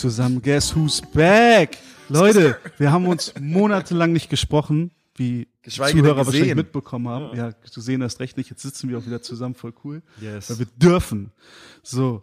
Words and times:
Zusammen. 0.00 0.40
Guess 0.40 0.74
who's 0.74 1.02
back? 1.12 1.76
Leute, 2.08 2.56
wir 2.78 2.90
haben 2.90 3.06
uns 3.06 3.34
monatelang 3.38 4.12
nicht 4.14 4.30
gesprochen, 4.30 4.90
wie 5.14 5.46
Geschweige 5.60 5.98
Zuhörer 5.98 6.16
wahrscheinlich 6.16 6.40
gesehen. 6.42 6.56
mitbekommen 6.56 7.06
haben. 7.08 7.36
Ja. 7.36 7.52
zu 7.70 7.82
sehen 7.82 8.00
erst 8.00 8.18
recht 8.20 8.38
nicht. 8.38 8.48
Jetzt 8.48 8.62
sitzen 8.62 8.88
wir 8.88 8.96
auch 8.96 9.04
wieder 9.04 9.20
zusammen, 9.20 9.54
voll 9.54 9.74
cool. 9.84 10.00
Yes. 10.18 10.48
Weil 10.48 10.60
wir 10.60 10.66
dürfen. 10.78 11.32
So. 11.82 12.22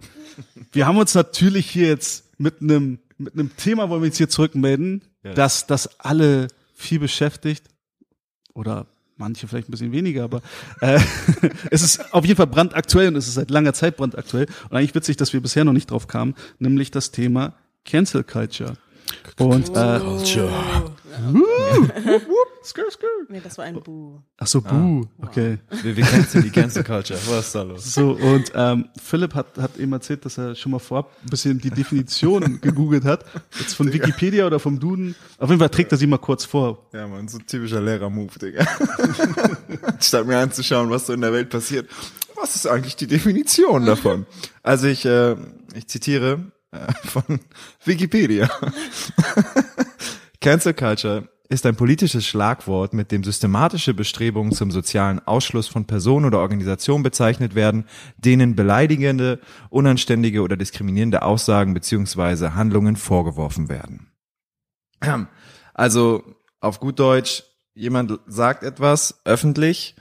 Wir 0.72 0.88
haben 0.88 0.98
uns 0.98 1.14
natürlich 1.14 1.70
hier 1.70 1.88
jetzt 1.90 2.26
mit 2.40 2.62
einem, 2.62 2.98
mit 3.20 3.34
einem 3.34 3.56
Thema 3.58 3.90
wollen 3.90 4.02
wir 4.02 4.08
uns 4.08 4.18
hier 4.18 4.30
zurückmelden, 4.30 5.04
Yes. 5.24 5.36
dass 5.36 5.68
das 5.68 6.00
alle 6.00 6.48
viel 6.74 6.98
beschäftigt. 7.00 7.66
Oder 8.56 8.88
manche 9.18 9.48
vielleicht 9.48 9.68
ein 9.70 9.72
bisschen 9.72 9.92
weniger, 9.92 10.24
aber 10.24 10.42
äh, 10.82 11.00
es 11.70 11.84
ist 11.84 12.12
auf 12.14 12.26
jeden 12.26 12.38
Fall 12.38 12.48
brandaktuell 12.48 13.10
und 13.10 13.16
es 13.18 13.28
ist 13.28 13.36
seit 13.36 13.52
langer 13.52 13.74
Zeit 13.74 13.98
brandaktuell. 13.98 14.48
Und 14.70 14.76
eigentlich 14.76 14.96
witzig, 14.96 15.18
dass 15.18 15.32
wir 15.34 15.42
bisher 15.42 15.64
noch 15.64 15.74
nicht 15.74 15.92
drauf 15.92 16.08
kamen, 16.08 16.34
nämlich 16.58 16.90
das 16.90 17.12
Thema 17.12 17.54
Cancel 17.88 18.24
Culture. 18.24 18.74
Und 19.40 19.70
äh, 19.70 20.00
Culture. 20.00 20.50
skr, 22.64 22.92
skr. 22.92 23.06
Nee, 23.30 23.42
das 23.42 23.58
war 23.58 23.66
ein 23.66 23.82
Bu. 23.82 24.20
ach 24.38 24.48
so, 24.48 24.62
buh, 24.62 25.06
okay. 25.22 25.60
Wir, 25.84 25.96
wir 25.96 26.04
kennen 26.04 26.28
die 26.44 26.50
Cancel 26.50 26.84
Culture. 26.84 27.18
Was 27.28 27.48
ist 27.48 27.56
da 27.56 27.62
los? 27.62 27.94
So, 27.94 28.12
und 28.12 28.52
ähm, 28.56 28.90
Philipp 29.02 29.34
hat, 29.36 29.58
hat 29.58 29.78
eben 29.78 29.94
erzählt, 29.94 30.26
dass 30.26 30.38
er 30.38 30.54
schon 30.56 30.74
mal 30.74 30.80
vorab 30.80 31.16
ein 31.24 31.30
bisschen 31.30 31.60
die 31.60 31.70
Definition 31.70 32.60
gegoogelt 32.62 33.06
hat. 33.06 33.24
Jetzt 33.58 33.76
von 33.76 33.92
Wikipedia 33.94 34.46
oder 34.46 34.60
vom 34.60 34.80
Duden. 34.80 35.16
Auf 35.38 35.50
jeden 35.50 35.60
Fall 35.60 35.70
trägt 35.70 35.94
er 35.94 35.98
sie 35.98 36.08
mal 36.08 36.18
kurz 36.18 36.44
vor. 36.44 36.88
Ja, 36.94 37.08
man, 37.08 37.30
so 37.30 37.38
ein 37.38 37.46
typischer 37.48 37.80
Lehrer-Move, 37.80 38.38
Digga. 38.38 38.68
Statt 40.02 40.28
mir 40.28 40.40
anzuschauen, 40.40 40.90
was 40.90 41.08
so 41.08 41.14
in 41.14 41.22
der 41.22 41.32
Welt 41.32 41.50
passiert. 41.50 41.90
Was 42.36 42.56
ist 42.56 42.68
eigentlich 42.68 42.98
die 42.98 43.08
Definition 43.08 43.86
davon? 43.86 44.26
Also 44.62 44.88
ich, 44.88 45.06
äh, 45.06 45.36
ich 45.74 45.88
zitiere 45.88 46.52
von 47.04 47.40
Wikipedia. 47.84 48.50
Cancel 50.42 50.74
Culture 50.74 51.30
ist 51.50 51.66
ein 51.66 51.76
politisches 51.76 52.26
Schlagwort, 52.26 52.94
mit 52.94 53.12
dem 53.12 53.24
systematische 53.24 53.94
Bestrebungen 53.94 54.52
zum 54.52 54.70
sozialen 54.70 55.26
Ausschluss 55.26 55.68
von 55.68 55.86
Personen 55.86 56.26
oder 56.26 56.40
Organisationen 56.40 57.04
bezeichnet 57.04 57.56
werden, 57.56 57.86
denen 58.18 58.56
beleidigende, 58.56 59.40
unanständige 59.70 60.42
oder 60.42 60.58
diskriminierende 60.58 61.22
Aussagen 61.22 61.74
beziehungsweise 61.74 62.56
Handlungen 62.56 62.98
vorgeworfen 62.98 63.70
werden. 63.70 64.12
Also 65.74 66.24
auf 66.60 66.80
gut 66.80 67.00
Deutsch, 67.00 67.44
jemand 67.76 68.20
sagt 68.26 68.64
etwas 68.64 69.22
öffentlich 69.24 69.96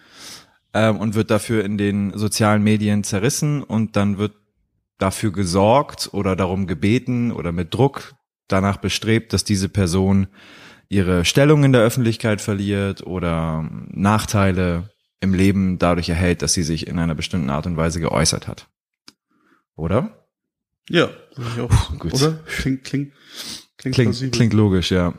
ähm, 0.75 0.97
und 0.97 1.15
wird 1.15 1.31
dafür 1.31 1.65
in 1.65 1.79
den 1.79 2.17
sozialen 2.17 2.65
Medien 2.65 3.05
zerrissen 3.05 3.63
und 3.63 3.95
dann 3.95 4.19
wird 4.19 4.35
dafür 4.99 5.33
gesorgt 5.33 6.11
oder 6.13 6.37
darum 6.37 6.67
gebeten 6.67 7.33
oder 7.33 7.53
mit 7.53 7.75
Druck 7.75 8.15
danach 8.49 8.79
bestrebt, 8.79 9.33
dass 9.33 9.45
diese 9.45 9.69
Person 9.69 10.29
ihre 10.89 11.25
Stellung 11.25 11.65
in 11.65 11.73
der 11.73 11.83
Öffentlichkeit 11.83 12.41
verliert 12.41 13.07
oder 13.07 13.69
Nachteile 13.89 14.91
im 15.21 15.35
Leben 15.35 15.79
dadurch 15.79 16.09
erhält, 16.09 16.43
dass 16.43 16.55
sie 16.55 16.63
sich 16.63 16.87
in 16.87 16.99
einer 16.99 17.15
bestimmten 17.15 17.51
Art 17.51 17.67
und 17.67 17.77
Weise 17.77 18.01
geäußert 18.01 18.47
hat. 18.47 18.69
Oder? 19.75 20.27
Ja, 20.89 21.11
ich 21.37 21.61
auch. 21.61 21.99
Gut. 21.99 22.15
Oder? 22.15 22.35
Klingt, 22.47 22.85
klingt, 22.85 23.13
klingt, 23.77 23.95
Klingt, 23.95 24.33
klingt 24.33 24.53
logisch, 24.53 24.91
ja. 24.91 25.15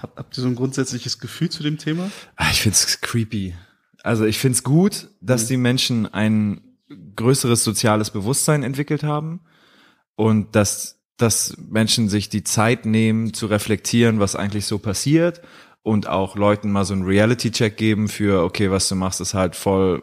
Habt, 0.00 0.16
habt 0.18 0.38
ihr 0.38 0.42
so 0.42 0.48
ein 0.48 0.54
grundsätzliches 0.54 1.18
Gefühl 1.18 1.50
zu 1.50 1.62
dem 1.62 1.76
Thema? 1.78 2.10
Ah, 2.36 2.48
Ich 2.50 2.62
find's 2.62 3.00
creepy. 3.00 3.54
Also 4.02 4.24
ich 4.24 4.38
find's 4.38 4.62
gut, 4.62 5.08
dass 5.20 5.46
die 5.46 5.56
Menschen 5.56 6.06
ein 6.06 6.62
größeres 7.16 7.64
soziales 7.64 8.10
Bewusstsein 8.10 8.62
entwickelt 8.62 9.02
haben 9.02 9.40
und 10.16 10.54
dass, 10.56 11.00
dass 11.16 11.56
Menschen 11.58 12.08
sich 12.08 12.28
die 12.28 12.44
Zeit 12.44 12.86
nehmen 12.86 13.32
zu 13.34 13.46
reflektieren, 13.46 14.20
was 14.20 14.36
eigentlich 14.36 14.66
so 14.66 14.78
passiert 14.78 15.40
und 15.82 16.08
auch 16.08 16.36
Leuten 16.36 16.70
mal 16.70 16.84
so 16.84 16.94
einen 16.94 17.04
Reality-Check 17.04 17.76
geben 17.76 18.08
für, 18.08 18.42
okay, 18.42 18.70
was 18.70 18.88
du 18.88 18.94
machst, 18.94 19.20
ist 19.20 19.34
halt 19.34 19.56
voll 19.56 20.02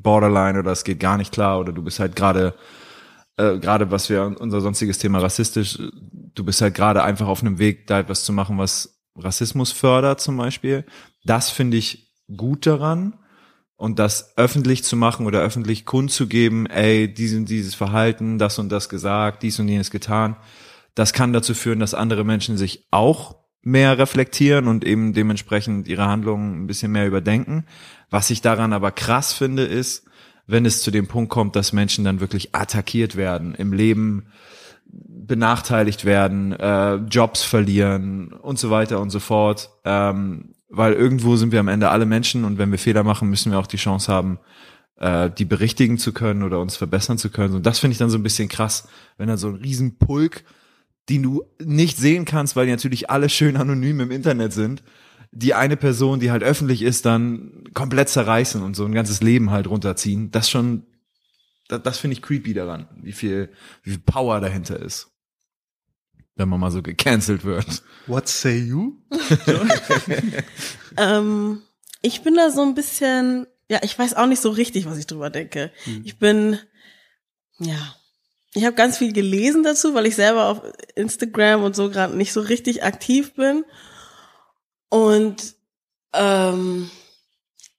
borderline 0.00 0.58
oder 0.58 0.72
es 0.72 0.84
geht 0.84 1.00
gar 1.00 1.16
nicht 1.16 1.32
klar 1.32 1.58
oder 1.58 1.72
du 1.72 1.82
bist 1.82 1.98
halt 1.98 2.14
gerade 2.16 2.54
äh, 3.36 3.58
gerade 3.58 3.90
was 3.90 4.08
wir 4.08 4.36
unser 4.38 4.60
sonstiges 4.60 4.98
Thema 4.98 5.18
rassistisch, 5.18 5.78
du 6.34 6.44
bist 6.44 6.60
halt 6.60 6.74
gerade 6.74 7.02
einfach 7.02 7.26
auf 7.26 7.42
einem 7.42 7.58
Weg, 7.58 7.86
da 7.86 8.00
etwas 8.00 8.24
zu 8.24 8.32
machen, 8.32 8.58
was 8.58 8.98
Rassismus 9.16 9.72
fördert 9.72 10.20
zum 10.20 10.36
Beispiel. 10.36 10.84
Das 11.24 11.50
finde 11.50 11.76
ich 11.76 12.12
gut 12.34 12.66
daran. 12.66 13.18
Und 13.76 13.98
das 13.98 14.36
öffentlich 14.36 14.84
zu 14.84 14.96
machen 14.96 15.26
oder 15.26 15.40
öffentlich 15.40 15.84
kundzugeben, 15.84 16.66
ey, 16.66 17.12
diesen, 17.12 17.44
dieses 17.44 17.74
Verhalten, 17.74 18.38
das 18.38 18.58
und 18.58 18.70
das 18.70 18.88
gesagt, 18.88 19.42
dies 19.42 19.60
und 19.60 19.68
jenes 19.68 19.90
getan, 19.90 20.36
das 20.94 21.12
kann 21.12 21.34
dazu 21.34 21.52
führen, 21.52 21.80
dass 21.80 21.92
andere 21.92 22.24
Menschen 22.24 22.56
sich 22.56 22.86
auch 22.90 23.36
mehr 23.62 23.98
reflektieren 23.98 24.66
und 24.68 24.84
eben 24.84 25.12
dementsprechend 25.12 25.88
ihre 25.88 26.06
Handlungen 26.06 26.62
ein 26.62 26.66
bisschen 26.66 26.92
mehr 26.92 27.06
überdenken. 27.06 27.66
Was 28.08 28.30
ich 28.30 28.40
daran 28.40 28.72
aber 28.72 28.92
krass 28.92 29.32
finde, 29.32 29.64
ist, 29.64 30.06
wenn 30.46 30.64
es 30.64 30.82
zu 30.82 30.90
dem 30.90 31.06
Punkt 31.06 31.30
kommt, 31.30 31.56
dass 31.56 31.72
Menschen 31.72 32.04
dann 32.04 32.20
wirklich 32.20 32.54
attackiert 32.54 33.16
werden, 33.16 33.54
im 33.54 33.72
Leben 33.72 34.28
benachteiligt 34.86 36.04
werden, 36.04 36.52
äh, 36.52 36.94
Jobs 36.94 37.42
verlieren 37.42 38.32
und 38.32 38.58
so 38.58 38.70
weiter 38.70 39.00
und 39.00 39.10
so 39.10 39.20
fort. 39.20 39.70
Ähm, 39.84 40.54
weil 40.68 40.92
irgendwo 40.92 41.36
sind 41.36 41.52
wir 41.52 41.60
am 41.60 41.68
Ende 41.68 41.90
alle 41.90 42.06
Menschen 42.06 42.44
und 42.44 42.58
wenn 42.58 42.70
wir 42.70 42.78
Fehler 42.78 43.04
machen, 43.04 43.30
müssen 43.30 43.52
wir 43.52 43.58
auch 43.58 43.66
die 43.66 43.76
Chance 43.76 44.12
haben, 44.12 44.38
äh, 44.98 45.30
die 45.30 45.44
berichtigen 45.44 45.98
zu 45.98 46.12
können 46.12 46.42
oder 46.42 46.60
uns 46.60 46.76
verbessern 46.76 47.18
zu 47.18 47.30
können. 47.30 47.54
Und 47.54 47.66
das 47.66 47.78
finde 47.78 47.92
ich 47.92 47.98
dann 47.98 48.10
so 48.10 48.18
ein 48.18 48.22
bisschen 48.22 48.48
krass, 48.48 48.88
wenn 49.18 49.28
dann 49.28 49.38
so 49.38 49.48
ein 49.48 49.56
Riesenpulk, 49.56 50.44
den 51.08 51.22
du 51.22 51.44
nicht 51.62 51.98
sehen 51.98 52.24
kannst, 52.24 52.56
weil 52.56 52.66
die 52.66 52.72
natürlich 52.72 53.10
alle 53.10 53.28
schön 53.28 53.56
anonym 53.56 54.00
im 54.00 54.10
Internet 54.10 54.52
sind, 54.52 54.82
die 55.30 55.54
eine 55.54 55.76
Person, 55.76 56.18
die 56.18 56.30
halt 56.30 56.42
öffentlich 56.42 56.82
ist, 56.82 57.04
dann 57.04 57.64
komplett 57.74 58.08
zerreißen 58.08 58.62
und 58.62 58.74
so 58.74 58.84
ein 58.84 58.92
ganzes 58.92 59.22
Leben 59.22 59.50
halt 59.50 59.68
runterziehen. 59.68 60.30
Das 60.30 60.50
schon, 60.50 60.86
das, 61.68 61.82
das 61.82 61.98
finde 61.98 62.14
ich 62.14 62.22
creepy 62.22 62.54
daran, 62.54 62.88
wie 63.02 63.12
viel, 63.12 63.50
wie 63.82 63.90
viel 63.90 64.00
Power 64.00 64.40
dahinter 64.40 64.80
ist. 64.80 65.15
Wenn 66.36 66.48
man 66.48 66.60
mal 66.60 66.70
so 66.70 66.82
gecancelt 66.82 67.44
wird. 67.44 67.82
What 68.06 68.28
say 68.28 68.58
you? 68.58 68.98
Ähm, 70.98 71.62
ich 72.00 72.22
bin 72.22 72.34
da 72.36 72.50
so 72.50 72.62
ein 72.62 72.74
bisschen, 72.74 73.46
ja, 73.68 73.80
ich 73.82 73.98
weiß 73.98 74.14
auch 74.14 74.26
nicht 74.26 74.40
so 74.40 74.50
richtig, 74.50 74.86
was 74.86 74.96
ich 74.96 75.06
drüber 75.06 75.28
denke. 75.28 75.70
Ich 76.04 76.18
bin, 76.18 76.58
ja, 77.58 77.94
ich 78.54 78.64
habe 78.64 78.74
ganz 78.74 78.96
viel 78.96 79.12
gelesen 79.12 79.62
dazu, 79.62 79.92
weil 79.92 80.06
ich 80.06 80.16
selber 80.16 80.46
auf 80.48 80.62
Instagram 80.94 81.62
und 81.62 81.76
so 81.76 81.90
gerade 81.90 82.16
nicht 82.16 82.32
so 82.32 82.40
richtig 82.40 82.82
aktiv 82.82 83.34
bin. 83.34 83.64
Und 84.88 85.54
ähm, 86.14 86.90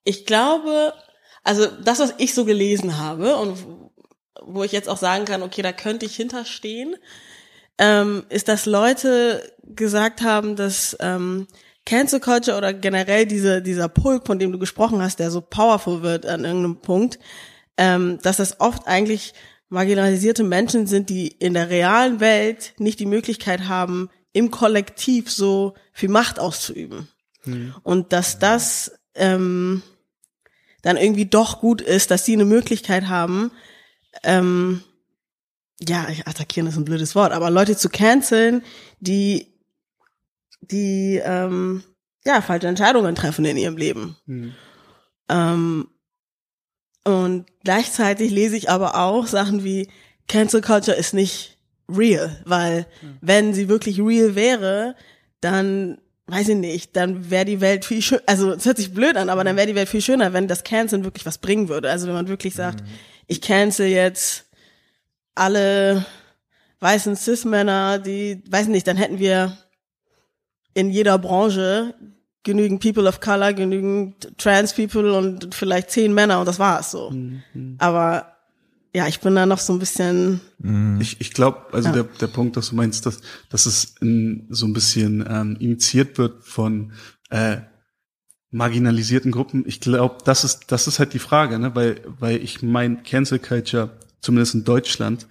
ich 0.04 0.26
glaube, 0.26 0.94
also 1.44 1.66
das, 1.66 2.00
was 2.00 2.14
ich 2.20 2.36
so 2.36 2.46
gelesen 2.46 2.98
habe 2.98 3.38
und 3.38 3.58
wo 4.44 4.64
ich 4.64 4.72
jetzt 4.72 4.90
auch 4.90 4.98
sagen 4.98 5.26
kann, 5.26 5.42
okay, 5.42 5.62
da 5.62 5.72
könnte 5.72 6.06
ich 6.06 6.16
hinterstehen, 6.16 6.96
ähm, 7.78 8.24
ist, 8.30 8.48
dass 8.48 8.66
Leute 8.66 9.54
gesagt 9.64 10.22
haben, 10.22 10.56
dass 10.56 10.96
ähm, 11.00 11.48
Cancel 11.86 12.20
Culture 12.20 12.58
oder 12.58 12.74
generell 12.74 13.26
diese, 13.26 13.62
dieser 13.62 13.88
Pulk, 13.88 14.28
von 14.28 14.40
dem 14.40 14.52
du 14.52 14.60
gesprochen 14.60 15.02
hast, 15.02 15.20
der 15.20 15.32
so 15.32 15.42
powerful 15.42 16.02
wird 16.02 16.26
an 16.26 16.44
irgendeinem 16.44 16.82
Punkt, 16.82 17.20
ähm, 17.78 18.20
dass 18.24 18.38
das 18.38 18.60
oft 18.60 18.88
eigentlich 18.88 19.34
marginalisierte 19.70 20.44
Menschen 20.44 20.88
sind, 20.88 21.10
die 21.10 21.28
in 21.28 21.54
der 21.54 21.70
realen 21.70 22.20
Welt 22.20 22.74
nicht 22.78 23.00
die 23.00 23.06
Möglichkeit 23.06 23.68
haben, 23.68 24.10
im 24.34 24.52
Kollektiv 24.52 25.32
so 25.32 25.76
viel 25.94 26.10
Macht 26.10 26.40
auszuüben. 26.40 27.08
Und 27.84 28.14
dass 28.14 28.40
das 28.40 28.92
ähm, 29.16 29.82
dann 30.82 30.98
irgendwie 30.98 31.26
doch 31.26 31.60
gut 31.60 31.82
ist, 31.82 32.12
dass 32.12 32.26
sie 32.26 32.34
eine 32.34 32.46
Möglichkeit 32.46 33.08
haben, 33.08 33.52
ähm, 34.24 34.84
ja, 35.82 36.08
attackieren 36.26 36.68
ist 36.68 36.78
ein 36.78 36.86
blödes 36.86 37.16
Wort, 37.16 37.32
aber 37.32 37.50
Leute 37.50 37.78
zu 37.78 37.90
canceln, 37.90 38.64
die, 39.00 39.48
die, 40.62 41.22
ähm, 41.24 41.84
ja, 42.26 42.42
falsche 42.42 42.68
Entscheidungen 42.68 43.16
treffen 43.16 43.46
in 43.46 43.58
ihrem 43.58 43.78
Leben. 43.78 44.18
Ähm, 45.30 45.88
und 47.04 47.46
gleichzeitig 47.64 48.32
lese 48.32 48.58
ich 48.58 48.70
aber 48.70 48.96
auch 48.96 49.28
Sachen 49.28 49.64
wie 49.64 49.88
Cancel 50.28 50.62
Culture 50.62 50.98
ist 50.98 51.14
nicht 51.14 51.58
real, 51.90 52.42
weil 52.46 52.86
wenn 53.22 53.54
sie 53.54 53.70
wirklich 53.70 54.02
real 54.02 54.36
wäre, 54.36 54.96
dann 55.40 56.00
weiß 56.26 56.50
ich 56.50 56.58
nicht, 56.58 56.96
dann 56.98 57.30
wäre 57.30 57.46
die 57.46 57.62
Welt 57.62 57.86
viel 57.86 58.02
schöner, 58.02 58.24
also 58.26 58.52
es 58.52 58.66
hört 58.66 58.76
sich 58.76 58.94
blöd 58.94 59.16
an, 59.16 59.30
aber 59.30 59.46
dann 59.46 59.56
wäre 59.56 59.68
die 59.68 59.76
Welt 59.76 59.88
viel 59.88 60.02
schöner, 60.02 60.34
wenn 60.34 60.50
das 60.50 60.66
Canceln 60.66 61.06
wirklich 61.06 61.26
was 61.26 61.38
bringen 61.38 61.70
würde. 61.70 61.90
Also 61.90 62.08
wenn 62.08 62.14
man 62.14 62.28
wirklich 62.28 62.54
sagt, 62.56 62.84
ich 63.28 63.40
cancel 63.40 63.88
jetzt 63.88 64.47
alle 65.38 66.06
weißen 66.80 67.16
Cis-Männer, 67.16 68.00
die, 68.00 68.42
weiß 68.50 68.68
nicht, 68.68 68.88
dann 68.88 68.98
hätten 68.98 69.20
wir 69.20 69.58
in 70.74 70.90
jeder 70.92 71.18
Branche 71.18 71.96
genügend 72.44 72.82
People 72.82 73.08
of 73.08 73.20
Color, 73.20 73.54
genügend 73.54 74.38
Trans 74.38 74.74
People 74.74 75.14
und 75.18 75.54
vielleicht 75.54 75.90
zehn 75.92 76.14
Männer 76.14 76.40
und 76.40 76.46
das 76.46 76.60
war's 76.60 76.92
so. 76.92 77.14
Aber 77.80 78.34
ja, 78.94 79.08
ich 79.08 79.20
bin 79.20 79.36
da 79.36 79.46
noch 79.46 79.60
so 79.60 79.74
ein 79.74 79.80
bisschen. 79.80 80.40
Ich, 81.00 81.20
ich 81.20 81.34
glaube, 81.34 81.66
also 81.72 81.90
Ja. 81.90 81.94
der, 81.96 82.04
der 82.04 82.28
Punkt, 82.28 82.56
dass 82.58 82.70
du 82.70 82.76
meinst, 82.76 83.06
dass, 83.06 83.22
dass 83.50 83.66
es 83.66 83.96
in, 84.02 84.48
so 84.50 84.66
ein 84.66 84.74
bisschen 84.74 85.26
ähm, 85.30 85.58
initiiert 85.60 86.18
wird 86.18 86.44
von 86.44 86.94
äh, 87.30 87.58
marginalisierten 88.50 89.32
Gruppen. 89.32 89.66
Ich 89.68 89.82
glaube, 89.82 90.18
das 90.24 90.44
ist, 90.44 90.72
das 90.72 90.88
ist 90.88 91.00
halt 91.00 91.14
die 91.14 91.20
Frage, 91.20 91.60
ne? 91.60 91.76
weil, 91.76 92.02
weil 92.20 92.38
ich 92.42 92.62
mein 92.64 93.04
Cancel 93.04 93.40
Culture, 93.40 94.00
zumindest 94.22 94.56
in 94.56 94.64
Deutschland, 94.64 95.28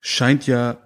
scheint 0.00 0.46
ja 0.46 0.78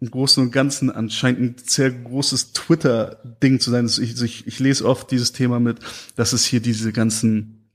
im 0.00 0.10
Großen 0.10 0.42
und 0.42 0.52
Ganzen 0.52 0.90
anscheinend 0.90 1.40
ein 1.40 1.54
sehr 1.66 1.90
großes 1.90 2.52
Twitter-Ding 2.52 3.58
zu 3.60 3.70
sein. 3.70 3.84
Also 3.84 4.02
Ich, 4.02 4.20
ich, 4.22 4.46
ich 4.46 4.58
lese 4.60 4.84
oft 4.84 5.10
dieses 5.10 5.32
Thema 5.32 5.58
mit, 5.58 5.78
dass 6.14 6.32
es 6.32 6.44
hier 6.44 6.60
diese 6.60 6.92
ganzen 6.92 7.70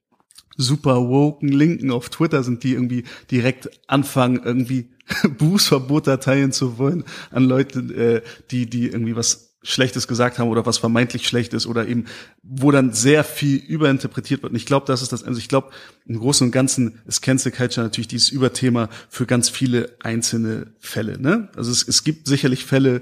super 0.56 1.07
woken 1.09 1.50
Linken 1.50 1.91
auf 1.91 2.09
Twitter 2.09 2.44
sind, 2.44 2.63
die 2.63 2.74
irgendwie 2.74 3.03
direkt 3.31 3.69
anfangen, 3.88 4.41
irgendwie 4.44 4.91
Bußverbot 5.38 6.06
teilen 6.21 6.51
zu 6.51 6.77
wollen 6.77 7.03
an 7.31 7.44
Leute, 7.44 7.80
äh, 7.80 8.21
die, 8.51 8.69
die 8.69 8.88
irgendwie 8.88 9.15
was 9.15 9.52
Schlechtes 9.63 10.07
gesagt 10.07 10.39
haben 10.39 10.50
oder 10.50 10.65
was 10.65 10.77
vermeintlich 10.77 11.27
schlecht 11.27 11.54
ist 11.54 11.65
oder 11.65 11.88
eben, 11.88 12.06
wo 12.44 12.69
dann 12.71 12.92
sehr 12.92 13.24
viel 13.24 13.57
überinterpretiert 13.57 14.44
wird. 14.44 14.51
Und 14.51 14.57
ich 14.57 14.65
glaube, 14.65 14.86
das 14.86 15.01
ist 15.01 15.13
das, 15.13 15.24
also 15.24 15.39
ich 15.39 15.48
glaube, 15.48 15.71
im 16.06 16.19
Großen 16.19 16.45
und 16.45 16.51
Ganzen 16.51 17.00
ist 17.07 17.21
Cancel 17.21 17.51
Culture 17.51 17.86
natürlich 17.86 18.10
dieses 18.10 18.30
Überthema 18.30 18.89
für 19.10 19.25
ganz 19.25 19.50
viele 19.50 19.95
einzelne 20.01 20.74
Fälle. 20.80 21.19
Ne? 21.19 21.50
Also 21.56 21.71
es, 21.71 21.88
es 21.88 22.04
gibt 22.04 22.27
sicherlich 22.27 22.65
Fälle, 22.65 23.01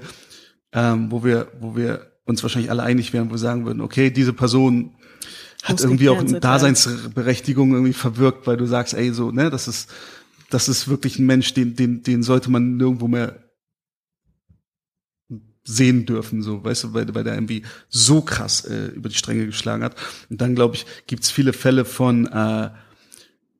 ähm, 0.72 1.10
wo 1.10 1.24
wir, 1.24 1.48
wo 1.60 1.76
wir 1.76 2.12
uns 2.24 2.42
wahrscheinlich 2.42 2.70
alle 2.70 2.84
einig 2.84 3.12
wären, 3.12 3.28
wo 3.28 3.34
wir 3.34 3.38
sagen 3.38 3.66
würden, 3.66 3.80
okay, 3.80 4.10
diese 4.10 4.32
Person 4.32 4.94
hat 5.64 5.80
irgendwie 5.80 6.08
auch 6.08 6.18
eine. 6.18 6.40
Daseinsberechtigung 6.40 7.72
irgendwie 7.72 7.92
verwirkt, 7.92 8.46
weil 8.46 8.56
du 8.56 8.66
sagst, 8.66 8.94
ey, 8.94 9.12
so, 9.12 9.30
ne, 9.30 9.50
das 9.50 9.68
ist, 9.68 9.90
das 10.50 10.68
ist 10.68 10.88
wirklich 10.88 11.18
ein 11.18 11.26
Mensch, 11.26 11.54
den, 11.54 11.76
den, 11.76 12.02
den 12.02 12.22
sollte 12.22 12.50
man 12.50 12.76
nirgendwo 12.76 13.08
mehr 13.08 13.36
sehen 15.64 16.06
dürfen, 16.06 16.42
so, 16.42 16.64
weißt 16.64 16.84
du, 16.84 16.94
weil, 16.94 17.14
weil 17.14 17.24
der 17.24 17.34
irgendwie 17.34 17.62
so 17.88 18.20
krass 18.20 18.64
äh, 18.64 18.86
über 18.86 19.08
die 19.08 19.14
Stränge 19.14 19.46
geschlagen 19.46 19.84
hat. 19.84 19.96
Und 20.28 20.40
dann, 20.40 20.54
glaube 20.54 20.74
ich, 20.74 20.86
gibt's 21.06 21.30
viele 21.30 21.52
Fälle 21.52 21.84
von, 21.84 22.26
äh, 22.26 22.70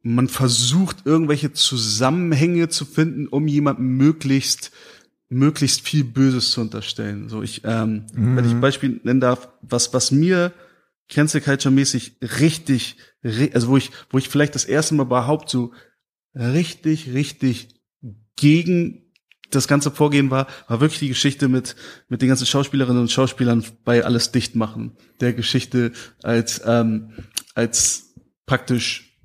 man 0.02 0.28
versucht, 0.28 1.06
irgendwelche 1.06 1.52
Zusammenhänge 1.52 2.69
zu 2.69 2.84
finden, 2.84 3.28
um 3.28 3.46
jemandem 3.46 3.96
möglichst 3.96 4.72
möglichst 5.28 5.81
viel 5.81 6.04
Böses 6.04 6.50
zu 6.50 6.60
unterstellen. 6.60 7.31
So 7.31 7.43
ich, 7.43 7.62
ähm, 7.64 8.05
wenn 8.37 8.44
ich 8.44 8.50
ein 8.50 8.60
Beispiel 8.60 9.00
nennen 9.02 9.20
darf, 9.20 9.48
was 9.62 9.94
was 9.94 10.10
mir 10.10 10.52
Cancel 11.08 11.40
Culture 11.40 11.72
mäßig 11.72 12.16
richtig, 12.20 12.96
ri- 13.25 13.55
also 13.55 13.69
wo 13.69 13.76
ich 13.78 13.90
wo 14.10 14.19
ich 14.19 14.28
vielleicht 14.28 14.55
das 14.55 14.66
erste 14.66 14.94
Mal 14.94 15.06
überhaupt 15.06 15.48
so 15.48 15.72
richtig 16.34 17.14
richtig 17.14 17.69
gegen 18.37 19.01
das 19.54 19.69
ganze 19.69 19.90
Vorgehen 19.90 20.31
war, 20.31 20.46
war 20.69 20.81
wirklich 20.81 21.00
die 21.00 21.08
Geschichte 21.08 21.49
mit 21.49 21.76
mit 22.08 22.22
den 22.22 22.28
ganzen 22.28 22.46
Schauspielerinnen 22.46 23.02
und 23.02 23.10
Schauspielern 23.10 23.64
bei 23.84 24.04
alles 24.04 24.32
dicht 24.32 24.56
machen. 24.56 24.96
Der 25.20 25.32
Geschichte 25.32 25.93
als 26.22 26.62
ähm, 26.66 27.12
als 27.54 28.14
praktisch 28.46 29.19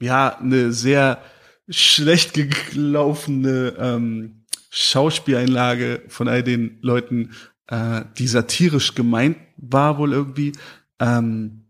ja 0.00 0.38
eine 0.38 0.72
sehr 0.72 1.22
schlecht 1.68 2.34
gelaufene 2.34 3.74
ähm, 3.78 4.44
Schauspieleinlage 4.70 6.02
von 6.08 6.28
all 6.28 6.42
den 6.42 6.78
Leuten, 6.82 7.32
äh, 7.68 8.02
die 8.18 8.26
satirisch 8.26 8.94
gemeint 8.94 9.38
war 9.56 9.98
wohl 9.98 10.12
irgendwie, 10.12 10.52
ähm, 11.00 11.64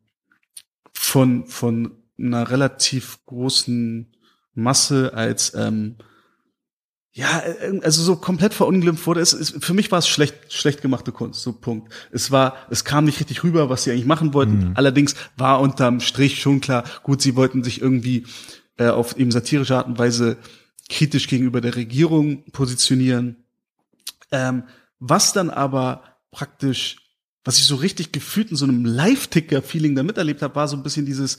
von 0.93 1.47
von 1.47 1.93
einer 2.19 2.51
relativ 2.51 3.25
großen 3.27 4.13
Masse 4.55 5.13
als 5.15 5.55
ähm, 5.55 5.97
ja, 7.17 7.41
äh, 7.41 7.81
also 7.83 8.03
so 8.03 8.17
komplett 8.17 8.53
verunglimpft 8.53 9.07
wurde. 9.07 9.21
Es, 9.21 9.33
es, 9.33 9.55
für 9.59 9.73
mich 9.73 9.91
war 9.91 10.01
es 10.01 10.07
schlecht, 10.07 10.53
schlecht 10.53 10.83
gemachte 10.83 11.13
Kunst, 11.13 11.41
so 11.41 11.55
Punkt. 11.55 11.91
Es 12.13 12.31
war, 12.31 12.55
es 12.69 12.85
kam 12.85 13.07
nicht 13.07 13.19
richtig 13.21 13.43
rüber, 13.43 13.71
was 13.71 13.85
sie 13.85 13.91
eigentlich 13.91 14.05
machen 14.05 14.35
wollten. 14.35 14.73
Allerdings 14.75 15.15
war 15.35 15.61
unterm 15.61 16.01
Strich 16.01 16.43
schon 16.43 16.61
klar, 16.61 16.85
gut, 17.05 17.23
sie 17.23 17.35
wollten 17.35 17.65
sich 17.65 17.81
irgendwie 17.81 18.27
äh, 18.77 18.89
auf 18.89 19.17
eben 19.17 19.31
satirische 19.31 19.75
Art 19.75 19.87
und 19.87 19.99
Weise 19.99 20.37
kritisch 20.91 21.27
gegenüber 21.27 21.63
der 21.63 21.75
Regierung 21.75 22.45
positionieren. 22.53 23.45
Ähm, 24.31 24.65
was 24.99 25.33
dann 25.33 25.49
aber 25.49 26.03
praktisch, 26.31 26.99
was 27.45 27.57
ich 27.57 27.65
so 27.65 27.77
richtig 27.77 28.13
gefühlt 28.13 28.51
in 28.51 28.59
so 28.59 28.67
einem 28.67 28.85
Live-Ticker-Feeling 28.85 29.95
da 29.95 30.03
miterlebt 30.03 30.43
habe, 30.43 30.55
war 30.55 30.69
so 30.69 30.77
ein 30.77 30.83
bisschen 30.83 31.07
dieses, 31.07 31.39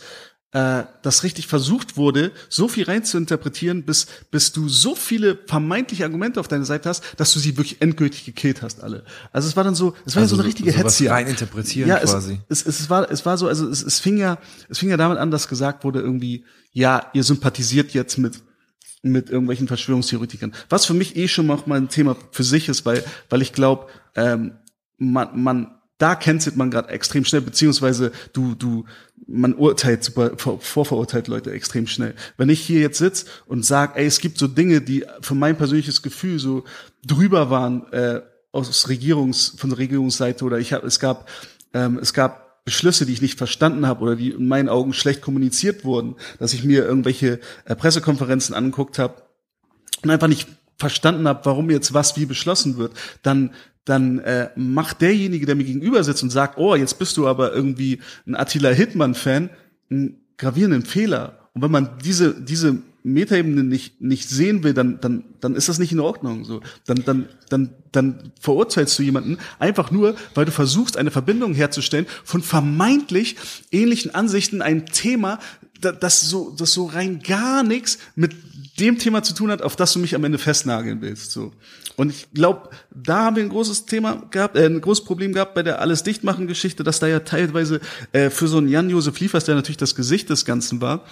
äh, 0.54 0.84
dass 1.02 1.24
richtig 1.24 1.48
versucht 1.48 1.98
wurde, 1.98 2.32
so 2.48 2.68
viel 2.68 2.86
rein 2.86 3.04
zu 3.04 3.18
interpretieren, 3.18 3.84
bis, 3.84 4.08
bis 4.32 4.54
du 4.54 4.70
so 4.70 4.96
viele 4.96 5.38
vermeintliche 5.46 6.06
Argumente 6.06 6.40
auf 6.40 6.48
deiner 6.48 6.64
Seite 6.64 6.88
hast, 6.88 7.04
dass 7.18 7.34
du 7.34 7.40
sie 7.40 7.58
wirklich 7.58 7.82
endgültig 7.82 8.24
gekillt 8.24 8.62
hast, 8.62 8.82
alle. 8.82 9.04
Also 9.34 9.50
es 9.50 9.58
war 9.58 9.66
dann 9.66 9.76
so, 9.76 9.94
es 10.06 10.16
war 10.16 10.24
ja 10.24 10.28
so 10.28 10.36
eine 10.36 10.46
richtige 10.46 10.72
sowas 10.72 11.00
Hetze. 11.00 11.12
rein 11.12 11.28
interpretieren 11.28 11.90
ja, 11.90 12.00
quasi. 12.00 12.40
Es, 12.48 12.66
es, 12.66 12.80
es, 12.80 12.90
war, 12.90 13.12
es 13.12 13.26
war 13.26 13.38
so, 13.38 13.48
also 13.48 13.68
es, 13.68 13.84
es 13.84 14.00
fing 14.00 14.18
ja, 14.18 14.38
es 14.70 14.80
fing 14.80 14.90
ja 14.90 14.98
damit 14.98 15.18
an, 15.18 15.32
dass 15.32 15.50
gesagt 15.50 15.84
wurde 15.84 16.00
irgendwie, 16.00 16.46
ja, 16.72 17.10
ihr 17.14 17.24
sympathisiert 17.24 17.94
jetzt 17.94 18.18
mit 18.18 18.42
mit 19.04 19.30
irgendwelchen 19.30 19.68
Verschwörungstheoretikern. 19.68 20.54
Was 20.70 20.86
für 20.86 20.94
mich 20.94 21.16
eh 21.16 21.28
schon 21.28 21.46
mal 21.46 21.62
ein 21.70 21.88
Thema 21.88 22.18
für 22.32 22.44
sich 22.44 22.68
ist, 22.68 22.86
weil, 22.86 23.04
weil 23.30 23.42
ich 23.42 23.54
glaube, 23.54 23.88
ähm, 24.16 24.58
man, 24.98 25.42
man, 25.42 25.77
da 25.98 26.16
cancelt 26.16 26.56
man 26.56 26.70
gerade 26.70 26.90
extrem 26.90 27.26
schnell, 27.26 27.42
beziehungsweise 27.42 28.12
du, 28.34 28.56
du, 28.56 28.86
man 29.28 29.56
urteilt 29.56 30.04
super, 30.04 30.32
vor, 30.38 30.60
vorverurteilt 30.62 31.28
Leute 31.28 31.52
extrem 31.52 31.88
schnell. 31.88 32.14
Wenn 32.38 32.50
ich 32.50 32.62
hier 32.62 32.82
jetzt 32.82 33.00
sitz 33.00 33.26
und 33.48 33.66
sag, 33.66 33.98
ey, 33.98 34.06
es 34.06 34.20
gibt 34.20 34.38
so 34.38 34.48
Dinge, 34.48 34.82
die 34.82 35.06
für 35.22 35.36
mein 35.36 35.58
persönliches 35.58 36.02
Gefühl 36.02 36.40
so 36.40 36.64
drüber 37.06 37.50
waren 37.50 37.92
äh, 37.92 38.22
aus 38.52 38.90
Regierungs, 38.90 39.56
von 39.58 39.72
der 39.72 39.80
Regierungsseite 39.80 40.46
oder 40.46 40.60
ich 40.60 40.74
habe, 40.74 40.86
es 40.86 41.00
gab, 41.00 41.30
ähm, 41.74 41.98
es 42.00 42.14
gab 42.14 42.64
Beschlüsse, 42.64 43.06
die 43.06 43.14
ich 43.14 43.22
nicht 43.22 43.38
verstanden 43.38 43.88
habe 43.88 44.02
oder 44.04 44.16
die 44.16 44.32
in 44.32 44.48
meinen 44.48 44.70
Augen 44.70 44.94
schlecht 44.94 45.22
kommuniziert 45.22 45.86
wurden, 45.86 46.16
dass 46.38 46.54
ich 46.54 46.64
mir 46.64 46.86
irgendwelche 46.86 47.40
äh, 47.66 47.76
Pressekonferenzen 47.76 48.54
angeguckt 48.54 49.00
habe 49.00 49.24
und 50.04 50.10
einfach 50.10 50.28
nicht 50.28 50.48
verstanden 50.78 51.28
habe, 51.28 51.46
warum 51.46 51.70
jetzt 51.72 51.94
was 51.94 52.18
wie 52.18 52.26
beschlossen 52.26 52.78
wird, 52.78 52.94
dann 53.24 53.52
dann 53.88 54.20
äh, 54.20 54.50
macht 54.56 55.02
derjenige, 55.02 55.46
der 55.46 55.56
mir 55.56 55.64
gegenüber 55.64 56.04
sitzt 56.04 56.22
und 56.22 56.30
sagt, 56.30 56.58
oh, 56.58 56.76
jetzt 56.76 57.00
bist 57.00 57.16
du 57.18 57.26
aber 57.28 57.54
irgendwie 57.54 58.00
ein 58.28 58.36
Attila 58.36 58.70
Hildmann-Fan, 58.70 59.50
einen 59.90 60.18
gravierenden 60.38 60.84
Fehler. 60.84 61.40
Und 61.54 61.62
wenn 61.62 61.72
man 61.72 61.90
diese 62.04 62.34
diese 62.40 62.78
Metaebene 63.04 63.64
nicht 63.64 64.02
nicht 64.02 64.28
sehen 64.28 64.64
will, 64.64 64.74
dann 64.74 65.00
dann 65.00 65.24
dann 65.40 65.56
ist 65.56 65.70
das 65.70 65.80
nicht 65.80 65.94
in 65.94 66.02
Ordnung. 66.02 66.44
So, 66.44 66.62
dann 66.86 67.04
dann 67.06 67.30
dann 67.50 67.70
dann 67.94 68.32
verurteilst 68.42 69.00
du 69.00 69.04
jemanden 69.04 69.38
einfach 69.58 69.90
nur, 69.90 70.16
weil 70.36 70.44
du 70.46 70.52
versuchst, 70.52 70.98
eine 70.98 71.10
Verbindung 71.10 71.54
herzustellen 71.54 72.06
von 72.26 72.44
vermeintlich 72.44 73.38
ähnlichen 73.72 74.14
Ansichten, 74.14 74.62
ein 74.62 74.86
Thema, 74.86 75.40
da- 75.80 75.94
das 75.94 76.30
so 76.30 76.54
das 76.58 76.74
so 76.74 76.86
rein 76.88 77.22
gar 77.22 77.64
nichts 77.64 77.98
mit 78.16 78.36
dem 78.80 79.00
Thema 79.00 79.24
zu 79.24 79.34
tun 79.34 79.50
hat, 79.50 79.62
auf 79.62 79.78
das 79.78 79.94
du 79.94 80.00
mich 80.00 80.14
am 80.14 80.26
Ende 80.26 80.38
festnageln 80.38 81.02
willst. 81.02 81.32
So. 81.32 81.54
Und 81.98 82.12
ich 82.12 82.32
glaube, 82.32 82.70
da 82.94 83.26
haben 83.26 83.36
wir 83.36 83.44
ein 83.44 83.50
großes 83.50 83.88
Thema 83.88 84.22
gehabt, 84.30 84.56
äh, 84.56 84.66
ein 84.66 84.82
großes 84.82 85.04
Problem 85.04 85.34
gehabt 85.34 85.56
bei 85.56 85.64
der 85.64 85.82
alles 85.82 86.04
dichtmachen 86.04 86.46
Geschichte, 86.46 86.84
dass 86.84 87.00
da 87.00 87.08
ja 87.08 87.22
teilweise 87.22 87.82
äh, 88.12 88.30
für 88.30 88.48
so 88.48 88.60
einen 88.60 88.70
Jan-Josef 88.70 89.20
Liefers, 89.20 89.46
der 89.46 89.56
natürlich 89.56 89.78
das 89.78 89.96
Gesicht 89.96 90.30
des 90.30 90.46
Ganzen 90.46 90.80
war, 90.80 91.04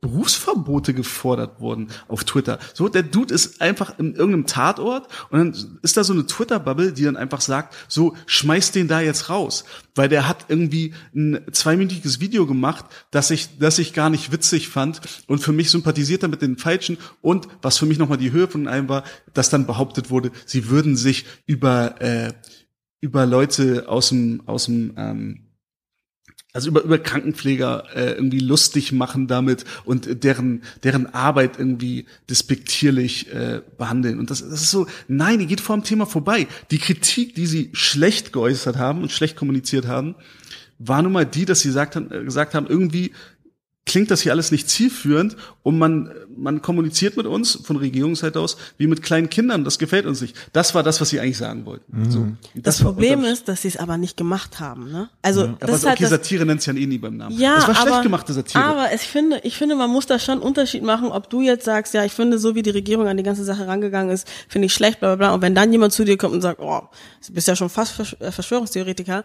Berufsverbote 0.00 0.94
gefordert 0.94 1.60
wurden 1.60 1.88
auf 2.06 2.22
Twitter. 2.22 2.60
So, 2.72 2.88
der 2.88 3.02
Dude 3.02 3.34
ist 3.34 3.60
einfach 3.60 3.98
in 3.98 4.14
irgendeinem 4.14 4.46
Tatort 4.46 5.08
und 5.30 5.38
dann 5.38 5.78
ist 5.82 5.96
da 5.96 6.04
so 6.04 6.12
eine 6.12 6.24
Twitter-Bubble, 6.24 6.92
die 6.92 7.02
dann 7.02 7.16
einfach 7.16 7.40
sagt, 7.40 7.74
so, 7.88 8.14
schmeiß 8.26 8.70
den 8.70 8.86
da 8.86 9.00
jetzt 9.00 9.28
raus. 9.28 9.64
Weil 9.96 10.08
der 10.08 10.28
hat 10.28 10.46
irgendwie 10.48 10.94
ein 11.16 11.40
zweiminütiges 11.50 12.20
Video 12.20 12.46
gemacht, 12.46 12.84
das 13.10 13.32
ich, 13.32 13.58
das 13.58 13.80
ich 13.80 13.92
gar 13.92 14.08
nicht 14.08 14.30
witzig 14.30 14.68
fand 14.68 15.00
und 15.26 15.40
für 15.40 15.52
mich 15.52 15.70
sympathisiert 15.70 16.22
er 16.22 16.28
mit 16.28 16.42
den 16.42 16.58
Falschen 16.58 16.96
und 17.20 17.48
was 17.60 17.78
für 17.78 17.86
mich 17.86 17.98
nochmal 17.98 18.18
die 18.18 18.30
Höhe 18.30 18.46
von 18.46 18.68
allem 18.68 18.88
war, 18.88 19.02
dass 19.34 19.50
dann 19.50 19.66
behauptet 19.66 20.10
wurde, 20.10 20.30
sie 20.46 20.68
würden 20.70 20.96
sich 20.96 21.26
über, 21.44 22.00
äh, 22.00 22.32
über 23.00 23.26
Leute 23.26 23.88
aus 23.88 24.10
dem, 24.10 24.42
aus 24.46 24.66
dem, 24.66 24.94
ähm, 24.96 25.47
also 26.52 26.68
über, 26.70 26.82
über 26.82 26.98
Krankenpfleger 26.98 27.84
äh, 27.94 28.12
irgendwie 28.12 28.40
lustig 28.40 28.92
machen 28.92 29.26
damit 29.26 29.64
und 29.84 30.24
deren, 30.24 30.62
deren 30.82 31.06
Arbeit 31.06 31.58
irgendwie 31.58 32.06
despektierlich 32.30 33.32
äh, 33.32 33.60
behandeln. 33.76 34.18
Und 34.18 34.30
das, 34.30 34.40
das 34.40 34.62
ist 34.62 34.70
so, 34.70 34.86
nein, 35.08 35.38
die 35.38 35.46
geht 35.46 35.60
vor 35.60 35.76
dem 35.76 35.84
Thema 35.84 36.06
vorbei. 36.06 36.46
Die 36.70 36.78
Kritik, 36.78 37.34
die 37.34 37.46
sie 37.46 37.70
schlecht 37.74 38.32
geäußert 38.32 38.76
haben 38.76 39.02
und 39.02 39.12
schlecht 39.12 39.36
kommuniziert 39.36 39.86
haben, 39.86 40.14
war 40.78 41.02
nun 41.02 41.12
mal 41.12 41.26
die, 41.26 41.44
dass 41.44 41.60
sie 41.60 41.68
gesagt 41.68 41.96
haben, 41.96 42.10
äh, 42.10 42.24
gesagt 42.24 42.54
haben 42.54 42.66
irgendwie 42.66 43.12
klingt 43.88 44.10
das 44.10 44.20
hier 44.20 44.30
alles 44.32 44.52
nicht 44.52 44.68
zielführend 44.68 45.36
und 45.64 45.78
man, 45.78 46.12
man 46.36 46.62
kommuniziert 46.62 47.16
mit 47.16 47.26
uns 47.26 47.58
von 47.64 47.76
Regierungsseite 47.76 48.38
aus 48.38 48.56
wie 48.76 48.86
mit 48.86 49.02
kleinen 49.02 49.30
Kindern. 49.30 49.64
Das 49.64 49.78
gefällt 49.78 50.06
uns 50.06 50.20
nicht. 50.20 50.36
Das 50.52 50.74
war 50.74 50.82
das, 50.82 51.00
was 51.00 51.08
sie 51.08 51.18
eigentlich 51.18 51.38
sagen 51.38 51.66
wollten. 51.66 52.10
So. 52.10 52.28
Das, 52.54 52.84
war 52.84 52.92
Problem 52.92 53.20
unterm- 53.20 53.32
ist, 53.32 53.48
dass 53.48 53.62
sie 53.62 53.68
es 53.68 53.76
aber 53.76 53.96
nicht 53.96 54.16
gemacht 54.16 54.60
haben. 54.60 54.92
Ne? 54.92 55.08
Also 55.22 55.44
aber 55.44 55.56
das 55.58 55.76
ist 55.78 55.86
halt 55.86 55.94
okay, 55.96 56.04
das, 56.04 56.10
Satire 56.10 56.46
nennt 56.46 56.60
es 56.60 56.66
ja 56.66 56.74
eh 56.74 56.86
nie 56.86 56.98
beim 56.98 57.16
Namen. 57.16 57.36
ja, 57.36 57.56
es 57.58 57.66
war 57.66 57.74
schlecht 57.74 57.92
aber, 57.92 58.02
gemachte 58.02 58.32
Satire. 58.32 58.62
Aber 58.62 58.92
ich 58.94 59.00
finde, 59.00 59.40
ich 59.42 59.56
finde, 59.56 59.74
man 59.74 59.90
muss 59.90 60.06
da 60.06 60.18
schon 60.18 60.34
einen 60.34 60.42
Unterschied 60.42 60.82
machen, 60.82 61.08
ob 61.08 61.30
du 61.30 61.40
jetzt 61.40 61.64
sagst, 61.64 61.94
ja, 61.94 62.04
ich 62.04 62.12
finde, 62.12 62.38
so 62.38 62.54
wie 62.54 62.62
die 62.62 62.70
Regierung 62.70 63.08
an 63.08 63.16
die 63.16 63.22
ganze 63.22 63.42
Sache 63.42 63.66
rangegangen 63.66 64.12
ist, 64.12 64.28
finde 64.48 64.66
ich 64.66 64.74
schlecht, 64.74 65.00
bla 65.00 65.16
bla 65.16 65.28
bla. 65.28 65.34
Und 65.34 65.42
wenn 65.42 65.54
dann 65.54 65.72
jemand 65.72 65.92
zu 65.92 66.04
dir 66.04 66.16
kommt 66.16 66.34
und 66.34 66.42
sagt, 66.42 66.60
oh, 66.60 66.82
du 67.26 67.32
bist 67.32 67.48
ja 67.48 67.56
schon 67.56 67.70
fast 67.70 67.98
äh, 68.20 68.30
Verschwörungstheoretiker, 68.30 69.24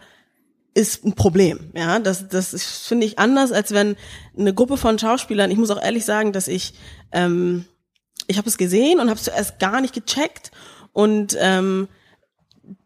ist 0.74 1.04
ein 1.04 1.14
Problem. 1.14 1.70
Ja, 1.74 2.00
das, 2.00 2.28
das 2.28 2.50
finde 2.86 3.06
ich 3.06 3.18
anders, 3.18 3.52
als 3.52 3.72
wenn 3.72 3.96
eine 4.36 4.52
Gruppe 4.52 4.76
von 4.76 4.98
Schauspielern, 4.98 5.50
ich 5.50 5.56
muss 5.56 5.70
auch 5.70 5.82
ehrlich 5.82 6.04
sagen, 6.04 6.32
dass 6.32 6.48
ich, 6.48 6.74
ähm, 7.12 7.64
ich 8.26 8.38
habe 8.38 8.48
es 8.48 8.58
gesehen 8.58 8.98
und 8.98 9.08
habe 9.08 9.18
es 9.18 9.24
zuerst 9.24 9.60
gar 9.60 9.80
nicht 9.80 9.94
gecheckt 9.94 10.50
und 10.92 11.36
ähm, 11.38 11.88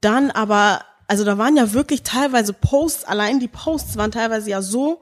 dann 0.01 0.31
aber, 0.31 0.85
also 1.07 1.25
da 1.25 1.39
waren 1.39 1.57
ja 1.57 1.73
wirklich 1.73 2.03
teilweise 2.03 2.53
Posts, 2.53 3.05
allein 3.05 3.41
die 3.41 3.49
Posts 3.49 3.97
waren 3.97 4.11
teilweise 4.11 4.51
ja 4.51 4.61
so, 4.61 5.01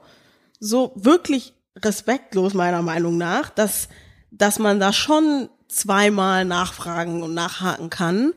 so 0.59 0.93
wirklich 0.95 1.53
respektlos 1.77 2.53
meiner 2.53 2.81
Meinung 2.81 3.17
nach, 3.17 3.49
dass, 3.49 3.89
dass 4.31 4.59
man 4.59 4.79
da 4.79 4.93
schon 4.93 5.49
zweimal 5.67 6.45
nachfragen 6.45 7.21
und 7.21 7.33
nachhaken 7.33 7.89
kann. 7.89 8.33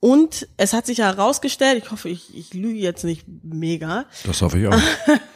Und 0.00 0.48
es 0.56 0.72
hat 0.72 0.86
sich 0.86 0.98
ja 0.98 1.06
herausgestellt, 1.06 1.82
ich 1.84 1.90
hoffe, 1.90 2.08
ich, 2.08 2.34
ich 2.34 2.54
lüge 2.54 2.78
jetzt 2.78 3.04
nicht 3.04 3.26
mega, 3.42 4.06
Das 4.24 4.40
hoffe 4.40 4.58
ich 4.58 4.66
auch. 4.66 4.80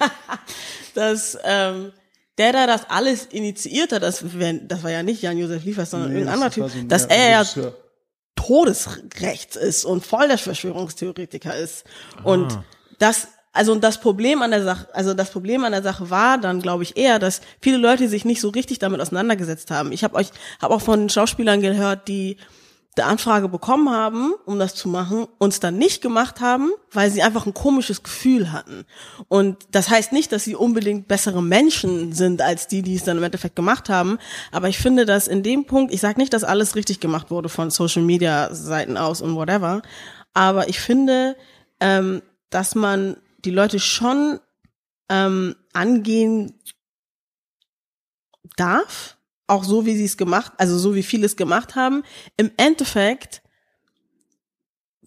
dass 0.94 1.36
ähm, 1.44 1.92
der 2.38 2.52
da 2.52 2.66
das 2.66 2.88
alles 2.88 3.26
initiiert 3.26 3.92
hat, 3.92 4.02
das, 4.02 4.24
das 4.62 4.82
war 4.82 4.90
ja 4.90 5.02
nicht 5.02 5.22
Jan-Josef 5.22 5.64
Liefers, 5.64 5.90
sondern 5.90 6.10
Nee, 6.10 6.18
irgendein 6.20 6.34
anderer 6.34 6.50
Typ, 6.50 6.70
so 6.70 6.82
dass 6.88 7.04
er 7.04 7.30
ja. 7.30 7.72
Todesrechts 8.34 9.56
ist 9.56 9.84
und 9.84 10.04
voll 10.04 10.28
der 10.28 10.38
Verschwörungstheoretiker 10.38 11.56
ist. 11.56 11.84
Und 12.24 12.58
das, 12.98 13.28
also 13.52 13.72
und 13.72 13.84
das 13.84 14.00
Problem 14.00 14.42
an 14.42 14.50
der 14.50 14.64
Sache, 14.64 14.88
also 14.92 15.14
das 15.14 15.30
Problem 15.30 15.62
an 15.64 15.72
der 15.72 15.82
Sache 15.82 16.10
war 16.10 16.38
dann, 16.38 16.60
glaube 16.60 16.82
ich, 16.82 16.96
eher, 16.96 17.18
dass 17.18 17.40
viele 17.60 17.76
Leute 17.76 18.08
sich 18.08 18.24
nicht 18.24 18.40
so 18.40 18.48
richtig 18.48 18.80
damit 18.80 19.00
auseinandergesetzt 19.00 19.70
haben. 19.70 19.92
Ich 19.92 20.02
habe 20.04 20.16
euch, 20.16 20.30
habe 20.60 20.74
auch 20.74 20.82
von 20.82 21.08
Schauspielern 21.08 21.60
gehört, 21.60 22.08
die 22.08 22.38
eine 22.96 23.06
Anfrage 23.06 23.48
bekommen 23.48 23.90
haben, 23.90 24.34
um 24.44 24.58
das 24.58 24.74
zu 24.74 24.88
machen, 24.88 25.26
uns 25.38 25.60
dann 25.60 25.76
nicht 25.78 26.00
gemacht 26.00 26.40
haben, 26.40 26.70
weil 26.92 27.10
sie 27.10 27.22
einfach 27.22 27.46
ein 27.46 27.54
komisches 27.54 28.02
Gefühl 28.02 28.52
hatten. 28.52 28.84
Und 29.28 29.58
das 29.72 29.88
heißt 29.90 30.12
nicht, 30.12 30.30
dass 30.30 30.44
sie 30.44 30.54
unbedingt 30.54 31.08
bessere 31.08 31.42
Menschen 31.42 32.12
sind 32.12 32.40
als 32.40 32.68
die, 32.68 32.82
die 32.82 32.94
es 32.94 33.04
dann 33.04 33.18
im 33.18 33.22
Endeffekt 33.22 33.56
gemacht 33.56 33.88
haben. 33.88 34.18
Aber 34.52 34.68
ich 34.68 34.78
finde, 34.78 35.06
dass 35.06 35.26
in 35.26 35.42
dem 35.42 35.64
Punkt, 35.64 35.92
ich 35.92 36.00
sage 36.00 36.20
nicht, 36.20 36.32
dass 36.32 36.44
alles 36.44 36.76
richtig 36.76 37.00
gemacht 37.00 37.30
wurde 37.30 37.48
von 37.48 37.70
Social 37.70 38.02
Media 38.02 38.54
Seiten 38.54 38.96
aus 38.96 39.20
und 39.20 39.34
whatever, 39.34 39.82
aber 40.32 40.68
ich 40.68 40.80
finde, 40.80 41.36
ähm, 41.80 42.22
dass 42.50 42.74
man 42.74 43.16
die 43.44 43.50
Leute 43.50 43.78
schon 43.78 44.40
ähm, 45.08 45.54
angehen 45.72 46.60
darf, 48.56 49.16
auch 49.46 49.64
so 49.64 49.86
wie 49.86 49.96
sie 49.96 50.04
es 50.04 50.16
gemacht, 50.16 50.52
also 50.58 50.78
so 50.78 50.94
wie 50.94 51.02
viele 51.02 51.26
es 51.26 51.36
gemacht 51.36 51.74
haben. 51.74 52.02
Im 52.36 52.50
Endeffekt 52.56 53.42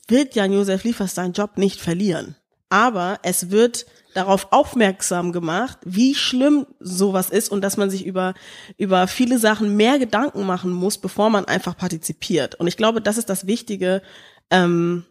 wird 0.07 0.35
Jan-Josef 0.35 0.83
Liefers 0.83 1.15
seinen 1.15 1.33
Job 1.33 1.57
nicht 1.57 1.81
verlieren. 1.81 2.35
Aber 2.69 3.19
es 3.23 3.49
wird 3.49 3.85
darauf 4.13 4.51
aufmerksam 4.51 5.31
gemacht, 5.31 5.77
wie 5.83 6.15
schlimm 6.15 6.65
sowas 6.79 7.29
ist 7.29 7.49
und 7.49 7.61
dass 7.61 7.77
man 7.77 7.89
sich 7.89 8.05
über, 8.05 8.33
über 8.77 9.07
viele 9.07 9.37
Sachen 9.37 9.77
mehr 9.77 9.99
Gedanken 9.99 10.45
machen 10.45 10.71
muss, 10.71 10.97
bevor 10.97 11.29
man 11.29 11.45
einfach 11.45 11.77
partizipiert. 11.77 12.55
Und 12.55 12.67
ich 12.67 12.77
glaube, 12.77 13.01
das 13.01 13.17
ist 13.17 13.29
das 13.29 13.47
Wichtige, 13.47 14.01
ähm, 14.49 15.05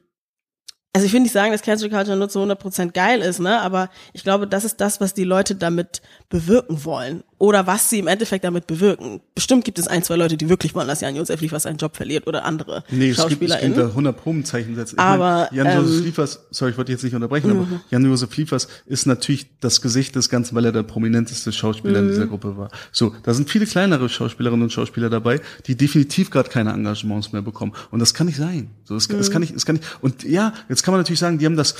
also 0.92 1.06
ich 1.06 1.12
will 1.12 1.21
nicht 1.21 1.33
sagen, 1.33 1.52
dass 1.52 1.62
Cancel 1.62 1.90
Culture 1.90 2.16
nur 2.16 2.28
zu 2.28 2.40
100% 2.40 2.92
geil 2.92 3.21
ist, 3.21 3.38
ne, 3.38 3.61
aber 3.61 3.90
ich 4.12 4.25
glaube, 4.25 4.47
das 4.47 4.64
ist 4.64 4.80
das, 4.80 5.00
was 5.00 5.14
die 5.14 5.25
Leute 5.25 5.54
damit 5.54 6.00
bewirken 6.28 6.85
wollen 6.85 7.23
oder 7.38 7.66
was 7.66 7.90
sie 7.90 7.99
im 7.99 8.07
Endeffekt 8.07 8.45
damit 8.45 8.66
bewirken. 8.66 9.21
Bestimmt 9.35 9.64
gibt 9.64 9.78
es 9.78 9.87
ein, 9.88 10.02
zwei 10.02 10.16
Leute, 10.16 10.37
die 10.38 10.49
wirklich 10.49 10.75
wollen, 10.75 10.88
dass 10.88 11.02
Jan-Josef 11.02 11.40
Liefers 11.40 11.64
seinen 11.64 11.76
Job 11.76 11.95
verliert 11.95 12.26
oder 12.26 12.45
andere 12.45 12.83
Nee, 12.90 13.11
es 13.11 13.16
gibt, 13.16 13.33
es 13.33 13.38
gibt 13.38 13.50
SchauspielerInnen. 13.50 13.76
da 13.78 13.87
100 13.88 14.16
Probenzeichen 14.16 14.75
setzen. 14.75 14.99
Aber, 14.99 15.49
meine, 15.52 15.71
Jan-Josef 15.71 15.99
ähm, 15.99 16.05
Liefers, 16.05 16.40
sorry, 16.50 16.71
ich 16.71 16.78
wollte 16.78 16.93
jetzt 16.93 17.05
nicht 17.05 17.14
unterbrechen, 17.14 17.50
aber 17.50 17.66
Jan-Josef 17.90 18.35
Liefers 18.37 18.69
ist 18.87 19.07
natürlich 19.07 19.47
das 19.61 19.83
Gesicht 19.83 20.16
des 20.16 20.28
Ganzen, 20.31 20.55
weil 20.55 20.64
er 20.64 20.73
der 20.73 20.83
prominenteste 20.83 21.52
Schauspieler 21.52 21.99
in 21.99 22.07
Mhm. 22.07 22.11
dieser 22.11 22.26
Gruppe 22.26 22.57
war. 22.57 22.71
So, 22.93 23.12
da 23.23 23.35
sind 23.35 23.50
viele 23.50 23.66
kleinere 23.66 24.09
Schauspielerinnen 24.09 24.62
und 24.62 24.71
Schauspieler 24.73 25.11
dabei, 25.11 25.40
die 25.66 25.76
definitiv 25.76 26.31
gerade 26.31 26.49
keine 26.49 26.71
Engagements 26.73 27.33
mehr 27.33 27.43
bekommen. 27.43 27.73
Und 27.90 27.99
das 27.99 28.14
kann 28.14 28.28
nicht 28.28 28.38
sein. 28.38 28.71
So, 28.85 28.95
das, 28.95 29.09
Mhm. 29.09 29.19
das 29.19 29.31
kann 29.31 29.40
nicht, 29.43 29.55
das 29.55 29.66
kann 29.66 29.76
nicht. 29.76 29.87
Und 30.00 30.23
ja, 30.25 30.55
jetzt 30.71 30.83
kann 30.83 30.93
man 30.93 31.00
natürlich 31.00 31.21
sagen, 31.21 31.38
die 31.38 31.45
haben 31.45 31.57
das 31.57 31.75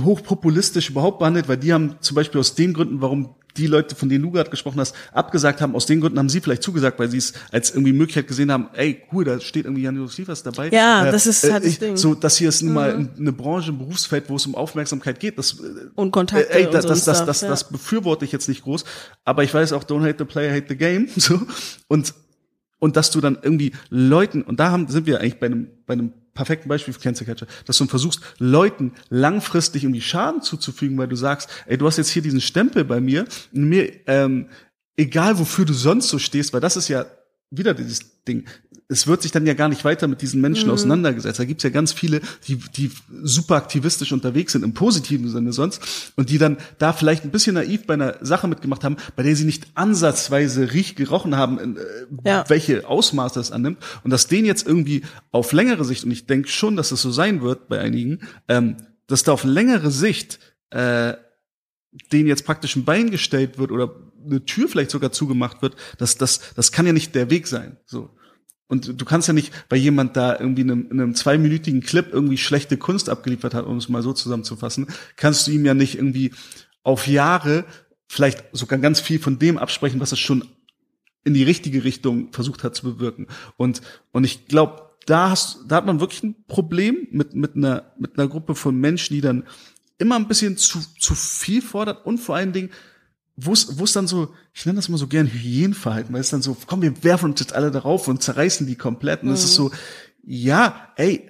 hochpopulistisch 0.00 0.88
überhaupt 0.90 1.18
behandelt, 1.18 1.48
weil 1.48 1.58
die 1.58 1.72
haben 1.72 1.96
zum 2.00 2.14
Beispiel 2.14 2.40
aus 2.40 2.54
den 2.54 2.72
Gründen, 2.72 3.00
warum 3.02 3.34
die 3.56 3.66
Leute, 3.66 3.94
von 3.94 4.08
denen 4.08 4.22
du 4.22 4.30
gerade 4.30 4.50
gesprochen 4.50 4.80
hast, 4.80 4.94
abgesagt 5.12 5.60
haben, 5.60 5.74
aus 5.74 5.86
den 5.86 6.00
Gründen 6.00 6.18
haben 6.18 6.28
sie 6.28 6.40
vielleicht 6.40 6.62
zugesagt, 6.62 6.98
weil 6.98 7.10
sie 7.10 7.18
es 7.18 7.32
als 7.50 7.70
irgendwie 7.70 7.92
Möglichkeit 7.92 8.26
gesehen 8.26 8.50
haben, 8.50 8.68
ey, 8.72 9.02
cool, 9.12 9.24
da 9.24 9.40
steht 9.40 9.66
irgendwie 9.66 9.82
Jan-Josef 9.82 10.18
Liefers 10.18 10.42
dabei. 10.42 10.68
Ja, 10.70 11.10
das 11.10 11.26
ist 11.26 11.44
halt 11.44 11.64
das 11.64 11.72
ich, 11.72 11.78
Ding. 11.78 11.92
Mhm. 11.92 11.96
So, 11.96 12.14
dass 12.14 12.36
hier 12.36 12.48
ist 12.48 12.62
nun 12.62 12.74
mal 12.74 13.08
eine 13.18 13.32
Branche, 13.32 13.72
ein 13.72 13.78
Berufsfeld, 13.78 14.28
wo 14.28 14.36
es 14.36 14.46
um 14.46 14.54
Aufmerksamkeit 14.54 15.20
geht. 15.20 15.38
Das, 15.38 15.60
äh, 15.60 15.88
Und 15.94 16.10
Kontakte 16.10 16.50
ey, 16.50 16.66
und 16.66 16.74
das, 16.74 16.86
das, 16.86 17.04
das, 17.04 17.24
das, 17.24 17.40
ja. 17.42 17.48
das 17.48 17.68
befürworte 17.68 18.24
ich 18.24 18.32
jetzt 18.32 18.48
nicht 18.48 18.62
groß. 18.62 18.84
Aber 19.24 19.44
ich 19.44 19.52
weiß 19.52 19.72
auch, 19.72 19.84
don't 19.84 20.02
hate 20.02 20.16
the 20.18 20.24
player, 20.24 20.52
hate 20.52 20.66
the 20.68 20.76
game. 20.76 21.08
So. 21.22 21.40
Und, 21.86 22.14
und 22.80 22.96
dass 22.96 23.12
du 23.12 23.20
dann 23.20 23.38
irgendwie 23.40 23.72
Leuten, 23.90 24.42
und 24.42 24.58
da 24.58 24.72
haben, 24.72 24.88
sind 24.88 25.06
wir 25.06 25.20
eigentlich 25.20 25.38
bei 25.38 25.46
einem, 25.46 25.68
bei 25.86 25.92
einem 25.92 26.12
perfekten 26.34 26.68
Beispiel 26.68 26.94
für 26.94 27.00
Cancer 27.00 27.24
Catcher, 27.24 27.46
dass 27.66 27.78
du 27.78 27.86
versuchst, 27.86 28.20
Leuten 28.38 28.92
langfristig 29.08 29.84
irgendwie 29.84 30.00
Schaden 30.00 30.42
zuzufügen, 30.42 30.96
weil 30.98 31.08
du 31.08 31.16
sagst, 31.16 31.48
ey, 31.66 31.76
du 31.76 31.86
hast 31.86 31.98
jetzt 31.98 32.10
hier 32.10 32.22
diesen 32.22 32.40
Stempel 32.40 32.84
bei 32.84 33.00
mir, 33.00 33.26
mir, 33.52 33.92
ähm, 34.06 34.48
egal 34.96 35.38
wofür 35.38 35.64
du 35.64 35.72
sonst 35.72 36.08
so 36.08 36.18
stehst, 36.18 36.52
weil 36.52 36.60
das 36.60 36.76
ist 36.76 36.88
ja 36.88 37.06
wieder 37.50 37.74
dieses 37.74 38.24
Ding. 38.24 38.46
Es 38.92 39.06
wird 39.06 39.22
sich 39.22 39.32
dann 39.32 39.46
ja 39.46 39.54
gar 39.54 39.68
nicht 39.68 39.84
weiter 39.84 40.06
mit 40.06 40.22
diesen 40.22 40.40
Menschen 40.40 40.70
auseinandergesetzt. 40.70 41.38
Da 41.40 41.44
gibt's 41.44 41.64
ja 41.64 41.70
ganz 41.70 41.92
viele, 41.92 42.20
die, 42.46 42.56
die 42.56 42.90
super 43.22 43.56
aktivistisch 43.56 44.12
unterwegs 44.12 44.52
sind, 44.52 44.62
im 44.64 44.74
positiven 44.74 45.28
Sinne 45.28 45.52
sonst, 45.52 46.12
und 46.16 46.30
die 46.30 46.38
dann 46.38 46.58
da 46.78 46.92
vielleicht 46.92 47.24
ein 47.24 47.30
bisschen 47.30 47.54
naiv 47.54 47.86
bei 47.86 47.94
einer 47.94 48.16
Sache 48.20 48.46
mitgemacht 48.48 48.84
haben, 48.84 48.96
bei 49.16 49.22
der 49.22 49.34
sie 49.34 49.44
nicht 49.44 49.66
ansatzweise 49.74 50.72
riech 50.72 50.94
gerochen 50.94 51.36
haben, 51.36 51.58
in, 51.58 51.76
äh, 51.76 51.80
Ja. 52.24 52.44
welche 52.48 52.86
Ausmaße 52.86 53.40
es 53.40 53.50
annimmt. 53.50 53.78
Und 54.04 54.10
dass 54.10 54.26
denen 54.26 54.46
jetzt 54.46 54.66
irgendwie 54.66 55.02
auf 55.30 55.52
längere 55.52 55.84
Sicht, 55.84 56.04
und 56.04 56.10
ich 56.10 56.26
denke 56.26 56.48
schon, 56.48 56.76
dass 56.76 56.92
es 56.92 57.02
so 57.02 57.10
sein 57.10 57.42
wird 57.42 57.68
bei 57.68 57.80
einigen, 57.80 58.20
ähm, 58.48 58.76
dass 59.06 59.22
da 59.22 59.32
auf 59.32 59.44
längere 59.44 59.90
Sicht 59.90 60.38
äh, 60.70 61.14
denen 62.12 62.28
jetzt 62.28 62.44
praktisch 62.46 62.76
ein 62.76 62.84
Bein 62.84 63.10
gestellt 63.10 63.58
wird 63.58 63.70
oder 63.70 63.94
eine 64.24 64.44
Tür 64.44 64.68
vielleicht 64.68 64.90
sogar 64.90 65.12
zugemacht 65.12 65.62
wird, 65.62 65.76
das, 65.98 66.16
das, 66.16 66.40
das 66.54 66.72
kann 66.72 66.86
ja 66.86 66.92
nicht 66.92 67.14
der 67.14 67.28
Weg 67.30 67.46
sein. 67.46 67.76
So. 67.86 68.10
Und 68.72 68.98
du 68.98 69.04
kannst 69.04 69.28
ja 69.28 69.34
nicht, 69.34 69.52
weil 69.68 69.80
jemand 69.80 70.16
da 70.16 70.40
irgendwie 70.40 70.62
in 70.62 70.70
einem, 70.70 70.90
in 70.90 70.98
einem 70.98 71.14
zweiminütigen 71.14 71.82
Clip 71.82 72.08
irgendwie 72.10 72.38
schlechte 72.38 72.78
Kunst 72.78 73.10
abgeliefert 73.10 73.52
hat, 73.52 73.66
um 73.66 73.76
es 73.76 73.90
mal 73.90 74.00
so 74.00 74.14
zusammenzufassen, 74.14 74.86
kannst 75.16 75.46
du 75.46 75.50
ihm 75.50 75.66
ja 75.66 75.74
nicht 75.74 75.96
irgendwie 75.96 76.32
auf 76.82 77.06
Jahre 77.06 77.66
vielleicht 78.08 78.44
sogar 78.52 78.78
ganz 78.78 78.98
viel 78.98 79.18
von 79.18 79.38
dem 79.38 79.58
absprechen, 79.58 80.00
was 80.00 80.12
es 80.12 80.20
schon 80.20 80.48
in 81.22 81.34
die 81.34 81.42
richtige 81.42 81.84
Richtung 81.84 82.32
versucht 82.32 82.64
hat 82.64 82.74
zu 82.74 82.94
bewirken. 82.94 83.26
Und, 83.58 83.82
und 84.10 84.24
ich 84.24 84.46
glaube, 84.46 84.88
da 85.04 85.28
hast, 85.28 85.64
da 85.68 85.76
hat 85.76 85.84
man 85.84 86.00
wirklich 86.00 86.22
ein 86.22 86.42
Problem 86.46 87.08
mit, 87.10 87.34
mit 87.34 87.54
einer, 87.56 87.92
mit 87.98 88.18
einer 88.18 88.26
Gruppe 88.26 88.54
von 88.54 88.74
Menschen, 88.74 89.12
die 89.12 89.20
dann 89.20 89.44
immer 89.98 90.16
ein 90.16 90.28
bisschen 90.28 90.56
zu, 90.56 90.78
zu 90.98 91.14
viel 91.14 91.60
fordert 91.60 92.06
und 92.06 92.16
vor 92.16 92.36
allen 92.36 92.54
Dingen, 92.54 92.70
wo 93.36 93.52
es, 93.52 93.78
wo 93.78 93.84
es 93.84 93.92
dann 93.92 94.06
so, 94.06 94.34
ich 94.52 94.66
nenne 94.66 94.76
das 94.76 94.88
mal 94.88 94.98
so 94.98 95.06
gern 95.06 95.26
Hygienverhalten, 95.26 96.12
weil 96.12 96.20
es 96.20 96.30
dann 96.30 96.42
so, 96.42 96.56
komm, 96.66 96.82
wir 96.82 97.02
werfen 97.02 97.30
uns 97.30 97.40
jetzt 97.40 97.54
alle 97.54 97.70
darauf 97.70 98.08
und 98.08 98.22
zerreißen 98.22 98.66
die 98.66 98.76
komplett. 98.76 99.22
Und 99.22 99.30
es 99.30 99.44
ist 99.44 99.54
so, 99.54 99.70
ja, 100.22 100.88
ey, 100.96 101.28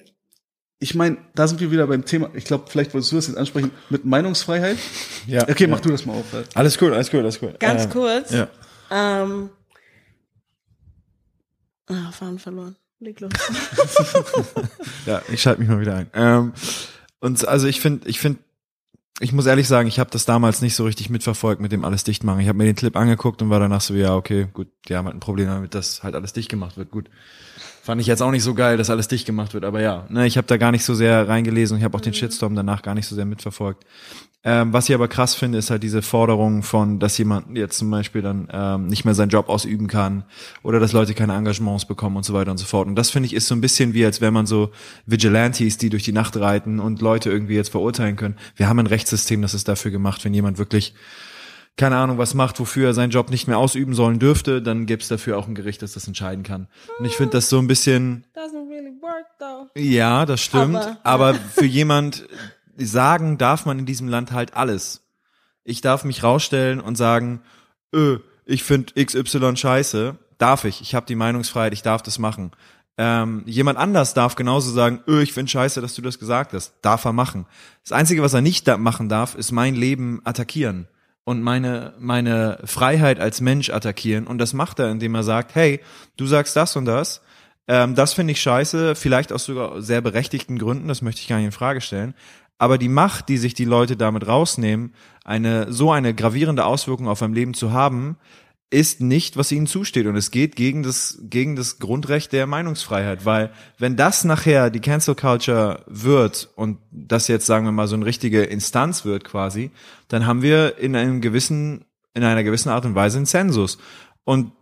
ich 0.79 0.97
meine, 0.97 1.19
da 1.37 1.47
sind 1.47 1.61
wir 1.61 1.71
wieder 1.71 1.87
beim 1.87 2.05
Thema, 2.05 2.31
ich 2.35 2.45
glaube, 2.45 2.65
vielleicht 2.69 2.93
wolltest 2.93 3.13
du 3.13 3.17
das 3.17 3.29
jetzt 3.29 3.37
ansprechen, 3.37 3.71
mit 3.89 4.05
Meinungsfreiheit. 4.05 4.79
Ja. 5.29 5.43
Okay, 5.49 5.65
ja. 5.65 5.69
mach 5.69 5.81
du 5.81 5.91
das 5.91 6.05
mal 6.07 6.15
auf. 6.15 6.25
Alles 6.55 6.77
gut, 6.77 6.93
alles 6.93 7.09
gut, 7.11 7.21
alles 7.21 7.39
gut. 7.39 7.61
Ganz 7.61 7.85
Äh, 7.85 7.89
kurz. 7.89 8.31
Ja. 8.33 8.49
Ähm, 8.91 9.51
ah, 11.87 12.11
Faden 12.11 12.41
verloren. 12.41 12.77
Leg 12.99 13.21
los. 13.21 13.33
Ja, 15.07 15.23
ich 15.33 15.43
schalte 15.43 15.61
mich 15.61 15.69
mal 15.69 15.81
wieder 15.81 15.97
ein. 15.97 16.11
Ähm, 16.15 16.53
und 17.21 17.47
also 17.47 17.67
ich 17.67 17.81
finde, 17.81 18.09
ich 18.09 18.19
finde, 18.21 18.41
ich 19.21 19.33
muss 19.33 19.47
ehrlich 19.47 19.69
sagen, 19.69 19.89
ich 19.89 19.99
habe 19.99 20.11
das 20.11 20.25
damals 20.25 20.63
nicht 20.63 20.75
so 20.75 20.85
richtig 20.85 21.11
mitverfolgt 21.11 21.61
mit 21.61 21.71
dem 21.71 21.85
alles 21.85 22.05
dicht 22.05 22.25
machen. 22.25 22.41
Ich 22.41 22.49
habe 22.49 22.59
mir 22.59 22.65
den 22.65 22.75
Clip 22.75 22.97
angeguckt 22.97 23.43
und 23.43 23.51
war 23.51 23.61
danach 23.61 23.81
so, 23.81 23.95
ja, 23.95 24.17
okay, 24.17 24.49
gut, 24.53 24.69
die 24.89 24.97
haben 24.97 25.05
halt 25.05 25.17
ein 25.17 25.21
Problem 25.21 25.49
damit, 25.49 25.75
dass 25.75 26.03
halt 26.03 26.15
alles 26.15 26.33
dicht 26.33 26.49
gemacht 26.49 26.77
wird. 26.77 26.91
Gut. 26.91 27.09
Fand 27.83 28.01
ich 28.01 28.07
jetzt 28.07 28.23
auch 28.23 28.31
nicht 28.31 28.45
so 28.45 28.55
geil, 28.55 28.77
dass 28.77 28.91
alles 28.91 29.09
dicht 29.09 29.27
gemacht 29.27 29.55
wird, 29.55 29.65
aber 29.65 29.81
ja, 29.81 30.07
ne, 30.09 30.27
ich 30.27 30.37
habe 30.37 30.47
da 30.47 30.57
gar 30.57 30.71
nicht 30.71 30.85
so 30.85 30.95
sehr 30.95 31.29
reingelesen 31.29 31.75
und 31.75 31.81
ich 31.81 31.85
habe 31.85 31.97
auch 31.97 32.01
den 32.01 32.15
Shitstorm 32.15 32.55
danach 32.55 32.83
gar 32.83 32.95
nicht 32.95 33.07
so 33.07 33.15
sehr 33.15 33.25
mitverfolgt. 33.25 33.85
Ähm, 34.45 34.73
was 34.73 34.89
ich 34.89 34.95
aber 34.95 35.07
krass 35.07 35.37
finde, 35.37 35.59
ist 35.59 35.71
halt 35.71 35.85
diese 35.85 36.03
Forderung 36.03 36.65
von, 36.65 36.99
dass 36.99 37.17
jemand 37.17 37.57
jetzt 37.57 37.79
zum 37.79 37.91
Beispiel 37.91 38.23
dann 38.23 38.49
ähm, 38.53 38.87
nicht 38.89 39.05
mehr 39.05 39.15
seinen 39.15 39.29
Job 39.29 39.49
ausüben 39.49 39.87
kann 39.87 40.25
oder 40.65 40.81
dass 40.81 40.93
Leute 40.93 41.15
keine 41.15 41.35
Engagements 41.35 41.85
bekommen 41.85 42.17
und 42.17 42.25
so 42.25 42.35
weiter 42.35 42.51
und 42.51 42.59
so 42.59 42.65
fort. 42.67 42.89
Und 42.89 42.97
das 42.97 43.11
finde 43.11 43.27
ich 43.29 43.35
ist 43.35 43.47
so 43.47 43.55
ein 43.55 43.61
bisschen 43.61 43.95
wie, 43.95 44.05
als 44.05 44.21
wäre 44.21 44.33
man 44.33 44.47
so 44.47 44.71
Vigilantes, 45.07 45.79
die 45.79 45.91
durch 45.91 46.03
die 46.03 46.13
Nacht 46.13 46.37
reiten 46.37 46.81
und 46.81 47.01
Leute 47.01 47.31
irgendwie 47.31 47.55
jetzt 47.55 47.71
verurteilen 47.71 48.17
können. 48.17 48.37
Wir 48.57 48.69
haben 48.69 48.81
ein 48.81 48.89
Rechtssystem, 48.89 49.43
das 49.43 49.55
ist 49.55 49.69
dafür 49.69 49.93
gemacht, 49.93 50.25
wenn 50.25 50.35
jemand 50.35 50.59
wirklich 50.59 50.95
keine 51.77 51.97
Ahnung 51.97 52.19
was 52.19 52.35
macht, 52.35 52.59
wofür 52.61 52.89
er 52.89 52.95
seinen 52.95 53.11
Job 53.11 53.31
nicht 53.31 53.47
mehr 53.49 53.57
ausüben 53.59 53.95
sollen 53.95 54.19
dürfte, 54.19 54.61
dann 54.61 54.85
gibt's 54.87 55.09
dafür 55.09 55.39
auch 55.39 55.47
ein 55.49 55.55
Gericht, 55.55 55.81
das 55.83 55.93
das 55.93 56.07
entscheiden 56.07 56.43
kann. 56.43 56.67
Und 56.99 57.05
ich 57.07 57.17
finde 57.17 57.33
das 57.33 57.49
so 57.49 57.59
ein 57.61 57.67
bisschen. 57.67 58.25
Doesn't 58.37 58.69
really 58.69 58.93
work 59.01 59.25
though. 59.39 59.69
Ja, 59.81 60.27
das 60.27 60.43
stimmt. 60.43 60.77
Aber- 60.77 60.99
Aber, 61.05 61.35
für 61.35 61.65
jemand 61.65 62.27
sagen 62.85 63.39
darf 63.39 63.67
man 63.67 63.79
in 63.79 63.87
diesem 63.87 64.09
Land 64.09 64.33
halt 64.33 64.55
alles. 64.55 65.03
Ich 65.65 65.81
darf 65.81 66.05
mich 66.05 66.23
rausstellen 66.23 66.81
und 66.81 66.97
sagen, 66.97 67.41
öh, 67.95 68.19
ich 68.45 68.63
finde 68.63 68.93
XY 69.03 69.57
scheiße. 69.57 70.17
Darf 70.39 70.65
ich. 70.65 70.81
Ich 70.81 70.95
habe 70.95 71.07
die 71.07 71.15
Meinungsfreiheit, 71.15 71.73
ich 71.73 71.83
darf 71.83 72.03
das 72.03 72.19
machen. 72.19 72.51
Ähm, 72.99 73.43
jemand 73.47 73.79
anders 73.79 74.13
darf 74.13 74.35
genauso 74.35 74.71
sagen, 74.71 75.01
öh, 75.07 75.23
ich 75.23 75.33
finde 75.33 75.51
scheiße, 75.51 75.81
dass 75.81 75.95
du 75.95 76.03
das 76.03 76.19
gesagt 76.19 76.53
hast. 76.53 76.75
Darf 76.83 77.05
er 77.05 77.13
machen. 77.13 77.47
Das 77.83 77.93
Einzige, 77.93 78.23
was 78.23 78.35
er 78.35 78.43
nicht 78.43 78.67
da 78.69 78.77
machen 78.77 79.09
darf, 79.09 79.35
ist 79.35 79.53
mein 79.53 79.75
Leben 79.75 80.21
attackieren 80.25 80.89
und 81.25 81.43
meine, 81.43 81.95
meine 81.99 82.59
Freiheit 82.65 83.21
als 83.21 83.41
Mensch 83.41 83.71
attackieren. 83.71 84.27
Und 84.27 84.39
das 84.39 84.53
macht 84.53 84.79
er, 84.79 84.91
indem 84.91 85.15
er 85.15 85.23
sagt, 85.23 85.55
hey, 85.55 85.81
du 86.17 86.27
sagst 86.27 86.57
das 86.57 86.77
und 86.77 86.85
das. 86.85 87.23
Ähm, 87.69 87.95
das 87.95 88.13
finde 88.13 88.33
ich 88.33 88.43
scheiße, 88.43 88.95
vielleicht 88.97 89.33
aus 89.33 89.45
sogar 89.45 89.81
sehr 89.81 90.01
berechtigten 90.01 90.59
Gründen, 90.59 90.89
das 90.89 91.01
möchte 91.01 91.21
ich 91.21 91.29
gar 91.29 91.37
nicht 91.37 91.47
in 91.47 91.53
Frage 91.53 91.81
stellen. 91.81 92.15
Aber 92.59 92.79
die 92.79 92.89
Macht, 92.89 93.29
die 93.29 93.39
sich 93.39 93.55
die 93.55 93.65
Leute 93.65 93.97
damit 93.97 94.27
rausnehmen, 94.27 94.95
eine, 95.25 95.73
so 95.73 95.91
eine 95.91 96.15
gravierende 96.15 96.65
Auswirkung 96.65 97.09
auf 97.09 97.23
ein 97.23 97.35
Leben 97.35 97.55
zu 97.55 97.73
haben, 97.73 98.17
ist 98.73 99.03
nicht, 99.03 99.37
was 99.37 99.53
ihnen 99.53 99.67
zusteht. 99.67 100.07
Und 100.07 100.17
es 100.17 100.31
geht 100.31 100.57
gegen 100.57 100.83
das, 100.83 101.19
gegen 101.25 101.57
das 101.57 101.79
Grundrecht 101.79 102.33
der 102.33 102.47
Meinungsfreiheit. 102.47 103.27
Weil, 103.27 103.53
wenn 103.79 103.97
das 103.97 104.25
nachher 104.25 104.71
die 104.71 104.81
Cancel 104.81 105.15
Culture 105.15 105.85
wird 105.87 106.49
und 106.57 106.79
das 106.91 107.29
jetzt, 107.29 107.45
sagen 107.45 107.67
wir 107.67 107.73
mal, 107.73 107.87
so 107.87 107.97
eine 107.97 108.07
richtige 108.07 108.43
Instanz 108.45 109.05
wird 109.05 109.25
quasi, 109.25 109.71
dann 110.09 110.27
haben 110.27 110.41
wir 110.41 110.79
in 110.79 110.97
einem 110.97 111.21
gewissen, 111.21 111.85
in 112.15 112.25
einer 112.25 112.43
gewissen 112.45 112.71
Art 112.71 112.87
und 112.87 112.95
Weise 112.95 113.19
einen 113.19 113.27
Zensus. 113.27 113.77
Und 114.25 114.53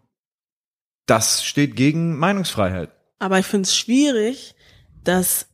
das 1.07 1.45
steht 1.45 1.77
gegen 1.77 2.19
Meinungsfreiheit. 2.19 2.91
Aber 3.21 3.39
ich 3.39 3.47
finde 3.47 3.67
es 3.67 3.77
schwierig, 3.77 4.57
dass 5.05 5.47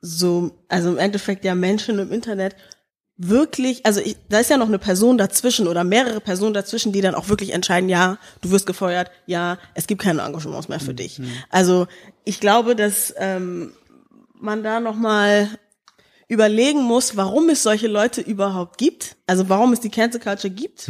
so, 0.00 0.50
also 0.68 0.90
im 0.90 0.98
Endeffekt 0.98 1.44
ja 1.44 1.54
Menschen 1.54 1.98
im 1.98 2.12
Internet 2.12 2.56
wirklich, 3.18 3.86
also 3.86 4.00
ich, 4.00 4.16
da 4.28 4.40
ist 4.40 4.50
ja 4.50 4.58
noch 4.58 4.68
eine 4.68 4.78
Person 4.78 5.16
dazwischen 5.16 5.68
oder 5.68 5.84
mehrere 5.84 6.20
Personen 6.20 6.52
dazwischen, 6.52 6.92
die 6.92 7.00
dann 7.00 7.14
auch 7.14 7.28
wirklich 7.28 7.52
entscheiden, 7.54 7.88
ja, 7.88 8.18
du 8.42 8.50
wirst 8.50 8.66
gefeuert, 8.66 9.10
ja, 9.26 9.58
es 9.74 9.86
gibt 9.86 10.02
keine 10.02 10.22
Engagements 10.22 10.68
mehr 10.68 10.80
für 10.80 10.92
dich. 10.94 11.18
Also 11.50 11.86
ich 12.24 12.40
glaube, 12.40 12.76
dass 12.76 13.14
ähm, 13.16 13.72
man 14.34 14.62
da 14.62 14.80
noch 14.80 14.96
mal 14.96 15.48
überlegen 16.28 16.82
muss, 16.82 17.16
warum 17.16 17.48
es 17.48 17.62
solche 17.62 17.86
Leute 17.88 18.20
überhaupt 18.20 18.78
gibt, 18.78 19.16
also 19.26 19.48
warum 19.48 19.72
es 19.72 19.80
die 19.80 19.90
Cancel 19.90 20.20
Culture 20.20 20.52
gibt, 20.52 20.88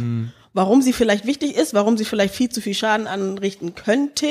warum 0.53 0.81
sie 0.81 0.93
vielleicht 0.93 1.25
wichtig 1.25 1.55
ist, 1.55 1.73
warum 1.73 1.95
sie 1.95 2.05
vielleicht 2.05 2.33
viel 2.33 2.49
zu 2.49 2.59
viel 2.59 2.73
Schaden 2.73 3.07
anrichten 3.07 3.75
könnte 3.75 4.27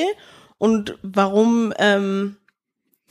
und 0.59 0.99
warum 1.03 1.73
ähm, 1.79 2.37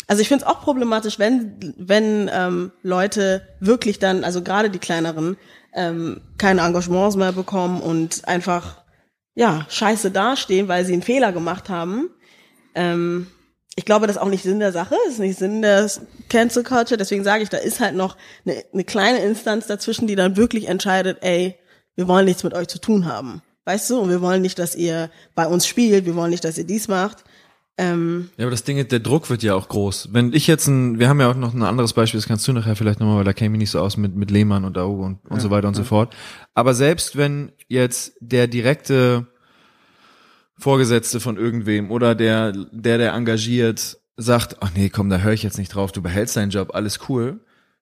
also 0.08 0.22
ich 0.22 0.28
finde 0.28 0.46
es 0.46 0.50
auch 0.50 0.62
problematisch, 0.62 1.20
wenn, 1.20 1.74
wenn 1.78 2.30
ähm, 2.32 2.72
Leute 2.84 3.48
wirklich 3.60 4.00
dann, 4.00 4.24
also 4.24 4.42
gerade 4.42 4.70
die 4.70 4.80
kleineren, 4.80 5.38
ähm, 5.74 6.22
keine 6.38 6.62
Engagements 6.62 7.16
mehr 7.16 7.32
bekommen 7.32 7.82
und 7.82 8.28
einfach 8.28 8.84
ja 9.34 9.66
scheiße 9.70 10.12
dastehen, 10.12 10.68
weil 10.68 10.86
sie 10.86 10.94
einen 10.94 11.02
Fehler 11.02 11.32
gemacht 11.32 11.70
haben. 11.70 12.10
Ähm, 12.76 13.28
ich 13.76 13.84
glaube, 13.84 14.08
das 14.08 14.16
ist 14.16 14.22
auch 14.22 14.30
nicht 14.30 14.44
Sinn 14.44 14.60
der 14.60 14.72
Sache, 14.72 14.96
das 15.06 15.16
ist 15.16 15.20
nicht 15.20 15.38
Sinn 15.38 15.62
der 15.62 15.90
Cancel 16.30 16.64
Culture. 16.64 16.98
Deswegen 16.98 17.24
sage 17.24 17.44
ich, 17.44 17.50
da 17.50 17.58
ist 17.58 17.82
halt 17.82 17.96
noch 17.96 18.16
eine, 18.46 18.64
eine 18.74 18.84
kleine 18.86 19.20
Instanz 19.20 19.68
dazwischen, 19.68 20.08
die 20.08 20.16
dann 20.16 20.38
wirklich 20.38 20.68
entscheidet, 20.68 21.18
ey, 21.22 21.56
wir 21.96 22.08
wollen 22.08 22.26
nichts 22.26 22.44
mit 22.44 22.54
euch 22.54 22.68
zu 22.68 22.80
tun 22.80 23.06
haben. 23.06 23.42
Weißt 23.66 23.90
du, 23.90 24.00
und 24.00 24.10
wir 24.10 24.22
wollen 24.22 24.44
nicht, 24.44 24.60
dass 24.60 24.76
ihr 24.76 25.10
bei 25.34 25.48
uns 25.48 25.68
spielt, 25.68 26.06
wir 26.06 26.16
wollen 26.16 26.30
nicht, 26.30 26.44
dass 26.46 26.58
ihr 26.58 26.66
dies 26.66 26.88
macht. 26.88 27.24
Ähm, 27.78 28.30
Ja, 28.38 28.46
aber 28.46 28.52
das 28.52 28.64
Ding 28.64 28.78
ist, 28.78 28.92
der 28.92 29.00
Druck 29.00 29.30
wird 29.30 29.44
ja 29.44 29.54
auch 29.56 29.68
groß. 29.68 30.10
Wenn 30.14 30.32
ich 30.34 30.48
jetzt 30.48 30.68
ein, 30.68 30.98
wir 31.00 31.10
haben 31.10 31.20
ja 31.20 31.30
auch 31.30 31.36
noch 31.36 31.54
ein 31.54 31.64
anderes 31.64 31.94
Beispiel, 31.94 32.20
das 32.20 32.28
kannst 32.28 32.48
du 32.48 32.54
nachher 32.54 32.76
vielleicht 32.76 33.00
nochmal, 33.00 33.18
weil 33.18 33.24
da 33.26 33.34
käme 33.34 33.56
ich 33.56 33.60
nicht 33.60 33.72
so 33.72 33.80
aus 33.80 33.98
mit, 33.98 34.16
mit 34.16 34.32
Lehmann 34.32 34.64
und 34.64 34.78
Auge 34.78 35.04
und, 35.04 35.26
und 35.30 35.42
so 35.42 35.50
weiter 35.50 35.68
und 35.68 35.74
so 35.74 35.84
fort. 35.84 36.16
Aber 36.54 36.74
selbst 36.74 37.18
wenn 37.18 37.52
jetzt 37.68 38.14
der 38.22 38.48
direkte 38.48 39.28
Vorgesetzte 40.58 41.20
von 41.20 41.36
irgendwem 41.38 41.92
oder 41.92 42.16
der, 42.16 42.54
der, 42.72 42.98
der 42.98 43.14
engagiert, 43.14 43.98
sagt, 44.18 44.58
ach 44.62 44.72
nee, 44.74 44.90
komm, 44.90 45.10
da 45.10 45.18
höre 45.18 45.34
ich 45.34 45.44
jetzt 45.44 45.58
nicht 45.58 45.76
drauf, 45.76 45.92
du 45.92 46.02
behältst 46.02 46.38
deinen 46.38 46.52
Job, 46.52 46.74
alles 46.74 47.00
cool, 47.10 47.42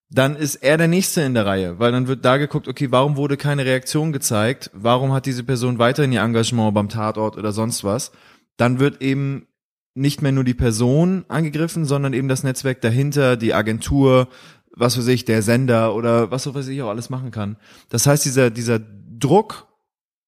dann 0.10 0.36
ist 0.36 0.56
er 0.56 0.78
der 0.78 0.88
Nächste 0.88 1.22
in 1.22 1.36
der 1.36 1.46
Reihe, 1.46 1.78
weil 1.78 1.92
dann 1.92 2.08
wird 2.08 2.26
da 2.26 2.38
geguckt, 2.38 2.68
okay, 2.68 2.88
warum 2.92 3.16
wurde 3.16 3.38
keine 3.38 3.66
Reaktion 3.66 4.12
gezeigt, 4.12 4.72
warum 4.74 5.14
hat 5.14 5.28
diese 5.28 5.44
Person 5.44 5.78
weiterhin 5.78 6.12
ihr 6.12 6.22
Engagement 6.22 6.74
beim 6.74 6.90
Tatort 6.90 7.38
oder 7.38 7.52
sonst 7.52 7.84
was, 7.84 8.12
dann 8.58 8.80
wird 8.80 9.02
eben 9.02 9.48
nicht 9.96 10.22
mehr 10.22 10.32
nur 10.32 10.44
die 10.44 10.54
Person 10.54 11.26
angegriffen, 11.28 11.86
sondern 11.86 12.14
eben 12.14 12.28
das 12.28 12.44
Netzwerk 12.44 12.82
dahinter, 12.82 13.38
die 13.38 13.54
Agentur, 13.54 14.28
was 14.76 14.98
weiß 14.98 15.08
ich, 15.08 15.26
der 15.26 15.42
Sender 15.42 15.94
oder 15.96 16.32
was 16.32 16.52
weiß 16.52 16.68
ich 16.68 16.82
auch 16.82 16.90
alles 16.90 17.10
machen 17.10 17.32
kann. 17.32 17.58
Das 17.90 18.08
heißt, 18.08 18.26
dieser, 18.26 18.50
dieser 18.50 18.80
Druck, 18.80 19.68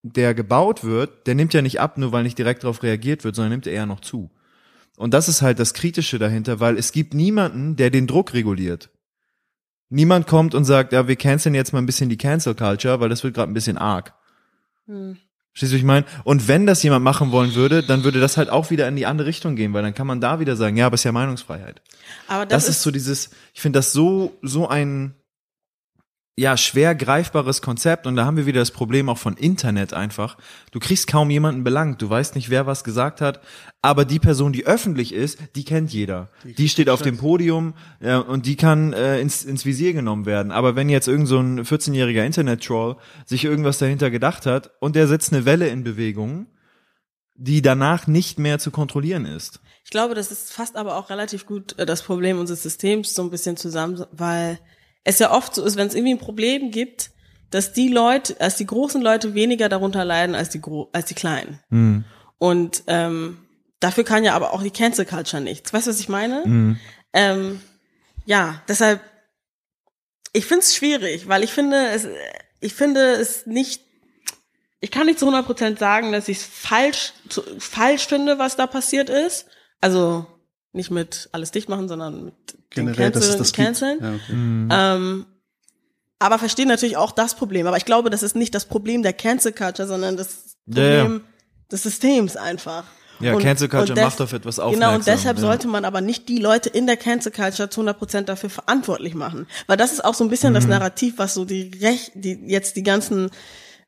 der 0.03 0.35
gebaut 0.35 0.83
wird, 0.83 1.25
der 1.25 1.33
nimmt 1.33 1.53
ja 1.53 1.63
nicht 1.63 1.79
ab, 1.79 1.97
nur 1.97 2.11
weil 2.11 2.23
nicht 2.23 2.37
direkt 2.37 2.63
darauf 2.63 2.83
reagiert 2.83 3.23
wird, 3.23 3.35
sondern 3.35 3.53
nimmt 3.53 3.65
eher 3.65 3.87
noch 3.87 4.01
zu. 4.01 4.29
Und 4.97 5.13
das 5.13 5.27
ist 5.27 5.41
halt 5.41 5.59
das 5.59 5.73
Kritische 5.73 6.19
dahinter, 6.19 6.59
weil 6.59 6.77
es 6.77 6.91
gibt 6.91 7.13
niemanden, 7.13 7.75
der 7.75 7.89
den 7.89 8.07
Druck 8.07 8.33
reguliert. 8.33 8.89
Niemand 9.89 10.27
kommt 10.27 10.55
und 10.55 10.65
sagt, 10.65 10.93
ja, 10.93 11.07
wir 11.07 11.15
canceln 11.15 11.55
jetzt 11.55 11.73
mal 11.73 11.79
ein 11.79 11.85
bisschen 11.85 12.09
die 12.09 12.17
Cancel 12.17 12.55
Culture, 12.55 12.99
weil 12.99 13.09
das 13.09 13.23
wird 13.23 13.33
gerade 13.33 13.51
ein 13.51 13.55
bisschen 13.55 13.77
arg. 13.77 14.13
hm. 14.85 15.17
Verstehst 15.55 15.71
du, 15.71 15.77
ich 15.77 15.83
meine? 15.83 16.05
Und 16.25 16.49
wenn 16.49 16.65
das 16.65 16.83
jemand 16.83 17.05
machen 17.05 17.31
wollen 17.31 17.55
würde, 17.55 17.81
dann 17.81 18.03
würde 18.03 18.19
das 18.19 18.35
halt 18.35 18.49
auch 18.49 18.71
wieder 18.71 18.89
in 18.89 18.97
die 18.97 19.05
andere 19.05 19.25
Richtung 19.25 19.55
gehen, 19.55 19.71
weil 19.71 19.83
dann 19.83 19.93
kann 19.93 20.05
man 20.05 20.19
da 20.19 20.41
wieder 20.41 20.57
sagen, 20.57 20.75
ja, 20.75 20.85
aber 20.87 20.95
es 20.95 20.99
ist 20.99 21.05
ja 21.05 21.13
Meinungsfreiheit. 21.13 21.81
aber 22.27 22.45
Das, 22.45 22.65
das, 22.65 22.75
ist 22.75 22.81
so 22.81 22.91
dieses, 22.91 23.29
ich 23.53 23.61
finde 23.61 23.79
das 23.79 23.93
so, 23.93 24.37
so 24.41 24.67
ein, 24.67 25.15
ja, 26.37 26.57
schwer 26.57 26.95
greifbares 26.95 27.61
Konzept 27.61 28.05
und 28.05 28.17
da 28.17 28.25
haben 28.25 28.35
wir 28.35 28.45
wieder 28.45 28.59
das 28.59 28.71
Problem 28.71 29.07
auch 29.07 29.17
von 29.17 29.37
Internet 29.37 29.93
einfach. 29.93 30.37
Du 30.71 30.79
kriegst 30.79 31.07
kaum 31.07 31.29
jemanden 31.29 31.63
belangt, 31.63 32.01
du 32.01 32.09
weißt 32.09 32.35
nicht, 32.35 32.49
wer 32.49 32.65
was 32.65 32.83
gesagt 32.83 33.21
hat, 33.21 33.39
aber 33.81 34.03
die 34.03 34.19
Person, 34.19 34.51
die 34.51 34.65
öffentlich 34.65 35.13
ist, 35.13 35.39
die 35.55 35.63
kennt 35.63 35.93
jeder. 35.93 36.29
Die, 36.43 36.67
steht 36.67 36.89
auf 36.89 37.01
dem 37.01 37.17
Podium 37.17 37.73
ja, 38.01 38.19
und 38.19 38.45
die 38.45 38.57
kann 38.57 38.91
äh, 38.91 39.21
ins, 39.21 39.45
ins 39.45 39.65
Visier 39.65 39.93
genommen 39.93 40.25
werden. 40.25 40.51
Aber 40.51 40.75
wenn 40.75 40.89
jetzt 40.89 41.07
irgend 41.07 41.29
so 41.29 41.39
ein 41.39 41.63
14-jähriger 41.63 42.25
Internet-Troll 42.25 42.97
sich 43.25 43.45
irgendwas 43.45 43.77
dahinter 43.77 44.11
gedacht 44.11 44.45
hat 44.45 44.71
und 44.81 44.97
der 44.97 45.07
setzt 45.07 45.31
eine 45.31 45.45
Welle 45.45 45.69
in 45.69 45.85
Bewegung, 45.85 46.47
die 47.35 47.61
danach 47.61 48.07
nicht 48.07 48.39
mehr 48.39 48.59
zu 48.59 48.71
kontrollieren 48.71 49.25
ist. 49.25 49.61
Ich 49.85 49.91
glaube, 49.91 50.15
das 50.15 50.31
ist 50.31 50.51
fast 50.51 50.75
aber 50.75 50.97
auch 50.97 51.09
relativ 51.09 51.45
gut 51.45 51.79
äh, 51.79 51.85
das 51.85 52.01
Problem 52.01 52.39
unseres 52.39 52.63
Systems 52.63 53.13
so 53.13 53.21
ein 53.21 53.29
bisschen 53.29 53.55
zusammen, 53.55 54.03
weil 54.11 54.59
es 55.05 55.19
ja 55.19 55.31
oft 55.31 55.55
so 55.55 55.63
ist, 55.63 55.77
wenn 55.77 55.87
es 55.87 55.95
irgendwie 55.95 56.15
ein 56.15 56.19
Problem 56.19 56.71
gibt, 56.71 57.11
dass 57.51 57.71
die 57.71 57.87
Leute, 57.87 58.33
dass 58.33 58.57
die 58.57 58.65
großen 58.65 59.01
Leute 59.01 59.33
weniger 59.33 59.69
darunter 59.69 60.03
leiden 60.03 60.35
als 60.35 60.49
die 60.49 60.59
Gro 60.59 60.89
als 60.91 61.05
die 61.05 61.13
kleinen. 61.13 61.61
Hm. 61.69 62.03
Und 62.37 62.83
ähm, 62.87 63.37
dafür 63.79 64.03
kann 64.03 64.25
ja 64.25 64.33
aber 64.33 64.51
auch 64.51 64.61
die 64.61 64.71
Cancel 64.71 65.05
Culture 65.05 65.41
nichts. 65.41 65.71
Weißt 65.71 65.87
du, 65.87 65.91
was 65.91 65.99
ich 65.99 66.09
meine? 66.09 66.43
Ähm, 67.13 67.61
ja, 68.25 68.61
deshalb, 68.67 68.99
ich 70.33 70.45
finde 70.45 70.63
es 70.63 70.75
schwierig, 70.75 71.29
weil 71.29 71.43
ich 71.43 71.53
finde 71.53 71.87
es, 71.89 72.07
ich 72.59 72.73
finde 72.73 73.11
es 73.11 73.45
nicht, 73.45 73.83
ich 74.81 74.91
kann 74.91 75.05
nicht 75.05 75.19
zu 75.19 75.29
100% 75.29 75.77
sagen, 75.77 76.11
dass 76.11 76.27
ich 76.27 76.39
es 76.39 76.43
falsch, 76.43 77.13
zu, 77.29 77.43
falsch 77.59 78.07
finde, 78.07 78.39
was 78.39 78.55
da 78.55 78.67
passiert 78.67 79.09
ist. 79.09 79.45
Also 79.79 80.25
nicht 80.75 80.91
mit 80.91 81.29
alles 81.31 81.51
dicht 81.51 81.69
machen, 81.69 81.87
sondern 81.87 82.25
mit 82.25 82.33
Generell, 82.69 83.11
es 83.11 83.37
das. 83.37 83.53
Canceln. 83.53 83.99
Ja, 84.01 84.13
okay. 84.13 84.67
Ähm, 84.71 85.25
aber 86.19 86.39
verstehe 86.39 86.65
natürlich 86.67 86.97
auch 86.97 87.11
das 87.11 87.35
Problem. 87.35 87.67
Aber 87.67 87.77
ich 87.77 87.85
glaube, 87.85 88.09
das 88.09 88.23
ist 88.23 88.35
nicht 88.35 88.53
das 88.55 88.65
Problem 88.65 89.03
der 89.03 89.13
Cancel 89.13 89.51
Culture, 89.53 89.87
sondern 89.87 90.17
das 90.17 90.55
Ja, 90.67 90.83
ja. 90.83 91.01
Problem 91.03 91.21
des 91.71 91.83
Systems 91.83 92.37
einfach. 92.37 92.83
Ja, 93.21 93.33
und, 93.33 93.41
Cancel 93.41 93.69
Culture 93.69 93.91
und 93.91 93.97
des- 93.97 94.03
macht 94.05 94.21
auf 94.21 94.33
etwas 94.33 94.59
aufmerksam. 94.59 94.79
Genau, 94.89 94.95
und 94.99 95.07
deshalb 95.07 95.37
ja. 95.37 95.41
sollte 95.41 95.67
man 95.67 95.85
aber 95.85 96.01
nicht 96.01 96.27
die 96.27 96.37
Leute 96.39 96.67
in 96.69 96.85
der 96.85 96.97
Cancel 96.97 97.31
Culture 97.31 97.69
zu 97.69 97.79
100 97.81 97.97
Prozent 97.97 98.29
dafür 98.29 98.49
verantwortlich 98.49 99.13
machen. 99.13 99.47
Weil 99.67 99.77
das 99.77 99.93
ist 99.93 100.03
auch 100.03 100.13
so 100.13 100.23
ein 100.25 100.29
bisschen 100.29 100.49
Mhm. 100.51 100.55
das 100.55 100.67
Narrativ, 100.67 101.13
was 101.17 101.33
so 101.33 101.45
die 101.45 101.71
Recht, 101.81 102.11
die 102.15 102.33
jetzt 102.45 102.75
die 102.75 102.83
ganzen, 102.83 103.29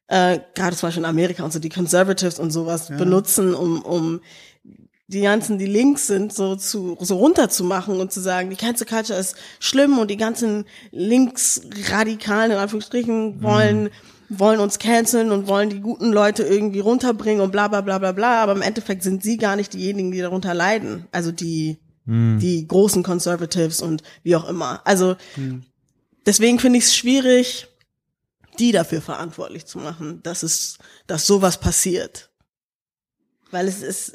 äh, 0.08 0.40
gerade 0.56 0.78
zum 0.78 0.88
Beispiel 0.88 1.04
in 1.04 1.10
Amerika 1.10 1.44
und 1.44 1.52
so, 1.52 1.60
die 1.60 1.68
Conservatives 1.70 2.40
und 2.40 2.52
sowas 2.52 2.88
benutzen, 2.88 3.54
um, 3.54 3.82
um 3.82 4.22
die 5.08 5.22
ganzen, 5.22 5.58
die 5.58 5.66
links 5.66 6.08
sind, 6.08 6.34
so 6.34 6.56
zu, 6.56 6.98
so 7.00 7.16
runterzumachen 7.18 8.00
und 8.00 8.12
zu 8.12 8.20
sagen, 8.20 8.50
die 8.50 8.58
Cancel 8.58 8.86
Culture 8.86 9.18
ist 9.18 9.36
schlimm 9.60 10.00
und 10.00 10.12
die 10.12 10.18
ganzen 10.18 10.66
Linksradikalen, 10.92 12.52
in 12.52 12.58
Anführungsstrichen, 12.58 13.42
wollen, 13.42 13.90
wollen 14.28 14.60
uns 14.60 14.80
canceln 14.80 15.32
und 15.32 15.48
wollen 15.48 15.70
die 15.70 15.80
guten 15.80 16.12
Leute 16.12 16.44
irgendwie 16.44 16.82
runterbringen 16.82 17.42
und 17.42 17.52
bla, 17.52 17.70
bla, 17.70 17.80
bla, 17.82 18.00
bla, 18.00 18.12
bla. 18.12 18.44
Aber 18.44 18.52
im 18.52 18.62
Endeffekt 18.62 19.02
sind 19.02 19.24
sie 19.24 19.38
gar 19.38 19.56
nicht 19.56 19.74
diejenigen, 19.74 20.12
die 20.12 20.20
darunter 20.20 20.54
leiden. 20.54 21.06
Also 21.14 21.32
die, 21.32 21.78
die 22.40 22.68
großen 22.68 23.04
Conservatives 23.04 23.82
und 23.82 24.02
wie 24.24 24.36
auch 24.36 24.48
immer. 24.48 24.82
Also, 24.86 25.18
deswegen 26.26 26.58
finde 26.60 26.80
ich 26.80 26.86
es 26.86 26.96
schwierig, 26.96 27.68
die 28.60 28.72
dafür 28.72 29.02
verantwortlich 29.02 29.66
zu 29.66 29.78
machen, 29.78 30.22
dass 30.24 30.44
es, 30.44 30.78
dass 31.06 31.28
sowas 31.28 31.60
passiert. 31.60 32.30
Weil 33.52 33.68
es 33.68 33.82
ist, 33.82 34.14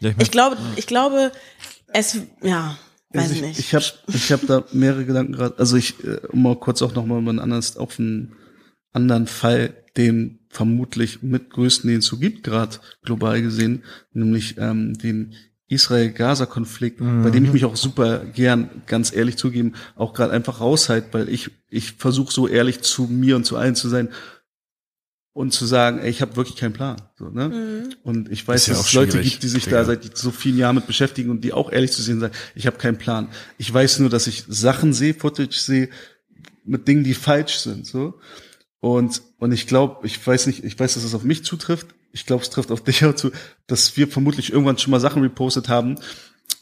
Ja, 0.00 0.10
ich 0.10 0.16
ich 0.18 0.30
glaube, 0.30 0.56
ich 0.76 0.86
glaube, 0.86 1.32
es, 1.92 2.18
ja, 2.42 2.76
weiß 3.10 3.22
Also 3.22 3.34
ich, 3.34 3.42
nicht. 3.42 3.58
Ich 3.58 3.74
habe 3.74 3.84
ich 4.08 4.32
hab 4.32 4.46
da 4.46 4.64
mehrere 4.72 5.04
Gedanken 5.04 5.32
gerade. 5.32 5.58
Also 5.58 5.76
ich, 5.76 6.02
äh, 6.04 6.18
um 6.28 6.42
mal 6.42 6.56
kurz 6.56 6.82
auch 6.82 6.94
nochmal 6.94 7.20
über 7.20 7.30
einen 7.30 7.38
anderes, 7.38 7.76
auf 7.76 7.98
einen 7.98 8.32
anderen 8.92 9.26
Fall, 9.26 9.74
den 9.96 10.40
vermutlich 10.48 11.22
mit 11.22 11.50
größten, 11.50 11.88
den 11.88 11.98
es 11.98 12.06
so 12.06 12.16
gibt, 12.16 12.42
gerade 12.44 12.78
global 13.02 13.40
gesehen, 13.42 13.82
nämlich 14.12 14.56
ähm, 14.58 14.96
den 14.98 15.34
Israel-Gaza-Konflikt, 15.68 16.98
bei 16.98 17.30
dem 17.30 17.44
ich 17.44 17.52
mich 17.52 17.64
auch 17.64 17.76
super 17.76 18.24
gern, 18.24 18.82
ganz 18.86 19.12
ehrlich 19.12 19.36
zugeben, 19.36 19.74
auch 19.94 20.14
gerade 20.14 20.32
einfach 20.32 20.60
raushalte, 20.60 21.06
weil 21.12 21.28
ich, 21.28 21.50
ich 21.68 21.92
versuche 21.92 22.32
so 22.32 22.48
ehrlich 22.48 22.80
zu 22.80 23.04
mir 23.04 23.36
und 23.36 23.44
zu 23.44 23.56
allen 23.56 23.76
zu 23.76 23.88
sein 23.88 24.08
und 25.32 25.52
zu 25.52 25.64
sagen, 25.64 26.00
ey, 26.00 26.10
ich 26.10 26.22
habe 26.22 26.36
wirklich 26.36 26.56
keinen 26.56 26.72
Plan. 26.72 27.00
So, 27.16 27.28
ne? 27.28 27.88
Und 28.02 28.30
ich 28.30 28.46
weiß, 28.46 28.66
ja 28.66 28.74
dass 28.74 28.82
auch 28.82 28.86
es 28.86 28.92
Leute 28.94 29.20
gibt, 29.20 29.42
die 29.42 29.48
sich 29.48 29.64
Digga. 29.64 29.78
da 29.78 29.84
seit 29.84 30.16
so 30.16 30.30
vielen 30.30 30.58
Jahren 30.58 30.74
mit 30.76 30.86
beschäftigen 30.86 31.30
und 31.30 31.44
die 31.44 31.52
auch 31.52 31.70
ehrlich 31.70 31.92
zu 31.92 32.02
sehen 32.02 32.20
sagen, 32.20 32.34
ich 32.54 32.66
habe 32.66 32.78
keinen 32.78 32.98
Plan. 32.98 33.28
Ich 33.56 33.72
weiß 33.72 34.00
nur, 34.00 34.10
dass 34.10 34.26
ich 34.26 34.44
Sachen 34.48 34.92
sehe, 34.92 35.14
Footage 35.14 35.56
sehe, 35.56 35.88
mit 36.64 36.88
Dingen, 36.88 37.04
die 37.04 37.14
falsch 37.14 37.58
sind. 37.58 37.86
so 37.86 38.18
Und, 38.80 39.22
und 39.38 39.52
ich 39.52 39.66
glaube, 39.66 40.06
ich 40.06 40.24
weiß 40.24 40.46
nicht, 40.46 40.64
ich 40.64 40.78
weiß, 40.78 40.94
dass 40.94 41.04
es 41.04 41.14
auf 41.14 41.22
mich 41.22 41.44
zutrifft. 41.44 41.88
Ich 42.12 42.26
glaube, 42.26 42.42
es 42.42 42.50
trifft 42.50 42.72
auf 42.72 42.82
dich 42.84 43.04
auch 43.04 43.14
zu, 43.14 43.30
dass 43.66 43.96
wir 43.96 44.08
vermutlich 44.08 44.52
irgendwann 44.52 44.78
schon 44.78 44.90
mal 44.90 45.00
Sachen 45.00 45.22
repostet 45.22 45.68
haben, 45.68 45.96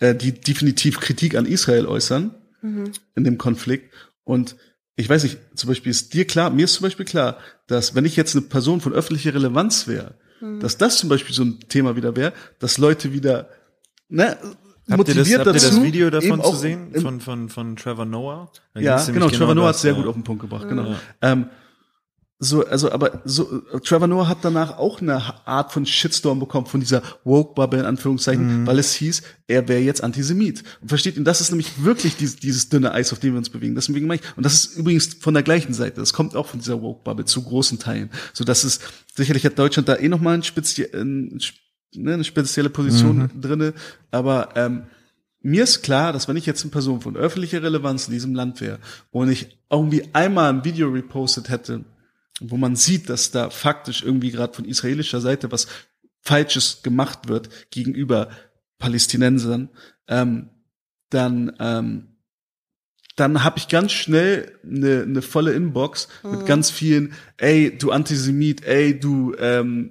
äh, 0.00 0.14
die 0.14 0.32
definitiv 0.32 1.00
Kritik 1.00 1.36
an 1.36 1.46
Israel 1.46 1.86
äußern 1.86 2.34
in 3.14 3.24
dem 3.24 3.38
Konflikt. 3.38 3.94
Und 4.24 4.56
ich 4.98 5.08
weiß 5.08 5.22
nicht, 5.22 5.38
zum 5.54 5.68
Beispiel 5.68 5.90
ist 5.90 6.12
dir 6.12 6.26
klar, 6.26 6.50
mir 6.50 6.64
ist 6.64 6.74
zum 6.74 6.82
Beispiel 6.82 7.06
klar, 7.06 7.38
dass 7.68 7.94
wenn 7.94 8.04
ich 8.04 8.16
jetzt 8.16 8.34
eine 8.34 8.44
Person 8.46 8.80
von 8.80 8.92
öffentlicher 8.92 9.32
Relevanz 9.32 9.86
wäre, 9.86 10.14
dass 10.60 10.76
das 10.76 10.98
zum 10.98 11.08
Beispiel 11.08 11.34
so 11.34 11.44
ein 11.44 11.60
Thema 11.68 11.94
wieder 11.94 12.16
wäre, 12.16 12.32
dass 12.58 12.78
Leute 12.78 13.12
wieder 13.12 13.48
ne, 14.08 14.36
Habt 14.90 15.08
ihr 15.08 15.14
das, 15.14 15.16
motiviert 15.16 15.38
habt 15.38 15.46
ihr 15.48 15.52
das 15.52 15.70
dazu, 15.70 15.82
Video 15.84 16.10
davon 16.10 16.42
zu 16.42 16.56
sehen? 16.56 16.94
Von, 17.00 17.20
von, 17.20 17.48
von 17.48 17.76
Trevor 17.76 18.06
Noah? 18.06 18.50
Da 18.74 18.80
ja, 18.80 19.04
genau, 19.04 19.28
Trevor 19.28 19.54
Noah 19.54 19.68
hat 19.68 19.76
sehr 19.76 19.94
gut 19.94 20.06
auf 20.06 20.14
den 20.14 20.24
Punkt 20.24 20.42
gebracht, 20.42 20.68
genau. 20.68 20.90
Ja. 20.90 20.98
Ähm, 21.22 21.46
so, 22.40 22.64
also, 22.64 22.92
aber 22.92 23.20
so, 23.24 23.62
Trevor 23.82 24.06
Noah 24.06 24.28
hat 24.28 24.38
danach 24.42 24.78
auch 24.78 25.00
eine 25.00 25.44
Art 25.44 25.72
von 25.72 25.84
Shitstorm 25.84 26.38
bekommen 26.38 26.66
von 26.66 26.78
dieser 26.78 27.02
Woke-Bubble 27.24 27.80
in 27.80 27.84
Anführungszeichen, 27.84 28.64
weil 28.64 28.78
es 28.78 28.94
hieß, 28.94 29.22
er 29.48 29.66
wäre 29.66 29.80
jetzt 29.80 30.04
Antisemit. 30.04 30.62
Und 30.80 30.88
versteht 30.88 31.16
ihn, 31.16 31.24
das 31.24 31.40
ist 31.40 31.50
nämlich 31.50 31.82
wirklich 31.82 32.16
dieses, 32.16 32.36
dieses 32.36 32.68
dünne 32.68 32.92
Eis, 32.92 33.12
auf 33.12 33.18
dem 33.18 33.32
wir 33.32 33.38
uns 33.38 33.50
bewegen. 33.50 33.74
Deswegen 33.74 34.06
meine 34.06 34.20
ich, 34.20 34.36
und 34.36 34.46
das 34.46 34.54
ist 34.54 34.76
übrigens 34.76 35.14
von 35.14 35.34
der 35.34 35.42
gleichen 35.42 35.74
Seite. 35.74 35.98
Das 35.98 36.12
kommt 36.12 36.36
auch 36.36 36.46
von 36.46 36.60
dieser 36.60 36.80
Woke-Bubble 36.80 37.24
zu 37.24 37.42
großen 37.42 37.80
Teilen. 37.80 38.10
So, 38.32 38.44
dass 38.44 38.62
es, 38.62 38.78
sicherlich 39.16 39.44
hat 39.44 39.58
Deutschland 39.58 39.88
da 39.88 39.96
eh 39.96 40.08
nochmal 40.08 40.34
ein 40.34 40.44
spezie 40.44 40.86
ein, 40.94 41.40
ne, 41.92 42.14
eine 42.14 42.24
spezielle 42.24 42.70
Position 42.70 43.30
drinne, 43.40 43.74
aber, 44.12 44.50
ähm, 44.54 44.84
mir 45.40 45.62
ist 45.62 45.82
klar, 45.82 46.12
dass 46.12 46.26
wenn 46.26 46.36
ich 46.36 46.46
jetzt 46.46 46.62
eine 46.62 46.72
Person 46.72 47.00
von 47.00 47.16
öffentlicher 47.16 47.62
Relevanz 47.62 48.08
in 48.08 48.12
diesem 48.12 48.34
Land 48.34 48.60
wäre 48.60 48.80
und 49.12 49.30
ich 49.30 49.56
irgendwie 49.70 50.02
einmal 50.12 50.52
ein 50.52 50.64
Video 50.64 50.88
repostet 50.88 51.48
hätte, 51.48 51.84
wo 52.40 52.56
man 52.56 52.76
sieht, 52.76 53.08
dass 53.08 53.30
da 53.30 53.50
faktisch 53.50 54.02
irgendwie 54.02 54.30
gerade 54.30 54.54
von 54.54 54.64
israelischer 54.64 55.20
Seite 55.20 55.50
was 55.50 55.66
Falsches 56.20 56.82
gemacht 56.82 57.28
wird 57.28 57.70
gegenüber 57.70 58.28
Palästinensern, 58.78 59.70
ähm, 60.08 60.50
dann 61.10 61.52
ähm, 61.58 62.18
dann 63.18 63.42
habe 63.42 63.58
ich 63.58 63.66
ganz 63.66 63.90
schnell 63.92 64.52
eine, 64.62 65.02
eine 65.02 65.22
volle 65.22 65.52
Inbox 65.52 66.08
mit 66.22 66.46
ganz 66.46 66.70
vielen, 66.70 67.14
ey, 67.36 67.76
du 67.76 67.90
Antisemit, 67.90 68.64
ey, 68.64 68.98
du, 68.98 69.34
ähm, 69.40 69.90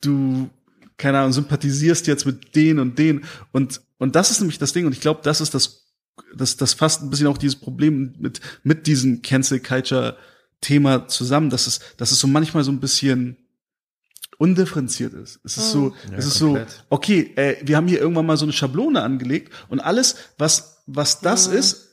du, 0.00 0.48
keine 0.96 1.18
Ahnung, 1.18 1.32
sympathisierst 1.32 2.06
jetzt 2.06 2.24
mit 2.24 2.56
den 2.56 2.78
und 2.78 2.98
den. 2.98 3.24
Und, 3.52 3.82
und 3.98 4.16
das 4.16 4.30
ist 4.30 4.40
nämlich 4.40 4.58
das 4.58 4.72
Ding. 4.72 4.86
Und 4.86 4.92
ich 4.92 5.02
glaube, 5.02 5.20
das 5.22 5.42
ist 5.42 5.52
das, 5.52 5.92
das, 6.34 6.56
das 6.56 6.72
fasst 6.72 7.02
ein 7.02 7.10
bisschen 7.10 7.26
auch 7.26 7.36
dieses 7.36 7.56
Problem 7.56 8.14
mit, 8.18 8.40
mit 8.62 8.86
diesem 8.86 9.20
Cancel 9.20 9.60
Culture 9.60 10.16
Thema 10.60 11.08
zusammen, 11.08 11.50
dass 11.50 11.66
es, 11.66 11.80
dass 11.96 12.10
es 12.12 12.18
so 12.20 12.26
manchmal 12.26 12.64
so 12.64 12.72
ein 12.72 12.80
bisschen 12.80 13.36
undifferenziert 14.38 15.14
ist. 15.14 15.40
Es 15.44 15.56
ist 15.56 15.70
so, 15.72 15.94
Ja, 16.10 16.16
es 16.18 16.26
ist 16.26 16.40
komplett. 16.40 16.70
so, 16.70 16.76
okay, 16.90 17.32
äh, 17.36 17.56
wir 17.62 17.76
haben 17.76 17.88
hier 17.88 18.00
irgendwann 18.00 18.26
mal 18.26 18.36
so 18.36 18.44
eine 18.44 18.52
Schablone 18.52 19.02
angelegt 19.02 19.52
und 19.68 19.80
alles, 19.80 20.16
was, 20.38 20.82
was 20.86 21.20
das 21.20 21.46
ist, 21.46 21.88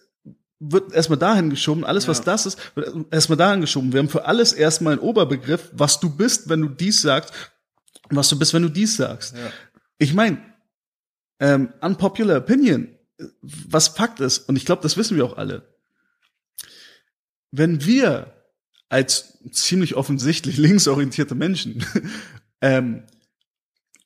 wird 0.60 0.94
erstmal 0.94 1.20
dahin 1.20 1.50
geschoben, 1.50 1.84
alles 1.84 2.08
was 2.08 2.22
das 2.22 2.46
ist, 2.46 2.58
wird 2.76 3.12
erstmal 3.12 3.38
dahin 3.38 3.62
geschoben. 3.62 3.92
Wir 3.92 4.00
haben 4.00 4.10
für 4.10 4.26
alles 4.26 4.54
erstmal 4.54 4.94
einen 4.94 5.02
Oberbegriff, 5.02 5.70
was 5.74 6.00
du 6.00 6.10
bist, 6.10 6.50
wenn 6.50 6.62
du 6.62 6.70
dies 6.70 7.02
sagst, 7.02 7.34
und 8.10 8.16
was 8.18 8.30
du 8.30 8.38
bist, 8.40 8.54
wenn 8.54 8.64
du 8.64 8.70
dies 8.70 8.96
sagst. 8.98 9.36
Ich 9.98 10.14
meine, 10.14 10.38
ähm, 11.40 11.74
unpopular 11.82 12.38
opinion, 12.38 12.90
was 13.42 13.90
Fakt 13.90 14.20
ist, 14.20 14.50
und 14.50 14.56
ich 14.56 14.66
glaube, 14.66 14.82
das 14.82 14.96
wissen 14.98 15.18
wir 15.18 15.26
auch 15.26 15.38
alle. 15.38 15.64
Wenn 17.52 17.86
wir 17.86 18.34
als 18.94 19.40
ziemlich 19.52 19.96
offensichtlich 19.96 20.58
linksorientierte 20.68 21.36
Menschen 21.36 21.84
ähm, 22.62 23.04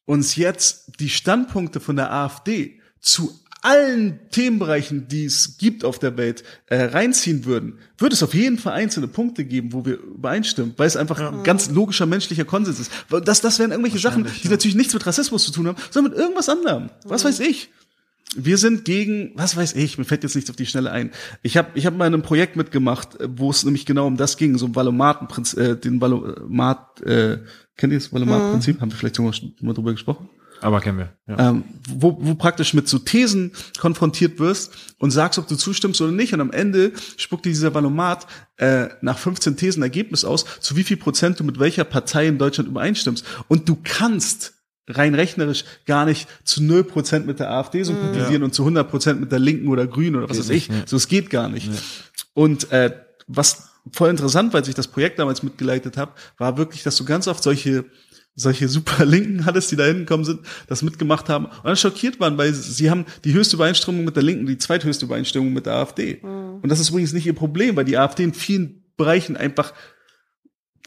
uns 0.05 0.37
jetzt 0.37 0.99
die 1.01 1.09
Standpunkte 1.09 1.81
von 1.81 1.97
der 1.97 2.11
AfD 2.11 2.79
zu 3.01 3.37
allen 3.61 4.19
Themenbereichen, 4.31 5.09
die 5.09 5.25
es 5.25 5.57
gibt 5.57 5.83
auf 5.83 5.99
der 5.99 6.15
Welt, 6.15 6.43
äh, 6.67 6.83
reinziehen 6.83 7.43
würden, 7.43 7.79
würde 7.97 8.13
es 8.13 8.23
auf 8.23 8.33
jeden 8.33 8.57
Fall 8.57 8.73
einzelne 8.73 9.09
Punkte 9.09 9.43
geben, 9.43 9.73
wo 9.73 9.85
wir 9.85 9.97
übereinstimmen, 9.97 10.73
weil 10.77 10.87
es 10.87 10.95
einfach 10.95 11.19
ein 11.19 11.43
ganz 11.43 11.69
logischer 11.69 12.05
menschlicher 12.05 12.45
Konsens 12.45 12.79
ist. 12.79 12.91
Das, 13.25 13.41
das 13.41 13.59
wären 13.59 13.71
irgendwelche 13.71 13.99
Sachen, 13.99 14.25
die 14.43 14.47
natürlich 14.47 14.75
nichts 14.75 14.93
mit 14.93 15.05
Rassismus 15.05 15.43
zu 15.43 15.51
tun 15.51 15.67
haben, 15.67 15.77
sondern 15.91 16.13
mit 16.13 16.21
irgendwas 16.21 16.47
anderem. 16.47 16.91
Was 17.03 17.25
weiß 17.25 17.41
ich? 17.41 17.69
Wir 18.35 18.57
sind 18.57 18.83
gegen, 18.85 19.31
was 19.35 19.55
weiß 19.55 19.73
ich, 19.75 19.97
mir 19.97 20.03
fällt 20.03 20.23
jetzt 20.23 20.35
nichts 20.35 20.49
auf 20.49 20.55
die 20.55 20.65
Schnelle 20.65 20.91
ein. 20.91 21.11
Ich 21.43 21.55
habe 21.55 21.69
ich 21.75 21.85
hab 21.85 21.95
mal 21.95 22.07
in 22.07 22.13
einem 22.13 22.23
Projekt 22.23 22.55
mitgemacht, 22.55 23.19
äh, 23.19 23.29
wo 23.31 23.49
es 23.49 23.63
nämlich 23.63 23.85
genau 23.85 24.07
um 24.07 24.17
das 24.17 24.37
ging, 24.37 24.57
so 24.57 24.65
ein 24.65 24.75
Valomatenprinzip, 24.75 25.59
äh, 25.59 25.75
den 25.75 26.01
Valomat, 26.01 27.01
äh, 27.01 27.39
kennt 27.77 27.93
ihr 27.93 27.99
das 27.99 28.11
Valomat-Prinzip? 28.11 28.81
Haben 28.81 28.91
wir 28.91 28.97
vielleicht 28.97 29.15
schon 29.15 29.25
mal, 29.25 29.33
schon 29.33 29.53
mal 29.61 29.73
drüber 29.73 29.91
gesprochen? 29.91 30.29
Aber 30.61 30.81
kennen 30.81 30.97
wir. 30.97 31.13
Ja. 31.27 31.49
ähm, 31.49 31.63
wo, 31.87 32.17
wo 32.19 32.35
praktisch 32.35 32.73
mit 32.73 32.87
so 32.87 32.97
Thesen 32.99 33.51
konfrontiert 33.79 34.39
wirst 34.39 34.73
und 34.97 35.11
sagst, 35.11 35.37
ob 35.39 35.47
du 35.47 35.55
zustimmst 35.55 36.01
oder 36.01 36.11
nicht. 36.11 36.33
Und 36.33 36.41
am 36.41 36.51
Ende 36.51 36.93
spuckt 37.17 37.45
dir 37.45 37.49
dieser 37.49 37.73
Valomat 37.73 38.27
äh, 38.57 38.87
nach 39.01 39.17
15 39.17 39.57
Thesen 39.57 39.83
Ergebnis 39.83 40.25
aus, 40.25 40.45
zu 40.59 40.75
wie 40.75 40.83
viel 40.83 40.97
Prozent 40.97 41.39
du 41.39 41.43
mit 41.43 41.59
welcher 41.59 41.83
Partei 41.83 42.27
in 42.27 42.37
Deutschland 42.37 42.69
übereinstimmst. 42.69 43.25
Und 43.47 43.69
du 43.69 43.77
kannst 43.83 44.56
rein 44.87 45.15
rechnerisch 45.15 45.65
gar 45.85 46.05
nicht 46.05 46.27
zu 46.43 46.63
0 46.63 46.83
Prozent 46.83 47.27
mit 47.27 47.39
der 47.39 47.51
AfD 47.51 47.83
sympathisieren 47.83 48.43
und 48.43 48.53
zu 48.53 48.63
100 48.63 48.89
Prozent 48.89 49.19
mit 49.19 49.31
der 49.31 49.39
Linken 49.39 49.67
oder 49.67 49.87
Grünen 49.87 50.15
oder 50.15 50.29
was 50.29 50.39
weiß 50.39 50.49
ich. 50.49 50.69
So, 50.85 50.95
es 50.95 51.07
geht 51.07 51.29
gar 51.29 51.49
nicht. 51.49 51.69
Und 52.33 52.71
äh, 52.71 52.93
was 53.27 53.69
voll 53.91 54.09
interessant, 54.09 54.53
weil 54.53 54.67
ich 54.67 54.75
das 54.75 54.87
Projekt 54.87 55.19
damals 55.19 55.43
mitgeleitet 55.43 55.97
habe, 55.97 56.11
war 56.37 56.57
wirklich, 56.57 56.83
dass 56.83 56.95
du 56.97 57.05
ganz 57.05 57.27
oft 57.27 57.43
solche 57.43 57.85
solche 58.39 58.69
super 58.69 59.03
Linken 59.03 59.45
hattest, 59.45 59.71
die 59.71 59.75
da 59.75 59.85
hingekommen 59.85 60.23
sind, 60.23 60.41
das 60.67 60.83
mitgemacht 60.83 61.27
haben 61.27 61.45
und 61.45 61.65
dann 61.65 61.75
schockiert 61.75 62.19
waren, 62.19 62.37
weil 62.37 62.53
sie 62.53 62.89
haben 62.89 63.05
die 63.25 63.33
höchste 63.33 63.55
Übereinstimmung 63.55 64.05
mit 64.05 64.15
der 64.15 64.23
Linken, 64.23 64.45
die 64.45 64.59
zweithöchste 64.59 65.05
Übereinstimmung 65.05 65.51
mit 65.51 65.65
der 65.65 65.73
AfD. 65.73 66.19
Und 66.61 66.69
das 66.69 66.79
ist 66.79 66.89
übrigens 66.89 67.13
nicht 67.13 67.25
ihr 67.25 67.33
Problem, 67.33 67.75
weil 67.75 67.85
die 67.85 67.97
AfD 67.97 68.23
in 68.23 68.33
vielen 68.33 68.83
Bereichen 68.95 69.35
einfach 69.35 69.73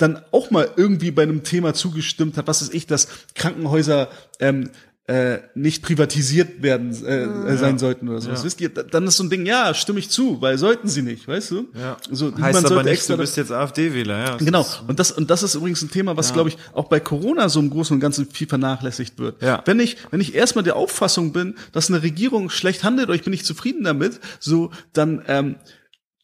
dann 0.00 0.20
auch 0.32 0.50
mal 0.50 0.68
irgendwie 0.76 1.10
bei 1.10 1.22
einem 1.22 1.42
Thema 1.42 1.74
zugestimmt 1.74 2.36
hat, 2.36 2.46
was 2.46 2.62
ist 2.62 2.74
ich, 2.74 2.86
dass 2.86 3.08
Krankenhäuser 3.34 4.08
ähm, 4.38 4.70
äh, 5.06 5.38
nicht 5.56 5.82
privatisiert 5.82 6.62
werden 6.62 6.90
äh, 7.04 7.24
äh, 7.24 7.56
sein 7.56 7.80
sollten 7.80 8.08
oder 8.08 8.20
so. 8.20 8.30
Ja. 8.30 8.44
Wisst 8.44 8.60
ihr, 8.60 8.68
da- 8.68 8.84
dann 8.84 9.08
ist 9.08 9.16
so 9.16 9.24
ein 9.24 9.30
Ding, 9.30 9.44
ja, 9.44 9.74
stimme 9.74 9.98
ich 9.98 10.08
zu, 10.08 10.40
weil 10.40 10.56
sollten 10.56 10.86
sie 10.88 11.02
nicht, 11.02 11.26
weißt 11.26 11.50
du? 11.50 11.66
Ja. 11.76 11.96
So, 12.10 12.26
heißt 12.26 12.58
aber 12.58 12.68
sollte 12.68 12.84
nicht, 12.84 12.92
extra 12.92 13.14
du 13.14 13.20
bist 13.20 13.36
jetzt 13.36 13.50
AfD-Wähler, 13.50 14.18
ja. 14.18 14.36
Genau. 14.36 14.64
Und 14.86 15.00
das, 15.00 15.10
und 15.10 15.28
das 15.28 15.42
ist 15.42 15.56
übrigens 15.56 15.82
ein 15.82 15.90
Thema, 15.90 16.16
was, 16.16 16.32
glaube 16.32 16.50
ich, 16.50 16.58
auch 16.74 16.84
bei 16.88 17.00
Corona 17.00 17.48
so 17.48 17.58
im 17.58 17.70
Großen 17.70 17.92
und 17.94 18.00
Ganzen 18.00 18.26
viel 18.30 18.46
vernachlässigt 18.46 19.18
wird. 19.18 19.42
Ja. 19.42 19.62
Wenn 19.64 19.80
ich, 19.80 19.96
wenn 20.12 20.20
ich 20.20 20.36
erstmal 20.36 20.62
der 20.62 20.76
Auffassung 20.76 21.32
bin, 21.32 21.56
dass 21.72 21.90
eine 21.90 22.04
Regierung 22.04 22.48
schlecht 22.48 22.84
handelt 22.84 23.08
oder 23.08 23.16
ich 23.16 23.24
bin 23.24 23.32
nicht 23.32 23.46
zufrieden 23.46 23.82
damit, 23.82 24.20
so, 24.38 24.70
dann, 24.92 25.24
ähm, 25.26 25.56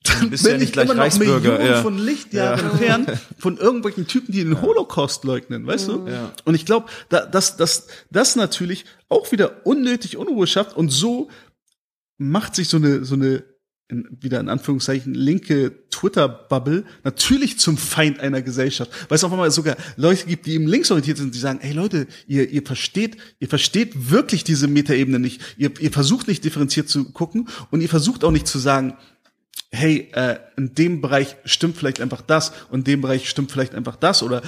dann 0.09 0.31
bist 0.31 0.45
du 0.45 0.51
ja 0.51 0.57
nicht 0.57 0.69
ich 0.69 0.73
gleich 0.73 0.85
immer 0.87 0.95
noch 0.95 1.03
Reichsbürger, 1.03 1.53
Millionen 1.53 1.67
ja. 1.67 1.83
von 1.83 1.99
Lichtjahren 1.99 2.71
entfernt 2.71 3.13
von 3.39 3.57
irgendwelchen 3.57 4.07
Typen, 4.07 4.33
die 4.33 4.45
den 4.45 4.61
Holocaust 4.63 5.25
leugnen, 5.25 5.67
weißt 5.67 5.89
du? 5.89 6.07
Ja. 6.09 6.33
Und 6.45 6.55
ich 6.55 6.67
glaube, 6.67 6.87
da, 7.09 7.27
dass, 7.27 7.57
dass 7.57 7.87
das 8.11 8.37
natürlich 8.37 8.85
auch 9.09 9.31
wieder 9.33 9.67
unnötig 9.67 10.17
Unruhe 10.17 10.47
schafft 10.47 10.77
und 10.77 10.91
so 10.91 11.29
macht 12.19 12.55
sich 12.55 12.69
so 12.69 12.79
eine, 12.79 13.05
so 13.05 13.15
eine, 13.15 13.45
in, 13.89 14.09
wieder 14.21 14.41
in 14.41 14.49
Anführungszeichen, 14.49 15.15
linke 15.15 15.89
Twitter-Bubble 15.91 16.85
natürlich 17.05 17.59
zum 17.59 17.77
Feind 17.77 18.21
einer 18.21 18.43
Gesellschaft. 18.43 18.91
Weil 19.09 19.17
es 19.17 19.25
auf 19.25 19.33
einmal 19.33 19.51
sogar 19.51 19.77
Leute 19.97 20.27
gibt, 20.27 20.47
die 20.47 20.55
eben 20.55 20.67
linksorientiert 20.67 21.19
sind, 21.19 21.35
die 21.35 21.39
sagen, 21.39 21.61
ey 21.63 21.73
Leute, 21.73 22.07
ihr, 22.27 22.51
ihr 22.51 22.63
versteht, 22.63 23.17
ihr 23.39 23.49
versteht 23.49 24.11
wirklich 24.11 24.45
diese 24.45 24.67
Metaebene 24.67 25.19
nicht. 25.19 25.41
Ihr, 25.57 25.71
ihr 25.79 25.93
versucht 25.93 26.27
nicht 26.27 26.45
differenziert 26.45 26.89
zu 26.89 27.13
gucken 27.13 27.49
und 27.71 27.81
ihr 27.81 27.89
versucht 27.89 28.25
auch 28.25 28.33
nicht 28.33 28.49
zu 28.49 28.59
sagen, 28.59 28.97
hey, 29.77 30.09
äh, 30.13 30.39
in 30.57 30.75
dem 30.75 31.01
Bereich 31.01 31.37
stimmt 31.45 31.77
vielleicht 31.77 32.01
einfach 32.01 32.23
das 32.23 32.53
und 32.71 32.81
in 32.81 32.85
dem 32.85 33.01
Bereich 33.03 33.29
stimmt 33.29 33.53
vielleicht 33.53 33.75
einfach 33.75 33.97
das 33.97 34.23
oder 34.23 34.43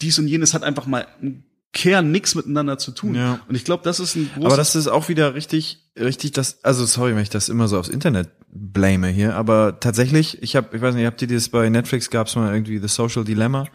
dies 0.00 0.18
und 0.18 0.26
jenes 0.26 0.54
hat 0.54 0.62
einfach 0.62 0.86
mal 0.86 1.06
im 1.20 1.44
Kern 1.72 2.10
nichts 2.10 2.34
miteinander 2.34 2.78
zu 2.78 2.90
tun. 2.90 3.14
Ja. 3.14 3.40
Und 3.48 3.54
ich 3.54 3.64
glaube, 3.64 3.84
das 3.84 4.00
ist 4.00 4.16
ein 4.16 4.28
großes 4.34 4.46
Aber 4.46 4.56
das 4.56 4.74
ist 4.74 4.88
auch 4.88 5.08
wieder 5.08 5.34
richtig, 5.34 5.90
richtig 5.96 6.32
das, 6.32 6.64
also 6.64 6.84
sorry, 6.84 7.14
wenn 7.14 7.22
ich 7.22 7.30
das 7.30 7.48
immer 7.48 7.68
so 7.68 7.78
aufs 7.78 7.88
Internet 7.88 8.28
blame 8.52 9.06
hier, 9.06 9.36
aber 9.36 9.78
tatsächlich, 9.78 10.42
ich 10.42 10.56
habe, 10.56 10.76
ich 10.76 10.82
weiß 10.82 10.96
nicht, 10.96 11.06
habt 11.06 11.22
ihr 11.22 11.28
das 11.28 11.48
bei 11.48 11.68
Netflix 11.68 12.10
gab's 12.10 12.34
mal 12.34 12.52
irgendwie 12.52 12.78
The 12.78 12.88
Social 12.88 13.22
Dilemma, 13.22 13.66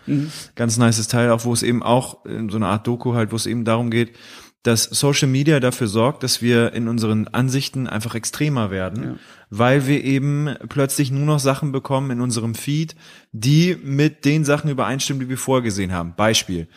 ganz 0.56 0.78
nices 0.78 1.08
Teil, 1.08 1.30
auch 1.30 1.46
wo 1.46 1.54
es 1.54 1.64
eben 1.64 1.82
auch 1.82 2.26
in 2.26 2.50
so 2.50 2.58
eine 2.58 2.68
Art 2.68 2.86
Doku 2.86 3.14
halt, 3.14 3.32
wo 3.32 3.38
es 3.38 3.46
eben 3.46 3.64
darum 3.64 3.90
geht, 3.90 4.18
dass 4.66 4.86
Social 4.86 5.28
Media 5.28 5.60
dafür 5.60 5.86
sorgt, 5.86 6.24
dass 6.24 6.42
wir 6.42 6.74
in 6.74 6.88
unseren 6.88 7.28
Ansichten 7.28 7.86
einfach 7.86 8.16
extremer 8.16 8.72
werden, 8.72 9.20
weil 9.52 9.86
wir 9.86 10.04
eben 10.04 10.56
plötzlich 10.70 11.12
nur 11.12 11.26
noch 11.26 11.40
Sachen 11.40 11.72
bekommen 11.72 12.10
in 12.10 12.20
unserem 12.20 12.56
Feed, 12.56 12.96
die 13.32 13.78
mit 13.84 14.26
den 14.26 14.44
Sachen 14.44 14.72
übereinstimmen, 14.72 15.20
die 15.20 15.30
wir 15.30 15.38
vorgesehen 15.38 15.94
haben. 15.94 16.16
Beispiel. 16.16 16.68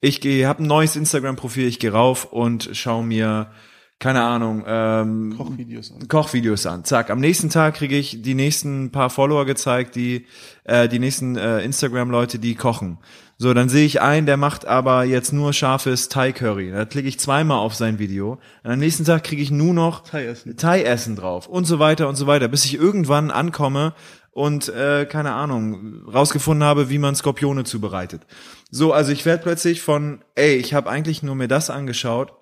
Ich 0.00 0.20
gehe, 0.20 0.46
habe 0.46 0.62
ein 0.62 0.68
neues 0.68 0.94
Instagram-Profil, 0.94 1.66
ich 1.66 1.80
gehe 1.80 1.92
rauf 1.92 2.26
und 2.26 2.70
schaue 2.74 3.04
mir, 3.04 3.50
keine 3.98 4.22
Ahnung, 4.22 4.62
ähm, 4.66 5.34
Kochvideos 5.36 5.92
an. 5.92 6.08
Kochvideos 6.08 6.66
an. 6.66 6.84
Zack, 6.84 7.10
am 7.10 7.18
nächsten 7.18 7.50
Tag 7.50 7.74
kriege 7.74 7.96
ich 7.96 8.22
die 8.22 8.34
nächsten 8.34 8.92
paar 8.92 9.10
Follower 9.10 9.46
gezeigt, 9.46 9.96
die 9.96 10.26
äh, 10.62 10.88
die 10.88 11.00
nächsten 11.00 11.36
äh, 11.36 11.60
Instagram-Leute, 11.60 12.38
die 12.38 12.54
kochen. 12.54 12.98
So, 13.42 13.54
dann 13.54 13.68
sehe 13.68 13.84
ich 13.84 14.00
einen, 14.00 14.24
der 14.24 14.36
macht 14.36 14.66
aber 14.66 15.02
jetzt 15.02 15.32
nur 15.32 15.52
scharfes 15.52 16.08
Thai-Curry. 16.08 16.70
Da 16.70 16.84
klicke 16.84 17.08
ich 17.08 17.18
zweimal 17.18 17.58
auf 17.58 17.74
sein 17.74 17.98
Video. 17.98 18.38
Und 18.62 18.70
am 18.70 18.78
nächsten 18.78 19.04
Tag 19.04 19.24
kriege 19.24 19.42
ich 19.42 19.50
nur 19.50 19.74
noch 19.74 20.04
Thai-Essen. 20.04 20.56
Thai-Essen 20.56 21.16
drauf 21.16 21.48
und 21.48 21.64
so 21.64 21.80
weiter 21.80 22.08
und 22.08 22.14
so 22.14 22.28
weiter, 22.28 22.46
bis 22.46 22.64
ich 22.64 22.74
irgendwann 22.74 23.32
ankomme 23.32 23.94
und 24.30 24.68
äh, 24.68 25.06
keine 25.06 25.32
Ahnung 25.32 26.04
rausgefunden 26.06 26.62
habe, 26.62 26.88
wie 26.88 26.98
man 26.98 27.16
Skorpione 27.16 27.64
zubereitet. 27.64 28.22
So, 28.70 28.92
also 28.92 29.10
ich 29.10 29.26
werde 29.26 29.42
plötzlich 29.42 29.82
von, 29.82 30.22
ey, 30.36 30.54
ich 30.54 30.72
habe 30.72 30.88
eigentlich 30.88 31.24
nur 31.24 31.34
mir 31.34 31.48
das 31.48 31.68
angeschaut, 31.68 32.32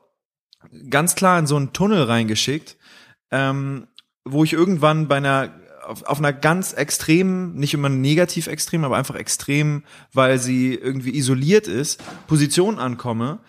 ganz 0.91 1.15
klar 1.15 1.39
in 1.39 1.47
so 1.47 1.57
einen 1.57 1.73
Tunnel 1.73 2.03
reingeschickt, 2.03 2.77
ähm, 3.31 3.87
wo 4.27 4.45
ich 4.45 4.53
irgendwann 4.53 5.09
bei 5.09 5.17
einer 5.17 5.60
auf, 5.91 6.05
auf 6.05 6.19
einer 6.19 6.33
ganz 6.33 6.73
extremen, 6.73 7.55
nicht 7.55 7.75
immer 7.75 7.89
negativ 7.89 8.47
extrem, 8.47 8.85
aber 8.85 8.97
einfach 8.97 9.17
extrem, 9.17 9.83
weil 10.13 10.39
sie 10.39 10.75
irgendwie 10.75 11.17
isoliert 11.17 11.67
ist, 11.67 12.01
Position 12.29 12.79
ankomme. 12.79 13.41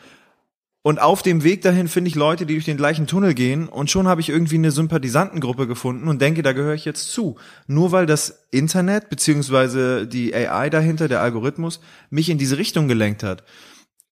Und 0.83 0.99
auf 0.99 1.21
dem 1.21 1.43
Weg 1.43 1.61
dahin 1.61 1.87
finde 1.87 2.07
ich 2.07 2.15
Leute, 2.15 2.47
die 2.47 2.55
durch 2.55 2.65
den 2.65 2.77
gleichen 2.77 3.05
Tunnel 3.05 3.35
gehen 3.35 3.67
und 3.67 3.91
schon 3.91 4.07
habe 4.07 4.19
ich 4.19 4.29
irgendwie 4.29 4.55
eine 4.55 4.71
Sympathisantengruppe 4.71 5.67
gefunden 5.67 6.07
und 6.07 6.19
denke, 6.19 6.41
da 6.41 6.53
gehöre 6.53 6.73
ich 6.73 6.85
jetzt 6.85 7.11
zu. 7.11 7.37
Nur 7.67 7.91
weil 7.91 8.07
das 8.07 8.47
Internet 8.49 9.09
beziehungsweise 9.09 10.07
die 10.07 10.33
AI 10.33 10.71
dahinter, 10.71 11.07
der 11.07 11.21
Algorithmus, 11.21 11.81
mich 12.09 12.29
in 12.29 12.39
diese 12.39 12.57
Richtung 12.57 12.87
gelenkt 12.87 13.21
hat. 13.21 13.43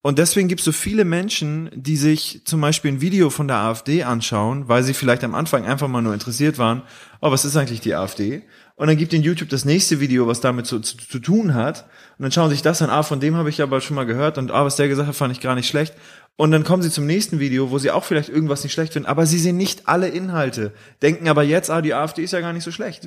Und 0.01 0.17
deswegen 0.17 0.47
gibt 0.47 0.61
es 0.61 0.65
so 0.65 0.71
viele 0.71 1.03
Menschen, 1.03 1.69
die 1.75 1.97
sich 1.97 2.41
zum 2.45 2.61
Beispiel 2.61 2.91
ein 2.91 3.01
Video 3.01 3.29
von 3.29 3.49
der 3.49 3.57
AfD 3.57 4.03
anschauen, 4.03 4.69
weil 4.69 4.83
sie 4.83 4.93
vielleicht 4.93 5.25
am 5.25 5.35
Anfang 5.35 5.65
einfach 5.65 5.89
mal 5.89 6.01
nur 6.01 6.13
interessiert 6.13 6.57
waren, 6.57 6.83
oh, 7.19 7.31
was 7.31 7.43
ist 7.43 7.57
eigentlich 7.57 7.81
die 7.81 7.95
AfD? 7.95 8.43
Und 8.75 8.87
dann 8.87 8.95
gibt 8.95 9.13
in 9.13 9.23
YouTube 9.23 9.49
das 9.49 9.65
nächste 9.65 9.99
Video, 9.99 10.25
was 10.25 10.39
damit 10.39 10.67
zu, 10.67 10.79
zu, 10.79 10.95
zu 10.95 11.19
tun 11.19 11.53
hat. 11.53 11.83
Und 12.17 12.23
dann 12.23 12.31
schauen 12.31 12.49
sich 12.49 12.61
das 12.61 12.81
an, 12.81 12.89
ah, 12.89 13.03
von 13.03 13.19
dem 13.19 13.35
habe 13.35 13.49
ich 13.49 13.61
aber 13.61 13.81
schon 13.81 13.95
mal 13.95 14.05
gehört 14.05 14.37
und 14.37 14.51
ah, 14.51 14.63
was 14.63 14.77
der 14.77 14.87
gesagt 14.87 15.09
hat, 15.09 15.15
fand 15.17 15.33
ich 15.33 15.41
gar 15.41 15.55
nicht 15.55 15.67
schlecht. 15.67 15.93
Und 16.37 16.51
dann 16.51 16.63
kommen 16.63 16.81
sie 16.81 16.89
zum 16.89 17.05
nächsten 17.05 17.39
Video, 17.39 17.69
wo 17.69 17.77
sie 17.77 17.91
auch 17.91 18.05
vielleicht 18.05 18.29
irgendwas 18.29 18.63
nicht 18.63 18.71
schlecht 18.71 18.93
finden, 18.93 19.09
aber 19.09 19.25
sie 19.25 19.37
sehen 19.37 19.57
nicht 19.57 19.89
alle 19.89 20.07
Inhalte, 20.07 20.73
denken 21.01 21.27
aber 21.27 21.43
jetzt, 21.43 21.69
ah, 21.69 21.81
die 21.81 21.93
AfD 21.93 22.23
ist 22.23 22.31
ja 22.31 22.39
gar 22.39 22.53
nicht 22.53 22.63
so 22.63 22.71
schlecht. 22.71 23.05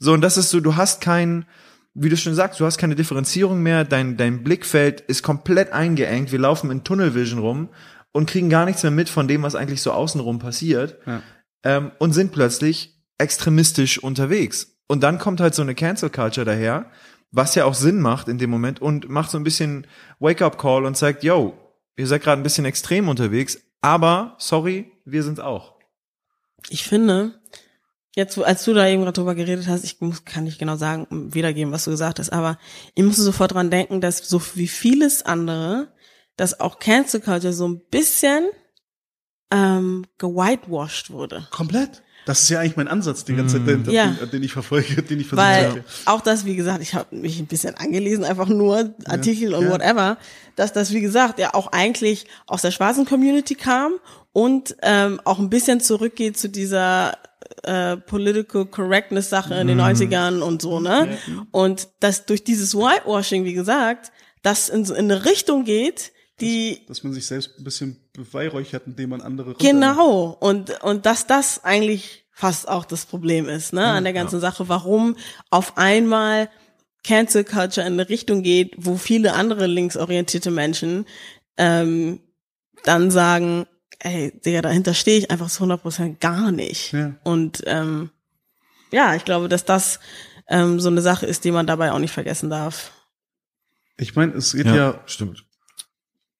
So, 0.00 0.12
und 0.12 0.20
das 0.20 0.36
ist 0.36 0.50
so, 0.50 0.58
du 0.58 0.74
hast 0.74 1.00
kein, 1.00 1.46
wie 1.94 2.08
du 2.08 2.16
schon 2.16 2.34
sagst, 2.34 2.58
du 2.60 2.64
hast 2.64 2.78
keine 2.78 2.94
Differenzierung 2.94 3.62
mehr, 3.62 3.84
dein, 3.84 4.16
dein 4.16 4.42
Blickfeld 4.42 5.00
ist 5.02 5.22
komplett 5.22 5.72
eingeengt, 5.72 6.32
wir 6.32 6.38
laufen 6.38 6.70
in 6.70 6.84
Tunnelvision 6.84 7.38
rum 7.38 7.68
und 8.12 8.28
kriegen 8.28 8.48
gar 8.50 8.64
nichts 8.64 8.82
mehr 8.82 8.92
mit 8.92 9.08
von 9.08 9.28
dem, 9.28 9.42
was 9.42 9.54
eigentlich 9.54 9.82
so 9.82 9.92
außenrum 9.92 10.38
passiert 10.38 10.98
Ja. 11.06 11.22
ähm, 11.64 11.92
und 11.98 12.12
sind 12.12 12.32
plötzlich 12.32 12.98
extremistisch 13.18 14.02
unterwegs. 14.02 14.78
Und 14.88 15.02
dann 15.02 15.18
kommt 15.18 15.40
halt 15.40 15.54
so 15.54 15.62
eine 15.62 15.74
Cancel 15.74 16.10
Culture 16.10 16.44
daher, 16.44 16.90
was 17.30 17.54
ja 17.54 17.64
auch 17.64 17.74
Sinn 17.74 18.00
macht 18.00 18.28
in 18.28 18.38
dem 18.38 18.50
Moment 18.50 18.82
und 18.82 19.08
macht 19.08 19.30
so 19.30 19.38
ein 19.38 19.44
bisschen 19.44 19.86
Wake-up-Call 20.18 20.84
und 20.84 20.96
sagt, 20.96 21.22
yo, 21.22 21.56
ihr 21.96 22.06
seid 22.06 22.22
gerade 22.22 22.40
ein 22.40 22.42
bisschen 22.42 22.64
extrem 22.64 23.08
unterwegs, 23.08 23.58
aber 23.80 24.34
sorry, 24.38 24.92
wir 25.04 25.22
sind's 25.22 25.40
auch. 25.40 25.74
Ich 26.68 26.84
finde, 26.84 27.40
jetzt, 28.14 28.36
wo- 28.36 28.42
als 28.42 28.64
du 28.64 28.74
da 28.74 28.86
eben 28.86 29.02
gerade 29.02 29.14
drüber 29.14 29.34
geredet 29.34 29.66
hast, 29.68 29.84
ich 29.84 30.00
muss, 30.00 30.24
kann 30.24 30.44
nicht 30.44 30.58
genau 30.58 30.76
sagen, 30.76 31.06
wiedergeben, 31.34 31.72
was 31.72 31.84
du 31.84 31.90
gesagt 31.90 32.18
hast, 32.18 32.30
aber 32.32 32.58
ich 32.94 33.02
musste 33.04 33.22
sofort 33.22 33.52
dran 33.52 33.70
denken, 33.70 34.00
dass 34.00 34.18
so 34.18 34.40
wie 34.54 34.68
vieles 34.68 35.22
andere, 35.24 35.88
dass 36.36 36.60
auch 36.60 36.78
Cancel 36.78 37.20
Culture 37.20 37.52
so 37.52 37.68
ein 37.68 37.80
bisschen 37.90 38.44
ähm, 39.50 40.04
gewhitewashed 40.18 41.10
wurde. 41.10 41.46
Komplett. 41.50 42.02
Das 42.24 42.42
ist 42.44 42.50
ja 42.50 42.60
eigentlich 42.60 42.76
mein 42.76 42.86
Ansatz, 42.86 43.24
die 43.24 43.34
ganze 43.34 43.56
Zeit, 43.58 43.66
den, 43.66 43.90
Ja. 43.90 44.06
den, 44.12 44.30
den 44.30 44.42
ich 44.44 44.52
verfolge, 44.52 45.02
den 45.02 45.18
ich 45.18 45.26
versuche. 45.26 45.44
Weil 45.44 45.84
auch 46.04 46.20
das, 46.20 46.44
wie 46.44 46.54
gesagt, 46.54 46.80
ich 46.80 46.94
habe 46.94 47.16
mich 47.16 47.40
ein 47.40 47.46
bisschen 47.46 47.74
angelesen, 47.74 48.24
einfach 48.24 48.46
nur 48.48 48.94
Artikel 49.06 49.54
und 49.54 49.64
ja. 49.64 49.70
whatever, 49.72 50.18
dass 50.54 50.72
das, 50.72 50.92
wie 50.92 51.00
gesagt, 51.00 51.40
ja 51.40 51.52
auch 51.54 51.72
eigentlich 51.72 52.26
aus 52.46 52.62
der 52.62 52.70
schwarzen 52.70 53.06
Community 53.06 53.56
kam 53.56 53.94
und 54.30 54.76
ähm, 54.82 55.20
auch 55.24 55.40
ein 55.40 55.50
bisschen 55.50 55.80
zurückgeht 55.80 56.38
zu 56.38 56.48
dieser 56.48 57.18
äh, 57.62 57.96
Political 57.96 58.66
Correctness 58.66 59.30
Sache 59.30 59.54
in 59.54 59.66
den 59.66 59.80
90ern 59.80 60.40
und 60.40 60.62
so, 60.62 60.80
ne? 60.80 61.18
Und 61.50 61.88
dass 62.00 62.26
durch 62.26 62.44
dieses 62.44 62.74
Whitewashing, 62.74 63.44
wie 63.44 63.54
gesagt, 63.54 64.12
das 64.42 64.68
in, 64.68 64.84
in 64.84 65.10
eine 65.10 65.24
Richtung 65.24 65.64
geht, 65.64 66.12
die 66.40 66.80
Dass 66.88 67.04
man 67.04 67.12
sich 67.12 67.26
selbst 67.26 67.52
ein 67.58 67.64
bisschen 67.64 67.96
beweihräuchert, 68.12 68.86
indem 68.86 69.10
man 69.10 69.20
andere 69.20 69.54
Genau. 69.54 70.36
Und, 70.40 70.82
und 70.82 71.06
dass 71.06 71.26
das 71.26 71.62
eigentlich 71.64 72.24
fast 72.32 72.68
auch 72.68 72.84
das 72.84 73.06
Problem 73.06 73.48
ist, 73.48 73.72
ne, 73.72 73.84
an 73.84 74.04
der 74.04 74.12
ganzen 74.12 74.40
Sache, 74.40 74.68
warum 74.68 75.16
auf 75.50 75.76
einmal 75.76 76.48
Cancel 77.04 77.44
Culture 77.44 77.86
in 77.86 77.94
eine 77.94 78.08
Richtung 78.08 78.42
geht, 78.42 78.74
wo 78.76 78.96
viele 78.96 79.34
andere 79.34 79.66
linksorientierte 79.66 80.50
Menschen 80.50 81.06
ähm, 81.56 82.20
dann 82.84 83.10
sagen, 83.10 83.66
ey, 84.02 84.32
Digga, 84.44 84.62
dahinter 84.62 84.94
stehe 84.94 85.18
ich 85.18 85.30
einfach 85.30 85.48
zu 85.48 85.64
100% 85.64 86.18
gar 86.18 86.50
nicht. 86.52 86.92
Ja. 86.92 87.14
Und 87.22 87.62
ähm, 87.66 88.10
ja, 88.90 89.14
ich 89.14 89.24
glaube, 89.24 89.48
dass 89.48 89.64
das 89.64 90.00
ähm, 90.48 90.80
so 90.80 90.88
eine 90.88 91.00
Sache 91.00 91.26
ist, 91.26 91.44
die 91.44 91.52
man 91.52 91.66
dabei 91.66 91.92
auch 91.92 91.98
nicht 91.98 92.12
vergessen 92.12 92.50
darf. 92.50 92.92
Ich 93.96 94.16
meine, 94.16 94.32
es 94.32 94.52
geht 94.52 94.66
ja, 94.66 95.00
stimmt. 95.06 95.44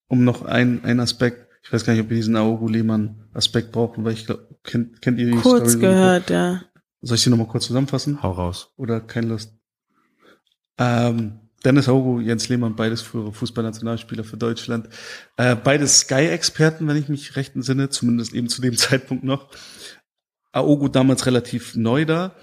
um 0.08 0.24
noch 0.24 0.42
einen, 0.42 0.84
einen 0.84 1.00
Aspekt. 1.00 1.46
Ich 1.62 1.72
weiß 1.72 1.84
gar 1.84 1.92
nicht, 1.92 2.02
ob 2.02 2.10
wir 2.10 2.16
diesen 2.16 2.36
Aogo 2.36 2.66
Lehmann 2.66 3.28
Aspekt 3.32 3.70
brauchen, 3.70 4.04
weil 4.04 4.14
ich 4.14 4.26
glaube, 4.26 4.48
kennt, 4.64 5.00
kennt 5.00 5.18
ihr 5.20 5.26
die 5.26 5.38
Kurz 5.38 5.70
Story? 5.70 5.86
gehört, 5.86 6.30
ja. 6.30 6.62
Soll 7.00 7.14
ich 7.14 7.22
sie 7.22 7.30
nochmal 7.30 7.46
kurz 7.46 7.66
zusammenfassen? 7.66 8.22
Hau 8.22 8.32
raus. 8.32 8.72
Oder 8.76 9.00
keine 9.00 9.28
Lust? 9.28 9.54
Ähm, 10.78 11.41
Dennis 11.64 11.88
Aogo, 11.88 12.20
Jens 12.20 12.48
Lehmann, 12.48 12.76
beides 12.76 13.02
frühere 13.02 13.32
Fußballnationalspieler 13.32 14.24
für 14.24 14.36
Deutschland. 14.36 14.88
Äh, 15.36 15.56
beides 15.56 16.00
Sky-Experten, 16.00 16.88
wenn 16.88 16.96
ich 16.96 17.08
mich 17.08 17.36
recht 17.36 17.54
entsinne, 17.54 17.88
zumindest 17.88 18.34
eben 18.34 18.48
zu 18.48 18.62
dem 18.62 18.76
Zeitpunkt 18.76 19.24
noch. 19.24 19.48
Aogo 20.52 20.88
damals 20.88 21.26
relativ 21.26 21.76
neu 21.76 22.04
da. 22.04 22.34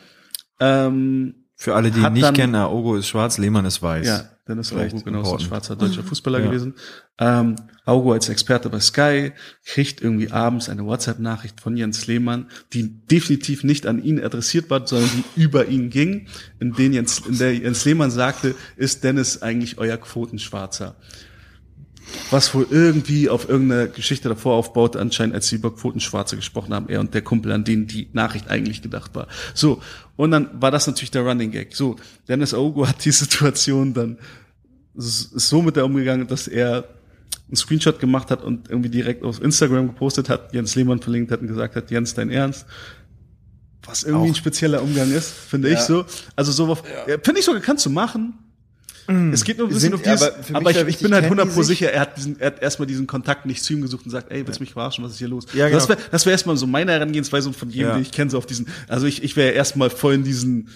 Ähm, 0.60 1.38
Für 1.61 1.75
alle, 1.75 1.91
die 1.91 1.99
Hat 1.99 2.13
nicht 2.13 2.23
dann- 2.23 2.33
kennen, 2.33 2.55
Aogo 2.55 2.95
ist 2.95 3.07
schwarz, 3.09 3.37
Lehmann 3.37 3.65
ist 3.65 3.81
weiß. 3.81 4.07
Ja, 4.07 4.29
Dennis 4.47 4.69
Vielleicht 4.69 4.95
Augo, 4.95 5.03
genau, 5.03 5.21
ist 5.23 5.41
ein 5.43 5.47
schwarzer 5.47 5.75
deutscher 5.75 6.03
Fußballer 6.03 6.39
Ja. 6.39 6.45
gewesen. 6.45 6.73
Ähm, 7.19 7.57
Augo 7.83 8.13
als 8.13 8.29
Experte 8.29 8.69
bei 8.69 8.79
Sky 8.79 9.33
kriegt 9.65 9.99
irgendwie 9.99 10.31
abends 10.31 10.69
eine 10.69 10.85
WhatsApp-Nachricht 10.85 11.59
von 11.59 11.75
Jens 11.75 12.07
Lehmann, 12.07 12.47
die 12.71 13.05
definitiv 13.07 13.65
nicht 13.65 13.87
an 13.87 14.01
ihn 14.01 14.23
adressiert 14.23 14.69
war, 14.69 14.87
sondern 14.87 15.09
die 15.11 15.23
über 15.41 15.67
ihn 15.67 15.89
ging, 15.89 16.27
in, 16.61 16.71
den 16.75 16.93
Jens, 16.93 17.19
in 17.27 17.37
der 17.37 17.53
Jens 17.53 17.83
Lehmann 17.83 18.09
sagte, 18.09 18.55
ist 18.77 19.03
Dennis 19.03 19.41
eigentlich 19.41 19.77
euer 19.79 19.97
Quotenschwarzer? 19.97 20.95
Was 22.31 22.53
wohl 22.55 22.65
irgendwie 22.71 23.29
auf 23.29 23.49
irgendeine 23.49 23.89
Geschichte 23.89 24.29
davor 24.29 24.55
aufbaut, 24.55 24.95
anscheinend 24.95 25.35
als 25.35 25.47
sie 25.49 25.57
über 25.57 25.75
Quotenschwarze 25.75 26.37
gesprochen 26.37 26.73
haben, 26.73 26.87
er 26.89 27.01
und 27.01 27.13
der 27.13 27.21
Kumpel, 27.21 27.51
an 27.51 27.63
den 27.65 27.85
die 27.85 28.09
Nachricht 28.13 28.49
eigentlich 28.49 28.81
gedacht 28.81 29.13
war. 29.13 29.27
So, 29.53 29.81
und 30.19 30.32
dann 30.32 30.49
war 30.62 30.69
das 30.69 30.86
natürlich 30.86 31.12
der 31.12 31.21
Running 31.21 31.49
Gag. 31.49 31.73
So, 31.73 31.95
Dennis 32.27 32.53
Ogo 32.53 32.86
hat 32.89 33.05
die 33.05 33.12
Situation 33.12 33.93
dann 33.93 34.17
ist 34.93 35.32
so 35.32 35.62
mit 35.62 35.77
der 35.77 35.86
umgegangen, 35.86 36.27
dass 36.27 36.49
er 36.49 36.89
einen 37.47 37.55
Screenshot 37.55 37.99
gemacht 38.01 38.29
hat 38.29 38.43
und 38.43 38.69
irgendwie 38.69 38.89
direkt 38.89 39.23
auf 39.23 39.41
Instagram 39.41 39.88
gepostet 39.88 40.27
hat, 40.27 40.53
Jens 40.53 40.75
Lehmann 40.75 40.99
verlinkt 40.99 41.32
hat 41.32 41.39
und 41.39 41.47
gesagt 41.47 41.77
hat, 41.77 41.89
Jens, 41.89 42.15
dein 42.15 42.32
Ernst? 42.32 42.65
Was 43.84 44.03
irgendwie 44.03 44.27
ein 44.27 44.32
Auch. 44.34 44.36
spezieller 44.36 44.84
Umgang 44.84 45.10
ist, 45.10 45.32
finde 45.32 45.69
ich 45.69 45.75
Ja. 45.75 45.86
so. 45.86 46.05
Also 46.36 46.51
so, 46.51 46.67
ja. 46.67 47.17
finde 47.23 47.39
ich 47.39 47.45
sogar, 47.45 47.62
kannst 47.62 47.86
du 47.86 47.89
machen. 47.89 48.34
Es 49.33 49.43
geht 49.43 49.57
nur 49.57 49.67
ein 49.67 49.73
bisschen 49.73 49.91
Sind- 49.91 49.93
um 49.95 50.01
dieses, 50.03 50.21
aber 50.21 50.57
aber 50.57 50.71
ich, 50.71 50.77
ich 50.77 50.85
wichtig, 50.87 51.03
bin 51.03 51.13
halt 51.13 51.23
kennen 51.23 51.39
100 51.39 51.47
die 51.47 51.55
pro 51.55 51.63
sich? 51.63 51.79
sicher, 51.79 51.91
er 51.91 52.01
hat 52.01 52.17
diesen, 52.17 52.39
er 52.39 52.47
hat 52.47 52.61
erstmal 52.61 52.85
diesen 52.87 53.07
Kontakt 53.07 53.45
nicht 53.45 53.63
zu 53.63 53.73
ihm 53.73 53.81
gesucht 53.81 54.05
und 54.05 54.11
sagt, 54.11 54.31
ey, 54.31 54.45
willst 54.45 54.59
du 54.59 54.63
mich 54.63 54.73
verarschen, 54.73 55.03
was 55.03 55.13
ist 55.13 55.17
hier 55.17 55.27
los? 55.27 55.45
Ja, 55.53 55.69
Das 55.69 55.87
genau. 55.87 55.97
wäre 55.99 56.09
das 56.11 56.25
wär 56.25 56.31
erstmal 56.33 56.57
so 56.57 56.67
meine 56.67 56.91
Herangehensweise 56.91 57.47
und 57.49 57.55
von 57.55 57.69
jedem, 57.69 57.87
Ja. 57.87 57.93
den 57.95 58.01
ich 58.03 58.11
kenne, 58.11 58.29
so 58.29 58.37
auf 58.37 58.45
diesen, 58.45 58.67
also 58.87 59.05
ich, 59.07 59.23
ich 59.23 59.35
wäre 59.35 59.51
erstmal 59.53 59.89
voll 59.89 60.13
in 60.13 60.23
diesen, 60.23 60.69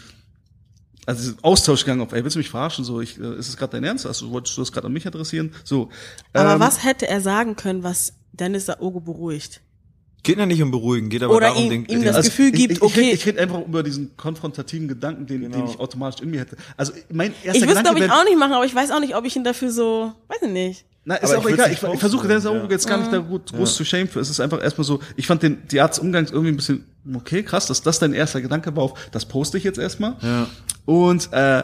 also 1.05 1.21
diesen 1.21 1.43
Austausch 1.43 1.81
gegangen 1.81 2.01
auf, 2.01 2.13
ey, 2.13 2.23
willst 2.23 2.35
du 2.35 2.39
mich 2.39 2.49
verarschen? 2.49 2.85
So, 2.85 3.01
ich, 3.01 3.19
äh, 3.19 3.35
ist 3.37 3.49
es 3.49 3.57
gerade 3.57 3.73
dein 3.73 3.83
Ernst? 3.83 4.05
Also, 4.05 4.31
wolltest 4.31 4.55
du 4.57 4.61
das 4.61 4.71
gerade 4.71 4.87
an 4.87 4.93
mich 4.93 5.05
adressieren? 5.05 5.51
So. 5.63 5.89
Aber 6.31 6.53
ähm, 6.53 6.59
was 6.59 6.83
hätte 6.83 7.07
er 7.07 7.19
sagen 7.21 7.55
können, 7.55 7.83
was 7.83 8.13
Dennis 8.31 8.69
Aogo 8.69 8.99
beruhigt? 9.01 9.61
Geht 10.23 10.38
ja 10.38 10.45
nicht 10.45 10.62
um 10.62 10.71
beruhigen, 10.71 11.09
geht 11.09 11.21
aber 11.21 11.36
Oder 11.36 11.47
darum, 11.47 11.63
ihm- 11.65 11.69
den, 11.69 11.81
ihm 11.81 11.88
den, 11.99 12.03
das 12.05 12.15
also 12.15 12.29
Gefühl 12.29 12.47
ich, 12.47 12.53
gibt, 12.53 12.71
ich, 12.71 12.77
ich, 12.77 12.81
okay. 12.83 12.99
red- 13.01 13.13
Ich 13.13 13.25
rede 13.25 13.41
einfach 13.41 13.62
über 13.65 13.83
diesen 13.83 14.15
konfrontativen 14.15 14.88
Gedanken, 14.88 15.25
den, 15.25 15.41
den 15.41 15.51
Genau. 15.51 15.69
ich 15.69 15.77
automatisch 15.79 16.21
in 16.21 16.31
mir 16.31 16.39
hätte. 16.39 16.55
Also 16.77 16.93
mein 17.12 17.33
erster 17.43 17.62
Ich 17.63 17.67
Gedanke 17.67 17.89
glaube 17.89 18.05
ich, 18.05 18.12
auch 18.12 18.23
nicht 18.23 18.38
machen, 18.39 18.53
aber 18.53 18.65
ich 18.65 18.73
weiß 18.73 18.91
auch 18.91 19.01
nicht, 19.01 19.15
ob 19.15 19.25
ich 19.25 19.36
ihn 19.36 19.43
dafür 19.43 19.69
so, 19.71 20.13
weiß 20.29 20.38
ich 20.43 20.49
nicht. 20.49 20.86
Na, 21.05 21.15
ist 21.15 21.31
Aber 21.33 21.39
auch 21.41 21.49
egal. 21.49 21.67
Ich, 21.73 21.83
ich 21.83 21.99
versuche 21.99 22.29
wollen, 22.29 22.47
Auge 22.47 22.59
ja. 22.59 22.69
jetzt 22.69 22.88
gar 22.88 22.97
nicht 22.97 23.12
da 23.12 23.17
gut, 23.17 23.51
groß 23.51 23.75
zu 23.75 23.83
shame 23.83 24.07
für. 24.07 24.21
Es 24.21 24.29
ist 24.29 24.39
einfach 24.39 24.63
erstmal 24.63 24.86
so, 24.86 25.01
ich 25.17 25.27
fand 25.27 25.43
den, 25.43 25.57
die 25.69 25.81
Art 25.81 25.91
des 25.91 25.99
Umgangs 25.99 26.31
irgendwie 26.31 26.51
ein 26.53 26.55
bisschen, 26.55 26.86
okay, 27.13 27.43
krass, 27.43 27.65
dass 27.67 27.81
das 27.81 27.99
dein 27.99 28.13
erster 28.13 28.39
Gedanke 28.41 28.73
war, 28.77 28.83
auf, 28.83 28.93
das 29.12 29.25
poste 29.25 29.57
ich 29.57 29.65
jetzt 29.65 29.77
erstmal. 29.77 30.15
Ja. 30.21 30.47
Und 30.86 31.27
äh, 31.33 31.63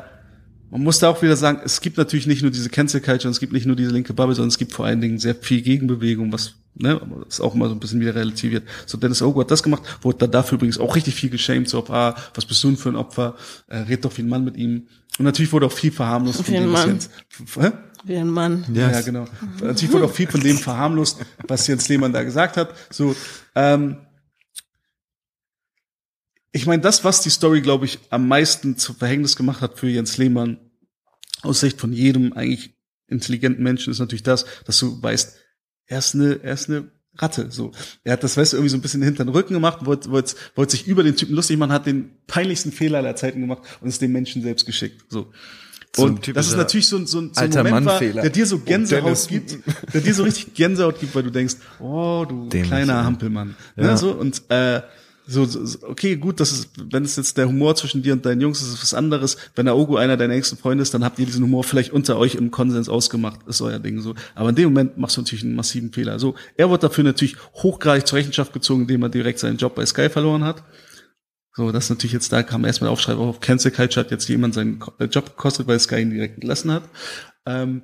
man 0.72 0.84
muss 0.84 1.00
da 1.00 1.08
auch 1.10 1.22
wieder 1.22 1.38
sagen, 1.38 1.62
es 1.64 1.80
gibt 1.80 1.98
natürlich 1.98 2.28
nicht 2.28 2.42
nur 2.42 2.52
diese 2.52 2.70
Cancel 2.70 3.00
Culture, 3.00 3.30
und 3.30 3.32
es 3.32 3.40
gibt 3.40 3.54
nicht 3.54 3.66
nur 3.66 3.78
diese 3.78 3.92
linke 3.92 4.14
Bubble, 4.14 4.36
sondern 4.36 4.50
es 4.50 4.58
gibt 4.58 4.74
vor 4.74 4.86
allen 4.86 5.00
Dingen 5.00 5.18
sehr 5.20 5.36
viel 5.36 5.62
Gegenbewegung, 5.62 6.34
was 6.34 6.56
ne, 6.76 7.02
das 7.26 7.42
auch 7.42 7.54
mal 7.54 7.70
so 7.70 7.76
ein 7.76 7.80
bisschen 7.80 8.00
wieder 8.00 8.16
relativiert. 8.16 8.68
So 8.86 8.98
Dennis 8.98 9.22
Ogo 9.22 9.42
hat 9.42 9.52
das 9.52 9.64
gemacht, 9.64 9.84
wurde 10.02 10.20
da 10.20 10.28
dafür 10.28 10.58
übrigens 10.58 10.78
auch 10.78 10.96
richtig 10.96 11.16
viel 11.16 11.30
geschämt, 11.30 11.70
so 11.70 11.80
auf, 11.80 11.90
ah, 11.90 12.16
was 12.34 12.46
bist 12.46 12.64
du 12.64 12.68
denn 12.70 12.78
für 12.78 12.90
ein 12.90 12.96
Opfer, 12.96 13.36
äh, 13.68 13.78
red 13.78 14.06
doch 14.06 14.18
wie 14.18 14.22
ein 14.22 14.30
Mann 14.30 14.44
mit 14.44 14.58
ihm. 14.58 14.88
Und 15.18 15.26
natürlich 15.26 15.52
wurde 15.52 15.66
auch 15.66 15.72
viel 15.72 15.92
verharmlost 15.92 16.48
Wie 16.50 16.58
ein 16.58 16.64
dem, 16.64 16.74
was 16.74 16.86
Mann. 16.86 16.90
Jens- 16.90 17.10
hä? 17.60 17.72
Wie 18.06 18.16
ein 18.16 18.30
Mann. 18.30 18.66
Yes. 18.74 18.92
Ja, 18.92 19.02
genau. 19.02 19.26
Natürlich 19.62 19.92
wurde 19.92 20.06
auch 20.06 20.14
viel 20.14 20.28
von 20.28 20.40
dem 20.40 20.58
verharmlost, 20.58 21.20
was 21.48 21.68
Jens 21.68 21.90
Lehmann 21.90 22.14
da 22.14 22.24
gesagt 22.24 22.56
hat. 22.56 22.74
So, 22.90 23.14
ähm, 23.56 23.98
ich 26.52 26.66
meine, 26.66 26.82
das, 26.82 27.04
was 27.04 27.22
die 27.22 27.30
Story, 27.30 27.62
glaube 27.62 27.86
ich, 27.86 28.00
am 28.10 28.28
meisten 28.28 28.78
zu 28.78 28.94
Verhängnis 28.94 29.36
gemacht 29.36 29.62
hat 29.62 29.78
für 29.78 29.88
Jens 29.90 30.18
Lehmann, 30.18 30.58
aus 31.42 31.60
Sicht 31.60 31.80
von 31.80 31.94
jedem 31.94 32.34
eigentlich 32.34 32.74
intelligenten 33.08 33.64
Menschen, 33.64 33.92
ist 33.92 34.00
natürlich 34.00 34.24
das, 34.24 34.46
dass 34.66 34.80
du 34.80 35.02
weißt, 35.02 35.36
er 35.90 36.00
ist 36.00 36.16
eine, 36.16 36.40
er 36.42 36.54
ist 36.54 36.70
eine 36.70 36.86
Ratte, 37.18 37.52
so. 37.52 37.72
Er 38.04 38.14
hat 38.14 38.24
das, 38.24 38.38
weißt 38.38 38.54
du, 38.54 38.58
irgendwie 38.58 38.70
so 38.70 38.78
ein 38.78 38.82
bisschen 38.82 39.02
hinter 39.02 39.26
den 39.26 39.34
Rücken 39.34 39.54
gemacht, 39.54 39.86
wollte, 39.86 40.10
wollte, 40.10 40.36
wollte 40.56 40.72
sich 40.72 40.88
über 40.88 41.04
den 41.04 41.16
Typen 41.18 41.36
lustig 41.36 41.58
machen, 41.58 41.74
hat 41.74 41.86
den 41.86 42.12
peinlichsten 42.28 42.72
Fehler 42.72 43.00
aller 43.00 43.16
Zeiten 43.16 43.42
gemacht 43.42 43.64
und 43.82 43.90
es 43.90 44.00
dem 44.00 44.14
Menschen 44.14 44.42
selbst 44.42 44.66
geschickt, 44.66 45.04
so. 45.10 45.32
So 45.96 46.04
Und 46.04 46.36
das 46.36 46.48
ist 46.48 46.56
natürlich 46.56 46.88
so 46.88 46.98
ein, 46.98 47.08
so 47.08 47.20
ein, 47.20 47.34
so 47.34 47.42
ein 47.42 47.46
alter 47.46 47.64
Moment 47.64 47.88
war, 47.88 47.94
Mann-Fehler. 47.94 48.22
der 48.22 48.30
dir 48.30 48.46
so 48.46 48.60
Gänsehaut 48.60 49.28
gibt, 49.28 49.58
der 49.92 50.02
dir 50.02 50.14
so 50.14 50.22
richtig 50.22 50.54
Gänsehaut 50.54 51.00
gibt, 51.00 51.16
weil 51.16 51.24
du 51.24 51.32
denkst, 51.32 51.56
oh, 51.80 52.26
du 52.30 52.48
Dämlich, 52.48 52.70
kleiner. 52.70 53.04
Hampelmann. 53.04 53.56
Ja. 53.76 53.88
Ne, 53.88 53.98
so, 53.98 54.12
und 54.12 54.44
äh, 54.50 54.82
so, 55.30 55.46
so, 55.46 55.88
okay, 55.88 56.16
gut, 56.16 56.40
das 56.40 56.52
ist, 56.52 56.70
wenn 56.92 57.04
es 57.04 57.16
jetzt 57.16 57.38
der 57.38 57.48
Humor 57.48 57.76
zwischen 57.76 58.02
dir 58.02 58.14
und 58.14 58.26
deinen 58.26 58.42
Jungs 58.42 58.62
ist, 58.62 58.70
ist 58.70 58.74
es 58.74 58.82
was 58.82 58.94
anderes. 58.94 59.38
Wenn 59.56 59.66
der 59.66 59.78
Ogo 59.78 59.96
einer 59.96 60.18
deiner 60.18 60.34
nächsten 60.34 60.58
Freunde 60.58 60.82
ist, 60.82 60.94
dann 60.94 61.04
habt 61.04 61.20
ihr 61.20 61.26
diesen 61.26 61.44
Humor 61.44 61.64
vielleicht 61.64 61.94
unter 61.94 62.18
euch 62.18 62.36
im 62.36 62.50
Konsens 62.50 62.90
ausgemacht, 62.90 63.42
ist 63.48 63.62
euer 63.62 63.80
Ding 63.80 64.02
so. 64.02 64.16
Aber 64.34 64.50
in 64.50 64.56
dem 64.56 64.66
Moment 64.66 64.98
machst 64.98 65.18
du 65.18 65.22
natürlich 65.22 65.44
einen 65.44 65.56
massiven 65.56 65.94
Fehler. 65.94 66.18
So, 66.20 66.36
er 66.58 66.72
wird 66.72 66.84
dafür 66.84 67.04
natürlich 67.04 67.38
hochgradig 67.54 68.08
zur 68.08 68.18
Rechenschaft 68.18 68.54
gezogen, 68.54 68.82
indem 68.82 69.04
er 69.04 69.10
direkt 69.10 69.40
seinen 69.40 69.58
Job 69.58 69.76
bei 69.76 69.86
Sky 69.86 70.10
verloren 70.10 70.44
hat. 70.44 70.64
So, 71.56 71.72
das 71.72 71.86
ist 71.86 71.90
natürlich 71.90 72.14
jetzt, 72.14 72.32
da 72.32 72.42
kam 72.42 72.66
erstmal 72.66 72.88
der 72.88 72.94
Aufschrei 72.94 73.14
auf 73.14 73.40
Cancel 73.40 73.72
Culture 73.72 74.06
hat 74.06 74.12
jetzt 74.12 74.28
jemand 74.30 74.54
seinen 74.54 74.80
äh, 75.00 75.06
Job 75.06 75.26
gekostet, 75.26 75.68
weil 75.68 75.80
Sky 75.80 76.02
ihn 76.02 76.10
direkt 76.10 76.36
entlassen 76.36 76.72
hat. 76.72 76.84
Ähm, 77.46 77.84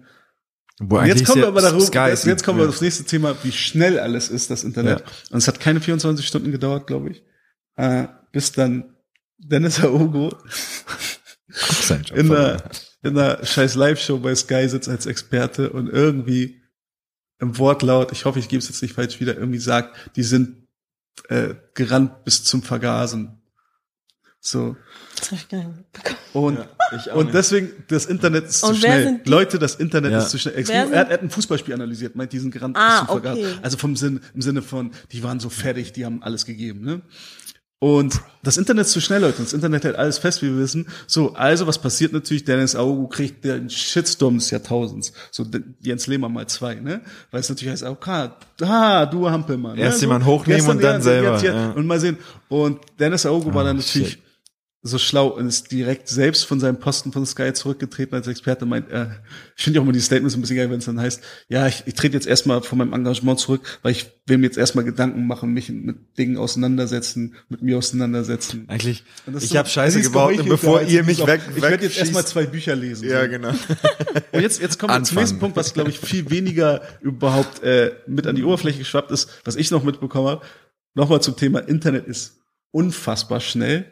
eigentlich 0.80 1.16
jetzt 1.16 1.26
kommen 1.26 1.42
wir 1.42 1.48
aber 1.48 1.62
darüber, 1.62 1.86
Sky 1.86 2.10
jetzt, 2.10 2.26
jetzt 2.26 2.44
kommen 2.44 2.60
wir 2.60 2.64
ja. 2.66 2.70
aufs 2.70 2.82
nächste 2.82 3.06
Thema, 3.06 3.36
wie 3.44 3.52
schnell 3.52 4.00
alles 4.00 4.30
ist, 4.30 4.50
das 4.50 4.64
Internet. 4.64 5.00
Ja. 5.00 5.06
Und 5.32 5.38
es 5.38 5.48
hat 5.48 5.60
keine 5.60 5.80
24 5.80 6.26
Stunden 6.26 6.52
gedauert, 6.52 6.88
glaube 6.88 7.12
ich, 7.12 7.24
äh, 7.76 8.08
bis 8.32 8.52
dann 8.52 8.96
Dennis 9.38 9.80
Aogo 9.84 10.32
in 12.14 12.30
der, 12.30 12.64
in 13.04 13.16
der 13.16 13.46
scheiß 13.46 13.76
Live-Show 13.76 14.20
bei 14.20 14.36
Sky 14.36 14.68
sitzt 14.68 14.90
als 14.90 15.06
Experte 15.06 15.70
und 15.70 15.88
irgendwie 15.88 16.62
im 17.40 17.58
Wortlaut, 17.58 18.12
ich 18.12 18.26
hoffe, 18.26 18.40
ich 18.40 18.48
gebe 18.48 18.60
es 18.60 18.68
jetzt 18.70 18.82
nicht 18.82 18.94
falsch 18.94 19.20
wieder, 19.20 19.36
irgendwie 19.38 19.60
sagt, 19.60 20.16
die 20.16 20.24
sind 20.24 20.68
äh, 21.30 21.54
gerannt 21.74 22.24
bis 22.24 22.44
zum 22.44 22.62
Vergasen. 22.64 23.42
So. 24.40 24.76
Das 25.18 25.32
hab 25.32 25.38
ich 25.40 25.50
gar 25.50 25.58
nicht 25.64 25.78
mitbekommen. 25.78 26.18
Und, 26.34 26.58
Ja, 27.06 27.14
und 27.16 27.34
deswegen, 27.34 27.72
das 27.88 28.06
Internet 28.06 28.46
ist 28.46 28.60
zu 28.60 28.68
Und 28.68 28.84
wer 28.84 29.02
schnell. 29.02 29.22
Leute, 29.26 29.58
das 29.60 29.76
Internet 29.76 30.12
Ja. 30.12 30.20
ist 30.20 30.30
zu 30.30 30.38
schnell. 30.38 30.54
Er, 30.70 30.92
er 30.92 31.10
hat 31.10 31.22
ein 31.22 31.30
Fußballspiel 31.32 31.74
analysiert, 31.74 32.16
meint 32.16 32.32
diesen 32.32 32.52
gerannt 32.52 32.78
Ah, 32.78 32.90
bis 32.90 32.98
zum 33.00 33.08
Vergasen. 33.22 33.44
okay. 33.46 33.60
Also 33.64 33.78
vom 33.78 33.96
Sinn, 33.96 34.20
im 34.34 34.42
Sinne 34.42 34.62
von, 34.62 34.92
die 35.12 35.24
waren 35.24 35.40
so 35.40 35.50
fertig, 35.50 35.94
die 35.94 36.06
haben 36.06 36.22
alles 36.22 36.46
gegeben, 36.46 36.82
ne? 36.82 37.02
Und 37.80 38.22
das 38.42 38.58
Internet 38.58 38.86
ist 38.86 38.94
zu 38.94 39.02
schnell, 39.02 39.22
Leute. 39.22 39.42
Das 39.44 39.52
Internet 39.52 39.84
hält 39.84 39.96
alles 39.96 40.18
fest, 40.18 40.42
wie 40.42 40.48
wir 40.48 40.60
wissen. 40.60 40.88
So, 41.08 41.34
also 41.34 41.68
was 41.68 41.78
passiert 41.78 42.14
natürlich? 42.14 42.46
Dennis 42.46 42.76
Augu 42.76 43.08
kriegt 43.08 43.44
den 43.44 43.70
Shitstorm 43.70 44.38
des 44.38 44.50
Jahrtausends. 44.50 45.12
So 45.30 45.46
Jens 45.82 46.08
Lehmann 46.08 46.32
mal 46.32 46.48
zwei, 46.48 46.76
ne? 46.76 47.02
Weil 47.32 47.42
es 47.42 47.50
natürlich 47.50 47.74
heißt, 47.74 47.84
okay, 47.84 48.30
ah, 48.62 49.06
du 49.06 49.30
Hampelmann. 49.30 49.78
Erst 49.78 49.98
ne? 49.98 50.02
jemand 50.04 50.26
hochnehmen 50.26 50.58
gestern 50.58 50.78
und 50.78 50.84
dann 50.84 51.02
selber, 51.02 51.34
jetzt, 51.34 51.44
jetzt, 51.44 51.54
ja. 51.54 51.72
Und 51.72 51.86
mal 51.86 52.00
sehen. 52.00 52.18
Und 52.48 52.80
Dennis 52.98 53.26
Augu 53.26 53.54
war 53.54 53.64
Ah, 53.64 53.66
dann 53.66 53.78
natürlich 53.78 54.12
shit. 54.12 54.25
So 54.88 55.00
schlau 55.00 55.30
und 55.30 55.48
ist 55.48 55.72
direkt 55.72 56.08
selbst 56.08 56.46
von 56.46 56.60
seinem 56.60 56.78
Posten 56.80 57.12
von 57.12 57.26
Sky 57.26 57.52
zurückgetreten 57.54 58.14
als 58.14 58.28
Experte. 58.28 58.68
Meint, 58.68 58.92
äh, 58.92 59.08
ich 59.58 59.64
finde 59.64 59.78
ja 59.78 59.82
auch 59.82 59.86
immer 59.86 59.94
die 59.94 60.00
Statements 60.00 60.36
ein 60.36 60.42
bisschen 60.42 60.58
geil, 60.58 60.70
wenn 60.70 60.78
es 60.78 60.86
dann 60.86 61.00
heißt, 61.00 61.24
ja, 61.50 61.66
ich, 61.66 61.82
ich 61.88 61.96
trete 61.96 62.14
jetzt 62.14 62.28
erstmal 62.28 62.62
von 62.62 62.78
meinem 62.78 62.94
Engagement 62.94 63.40
zurück, 63.40 63.80
weil 63.82 63.94
ich 63.94 64.06
will 64.28 64.38
mir 64.38 64.46
jetzt 64.46 64.60
erstmal 64.60 64.86
Gedanken 64.86 65.26
machen, 65.26 65.54
mich 65.54 65.70
mit 65.70 66.16
Dingen 66.20 66.38
auseinandersetzen, 66.38 67.34
mit 67.50 67.64
mir 67.64 67.80
auseinandersetzen. 67.80 68.66
Eigentlich, 68.68 69.04
ich 69.40 69.50
so- 69.50 69.58
habe 69.58 69.68
Scheiße 69.68 70.02
gebaut, 70.02 70.36
bevor 70.48 70.84
ihr 70.84 70.88
sie 70.88 71.04
mich 71.04 71.22
auch- 71.24 71.28
weg, 71.28 71.42
Ich 71.56 71.62
werde 71.64 71.84
jetzt 71.84 71.98
erstmal 71.98 72.26
zwei 72.28 72.46
Bücher 72.46 72.76
lesen. 72.76 73.10
Ja, 73.10 73.24
so. 73.24 73.30
genau. 73.30 73.50
Und 74.34 74.42
jetzt, 74.42 74.62
jetzt 74.62 74.78
kommen 74.78 74.94
wir 74.94 75.04
zum 75.04 75.18
nächsten 75.18 75.40
Punkt, 75.40 75.58
was, 75.58 75.74
glaube 75.74 75.90
ich, 75.90 75.98
viel 76.00 76.30
weniger 76.30 76.82
überhaupt 77.02 77.64
äh, 77.64 77.96
mit 78.06 78.28
an 78.28 78.36
die 78.36 78.44
Oberfläche 78.44 78.78
geschwappt 78.78 79.10
ist, 79.10 79.30
was 79.46 79.56
ich 79.56 79.72
noch 79.72 79.84
mitbekommen 79.84 80.28
habe. 80.28 80.46
Nochmal 80.94 81.22
zum 81.24 81.36
Thema 81.36 81.60
Internet 81.60 82.06
ist 82.06 82.38
unfassbar 82.70 83.40
schnell 83.40 83.86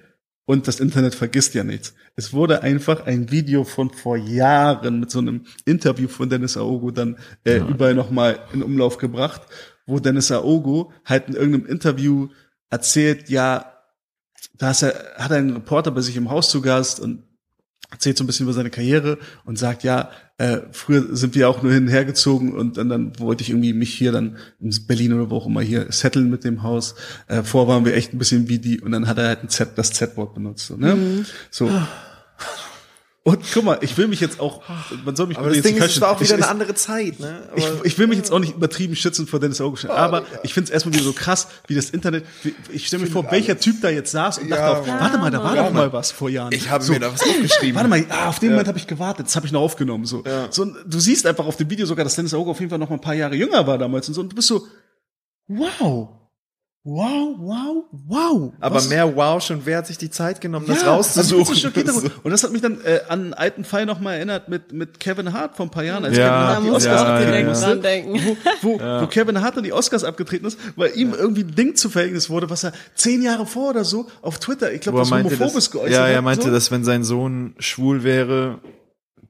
und 0.46 0.68
das 0.68 0.80
Internet 0.80 1.16
vergisst 1.16 1.54
ja 1.54 1.64
nichts. 1.64 1.94
Es 2.16 2.34
wurde 2.34 2.62
einfach 2.62 3.06
ein 3.06 3.32
Video 3.32 3.64
von 3.64 3.90
vor 3.92 4.18
Jahren 4.18 5.00
mit 5.00 5.10
so 5.10 5.20
einem 5.20 5.46
Interview 5.66 6.08
von 6.08 6.30
Dennis 6.30 6.58
Aogo 6.58 6.92
dann 6.92 7.18
äh, 7.46 7.58
überall 7.58 7.96
nochmal 7.96 8.40
in 8.54 8.62
Umlauf 8.62 8.98
gebracht, 8.98 9.42
wo 9.86 10.00
Dennis 10.00 10.32
Aogo 10.32 10.92
halt 11.06 11.30
in 11.30 11.36
irgendeinem 11.36 11.68
Interview 11.68 12.30
erzählt, 12.70 13.30
ja, 13.30 13.74
da 14.58 14.72
ist 14.72 14.84
er, 14.84 15.16
hat 15.18 15.32
er 15.32 15.38
einen 15.38 15.54
Reporter 15.54 15.92
bei 15.92 16.02
sich 16.02 16.18
im 16.18 16.30
Haus 16.30 16.50
zu 16.50 16.62
Gast 16.62 17.00
und 17.00 17.24
erzählt 17.94 18.18
so 18.18 18.24
ein 18.24 18.28
bisschen 18.28 18.46
über 18.46 18.54
seine 18.54 18.70
Karriere 18.70 19.18
und 19.46 19.58
sagt, 19.58 19.84
ja, 19.84 20.10
äh, 20.38 20.60
früher 20.72 21.16
sind 21.16 21.36
wir 21.36 21.48
auch 21.48 21.62
nur 21.62 21.72
hin 21.72 21.84
und 21.84 21.90
her 21.90 22.06
gezogen 22.06 22.54
und 22.54 22.78
dann, 22.78 22.90
dann 22.90 23.20
wollte 23.20 23.44
ich 23.44 23.52
irgendwie 23.52 23.74
mich 23.74 23.94
hier 23.94 24.12
dann 24.12 24.38
in 24.60 24.76
Berlin 24.88 25.14
oder 25.14 25.30
wo 25.30 25.38
auch 25.38 25.46
immer 25.46 25.62
hier 25.62 25.92
setteln 25.92 26.30
mit 26.30 26.44
dem 26.44 26.64
Haus. 26.64 26.96
Äh, 27.28 27.44
vor 27.44 27.68
waren 27.68 27.86
wir 27.86 27.96
echt 27.96 28.14
ein 28.14 28.18
bisschen 28.18 28.50
wie 28.50 28.60
die 28.60 28.82
und 28.82 28.92
dann 28.92 29.08
hat 29.08 29.18
er 29.18 29.28
halt 29.28 29.44
ein 29.44 29.50
Z, 29.50 29.78
das 29.78 29.92
Z-Wort 29.92 30.34
benutzt. 30.34 30.68
So, 30.68 30.76
ne? 30.76 31.26
so. 31.50 31.70
Und 33.26 33.40
guck 33.54 33.64
mal, 33.64 33.78
ich 33.80 33.98
will 33.98 34.08
mich 34.10 34.20
jetzt 34.20 34.42
auch, 34.42 34.62
man 35.06 35.16
soll 35.16 35.28
mich 35.28 35.38
Aber 35.38 35.50
das 35.50 35.62
Ding 35.62 35.78
ist, 35.78 35.96
es 35.96 36.02
war 36.02 36.12
auch 36.12 36.20
wieder 36.20 36.38
ich, 36.38 36.44
eine 36.44 36.50
andere 36.50 36.76
Zeit, 36.76 37.22
ne? 37.22 37.48
Ich, 37.56 37.66
ich 37.86 37.98
will 37.98 38.08
mich 38.08 38.18
jetzt 38.18 38.34
auch 38.34 38.40
nicht 38.40 38.54
übertrieben 38.54 38.98
schützen 38.98 39.28
vor 39.28 39.40
Dennis 39.40 39.62
Augustin, 39.62 39.92
aber 39.92 40.24
ich 40.44 40.54
finde 40.54 40.66
es 40.68 40.72
erstmal 40.72 40.94
wieder 40.94 41.06
so 41.06 41.14
krass, 41.14 41.48
wie 41.68 41.76
das 41.76 41.90
Internet, 41.90 42.26
wie, 42.44 42.54
ich 42.70 42.86
stelle 42.86 43.04
mir 43.06 43.10
vor, 43.10 43.32
welcher 43.32 43.58
Typ 43.58 43.80
da 43.82 43.90
jetzt 43.90 44.12
saß 44.12 44.40
und 44.40 44.50
dachte 44.50 44.78
auch, 44.78 44.86
Mann. 44.86 45.00
warte 45.00 45.18
mal, 45.20 45.32
da 45.32 45.42
war 45.42 45.56
Ja, 45.56 45.64
doch 45.64 45.72
mal 45.72 45.94
was 45.94 46.12
vor 46.12 46.30
Jahren. 46.30 46.52
ich 46.52 46.70
habe 46.70 46.84
so, 46.84 46.92
mir 46.92 47.00
da 47.00 47.14
was 47.14 47.22
aufgeschrieben. 47.22 47.76
Warte 47.76 47.88
mal, 47.88 48.06
ah, 48.10 48.28
auf 48.28 48.40
den 48.40 48.50
Moment 48.50 48.68
habe 48.68 48.78
ich 48.78 48.88
gewartet, 48.88 49.28
das 49.28 49.38
habe 49.38 49.46
ich 49.46 49.54
noch 49.54 49.62
aufgenommen. 49.62 50.06
So. 50.06 50.22
so, 50.50 50.64
und 50.64 50.76
du 50.86 51.00
siehst 51.00 51.26
einfach 51.26 51.46
auf 51.46 51.56
dem 51.56 51.70
Video 51.70 51.86
sogar, 51.86 52.04
dass 52.04 52.16
Dennis 52.16 52.34
Auge 52.34 52.52
auf 52.52 52.60
jeden 52.60 52.72
Fall 52.72 52.80
noch 52.80 52.90
mal 52.90 52.96
ein 52.96 53.02
paar 53.02 53.16
Jahre 53.16 53.36
jünger 53.36 53.66
war 53.66 53.78
damals 53.78 54.06
und 54.10 54.16
so. 54.16 54.22
Und 54.22 54.34
du 54.34 54.36
bist 54.36 54.50
so, 54.50 54.68
wow, 55.48 56.10
wow, 56.86 57.36
wow, 57.40 57.84
wow. 57.92 58.54
aber 58.60 58.76
Was- 58.76 58.90
mehr 58.90 59.16
Wow 59.16 59.42
schon, 59.42 59.66
wer 59.66 59.78
hat 59.78 59.88
sich 59.88 59.98
die 59.98 60.10
Zeit 60.10 60.42
genommen, 60.42 60.66
das 60.68 60.82
ja, 60.82 60.94
also 60.96 61.22
bin 61.22 61.30
rauszusuchen? 61.32 61.46
so 61.56 61.56
schockiert 61.56 61.88
darüber. 61.88 62.12
Und 62.24 62.32
das 62.32 62.44
hat 62.44 62.52
mich 62.52 62.62
dann 62.62 62.82
äh, 62.82 63.00
an 63.08 63.22
einen 63.22 63.34
alten 63.34 63.64
Fall 63.64 63.86
noch 63.86 64.00
mal 64.02 64.16
erinnert 64.16 64.50
mit, 64.50 64.74
mit 64.74 65.00
Kevin 65.00 65.32
Hart 65.34 65.56
vor 65.56 65.66
ein 65.66 65.70
paar 65.70 65.84
Jahren, 65.84 66.04
als 66.04 66.18
Ja, 66.18 66.24
Kevin 66.28 66.40
Da 66.48 66.56
Hart 66.56 66.64
die 66.66 66.70
Oscars 66.72 67.02
ja, 67.02 67.40
ja. 67.40 67.48
musste. 67.48 67.78
denken. 67.78 68.38
Wo, 68.62 68.80
wo 68.80 69.08
Kevin 69.08 69.42
Hart 69.42 69.56
dann 69.58 69.64
die 69.64 69.74
Oscars 69.74 70.04
abgetreten 70.04 70.46
ist, 70.46 70.60
weil 70.76 70.92
ihm 70.98 71.14
irgendwie 71.14 71.44
ein 71.44 71.56
Ding 71.56 71.76
zu 71.76 71.90
Verhängnis 71.90 72.30
wurde, 72.30 72.50
was 72.50 72.64
er 72.64 72.74
zehn 72.96 73.22
Jahre 73.22 73.46
vor 73.46 73.70
oder 73.70 73.86
so 73.86 74.08
auf 74.22 74.40
Twitter, 74.40 74.72
ich 74.74 74.82
glaube, 74.82 74.98
Wo 74.98 75.02
er 75.02 75.04
was 75.04 75.10
meinte, 75.10 75.40
homophobes 75.40 75.72
geäußert 75.72 75.92
ja, 75.94 76.08
er 76.08 76.18
hat. 76.18 76.24
meinte, 76.24 76.44
so. 76.46 76.52
dass 76.52 76.70
wenn 76.72 76.84
sein 76.84 77.04
Sohn 77.04 77.56
schwul 77.60 78.04
wäre, 78.04 78.60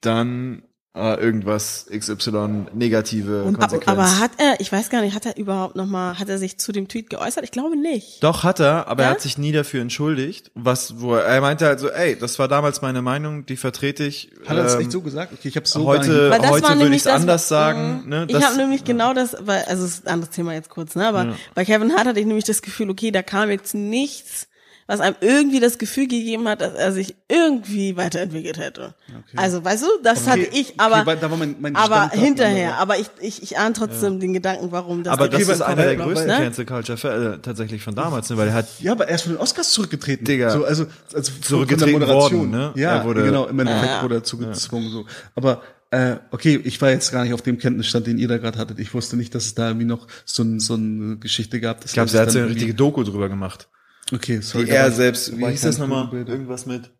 dann 0.01 0.63
äh, 0.95 1.19
irgendwas 1.19 1.87
XY 1.91 2.67
negative 2.73 3.45
Aber, 3.47 3.57
Konsequenz. 3.57 3.87
aber 3.87 4.19
hat 4.19 4.31
er, 4.37 4.59
ich 4.59 4.71
weiß 4.71 4.89
gar 4.91 5.01
nicht, 5.01 5.15
hat 5.15 5.25
er 5.25 5.37
überhaupt 5.37 5.75
noch 5.75 5.87
mal, 5.87 6.19
hat 6.19 6.29
er 6.29 6.37
sich 6.37 6.59
zu 6.59 6.71
dem 6.71 6.87
Tweet 6.87 7.09
geäußert? 7.09 7.43
Ich 7.43 7.49
glaube 7.51 7.75
nicht. 7.75 8.23
Doch, 8.23 8.43
hat 8.43 8.59
er, 8.59 8.87
aber 8.87 9.01
Ja? 9.01 9.09
er 9.09 9.11
hat 9.15 9.21
sich 9.21 9.37
nie 9.39 9.51
dafür 9.51 9.81
entschuldigt. 9.81 10.51
Was, 10.53 10.99
wo 11.01 11.15
er, 11.15 11.23
er 11.23 11.41
meinte 11.41 11.65
halt 11.65 11.79
so, 11.79 11.89
ey, 11.89 12.15
das 12.15 12.37
war 12.37 12.47
damals 12.47 12.81
meine 12.83 13.01
Meinung, 13.01 13.45
die 13.47 13.57
vertrete 13.57 14.03
ich. 14.03 14.29
Hat 14.45 14.55
er 14.57 14.63
das 14.63 14.75
ähm, 14.75 14.81
echt 14.81 14.91
so 14.91 15.01
gesagt? 15.01 15.33
Okay, 15.33 15.47
ich 15.47 15.55
habe 15.55 15.67
so 15.67 15.79
nicht 15.79 15.87
heute, 15.87 16.29
heute 16.31 16.43
war 16.43 16.61
würde 16.61 16.75
nämlich 16.83 17.05
ich 17.05 17.11
anders 17.11 17.47
sagen. 17.47 18.01
Mhm. 18.03 18.09
Ne? 18.09 18.25
ich 18.29 18.43
habe 18.43 18.57
nämlich 18.57 18.83
genau 18.83 19.13
das, 19.15 19.35
weil, 19.39 19.63
also 19.63 19.85
es 19.85 19.95
ist 19.95 20.05
ein 20.07 20.13
anderes 20.13 20.35
Thema 20.35 20.53
jetzt 20.53 20.69
kurz, 20.69 20.95
ne? 20.95 21.07
Aber 21.07 21.35
bei 21.55 21.65
Kevin 21.65 21.95
Hart 21.95 22.05
hatte 22.05 22.19
ich 22.19 22.25
nämlich 22.27 22.45
das 22.45 22.61
Gefühl, 22.61 22.91
okay, 22.91 23.09
da 23.09 23.23
kam 23.23 23.49
jetzt 23.49 23.73
nichts, 23.73 24.47
was 24.87 24.99
einem 24.99 25.15
irgendwie 25.21 25.59
das 25.59 25.77
Gefühl 25.77 26.07
gegeben 26.07 26.47
hat, 26.47 26.61
dass 26.61 26.73
er 26.73 26.91
sich 26.91 27.15
irgendwie 27.29 27.95
weiterentwickelt 27.95 28.57
hätte. 28.57 28.93
Also, 29.35 29.63
weißt 29.63 29.83
du, 29.83 29.87
das 30.03 30.27
hatte 30.27 30.41
ich, 30.51 30.79
aber, 30.79 31.01
okay, 31.01 31.17
da 31.21 31.29
war 31.31 31.37
mein, 31.37 31.55
mein 31.59 31.75
aber 31.75 32.09
hinterher, 32.09 32.77
anderer. 32.77 32.79
aber 32.81 32.99
ich, 32.99 33.07
ich, 33.21 33.43
ich 33.43 33.57
ahne 33.57 33.73
trotzdem 33.73 34.19
den 34.19 34.33
Gedanken, 34.33 34.71
warum 34.71 35.03
das 35.03 35.13
aber 35.13 35.27
das 35.29 35.41
Okay, 35.41 35.51
ist 35.51 35.61
einer 35.61 35.83
der 35.83 35.95
größten 35.95 36.29
weil- 36.29 36.37
Cancel 36.43 36.65
Culture 36.65 36.97
Fälle 36.97 37.39
tatsächlich 37.41 37.81
von 37.81 37.95
damals, 37.95 38.29
ne? 38.29 38.37
weil 38.37 38.47
er 38.49 38.53
hat 38.55 38.67
Ja, 38.79 38.91
aber 38.91 39.07
er 39.07 39.15
ist 39.15 39.21
von 39.21 39.33
den 39.33 39.39
Oscars 39.41 39.71
zurückgetreten. 39.71 40.25
Digga. 40.25 40.49
So, 40.49 40.65
also, 40.65 40.85
also 41.13 41.31
Zurückgetreten 41.41 41.91
von 41.93 41.99
der 42.01 42.09
Moderation. 42.15 42.51
worden, 42.51 42.73
ne? 42.75 42.81
Ja, 42.81 42.97
Er 42.97 43.05
wurde- 43.05 43.23
genau, 43.23 43.45
im 43.47 43.59
Endeffekt 43.59 43.85
Ja. 43.91 44.03
wurde 44.03 44.15
er 44.15 44.23
zugezwungen. 44.23 44.89
So. 44.91 45.05
Aber 45.35 45.61
äh, 45.91 46.15
okay, 46.31 46.59
ich 46.63 46.81
war 46.81 46.89
jetzt 46.89 47.11
gar 47.11 47.23
nicht 47.23 47.33
auf 47.33 47.41
dem 47.43 47.57
Kenntnisstand, 47.59 48.07
den 48.07 48.17
ihr 48.17 48.27
da 48.27 48.37
gerade 48.37 48.57
hattet. 48.57 48.79
Ich 48.79 48.93
wusste 48.95 49.15
nicht, 49.15 49.33
dass 49.35 49.45
es 49.45 49.53
da 49.55 49.67
irgendwie 49.67 49.85
noch 49.85 50.07
so, 50.25 50.41
ein, 50.43 50.59
so 50.59 50.73
eine 50.73 51.17
Geschichte 51.17 51.59
gab. 51.61 51.81
dass 51.81 51.91
ich 51.91 51.93
glaube, 51.93 52.09
er 52.11 52.21
hat 52.21 52.31
so 52.31 52.39
eine 52.39 52.49
richtige 52.49 52.73
Doku 52.73 53.03
drüber 53.03 53.29
gemacht. 53.29 53.67
Okay, 54.13 54.39
sorry. 54.41 54.65
Die 54.65 54.71
er 54.71 54.87
ich- 54.89 54.95
selbst, 54.95 55.37
wie 55.37 55.45
hieß 55.45 55.55
ich 55.55 55.61
das 55.61 55.79
nicht 55.79 55.87
nochmal? 55.87 56.13
Irgendwas 56.13 56.65
mit 56.65 56.91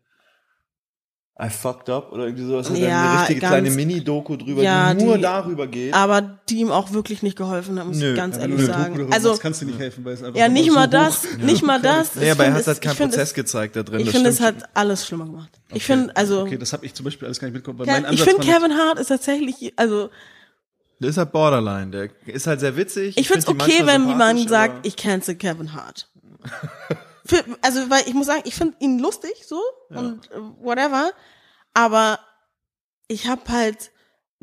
I 1.42 1.50
fucked 1.50 1.90
up 1.90 2.12
oder 2.12 2.26
irgendwie 2.26 2.46
sowas. 2.46 2.70
Ja, 2.76 3.12
eine 3.12 3.20
richtige 3.22 3.40
ganz- 3.40 3.52
kleine 3.52 3.72
Mini-Doku 3.72 4.36
drüber, 4.38 4.62
Ja, 4.62 4.94
die 4.94 5.04
nur 5.04 5.16
die- 5.16 5.24
darüber 5.24 5.66
geht. 5.66 5.92
aber 5.94 6.22
die 6.48 6.60
ihm 6.60 6.72
auch 6.72 6.92
wirklich 6.94 7.24
nicht 7.24 7.36
geholfen 7.36 7.80
hat, 7.80 7.88
muss 7.88 7.98
Nö. 7.98 8.12
ich 8.12 8.16
ganz 8.16 8.36
Ja, 8.36 8.44
ehrlich 8.44 8.66
sagen. 8.68 8.94
darüber 8.96 9.14
Also, 9.14 9.36
kannst 9.38 9.62
du 9.62 9.66
nicht 9.66 9.80
helfen, 9.80 10.06
weil 10.06 10.14
es 10.14 10.22
einfach 10.24 10.40
ja, 10.40 10.48
nicht 10.48 10.68
so 10.68 10.74
mal 10.76 10.86
hoch- 10.86 10.92
das, 10.92 11.38
nicht 11.40 11.64
mal 11.64 11.82
das. 11.82 12.16
nee, 12.16 12.26
Ich 12.26 12.32
aber 12.32 12.46
er 12.46 12.54
hat 12.54 12.62
es- 12.62 12.68
halt 12.68 12.78
ich 12.78 12.84
keinen 12.84 12.98
Prozess 12.98 13.30
es- 13.30 13.34
gezeigt 13.34 13.76
da 13.76 13.82
drin. 13.82 14.00
Ich 14.02 14.06
das 14.06 14.14
finde, 14.16 14.30
es 14.30 14.42
hat 14.42 14.56
alles 14.76 15.08
schlimmer 15.08 15.26
gemacht. 15.26 15.50
Ich 15.74 15.84
finde, 15.84 16.16
also, 16.16 16.42
Okay, 16.42 16.58
das 16.60 16.72
habe 16.72 16.86
ich 16.86 16.94
zum 16.94 17.04
Beispiel 17.06 17.26
alles 17.26 17.40
gar 17.40 17.48
nicht 17.48 17.56
mitbekommen. 17.56 17.80
Weil 17.80 17.88
mein 17.88 18.04
ich 18.04 18.10
Ansatz 18.10 18.28
finde 18.28 18.38
war 18.40 18.46
nicht- 18.46 18.56
Kevin 18.62 18.78
Hart 18.78 19.00
ist 19.00 19.08
tatsächlich, 19.08 19.74
also, 19.76 20.10
Der 21.02 21.10
ist 21.10 21.18
halt 21.18 21.32
Borderline. 21.32 21.90
Der 21.90 22.10
ist 22.28 22.46
halt 22.46 22.60
sehr 22.60 22.78
witzig. 22.78 23.18
ich 23.18 23.28
finde 23.28 23.40
es 23.40 23.46
find 23.46 23.60
die 23.60 23.66
okay, 23.66 23.88
wenn 23.88 24.08
jemand 24.08 24.48
sagt, 24.48 24.86
ich 24.86 24.96
cancel 24.96 25.34
Kevin 25.34 25.74
Hart. 25.74 26.10
Für, 27.26 27.44
also, 27.62 27.90
weil 27.90 28.04
ich 28.06 28.14
muss 28.14 28.28
sagen, 28.28 28.42
ich 28.44 28.56
finde 28.56 28.76
ihn 28.80 29.00
lustig, 29.00 29.46
so, 29.48 29.62
und 29.90 30.30
äh, 30.32 30.40
whatever, 30.62 31.12
aber 31.74 32.20
ich 33.08 33.28
habe 33.28 33.42
halt, 33.48 33.92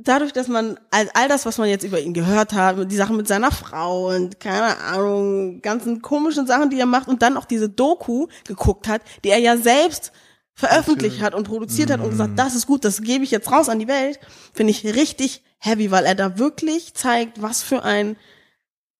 dadurch, 0.04 0.32
dass 0.32 0.48
man 0.48 0.78
all, 0.90 1.10
all 1.14 1.28
das, 1.28 1.46
was 1.46 1.58
man 1.58 1.68
jetzt 1.68 1.84
über 1.84 2.00
ihn 2.00 2.14
gehört 2.14 2.52
hat, 2.52 2.90
die 2.90 2.96
Sachen 2.96 3.16
mit 3.16 3.28
seiner 3.28 3.50
Frau 3.50 4.08
und 4.14 4.40
keine 4.40 4.78
Ahnung, 4.78 5.60
ganzen 5.60 6.02
komischen 6.02 6.46
Sachen, 6.46 6.70
die 6.70 6.80
er 6.80 6.86
macht 6.86 7.08
und 7.08 7.22
dann 7.22 7.36
auch 7.36 7.44
diese 7.44 7.68
Doku 7.68 8.28
geguckt 8.46 8.88
hat, 8.88 9.02
die 9.24 9.30
er 9.30 9.38
ja 9.38 9.56
selbst 9.56 10.12
veröffentlicht 10.54 11.22
hat 11.22 11.34
und 11.34 11.44
produziert 11.44 11.90
hat 11.90 12.00
und 12.00 12.10
gesagt, 12.10 12.38
das 12.38 12.54
ist 12.54 12.66
gut, 12.66 12.84
das 12.84 13.02
gebe 13.02 13.24
ich 13.24 13.30
jetzt 13.30 13.50
raus 13.50 13.68
an 13.68 13.78
die 13.78 13.88
Welt, 13.88 14.20
finde 14.52 14.72
ich 14.72 14.84
richtig 14.84 15.42
heavy, 15.58 15.90
weil 15.90 16.04
er 16.04 16.14
da 16.14 16.38
wirklich 16.38 16.94
zeigt, 16.94 17.40
was 17.40 17.62
für 17.62 17.82
ein 17.82 18.16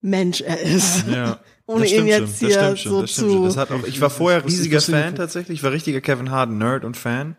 Mensch 0.01 0.41
er 0.41 0.61
ist. 0.61 1.07
Ja. 1.07 1.41
Ohne 1.75 1.87
ihn 1.87 2.07
jetzt 2.07 2.39
schon, 2.41 2.49
hier 2.49 2.57
das 2.59 2.79
stimmt 2.79 2.79
schon, 2.81 2.93
so 2.93 3.01
das 3.03 3.11
stimmt 3.13 3.31
schon. 3.31 3.39
zu- 3.41 3.45
Das 3.47 3.57
hat 3.57 3.71
auch, 3.71 3.85
ich 3.85 4.01
war 4.01 4.11
vorher 4.11 4.45
riesiger 4.47 4.81
Fan 4.81 5.15
tatsächlich, 5.17 5.59
ich 5.59 5.63
war 5.63 5.73
richtiger 5.73 6.01
Kevin 6.01 6.31
Hart 6.31 6.51
Nerd 6.51 6.85
und 6.85 6.97
Fan. 6.97 7.37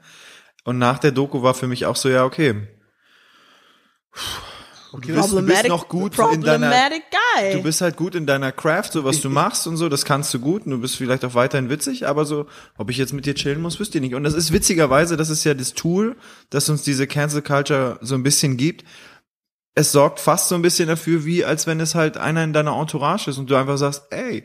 Und 0.63 0.77
nach 0.77 0.99
der 0.99 1.11
Doku 1.11 1.41
war 1.41 1.53
für 1.53 1.67
mich 1.67 1.85
auch 1.85 1.95
so, 1.95 2.07
ja, 2.09 2.23
okay. 2.25 2.67
Du 4.93 4.99
bist, 4.99 5.31
du 5.31 5.41
bist 5.41 5.67
noch 5.69 5.87
gut 5.87 6.19
in 6.33 6.41
deiner, 6.41 6.69
guy. 6.69 7.53
du 7.53 7.63
bist 7.63 7.79
halt 7.79 7.95
gut 7.95 8.13
in 8.13 8.25
deiner 8.25 8.51
Craft, 8.51 8.89
so 8.91 9.05
was 9.05 9.21
du 9.21 9.29
machst 9.41 9.65
und 9.65 9.77
so, 9.77 9.87
das 9.87 10.03
kannst 10.03 10.33
du 10.33 10.39
gut 10.39 10.65
und 10.65 10.71
du 10.71 10.77
bist 10.79 10.97
vielleicht 10.97 11.23
auch 11.23 11.33
weiterhin 11.33 11.69
witzig, 11.69 12.07
aber 12.07 12.25
so, 12.25 12.45
ob 12.77 12.89
ich 12.89 12.97
jetzt 12.97 13.13
mit 13.13 13.25
dir 13.25 13.33
chillen 13.33 13.61
muss, 13.61 13.79
wüsste 13.79 13.99
ich 13.99 14.01
nicht. 14.01 14.15
Und 14.15 14.25
das 14.25 14.33
ist 14.33 14.51
witzigerweise, 14.51 15.15
das 15.15 15.29
ist 15.29 15.45
ja 15.45 15.53
das 15.53 15.73
Tool, 15.75 16.17
das 16.49 16.67
uns 16.67 16.81
diese 16.83 17.07
Cancel 17.07 17.41
Culture 17.41 17.99
so 18.01 18.15
ein 18.15 18.23
bisschen 18.23 18.57
gibt. 18.57 18.83
Es 19.73 19.91
sorgt 19.91 20.19
fast 20.19 20.49
so 20.49 20.55
ein 20.55 20.61
bisschen 20.61 20.89
dafür, 20.89 21.25
wie 21.25 21.45
als 21.45 21.65
wenn 21.65 21.79
es 21.79 21.95
halt 21.95 22.17
einer 22.17 22.43
in 22.43 22.53
deiner 22.53 22.77
Entourage 22.77 23.29
ist 23.29 23.37
und 23.37 23.49
du 23.49 23.55
einfach 23.55 23.77
sagst, 23.77 24.03
ey, 24.09 24.43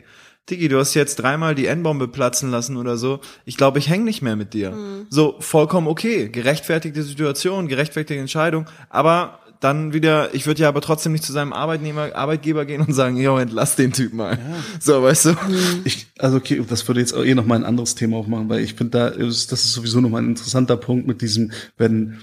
Digi, 0.49 0.69
du 0.69 0.79
hast 0.79 0.93
jetzt 0.93 1.17
dreimal 1.17 1.55
die 1.55 1.65
N-Bombe 1.65 2.07
platzen 2.07 2.49
lassen 2.49 2.77
oder 2.77 2.95
so. 2.95 3.19
Ich 3.43 3.57
glaube, 3.57 3.79
ich 3.79 3.89
häng 3.89 4.05
nicht 4.05 4.21
mehr 4.21 4.37
mit 4.37 4.53
dir. 4.53 4.73
So, 5.09 5.35
vollkommen 5.39 5.87
okay. 5.87 6.29
Gerechtfertigte 6.29 7.03
Situation, 7.03 7.67
gerechtfertigte 7.67 8.21
Entscheidung. 8.21 8.65
Aber 8.89 9.39
dann 9.59 9.91
wieder, 9.91 10.33
ich 10.33 10.45
würde 10.45 10.61
ja 10.61 10.69
aber 10.69 10.81
trotzdem 10.81 11.11
nicht 11.11 11.23
zu 11.23 11.33
seinem 11.33 11.51
Arbeitnehmer, 11.51 12.15
Arbeitgeber 12.15 12.65
gehen 12.65 12.81
und 12.81 12.93
sagen, 12.93 13.17
yo, 13.17 13.37
entlass 13.37 13.75
den 13.75 13.91
Typ 13.91 14.13
mal. 14.13 14.37
So, 14.79 15.01
weißt 15.03 15.25
du? 15.25 15.37
Ich, 15.83 16.07
also 16.17 16.37
okay, 16.37 16.63
das 16.67 16.87
würde 16.87 17.01
jetzt 17.01 17.13
auch 17.13 17.25
eh 17.25 17.35
noch 17.35 17.45
mal 17.45 17.55
ein 17.55 17.65
anderes 17.65 17.95
Thema 17.95 18.17
aufmachen, 18.17 18.47
weil 18.49 18.61
ich 18.61 18.75
finde, 18.75 18.97
da 18.97 19.07
ist, 19.07 19.51
das 19.51 19.65
ist 19.65 19.73
sowieso 19.73 19.99
noch 19.99 20.09
mal 20.09 20.21
ein 20.21 20.29
interessanter 20.29 20.77
Punkt 20.77 21.07
mit 21.07 21.21
diesem, 21.21 21.51
wenn, 21.77 22.19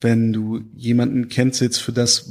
wenn 0.00 0.32
du 0.32 0.60
jemanden 0.74 1.28
kennst 1.28 1.60
jetzt 1.60 1.78
für 1.78 1.92
das, 1.92 2.30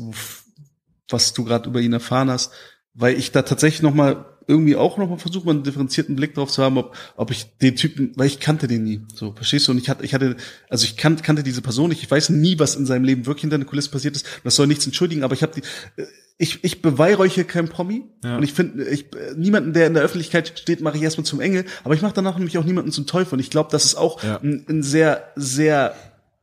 was 1.09 1.33
du 1.33 1.43
gerade 1.43 1.69
über 1.69 1.81
ihn 1.81 1.93
erfahren 1.93 2.29
hast, 2.29 2.51
weil 2.93 3.17
ich 3.17 3.31
da 3.31 3.41
tatsächlich 3.41 3.81
noch 3.81 3.93
mal 3.93 4.25
irgendwie 4.49 4.77
auch 4.77 4.97
noch 4.97 5.09
mal 5.09 5.17
versuche, 5.17 5.45
mal 5.45 5.51
einen 5.51 5.63
differenzierten 5.63 6.15
Blick 6.15 6.33
drauf 6.33 6.49
zu 6.49 6.63
haben, 6.63 6.77
ob, 6.77 6.95
ob 7.17 7.31
ich 7.31 7.57
den 7.61 7.75
Typen, 7.75 8.13
weil 8.15 8.27
ich 8.27 8.39
kannte 8.39 8.69
den 8.69 8.85
nie, 8.85 9.01
so, 9.13 9.33
verstehst 9.33 9.67
du? 9.67 9.73
Und 9.73 9.77
ich 9.77 9.89
hatte, 9.89 10.05
ich 10.05 10.13
hatte, 10.13 10.37
also 10.69 10.85
ich 10.85 10.95
kan, 10.95 11.21
kannte 11.21 11.43
diese 11.43 11.61
Person 11.61 11.89
nicht, 11.89 12.01
ich 12.01 12.09
weiß 12.09 12.29
nie, 12.29 12.57
was 12.57 12.75
in 12.77 12.85
seinem 12.85 13.03
Leben 13.03 13.25
wirklich 13.25 13.41
hinter 13.41 13.57
der 13.57 13.67
Kulisse 13.67 13.91
passiert 13.91 14.15
ist, 14.15 14.25
das 14.45 14.55
soll 14.55 14.67
nichts 14.67 14.85
entschuldigen, 14.85 15.23
aber 15.23 15.33
ich 15.33 15.43
habe 15.43 15.51
die, 15.53 16.03
ich, 16.37 16.63
ich 16.63 16.81
beweihräuche 16.81 17.43
kein 17.43 17.67
Promi 17.67 18.05
und 18.37 18.43
ich 18.43 18.53
finde, 18.53 18.85
ich, 18.87 19.07
niemanden, 19.35 19.73
der 19.73 19.87
in 19.87 19.93
der 19.95 20.03
Öffentlichkeit 20.03 20.57
steht, 20.57 20.79
mache 20.79 20.95
ich 20.95 21.03
erstmal 21.03 21.25
zum 21.25 21.41
Engel, 21.41 21.65
aber 21.83 21.93
ich 21.95 22.01
mache 22.01 22.13
danach 22.13 22.37
nämlich 22.37 22.57
auch 22.57 22.63
niemanden 22.63 22.93
zum 22.93 23.05
Teufel 23.05 23.33
und 23.33 23.39
ich 23.41 23.49
glaube, 23.49 23.69
das 23.71 23.83
ist 23.83 23.95
auch 23.95 24.23
Ja. 24.23 24.37
ein, 24.41 24.65
ein 24.69 24.81
sehr, 24.81 25.29
sehr 25.35 25.93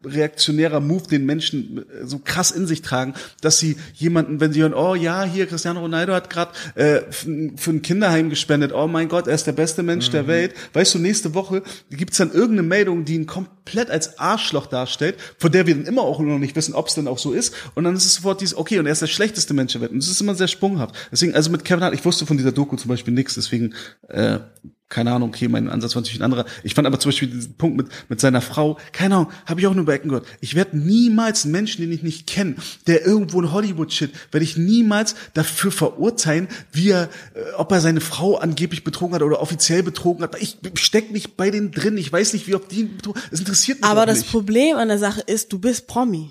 reaktionärer 0.05 0.81
Move, 0.81 1.09
den 1.09 1.27
Menschen 1.27 1.79
äh, 1.79 2.07
so 2.07 2.19
krass 2.19 2.51
in 2.51 2.67
sich 2.67 2.83
tragen, 2.83 3.15
dass 3.41 3.59
sie 3.59 3.77
jemanden, 3.95 4.41
wenn 4.41 4.53
sie 4.53 4.63
hören, 4.63 4.75
oh 4.75 4.95
ja, 4.95 5.25
hier 5.25 5.47
Cristiano 5.47 5.81
Ronaldo 5.81 6.13
hat 6.13 6.31
gerade 6.31 6.53
äh, 6.75 7.03
für 7.11 7.71
ein 7.71 7.83
Kinderheim 7.83 8.31
gespendet, 8.31 8.73
oh 8.73 8.87
mein 8.87 9.09
Gott, 9.09 9.27
er 9.27 9.35
ist 9.35 9.47
der 9.47 9.53
beste 9.53 9.83
Mensch 9.83 10.11
der 10.11 10.27
Welt. 10.27 10.55
Weißt 10.73 10.95
du, 10.95 10.99
nächste 10.99 11.35
Woche 11.35 11.63
gibt's 11.91 12.19
dann 12.19 12.33
irgendeine 12.33 12.63
Meldung, 12.63 13.05
die 13.05 13.15
ihn 13.15 13.27
komplett 13.27 13.91
als 13.91 14.19
Arschloch 14.19 14.67
darstellt, 14.67 15.17
von 15.39 15.53
der 15.53 15.67
wir 15.67 15.75
dann 15.75 15.87
immer 15.87 16.03
auch 16.03 16.21
noch 16.21 16.39
nicht 16.39 16.57
wissen, 16.57 16.75
ob 16.75 16.89
es 16.89 16.95
denn 16.95 17.09
auch 17.09 17.19
so 17.19 17.33
ist. 17.33 17.55
Und 17.75 17.85
dann 17.85 17.97
ist 17.97 18.05
es 18.05 18.15
sofort 18.15 18.41
dieses, 18.41 18.57
okay, 18.57 18.79
und 18.79 18.87
er 18.87 18.93
ist 18.93 19.03
der 19.03 19.07
schlechteste 19.07 19.55
Mensch 19.55 19.73
der 19.73 19.81
Welt. 19.81 19.93
Und 19.93 20.03
das 20.03 20.09
ist 20.09 20.21
immer 20.21 20.35
sehr 20.35 20.49
sprunghaft. 20.49 20.95
Deswegen, 21.11 21.35
also 21.35 21.51
mit 21.51 21.65
Kevin 21.65 21.85
Hart, 21.85 21.95
ich 21.95 22.05
wusste 22.05 22.27
von 22.27 22.37
dieser 22.37 22.53
Doku 22.53 22.77
zum 22.77 22.89
Beispiel 22.89 23.15
nichts, 23.15 23.35
deswegen 23.35 23.75
äh, 24.09 24.39
keine 24.89 25.13
Ahnung, 25.13 25.31
okay, 25.31 25.49
mein 25.49 25.69
Ansatz 25.71 25.95
war 25.95 26.03
natürlich 26.03 26.21
ein 26.21 26.25
anderer. 26.25 26.45
Ich 26.63 26.75
fand 26.75 26.87
aber 26.87 27.01
zum 27.01 27.11
Beispiel 27.11 27.29
diesen 27.29 27.55
Punkt 27.55 27.77
mit, 27.77 27.89
mit 28.09 28.21
seiner 28.21 28.41
Frau, 28.41 28.79
keine 28.93 29.17
Ahnung, 29.17 29.33
habe 29.47 29.61
ich 29.61 29.67
auch 29.67 29.75
nur 29.75 29.83
über 29.83 29.95
Ecken 29.95 30.11
gehört. 30.11 30.27
Ich 30.41 30.55
werde 30.55 30.79
niemals 30.79 31.45
einen 31.45 31.53
Menschen, 31.53 31.81
den 31.81 31.91
ich 31.91 32.03
nicht 32.03 32.27
kenne, 32.27 32.57
der 32.87 33.05
irgendwo 33.05 33.41
in 33.41 33.51
Hollywood-Shit, 33.51 34.13
werde 34.31 34.45
ich 34.45 34.57
niemals 34.57 35.17
dafür 35.33 35.73
verurteilen, 35.73 36.49
wie 36.71 36.91
er, 36.91 37.09
äh, 37.35 37.53
ob 37.57 37.73
er 37.73 37.81
seine 37.81 38.01
Frau 38.01 38.37
angeblich 38.37 38.85
betrogen 38.85 39.15
hat 39.15 39.23
oder 39.23 39.41
offiziell 39.41 39.83
betrogen 39.83 40.23
hat. 40.23 40.41
Ich 40.41 40.59
steck 40.75 41.11
nicht 41.11 41.37
bei 41.37 41.51
denen 41.51 41.73
drin, 41.73 41.97
ich 41.97 42.13
weiß 42.13 42.35
nicht, 42.35 42.47
wie 42.47 42.55
ob 42.55 42.69
die 42.69 42.81
ihn 42.81 42.97
betrogen 42.97 43.21
Es 43.31 43.41
interessiert 43.41 43.81
mich 43.81 43.91
Aber 43.91 44.07
das 44.07 44.19
nicht. 44.19 44.31
Problem 44.31 44.77
an 44.77 44.89
der 44.89 44.99
Sache 44.99 45.23
ist, 45.23 45.53
du 45.53 45.59
bist 45.59 45.87
Promi. 45.87 46.31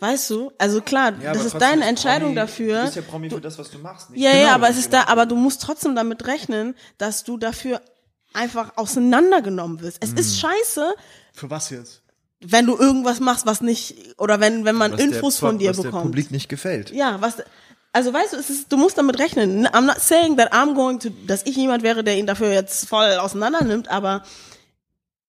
Weißt 0.00 0.30
du? 0.30 0.50
Also 0.58 0.80
klar, 0.80 1.12
das 1.12 1.44
ist 1.44 1.54
deine 1.60 1.84
Entscheidung 1.84 2.34
dafür. 2.34 2.78
Du 2.78 2.84
bist 2.84 2.96
ja 2.96 3.02
Promi 3.02 3.28
für 3.30 3.40
das, 3.40 3.58
was 3.58 3.70
du 3.70 3.78
machst. 3.78 4.10
Nicht 4.10 4.20
Ja, 4.22 4.32
Genau. 4.32 4.42
ja, 4.44 4.54
aber 4.54 4.68
es 4.70 4.78
ist 4.78 4.92
da, 4.92 5.04
aber 5.08 5.26
du 5.26 5.36
musst 5.36 5.60
trotzdem 5.62 5.94
damit 5.94 6.26
rechnen, 6.26 6.74
dass 6.98 7.22
du 7.24 7.36
dafür 7.36 7.80
einfach 8.32 8.72
auseinandergenommen 8.76 9.80
wirst. 9.80 9.98
Es 10.02 10.12
ist 10.12 10.40
scheiße. 10.40 10.94
Für 11.34 11.50
was 11.50 11.70
jetzt? 11.70 12.02
wenn 12.42 12.64
du 12.64 12.74
irgendwas 12.74 13.20
machst, 13.20 13.44
was 13.44 13.60
nicht, 13.60 14.14
oder 14.16 14.40
wenn, 14.40 14.64
wenn 14.64 14.74
man 14.74 14.92
Was 14.92 14.96
der 14.96 15.08
Infos 15.08 15.34
Pub- 15.36 15.40
von 15.48 15.58
dir 15.58 15.68
was 15.70 15.76
der 15.76 15.82
bekommt. 15.84 16.04
Publik 16.04 16.30
nicht 16.30 16.48
gefällt. 16.48 16.90
Ja, 16.90 17.20
was, 17.20 17.34
also 17.92 18.14
weißt 18.14 18.32
du, 18.32 18.38
es 18.38 18.48
ist, 18.48 18.72
du 18.72 18.78
musst 18.78 18.96
damit 18.96 19.18
rechnen. 19.18 19.66
I'm 19.66 19.82
not 19.82 19.98
saying 20.00 20.38
that 20.38 20.50
I'm 20.54 20.74
going 20.74 20.98
to, 21.00 21.10
dass 21.26 21.44
ich 21.44 21.54
jemand 21.56 21.82
wäre, 21.82 22.02
der 22.02 22.16
ihn 22.16 22.26
dafür 22.26 22.50
jetzt 22.50 22.88
voll 22.88 23.10
auseinander 23.18 23.62
nimmt, 23.62 23.88
aber 23.88 24.22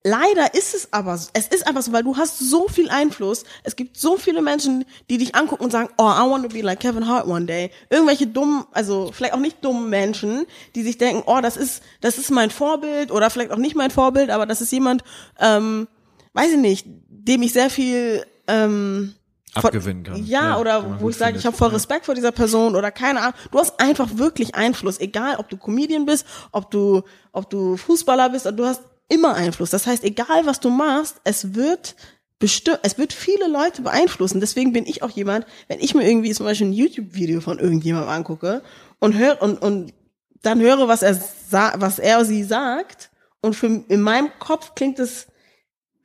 leider 0.04 0.54
ist 0.54 0.74
es 0.74 0.94
aber, 0.94 1.18
so. 1.18 1.30
es 1.34 1.48
ist 1.48 1.68
aber 1.68 1.82
so, 1.82 1.92
weil 1.92 2.04
du 2.04 2.18
hast 2.18 2.40
so 2.40 2.68
viel 2.68 2.90
Einfluss. 2.90 3.44
Es 3.64 3.76
gibt 3.76 3.98
so 3.98 4.18
viele 4.18 4.42
Menschen, 4.42 4.86
die 5.10 5.18
dich 5.18 5.36
angucken 5.36 5.64
und 5.64 5.72
sagen, 5.72 5.90
oh, 5.98 6.04
I 6.04 6.30
want 6.30 6.44
to 6.44 6.50
be 6.50 6.62
like 6.62 6.80
Kevin 6.80 7.08
Hart 7.08 7.28
one 7.28 7.46
day. 7.46 7.72
Irgendwelche 7.90 8.28
dummen, 8.28 8.66
also 8.72 9.12
vielleicht 9.14 9.34
auch 9.34 9.40
nicht 9.40 9.64
dummen 9.64 9.90
Menschen, 9.90 10.46
die 10.76 10.84
sich 10.84 10.98
denken, 10.98 11.24
oh, 11.26 11.40
das 11.42 11.58
ist, 11.58 11.84
das 12.02 12.18
ist 12.18 12.32
mein 12.32 12.50
Vorbild 12.50 13.12
oder 13.12 13.30
vielleicht 13.30 13.52
auch 13.52 13.58
nicht 13.58 13.76
mein 13.76 13.92
Vorbild, 13.92 14.30
aber 14.30 14.46
das 14.46 14.62
ist 14.62 14.72
jemand, 14.72 15.04
ähm, 15.40 15.88
weiß 16.34 16.52
ich 16.54 16.60
nicht, 16.60 16.88
dem 17.10 17.42
ich 17.44 17.54
sehr 17.54 17.70
viel, 17.70 18.26
ähm, 18.48 19.14
Abgewinnen 19.54 20.04
kann. 20.04 20.26
Ja, 20.26 20.42
Ja, 20.52 20.60
oder 20.60 21.02
wo 21.02 21.10
ich 21.10 21.18
sage, 21.18 21.38
ich 21.38 21.46
habe 21.46 21.56
voll 21.56 21.68
Ja. 21.68 21.74
Respekt 21.74 22.06
vor 22.06 22.16
dieser 22.16 22.32
Person 22.32 22.74
oder 22.74 22.90
keine 22.90 23.20
Ahnung. 23.20 23.34
Du 23.52 23.60
hast 23.60 23.78
einfach 23.82 24.08
wirklich 24.18 24.56
Einfluss, 24.56 24.98
egal 25.00 25.36
ob 25.38 25.50
du 25.50 25.58
Comedian 25.58 26.06
bist, 26.06 26.26
ob 26.54 26.72
du, 26.72 27.02
ob 27.34 27.50
du 27.50 27.76
Fußballer 27.76 28.30
bist, 28.30 28.46
du 28.46 28.66
hast 28.66 28.82
immer 29.12 29.36
Einfluss. 29.36 29.70
Das 29.70 29.88
heißt, 29.88 30.04
egal 30.04 30.46
was 30.46 30.60
du 30.60 30.70
machst, 30.70 31.18
es 31.24 31.54
wird 31.54 31.96
bestimmt, 32.40 32.80
es 32.84 32.98
wird 32.98 33.14
viele 33.14 33.48
Leute 33.48 33.82
beeinflussen. 33.82 34.40
Deswegen 34.40 34.74
bin 34.74 34.86
ich 34.86 35.04
auch 35.04 35.10
jemand, 35.10 35.46
wenn 35.68 35.80
ich 35.80 35.94
mir 35.94 36.08
irgendwie 36.08 36.34
zum 36.34 36.46
Beispiel 36.46 36.68
ein 36.68 36.74
YouTube-Video 36.74 37.42
von 37.42 37.60
irgendjemandem 37.60 38.10
angucke 38.10 38.64
und 39.00 39.18
höre 39.18 39.42
und, 39.42 39.62
und 39.62 39.94
dann 40.42 40.60
höre, 40.60 40.88
was 40.88 41.04
er 41.04 41.22
was 41.52 42.00
er 42.00 42.18
oder 42.18 42.26
sie 42.26 42.44
sagt 42.44 43.12
und 43.42 43.56
für, 43.56 43.68
in 43.68 44.02
meinem 44.02 44.30
Kopf 44.40 44.74
klingt 44.76 44.98
es 45.00 45.28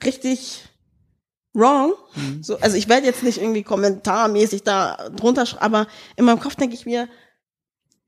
richtig 0.04 0.64
wrong. 1.54 1.94
So, 2.42 2.58
also 2.58 2.76
ich 2.76 2.88
werde 2.88 3.06
jetzt 3.06 3.22
nicht 3.22 3.38
irgendwie 3.38 3.62
kommentarmäßig 3.62 4.62
da 4.62 5.08
drunter 5.10 5.46
schreiben, 5.46 5.64
aber 5.64 5.86
in 6.16 6.24
meinem 6.24 6.40
Kopf 6.40 6.56
denke 6.56 6.74
ich 6.74 6.84
mir, 6.84 7.08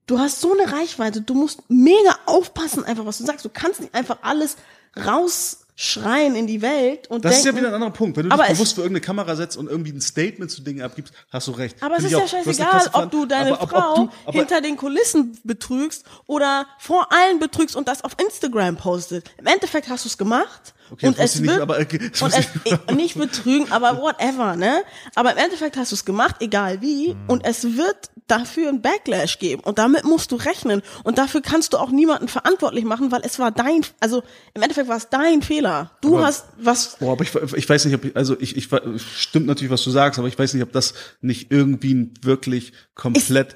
du 0.06 0.18
hast 0.18 0.40
so 0.40 0.52
eine 0.52 0.70
Reichweite, 0.72 1.20
du 1.20 1.34
musst 1.34 1.62
mega 1.68 2.18
aufpassen 2.26 2.84
einfach, 2.84 3.06
was 3.06 3.18
du 3.18 3.24
sagst. 3.24 3.44
Du 3.44 3.50
kannst 3.50 3.80
nicht 3.80 3.94
einfach 3.94 4.18
alles 4.22 4.56
rausschreien 4.96 6.34
in 6.34 6.46
die 6.46 6.60
Welt 6.62 7.08
und 7.08 7.24
Das 7.24 7.36
ist 7.36 7.44
denken, 7.44 7.56
ja 7.56 7.60
wieder 7.62 7.68
ein 7.68 7.74
anderer 7.74 7.92
Punkt. 7.92 8.16
Wenn 8.16 8.28
du 8.28 8.36
dich 8.36 8.44
es- 8.46 8.52
bewusst 8.52 8.74
für 8.74 8.80
irgendeine 8.82 9.04
Kamera 9.04 9.36
setzt 9.36 9.56
und 9.56 9.68
irgendwie 9.68 9.92
ein 9.92 10.00
Statement 10.00 10.50
zu 10.50 10.62
Dingen 10.62 10.82
abgibst, 10.82 11.12
hast 11.30 11.48
du 11.48 11.52
recht. 11.52 11.82
Aber 11.82 11.96
es 11.96 12.04
Find 12.04 12.12
ist 12.14 12.24
ich 12.24 12.32
ja 12.32 12.38
auch. 12.38 12.44
Du 12.44 12.50
scheißegal, 12.52 12.90
ob 12.92 13.10
du 13.10 13.26
deine 13.26 13.52
aber 13.52 13.62
ob- 13.62 13.70
Frau 13.70 13.90
ob 13.90 13.96
du- 13.96 14.10
aber- 14.26 14.38
hinter 14.38 14.60
den 14.60 14.76
Kulissen 14.76 15.38
betrügst 15.44 16.04
oder 16.26 16.66
vor 16.78 17.08
allen 17.12 17.38
betrügst 17.38 17.76
und 17.76 17.88
das 17.88 18.02
auf 18.02 18.12
Instagram 18.20 18.76
postet. 18.76 19.30
Im 19.38 19.46
Endeffekt 19.46 19.88
hast 19.88 20.04
du 20.04 20.08
es 20.08 20.18
gemacht 20.18 20.74
Okay, 20.90 21.06
und 21.08 21.18
es 21.18 21.34
ich 21.36 21.40
nicht, 21.42 21.50
wird 21.50 21.60
aber, 21.60 21.78
okay, 21.78 21.98
und 22.20 22.32
es, 22.34 22.46
ich- 22.64 22.94
nicht 22.94 23.16
betrügen, 23.18 23.70
aber 23.72 23.98
whatever, 24.00 24.56
ne? 24.56 24.82
Aber 25.14 25.32
im 25.32 25.38
Endeffekt 25.38 25.76
hast 25.76 25.92
du 25.92 25.96
es 25.96 26.04
gemacht, 26.04 26.36
egal 26.40 26.80
wie, 26.80 27.14
Mhm. 27.14 27.20
und 27.28 27.44
es 27.46 27.76
wird 27.76 27.96
dafür 28.26 28.68
ein 28.68 28.82
Backlash 28.82 29.38
geben 29.38 29.62
und 29.64 29.78
damit 29.78 30.04
musst 30.04 30.32
du 30.32 30.36
rechnen 30.36 30.82
und 31.04 31.16
dafür 31.18 31.40
kannst 31.40 31.72
du 31.72 31.78
auch 31.78 31.90
niemanden 31.90 32.28
verantwortlich 32.28 32.84
machen, 32.84 33.10
weil 33.10 33.22
es 33.24 33.38
war 33.38 33.50
dein, 33.50 33.80
also 34.00 34.22
im 34.54 34.60
Endeffekt 34.62 34.88
war 34.88 34.98
es 34.98 35.08
dein 35.08 35.40
Fehler. 35.42 35.92
Du 36.02 36.16
Aber- 36.16 36.26
hast 36.26 36.46
was 36.58 36.96
Boah, 36.98 37.12
aber 37.12 37.24
ich, 37.24 37.34
ich 37.34 37.68
weiß 37.68 37.84
nicht, 37.86 37.94
ob 37.94 38.04
ich, 38.04 38.16
also 38.16 38.36
ich, 38.38 38.56
ich 38.56 38.68
stimmt 39.16 39.46
natürlich, 39.46 39.70
was 39.70 39.82
du 39.82 39.90
sagst, 39.90 40.18
aber 40.18 40.28
ich 40.28 40.38
weiß 40.38 40.52
nicht, 40.54 40.62
ob 40.62 40.72
das 40.72 40.94
nicht 41.22 41.50
irgendwie 41.50 42.12
wirklich 42.22 42.72
komplett 42.94 43.54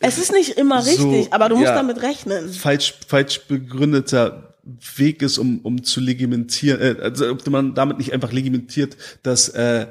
es 0.00 0.18
ist 0.18 0.30
nicht 0.32 0.50
immer 0.58 0.82
So, 0.82 0.90
richtig, 1.08 1.32
aber 1.32 1.48
du 1.48 1.54
musst 1.56 1.68
ja. 1.68 1.74
damit 1.74 2.02
rechnen. 2.02 2.50
falsch, 2.52 2.94
falsch 3.08 3.40
begründeter 3.48 4.55
Weg 4.96 5.22
ist, 5.22 5.38
um, 5.38 5.60
um 5.60 5.84
zu 5.84 6.00
legimentieren, 6.00 6.80
äh, 6.80 7.00
also 7.00 7.30
ob 7.30 7.46
man 7.48 7.74
damit 7.74 7.98
nicht 7.98 8.12
einfach 8.12 8.32
legimentiert, 8.32 8.96
dass, 9.22 9.48
äh, 9.50 9.86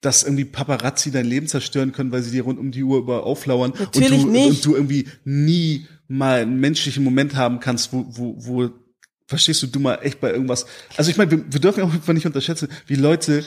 dass 0.00 0.24
irgendwie 0.24 0.44
Paparazzi 0.44 1.10
dein 1.10 1.26
Leben 1.26 1.46
zerstören 1.46 1.92
können, 1.92 2.12
weil 2.12 2.22
sie 2.22 2.32
dir 2.32 2.42
rund 2.42 2.58
um 2.58 2.72
die 2.72 2.82
Uhr 2.82 2.98
über 2.98 3.24
auflauern 3.24 3.72
Natürlich 3.78 4.24
und 4.24 4.26
du, 4.26 4.30
nicht. 4.30 4.48
und 4.48 4.64
du 4.64 4.74
irgendwie 4.74 5.08
nie 5.24 5.86
mal 6.08 6.42
einen 6.42 6.58
menschlichen 6.60 7.04
Moment 7.04 7.36
haben 7.36 7.60
kannst, 7.60 7.92
wo, 7.92 8.04
wo, 8.08 8.34
wo 8.38 8.70
verstehst 9.26 9.62
du, 9.62 9.66
du 9.68 9.80
mal 9.80 9.96
echt 10.02 10.20
bei 10.20 10.32
irgendwas. 10.32 10.66
Also 10.96 11.10
ich 11.10 11.16
meine, 11.16 11.30
wir, 11.30 11.52
wir 11.52 11.60
dürfen 11.60 11.82
auch 11.82 11.92
einfach 11.92 12.12
nicht 12.12 12.26
unterschätzen, 12.26 12.68
wie 12.86 12.96
Leute 12.96 13.44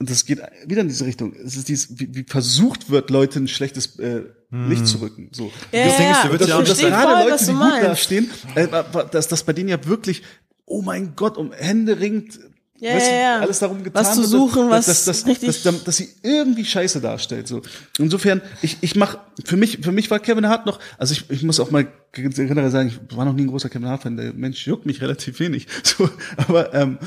und 0.00 0.08
das 0.08 0.24
geht 0.24 0.40
wieder 0.66 0.82
in 0.82 0.88
diese 0.88 1.06
Richtung. 1.06 1.34
Es 1.34 1.56
ist 1.56 1.68
dieses, 1.68 1.98
wie, 1.98 2.14
wie 2.14 2.24
versucht 2.24 2.88
wird, 2.88 3.10
Leute 3.10 3.40
ein 3.40 3.48
schlechtes 3.48 3.98
äh, 3.98 4.26
Licht 4.50 4.86
zu 4.86 4.98
rücken. 4.98 5.28
So. 5.32 5.50
Ja, 5.72 5.84
Das 5.84 5.96
Ding 5.98 6.10
ist, 6.10 6.22
du 6.22 6.26
ja. 6.26 6.30
würdest 6.32 6.48
ja 6.50 6.56
auch 6.56 6.60
nicht- 6.60 6.70
dass 6.70 6.80
verstehe 6.80 6.90
gerade 6.90 7.22
voll, 7.22 7.30
Leute, 7.30 7.44
die 7.44 7.50
gut 7.52 7.58
meinst. 7.60 7.86
dastehen, 7.88 8.30
äh, 8.54 8.68
dass 9.10 9.28
das 9.28 9.42
bei 9.44 9.52
denen 9.52 9.68
ja 9.68 9.84
wirklich, 9.84 10.22
oh 10.64 10.80
mein 10.82 11.14
Gott, 11.16 11.36
um 11.36 11.52
Hände 11.52 11.98
ringt, 12.00 12.38
Ja, 12.80 12.94
weißt 12.94 13.06
du, 13.08 13.10
ja, 13.12 13.18
ja. 13.18 13.40
alles 13.40 13.58
darum 13.58 13.82
getan 13.82 14.02
Was 14.04 14.14
zu 14.14 14.20
wird, 14.22 14.30
suchen, 14.30 14.70
was 14.70 14.86
dass, 14.86 15.04
dass, 15.04 15.24
dass, 15.24 15.40
dass, 15.62 15.84
dass, 15.84 15.96
sie 15.96 16.08
irgendwie 16.22 16.64
Scheiße 16.64 17.00
darstellt. 17.00 17.46
So. 17.48 17.60
Insofern, 17.98 18.40
ich, 18.62 18.78
ich 18.80 18.94
mach, 18.96 19.18
für 19.44 19.56
mich, 19.56 19.78
für 19.82 19.92
mich 19.92 20.10
war 20.10 20.18
Kevin 20.20 20.46
Hart 20.48 20.64
noch, 20.64 20.78
also 20.96 21.12
ich, 21.12 21.28
ich 21.28 21.42
muss 21.42 21.58
auch 21.60 21.70
mal 21.70 21.86
generell 22.12 22.70
sagen, 22.70 22.88
ich 22.88 23.16
war 23.16 23.24
noch 23.24 23.34
nie 23.34 23.42
ein 23.42 23.48
großer 23.48 23.68
Kevin 23.68 23.88
Hart-Fan, 23.88 24.16
der 24.16 24.32
Mensch 24.32 24.66
juckt 24.66 24.86
mich 24.86 25.02
relativ 25.02 25.40
wenig. 25.40 25.66
So, 25.84 26.08
aber 26.36 26.72
ähm, 26.72 26.98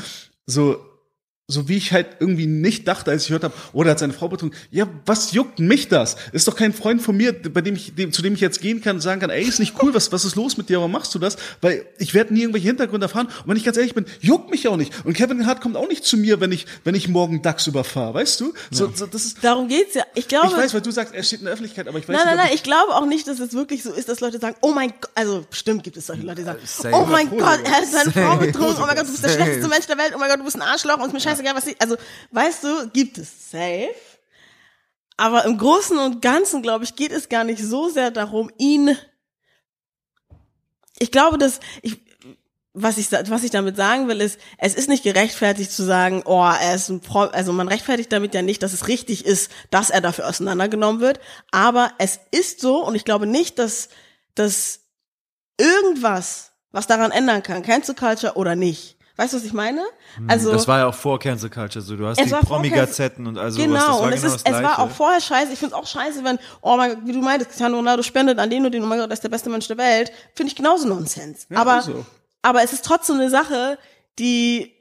so, 0.46 0.78
so 1.52 1.68
wie 1.68 1.78
ich 1.78 1.92
halt 1.92 2.08
irgendwie 2.20 2.48
nicht 2.48 2.88
dachte, 2.88 3.12
als 3.12 3.24
ich 3.24 3.28
gehört 3.30 3.44
habe, 3.44 3.54
oh, 3.74 3.84
der 3.84 3.92
hat 3.92 4.00
seine 4.00 4.14
Frau 4.14 4.28
betrogen. 4.28 4.56
Ja, 4.72 4.88
was 5.06 5.32
juckt 5.32 5.60
mich 5.60 5.88
das? 5.88 6.16
Ist 6.32 6.48
doch 6.48 6.56
kein 6.56 6.74
Freund 6.74 7.02
von 7.02 7.16
mir, 7.18 7.34
bei 7.34 7.62
dem 7.62 7.76
ich, 7.76 7.96
dem, 7.96 8.12
zu 8.12 8.22
dem 8.22 8.34
ich 8.34 8.42
jetzt 8.42 8.62
gehen 8.62 8.82
kann 8.82 8.98
und 8.98 9.02
sagen 9.02 9.22
kann, 9.22 9.30
ey, 9.30 9.44
ist 9.44 9.60
nicht 9.60 9.76
cool, 9.82 9.94
was, 9.94 10.12
was 10.12 10.26
ist 10.26 10.36
los 10.36 10.58
mit 10.58 10.70
dir, 10.70 10.78
warum 10.78 10.92
machst 10.92 11.14
du 11.16 11.20
das? 11.20 11.38
Weil 11.62 11.86
ich 11.98 12.14
werde 12.14 12.34
nie 12.34 12.42
irgendwelche 12.42 12.68
Hintergründe 12.68 13.06
erfahren. 13.06 13.28
Und 13.28 13.48
wenn 13.48 13.58
ich 13.58 13.64
ganz 13.64 13.78
ehrlich 13.78 13.94
bin, 13.94 14.06
juckt 14.20 14.50
mich 14.52 14.68
auch 14.68 14.78
nicht. 14.78 14.94
Und 15.06 15.14
Kevin 15.14 15.46
Hart 15.46 15.62
kommt 15.62 15.76
auch 15.76 15.88
nicht 15.88 16.06
zu 16.06 16.18
mir, 16.18 16.40
wenn 16.40 16.52
ich, 16.52 16.66
wenn 16.84 16.96
ich 16.96 17.08
morgen 17.08 17.42
DAX 17.42 17.68
überfahre, 17.68 18.14
weißt 18.14 18.40
du? 18.40 18.54
So, 18.70 18.92
so, 18.94 19.06
das 19.06 19.26
ist, 19.26 19.44
Darum 19.44 19.68
geht's 19.68 19.96
ja. 19.96 20.04
Ich 20.16 20.28
glaube, 20.28 20.48
ich 20.48 20.58
weiß, 20.58 20.74
weil 20.74 20.82
du 20.82 20.92
sagst, 20.92 21.14
er 21.14 21.24
steht 21.24 21.40
in 21.40 21.46
der 21.46 21.54
Öffentlichkeit, 21.54 21.88
aber 21.88 22.00
ich 22.00 22.08
weiß 22.08 22.16
Nein, 22.16 22.26
nein, 22.26 22.36
nicht, 22.36 22.44
ob 22.44 22.48
nein, 22.48 22.56
ich 22.56 22.64
glaube 22.64 22.96
auch 22.96 23.06
nicht, 23.06 23.28
dass 23.28 23.40
es 23.40 23.54
wirklich 23.54 23.84
so 23.84 23.92
ist, 23.92 24.10
dass 24.10 24.20
Leute 24.20 24.40
sagen, 24.40 24.56
oh 24.62 24.72
mein 24.74 24.90
Gott, 24.90 25.12
also 25.16 25.46
bestimmt 25.50 25.84
gibt 25.84 25.98
es 25.98 26.08
solche 26.08 26.24
Leute, 26.24 26.42
die 26.42 26.44
sagen, 26.44 26.60
oh 26.94 27.06
mein. 27.06 27.30
Gott, 27.30 27.60
er 27.64 27.72
hat 27.72 27.88
seine 27.88 28.12
Frau 28.12 28.38
betrogen, 28.38 28.76
oh 28.78 28.86
mein 28.86 28.96
Gott, 28.96 29.08
du 29.08 29.12
bist 29.12 29.24
der 29.24 29.30
schlechteste 29.30 29.68
Mensch 29.68 29.86
der 29.88 29.98
Welt, 29.98 30.14
oh 30.16 30.20
mein 30.20 30.30
Gott, 30.30 30.40
du 30.40 30.44
bist 30.44 30.56
ein 30.56 30.62
Arschloch 30.62 30.98
und 30.98 31.08
ist 31.08 31.14
mir 31.14 31.20
scheißegal, 31.42 31.56
was 31.56 31.68
ich, 31.68 31.82
also, 31.82 31.98
weißt 32.32 32.64
du, 32.64 32.90
gibt 32.90 33.18
es 33.18 33.52
safe. 33.52 33.96
Aber 35.18 35.46
im 35.46 35.58
Großen 35.58 35.98
und 35.98 36.22
Ganzen, 36.22 36.62
glaube 36.62 36.84
ich, 36.84 36.96
geht 36.96 37.12
es 37.12 37.30
gar 37.30 37.44
nicht 37.44 37.64
so 37.64 37.90
sehr 37.90 38.12
darum, 38.12 38.52
ihn, 38.58 38.98
ich 41.00 41.12
glaube, 41.12 41.38
dass, 41.38 41.60
ich, 41.82 42.00
was 42.74 42.98
ich, 42.98 43.12
was 43.12 43.44
ich 43.44 43.52
damit 43.52 43.76
sagen 43.76 44.08
will, 44.08 44.22
ist, 44.22 44.40
es 44.58 44.76
ist 44.76 44.88
nicht 44.88 45.04
gerechtfertigt 45.04 45.72
zu 45.72 45.84
sagen, 45.84 46.24
oh, 46.26 46.42
er 46.42 46.76
ist 46.76 46.90
ein 46.90 47.02
Pro, 47.02 47.22
also 47.22 47.52
man 47.54 47.68
rechtfertigt 47.68 48.12
damit 48.12 48.34
ja 48.34 48.42
nicht, 48.42 48.64
dass 48.64 48.74
es 48.74 48.88
richtig 48.88 49.26
ist, 49.26 49.52
dass 49.70 49.90
er 49.90 50.02
dafür 50.02 50.28
auseinandergenommen 50.28 51.02
wird, 51.02 51.20
aber 51.52 51.92
es 51.98 52.20
ist 52.32 52.62
so 52.62 52.84
und 52.86 52.96
ich 52.96 53.06
glaube 53.06 53.28
nicht, 53.28 53.60
dass, 53.60 53.90
dass 54.36 54.82
irgendwas, 55.60 56.52
was 56.72 56.88
daran 56.88 57.12
ändern 57.12 57.44
kann, 57.44 57.64
Cancel 57.64 57.96
Culture 57.96 58.36
oder 58.36 58.56
nicht. 58.56 58.98
Weißt 59.22 59.34
du, 59.34 59.38
was 59.38 59.44
ich 59.44 59.54
meine? 59.54 59.84
Also, 60.28 60.50
Hm, 60.50 60.58
das 60.58 60.68
war 60.68 60.80
ja 60.80 60.88
auch 60.88 60.96
vor 60.96 61.20
Cancel 61.20 61.52
Culture 61.52 61.86
so. 61.86 61.96
Du 61.96 62.08
hast 62.08 62.20
Es 62.20 62.26
die 62.26 62.34
Promi-Gazetten 62.34 63.28
und 63.28 63.38
also 63.38 63.62
genau, 63.62 63.76
was. 63.76 63.84
Das 63.84 63.90
war 63.92 64.02
und 64.02 64.14
es 64.14 64.22
genau 64.22 64.34
ist, 64.34 64.48
das 64.48 64.56
es 64.56 64.64
war 64.64 64.80
auch 64.80 64.90
vorher 64.90 65.22
scheiße. 65.22 65.54
Ich 65.54 65.60
finde 65.60 65.76
es 65.76 65.80
auch 65.80 65.86
scheiße, 65.86 66.24
wenn, 66.24 66.40
oh 66.62 66.76
mein 66.76 66.96
Gott, 66.96 67.00
wie 67.06 67.12
du 67.12 67.22
meintest, 67.22 67.52
Cristiano 67.52 67.76
Ronaldo 67.76 68.02
spendet 68.02 68.40
an 68.40 68.50
den 68.50 68.66
und 68.66 68.72
den, 68.72 68.82
oh 68.82 68.88
mein 68.88 68.98
Gott, 68.98 69.10
der 69.10 69.14
ist 69.14 69.24
der 69.24 69.30
beste 69.30 69.52
Mensch 69.52 69.68
der 69.68 69.78
Welt. 69.78 70.12
Finde 70.34 70.50
ich 70.50 70.56
genauso 70.56 70.88
Nonsens. 70.88 71.46
Ja, 71.52 71.60
aber, 71.60 71.78
ist 71.78 71.86
so. 71.86 72.04
aber 72.42 72.64
es 72.64 72.74
ist 72.74 72.84
trotzdem 72.84 73.18
eine 73.18 73.30
Sache, 73.30 73.78
die, 74.18 74.74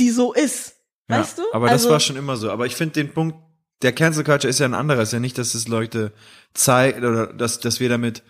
die 0.00 0.10
so 0.10 0.32
ist. 0.32 0.74
Ja, 1.08 1.20
Weißt 1.20 1.38
du? 1.38 1.42
Aber 1.52 1.68
also, 1.70 1.84
das 1.84 1.92
war 1.92 2.00
schon 2.00 2.16
immer 2.16 2.36
so. 2.36 2.50
Aber 2.50 2.66
ich 2.66 2.74
finde 2.74 2.94
den 2.94 3.14
Punkt, 3.14 3.38
der 3.82 3.92
Cancel 3.92 4.24
Culture 4.24 4.50
ist 4.50 4.58
ja 4.58 4.66
ein 4.66 4.74
anderer. 4.74 5.02
Ist 5.02 5.12
ja 5.12 5.20
nicht, 5.20 5.38
dass 5.38 5.54
es 5.54 5.68
Leute 5.68 6.12
zeigt 6.52 6.98
oder 6.98 7.28
dass, 7.28 7.60
dass 7.60 7.78
wir 7.78 7.88
damit 7.88 8.24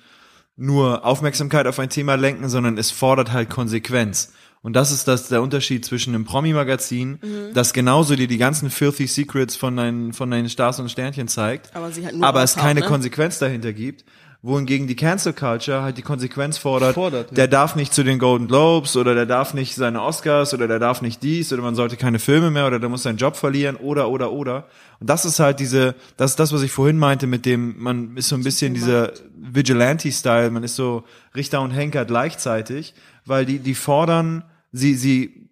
nur 0.56 1.06
Aufmerksamkeit 1.06 1.66
auf 1.66 1.78
ein 1.78 1.88
Thema 1.88 2.16
lenken, 2.16 2.50
sondern 2.50 2.76
es 2.76 2.90
fordert 2.90 3.32
halt 3.32 3.48
Konsequenz. 3.48 4.32
Und 4.66 4.72
das 4.72 4.90
ist 4.90 5.06
das, 5.06 5.28
der 5.28 5.42
Unterschied 5.42 5.84
zwischen 5.84 6.12
einem 6.12 6.24
Promi-Magazin, 6.24 7.20
Mhm. 7.22 7.54
das 7.54 7.72
genauso 7.72 8.16
dir 8.16 8.26
die 8.26 8.36
ganzen 8.36 8.68
filthy 8.68 9.06
Secrets 9.06 9.54
von 9.54 9.76
deinen, 9.76 10.12
von 10.12 10.28
deinen 10.28 10.48
Stars 10.48 10.80
und 10.80 10.90
Sternchen 10.90 11.28
zeigt, 11.28 11.70
Aber 11.72 11.92
sie 11.92 12.04
halt 12.04 12.16
nur 12.16 12.26
aber 12.26 12.42
es 12.42 12.56
raushaut, 12.56 12.66
keine 12.66 12.80
ne? 12.80 12.86
Konsequenz 12.86 13.38
dahinter 13.38 13.72
gibt, 13.72 14.04
wohingegen 14.42 14.88
die 14.88 14.96
Cancel 14.96 15.34
Culture 15.34 15.82
halt 15.82 15.98
die 15.98 16.02
Konsequenz 16.02 16.58
fordert, 16.58 16.94
Fordert, 16.94 17.30
ja. 17.30 17.36
der 17.36 17.46
darf 17.46 17.76
nicht 17.76 17.94
zu 17.94 18.02
den 18.02 18.18
Golden 18.18 18.48
Globes 18.48 18.96
oder 18.96 19.14
der 19.14 19.24
darf 19.26 19.54
nicht 19.54 19.76
seine 19.76 20.02
Oscars 20.02 20.52
oder 20.52 20.66
der 20.66 20.80
darf 20.80 21.00
nicht 21.00 21.22
dies 21.22 21.52
oder 21.52 21.62
man 21.62 21.76
sollte 21.76 21.96
keine 21.96 22.18
Filme 22.18 22.50
mehr 22.50 22.66
oder 22.66 22.80
der 22.80 22.88
muss 22.88 23.04
seinen 23.04 23.18
Job 23.18 23.36
verlieren 23.36 23.76
oder 23.76 24.08
oder 24.08 24.32
oder. 24.32 24.66
Und 24.98 25.08
das 25.08 25.24
ist 25.24 25.38
halt 25.38 25.60
diese, 25.60 25.94
das 26.16 26.32
ist 26.32 26.40
das, 26.40 26.52
was 26.52 26.62
ich 26.62 26.72
vorhin 26.72 26.98
meinte, 26.98 27.28
mit 27.28 27.46
dem, 27.46 27.76
man 27.78 28.16
ist 28.16 28.30
so 28.30 28.34
ein 28.34 28.42
bisschen 28.42 28.74
dieser 28.74 29.12
Vigilante-Style, 29.36 30.50
man 30.50 30.64
ist 30.64 30.74
so 30.74 31.04
Richter 31.36 31.60
und 31.60 31.70
Henker 31.70 32.04
gleichzeitig, 32.04 32.94
weil 33.24 33.46
die, 33.46 33.60
die 33.60 33.76
fordern, 33.76 34.42
sie, 34.76 34.94
sie, 34.94 35.50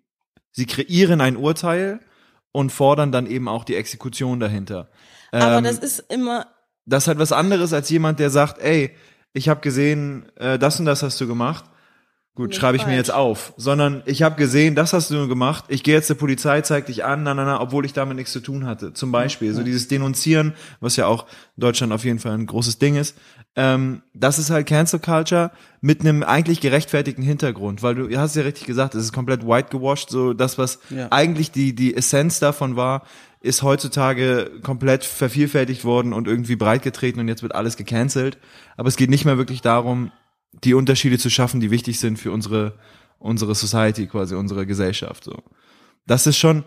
sie 0.53 0.67
kreieren 0.67 1.21
ein 1.21 1.37
Urteil 1.37 2.01
und 2.53 2.71
fordern 2.71 3.13
dann 3.13 3.27
eben 3.27 3.49
auch 3.49 3.65
die 3.65 3.77
Exekution 3.77 4.41
dahinter. 4.41 4.91
aber 5.33 5.59
Ähm, 5.59 5.65
das 5.65 5.79
ist 5.79 5.99
immer, 6.11 6.47
das 6.87 7.05
ist 7.05 7.09
halt 7.09 7.19
was 7.19 7.33
anderes 7.33 7.73
als 7.73 7.91
jemand, 7.91 8.21
der 8.21 8.31
sagt, 8.31 8.61
ey, 8.61 8.95
ich 9.33 9.49
habe 9.49 9.61
gesehen, 9.61 10.31
äh, 10.37 10.59
das 10.59 10.79
und 10.79 10.87
das 10.87 11.03
hast 11.03 11.21
du 11.21 11.27
gemacht. 11.27 11.65
Gut, 12.37 12.49
Nicht 12.49 12.59
schreibe 12.59 12.77
ich 12.77 12.83
mir 12.83 12.87
falsch. 12.89 12.97
jetzt 12.99 13.13
auf, 13.15 13.53
sondern 13.57 14.03
ich 14.07 14.23
habe 14.23 14.35
gesehen, 14.35 14.75
das 14.75 14.93
hast 14.93 15.09
du 15.13 15.29
gemacht. 15.29 15.67
Ich 15.69 15.85
gehe 15.85 15.95
jetzt 15.95 16.09
zur 16.09 16.17
Polizei, 16.17 16.63
zeig 16.63 16.87
dich 16.87 17.05
an, 17.05 17.23
na, 17.23 17.33
na, 17.33 17.45
na, 17.45 17.61
obwohl 17.61 17.87
ich 17.87 17.93
damit 17.93 18.17
nichts 18.17 18.33
zu 18.33 18.41
tun 18.41 18.67
hatte. 18.67 18.93
Zum 18.93 19.13
Beispiel 19.13 19.55
so 19.55 19.63
dieses 19.63 19.87
Denunzieren, 19.87 20.53
was 20.81 20.97
ja 20.97 21.07
auch 21.07 21.27
in 21.57 21.61
Deutschland 21.61 21.93
auf 21.93 22.05
jeden 22.05 22.19
Fall 22.19 22.33
ein 22.33 22.47
großes 22.47 22.79
Ding 22.81 22.97
ist. 22.97 23.17
Ähm, 23.55 24.03
das 24.15 24.41
ist 24.41 24.51
halt 24.51 24.67
Cancel 24.67 24.99
Culture 24.99 25.53
mit 25.81 26.01
einem 26.01 26.25
eigentlich 26.25 26.61
gerechtfertigten 26.61 27.23
Hintergrund, 27.23 27.85
weil 27.85 27.95
du 27.95 28.19
hast 28.19 28.35
ja 28.35 28.43
richtig 28.43 28.67
gesagt, 28.67 28.97
es 28.97 29.05
ist 29.05 29.13
komplett 29.13 29.47
whitewashed. 29.47 30.11
So 30.11 30.33
das, 30.33 30.59
was 30.59 30.81
Ja. 30.91 31.07
eigentlich 31.13 31.53
die 31.53 31.73
die 31.73 31.97
Essenz 31.97 32.41
davon 32.41 32.75
war, 32.75 33.05
ist 33.43 33.63
heutzutage 33.63 34.51
komplett 34.65 35.05
vervielfältigt 35.05 35.85
worden 35.85 36.13
und 36.13 36.27
irgendwie 36.27 36.57
breitgetreten 36.57 37.21
und 37.21 37.29
jetzt 37.29 37.43
wird 37.43 37.55
alles 37.55 37.77
gecancelt. 37.77 38.39
Aber 38.77 38.89
es 38.89 38.97
geht 38.97 39.11
nicht 39.11 39.25
mehr 39.25 39.39
wirklich 39.39 39.61
darum, 39.61 40.11
die 40.63 40.75
Unterschiede 40.75 41.19
zu 41.19 41.31
schaffen, 41.31 41.61
die 41.61 41.71
wichtig 41.71 41.99
sind 41.99 42.19
für 42.19 42.31
unsere, 42.33 42.79
unsere 43.19 43.55
Society, 43.55 44.07
quasi 44.07 44.35
unsere 44.35 44.67
Gesellschaft, 44.67 45.25
so. 45.25 45.43
Das 46.07 46.27
ist 46.27 46.37
schon, 46.37 46.65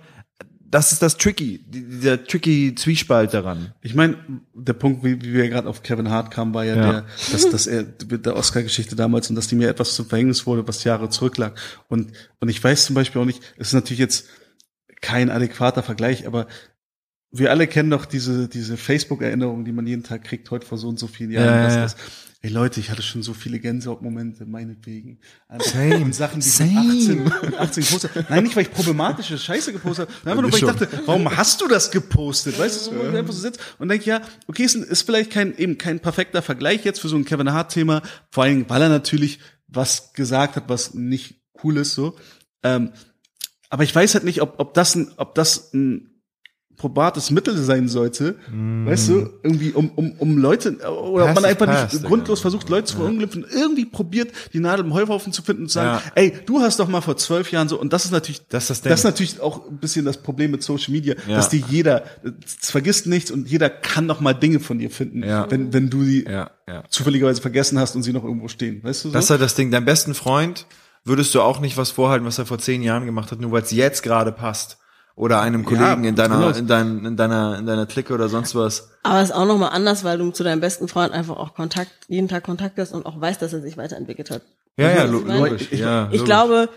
das 0.69 0.91
ist 0.91 1.01
das 1.01 1.15
Tricky, 1.17 1.63
die- 1.69 1.88
dieser 1.88 2.23
tricky 2.25 2.73
Zwiespalt 2.75 3.33
daran. 3.33 3.73
Ich 3.81 3.95
meine, 3.95 4.17
der 4.53 4.73
Punkt, 4.73 5.03
wie, 5.03 5.21
wie 5.21 5.33
wir 5.33 5.47
gerade 5.47 5.69
auf 5.69 5.81
Kevin 5.83 6.09
Hart 6.09 6.31
kamen, 6.31 6.53
war 6.53 6.65
ja, 6.65 6.75
Ja. 6.75 6.91
der, 6.91 7.05
dass, 7.31 7.49
dass 7.49 7.67
er 7.67 7.85
mit 8.09 8.25
der 8.25 8.35
Oscar-Geschichte 8.35 8.95
damals 8.95 9.29
und 9.29 9.35
dass 9.35 9.47
die 9.47 9.55
mir 9.55 9.69
etwas 9.69 9.95
zum 9.95 10.07
Verhängnis 10.07 10.45
wurde, 10.45 10.67
was 10.67 10.83
Jahre 10.83 11.09
zurücklag. 11.09 11.57
Und, 11.88 12.11
und 12.39 12.49
ich 12.49 12.61
weiß 12.61 12.85
zum 12.85 12.95
Beispiel 12.95 13.21
auch 13.21 13.25
nicht, 13.25 13.41
es 13.57 13.67
ist 13.67 13.73
natürlich 13.73 13.99
jetzt 13.99 14.27
kein 15.01 15.29
adäquater 15.29 15.83
Vergleich, 15.83 16.25
aber 16.27 16.47
wir 17.31 17.51
alle 17.51 17.67
kennen 17.67 17.91
doch 17.91 18.05
diese, 18.05 18.47
diese 18.49 18.77
Facebook-Erinnerungen, 18.77 19.63
die 19.65 19.71
man 19.71 19.85
jeden 19.85 20.03
Tag 20.03 20.23
kriegt, 20.23 20.49
heute 20.49 20.65
vor 20.65 20.77
so 20.77 20.88
und 20.88 20.97
so 20.97 21.07
vielen 21.07 21.31
Jahren. 21.31 21.45
Ja, 21.71 21.85
ja, 21.85 21.88
ey 22.47 22.53
Leute, 22.53 22.79
ich 22.79 22.89
hatte 22.89 23.01
schon 23.01 23.23
so 23.23 23.33
viele 23.33 23.59
Gänsehautmomente, 23.59 24.45
meinetwegen. 24.45 25.19
Einfach 25.49 25.67
Same, 25.67 25.97
Und 25.97 26.15
Sachen, 26.15 26.39
die 26.39 26.47
same. 26.47 26.71
mit 26.71 26.93
18, 26.93 27.23
mit 27.23 27.53
18 27.55 27.83
gepostet. 27.83 28.11
Nein, 28.29 28.43
nicht, 28.43 28.55
weil 28.55 28.63
ich 28.63 28.71
problematische 28.71 29.37
Scheiße 29.37 29.73
gepostet 29.73 30.07
habe, 30.07 30.29
einfach 30.29 30.41
nur, 30.41 30.51
weil 30.53 30.59
ich 30.59 30.65
dachte, 30.65 30.87
warum 31.05 31.35
hast 31.35 31.59
du 31.59 31.67
das 31.67 31.91
gepostet? 31.91 32.57
Weißt 32.57 32.87
du, 32.87 32.95
wo 32.95 33.03
du 33.03 33.17
einfach 33.17 33.33
so 33.33 33.41
sitzt 33.41 33.59
und 33.79 33.89
denkst, 33.89 34.05
ja, 34.07 34.21
okay, 34.47 34.63
ist, 34.63 34.75
ist 34.75 35.01
vielleicht 35.01 35.29
kein, 35.29 35.57
eben 35.57 35.77
kein 35.77 35.99
perfekter 35.99 36.41
Vergleich 36.41 36.85
jetzt 36.85 37.01
für 37.01 37.09
so 37.09 37.17
ein 37.17 37.25
Kevin 37.25 37.51
Hart-Thema, 37.51 38.01
vor 38.31 38.45
allem, 38.45 38.69
weil 38.69 38.81
er 38.81 38.89
natürlich 38.89 39.39
was 39.67 40.13
gesagt 40.13 40.55
hat, 40.55 40.69
was 40.69 40.93
nicht 40.93 41.41
cool 41.63 41.75
ist, 41.75 41.95
so. 41.95 42.15
Ähm, 42.63 42.93
aber 43.69 43.83
ich 43.83 43.93
weiß 43.93 44.13
halt 44.13 44.23
nicht, 44.23 44.41
ob, 44.41 44.55
ob 44.59 44.73
das 44.73 44.95
ein, 44.95 45.11
ob 45.17 45.35
das 45.35 45.73
ein 45.73 46.16
probates 46.78 47.32
Mittel 47.32 47.57
sein 47.57 47.88
sollte, 47.88 48.36
weißt 48.86 49.09
du, 49.09 49.30
irgendwie 49.43 49.71
um, 49.71 49.89
um, 49.95 50.11
um 50.19 50.38
Leute, 50.38 50.78
oder 50.88 51.34
man 51.34 51.43
einfach 51.43 51.65
Pass, 51.65 51.93
nicht 51.93 52.05
grundlos 52.05 52.39
versucht, 52.39 52.69
Leute 52.69 52.86
zu 52.86 52.97
verunglimpfen, 52.97 53.45
irgendwie 53.51 53.86
probiert, 53.86 54.32
die 54.53 54.59
Nadel 54.59 54.86
im 54.86 54.93
Heuhaufen 54.93 55.34
zu 55.34 55.41
finden 55.41 55.63
und 55.63 55.69
zu 55.69 55.73
sagen, 55.75 56.01
Ja. 56.05 56.11
ey, 56.15 56.34
du 56.45 56.59
hast 56.61 56.80
doch 56.80 56.88
mal 56.88 57.01
vor 57.01 57.17
zwölf 57.17 57.51
Jahren 57.51 57.67
so, 57.67 57.80
und 57.80 57.93
das 57.93 58.05
ist 58.05 58.11
natürlich, 58.11 58.41
Das 58.47 58.65
ist 58.65 58.69
das 58.69 58.82
Ding. 58.82 58.89
das 58.91 58.99
ist 58.99 59.03
natürlich 59.05 59.41
auch 59.41 59.67
ein 59.67 59.78
bisschen 59.78 60.05
das 60.05 60.17
Problem 60.17 60.51
mit 60.51 60.61
Social 60.63 60.91
Media, 60.93 61.15
Ja. 61.28 61.36
dass 61.38 61.49
die 61.49 61.63
jeder, 61.67 62.03
es 62.45 62.69
vergisst 62.69 63.07
nichts 63.07 63.32
und 63.32 63.49
jeder 63.49 63.69
kann 63.71 64.05
noch 64.05 64.19
mal 64.19 64.34
Dinge 64.34 64.59
von 64.59 64.78
dir 64.78 64.91
finden, 64.91 65.23
Ja. 65.23 65.49
wenn, 65.49 65.73
wenn 65.73 65.89
du 65.89 66.03
die 66.03 66.25
Ja, 66.25 66.51
ja. 66.67 66.84
zufälligerweise 66.89 67.41
vergessen 67.41 67.80
hast 67.80 67.95
und 67.95 68.03
sie 68.03 68.13
noch 68.13 68.23
irgendwo 68.23 68.47
stehen, 68.49 68.84
weißt 68.84 69.03
du 69.05 69.09
so? 69.09 69.13
Das 69.13 69.25
ist 69.25 69.30
halt 69.32 69.41
das 69.41 69.55
Ding. 69.55 69.71
Deinem 69.71 69.86
besten 69.86 70.13
Freund 70.13 70.67
würdest 71.03 71.34
du 71.34 71.41
auch 71.41 71.59
nicht 71.59 71.75
was 71.78 71.89
vorhalten, 71.89 72.25
was 72.28 72.38
er 72.38 72.45
vor 72.45 72.59
zehn 72.59 72.84
Jahren 72.84 73.05
gemacht 73.05 73.32
hat, 73.32 73.39
nur 73.41 73.51
weil 73.51 73.63
es 73.63 73.71
jetzt 73.71 74.03
gerade 74.03 74.32
passt. 74.32 74.78
Oder 75.18 75.41
einem 75.41 75.65
Kollegen 75.65 76.03
in 76.05 76.15
deiner, 76.15 76.55
in, 76.55 76.68
dein, 76.68 77.03
in 77.03 77.18
deiner, 77.18 77.57
in 77.57 77.65
deiner 77.65 77.86
Clique 77.88 78.13
oder 78.13 78.30
sonst 78.30 78.53
was. 78.53 78.91
Aber 79.03 79.20
es 79.20 79.30
ist 79.32 79.36
auch 79.36 79.45
nochmal 79.47 79.72
anders, 79.72 80.03
weil 80.03 80.20
du 80.20 80.30
zu 80.32 80.43
deinem 80.43 80.61
besten 80.61 80.88
Freund 80.88 81.11
einfach 81.11 81.36
auch 81.38 81.55
Kontakt, 81.55 81.89
jeden 82.07 82.28
Tag 82.28 82.43
Kontakt 82.43 82.78
hast 82.78 82.93
und 82.93 83.05
auch 83.07 83.20
weißt, 83.20 83.41
dass 83.41 83.51
er 83.51 83.61
sich 83.61 83.78
weiterentwickelt 83.78 84.30
hat. 84.30 84.43
Ja, 84.78 84.91
ja, 84.91 85.03
lo 85.05 85.20
ich 85.20 85.26
meine? 85.26 85.39
logisch. 85.49 85.68
Ich- 85.72 85.80
ja, 85.80 86.03
Ich 86.11 86.20
logisch. 86.20 86.24
glaube, 86.26 86.70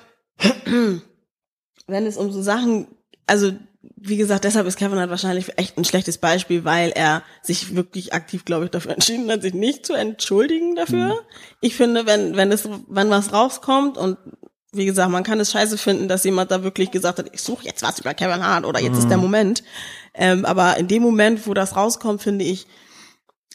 wenn 1.86 2.06
es 2.06 2.16
um 2.16 2.32
so 2.32 2.40
Sachen, 2.42 2.86
also 3.26 3.52
wie 3.96 4.16
gesagt, 4.16 4.44
deshalb 4.44 4.66
ist 4.66 4.78
Kevin 4.78 4.98
Hart 4.98 5.10
wahrscheinlich 5.10 5.58
echt 5.58 5.78
ein 5.78 5.84
schlechtes 5.84 6.18
Beispiel, 6.18 6.64
weil 6.64 6.90
er 6.90 7.22
sich 7.42 7.74
wirklich 7.74 8.12
aktiv, 8.12 8.44
glaube 8.44 8.66
ich, 8.66 8.70
dafür 8.70 8.92
entschieden 8.94 9.30
hat, 9.30 9.42
sich 9.42 9.54
nicht 9.54 9.86
zu 9.86 9.94
entschuldigen 9.94 10.76
dafür. 10.76 11.08
Mhm. 11.08 11.18
Ich 11.60 11.76
finde, 11.76 12.06
wenn 12.06 12.36
wenn 12.36 12.52
es 12.52 12.68
wenn 12.88 13.10
was 13.10 13.32
rauskommt 13.32 13.96
und 13.98 14.16
wie 14.72 14.86
gesagt, 14.86 15.10
man 15.10 15.24
kann 15.24 15.40
es 15.40 15.50
scheiße 15.50 15.78
finden, 15.78 16.08
dass 16.08 16.24
jemand 16.24 16.50
da 16.50 16.62
wirklich 16.62 16.90
gesagt 16.90 17.18
hat, 17.18 17.30
ich 17.32 17.42
suche 17.42 17.64
jetzt 17.64 17.82
was 17.82 17.98
über 17.98 18.14
Kevin 18.14 18.44
Hart 18.44 18.64
oder 18.64 18.80
jetzt 18.80 18.98
ist 18.98 19.08
der 19.08 19.16
Mhm. 19.16 19.22
Moment. 19.24 19.64
Ähm, 20.14 20.44
aber 20.44 20.76
in 20.76 20.88
dem 20.88 21.02
Moment, 21.02 21.46
wo 21.46 21.54
das 21.54 21.76
rauskommt, 21.76 22.22
finde 22.22 22.44
ich, 22.44 22.66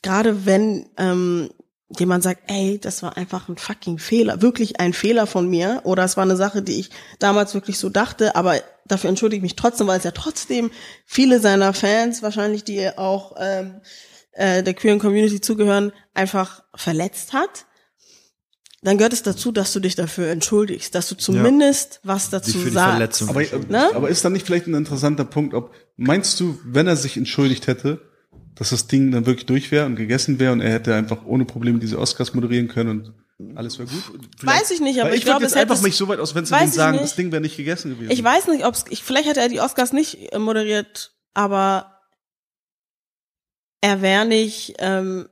gerade 0.01 0.45
wenn 0.45 0.89
ähm, 0.97 1.49
jemand 1.97 2.24
sagt, 2.24 2.41
ey, 2.47 2.80
das 2.80 3.03
war 3.03 3.16
einfach 3.16 3.47
ein 3.47 3.57
fucking 3.57 3.97
Fehler, 3.97 4.41
wirklich 4.41 4.80
ein 4.80 4.93
Fehler 4.93 5.28
von 5.28 5.49
mir 5.49 5.82
oder 5.84 6.03
es 6.03 6.18
war 6.18 6.24
eine 6.24 6.36
Sache, 6.36 6.61
die 6.61 6.80
ich 6.80 6.89
damals 7.20 7.53
wirklich 7.53 7.78
so 7.78 7.89
dachte, 7.89 8.36
aber 8.36 8.55
dafür 8.86 9.09
entschuldige 9.09 9.38
ich 9.38 9.43
mich 9.43 9.55
trotzdem, 9.55 9.88
weil 9.88 9.97
es 9.99 10.03
ja 10.03 10.11
trotzdem 10.11 10.72
viele 11.05 11.39
seiner 11.39 11.74
Fans 11.74 12.24
wahrscheinlich, 12.24 12.63
die 12.63 12.97
auch 12.97 13.36
ähm, 13.39 13.82
äh, 14.34 14.63
der 14.63 14.74
queeren 14.74 14.99
Community 14.99 15.39
zugehören, 15.41 15.93
einfach 16.13 16.63
verletzt 16.76 17.34
hat. 17.34 17.66
Dann 18.86 18.98
gehört 18.98 19.14
es 19.14 19.24
dazu, 19.24 19.52
dass 19.52 19.74
du 19.74 19.80
dich 19.80 19.96
dafür 19.96 20.28
entschuldigst, 20.30 20.94
dass 20.94 21.10
du 21.10 21.16
zumindest 21.16 22.00
was 22.04 22.26
Die 22.26 22.32
dazu 22.32 22.70
sagst. 22.70 23.24
Aber, 23.28 23.42
Ne? 23.42 23.90
aber 23.96 24.10
ist 24.10 24.24
dann 24.24 24.34
nicht 24.34 24.46
vielleicht 24.46 24.68
ein 24.68 24.76
interessanter 24.76 25.26
Punkt, 25.26 25.54
ob, 25.56 25.74
meinst 25.98 26.40
du, 26.40 26.58
wenn 26.64 26.86
er 26.88 26.96
sich 26.96 27.18
entschuldigt 27.18 27.66
hätte, 27.68 28.00
dass 28.54 28.70
das 28.70 28.88
Ding 28.88 29.12
dann 29.12 29.26
wirklich 29.26 29.48
durch 29.48 29.72
wäre 29.72 29.86
und 29.88 29.96
gegessen 29.96 30.40
wäre 30.40 30.54
und 30.54 30.62
er 30.62 30.72
hätte 30.72 30.94
einfach 30.96 31.26
ohne 31.26 31.46
Probleme 31.46 31.80
diese 31.80 31.98
Oscars 32.00 32.34
moderieren 32.36 32.68
können 32.68 33.14
und 33.40 33.58
alles 33.58 33.80
wäre 33.80 33.90
gut? 33.90 34.04
Vielleicht- 34.40 34.62
Weiß 34.62 34.72
ich 34.72 34.80
nicht, 34.82 35.00
aber 35.00 35.10
Weil 35.10 35.16
ich 35.16 35.22
ich 35.22 35.26
glaube, 35.26 35.46
es 35.46 35.56
hätte 35.56 35.72
einfach 35.72 35.82
mich 35.84 35.96
so 35.98 36.08
weit 36.08 36.20
aus, 36.20 36.36
wenn 36.36 36.46
sie 36.46 36.52
sagen, 36.70 36.92
nicht. 36.94 37.04
das 37.04 37.16
Ding 37.16 37.32
wäre 37.32 37.42
nicht 37.42 37.58
gegessen 37.58 37.90
gewesen. 37.96 38.12
Ich 38.12 38.24
weiß 38.24 38.48
nicht, 38.48 38.66
ob 38.66 38.76
es, 38.76 38.86
vielleicht 39.02 39.28
hätte 39.28 39.40
er 39.42 39.50
die 39.50 39.60
Oscars 39.62 39.92
nicht 39.94 40.32
äh, 40.32 40.38
moderiert, 40.40 41.12
aber 41.34 41.92
er 43.82 44.02
wäre 44.02 44.26
nicht, 44.26 44.76
ähm, 44.80 45.28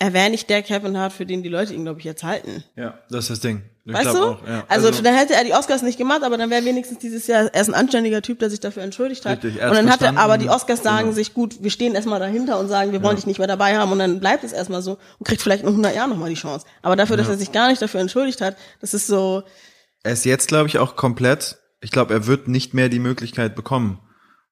er 0.00 0.12
wäre 0.12 0.30
nicht 0.30 0.48
der 0.48 0.62
Kevin 0.62 0.96
Hart, 0.96 1.12
für 1.12 1.26
den 1.26 1.42
die 1.42 1.48
Leute 1.48 1.74
ihn, 1.74 1.82
glaube 1.82 1.98
ich, 1.98 2.04
jetzt 2.04 2.22
halten. 2.22 2.62
Ja, 2.76 2.98
das 3.10 3.24
ist 3.24 3.30
das 3.30 3.40
Ding. 3.40 3.62
Ich 3.84 3.94
weißt 3.94 4.14
du? 4.14 4.22
Auch, 4.22 4.46
ja. 4.46 4.64
also, 4.68 4.90
dann 4.90 5.14
hätte 5.14 5.34
er 5.34 5.44
die 5.44 5.54
Oscars 5.54 5.82
nicht 5.82 5.98
gemacht, 5.98 6.22
aber 6.22 6.36
dann 6.36 6.50
wäre 6.50 6.64
wenigstens 6.64 6.98
dieses 6.98 7.26
Jahr, 7.26 7.50
er 7.52 7.60
ist 7.60 7.68
ein 7.68 7.74
anständiger 7.74 8.22
Typ, 8.22 8.38
der 8.38 8.50
sich 8.50 8.60
dafür 8.60 8.82
entschuldigt 8.82 9.24
hat. 9.24 9.42
Richtig, 9.42 9.62
und 9.62 9.72
dann 9.74 9.90
hat 9.90 10.02
er, 10.02 10.16
aber 10.18 10.38
die 10.38 10.50
Oscars 10.50 10.82
sagen 10.82 11.06
Genau. 11.06 11.14
sich, 11.14 11.34
gut, 11.34 11.62
wir 11.62 11.70
stehen 11.70 11.94
erstmal 11.94 12.20
dahinter 12.20 12.60
und 12.60 12.68
sagen, 12.68 12.92
wir 12.92 13.02
wollen 13.02 13.16
dich 13.16 13.26
nicht 13.26 13.38
mehr 13.38 13.48
dabei 13.48 13.76
haben 13.78 13.90
und 13.90 13.98
dann 13.98 14.20
bleibt 14.20 14.44
es 14.44 14.52
erstmal 14.52 14.82
so 14.82 14.98
und 15.18 15.26
kriegt 15.26 15.42
vielleicht 15.42 15.62
in 15.62 15.68
100 15.68 15.96
Jahren 15.96 16.10
nochmal 16.10 16.28
die 16.28 16.34
Chance. 16.36 16.66
Aber 16.82 16.94
dafür, 16.96 17.16
dass 17.16 17.28
er 17.28 17.38
sich 17.38 17.50
gar 17.50 17.68
nicht 17.68 17.80
dafür 17.80 18.00
entschuldigt 18.00 18.40
hat, 18.40 18.56
das 18.80 18.94
ist 18.94 19.06
so, 19.06 19.42
Er 20.04 20.12
ist 20.12 20.24
jetzt, 20.24 20.48
glaube 20.48 20.68
ich, 20.68 20.78
auch 20.78 20.94
komplett, 20.94 21.58
ich 21.80 21.90
glaube, 21.90 22.12
er 22.14 22.26
wird 22.26 22.46
nicht 22.46 22.74
mehr 22.74 22.88
die 22.88 23.00
Möglichkeit 23.00 23.56
bekommen, 23.56 23.98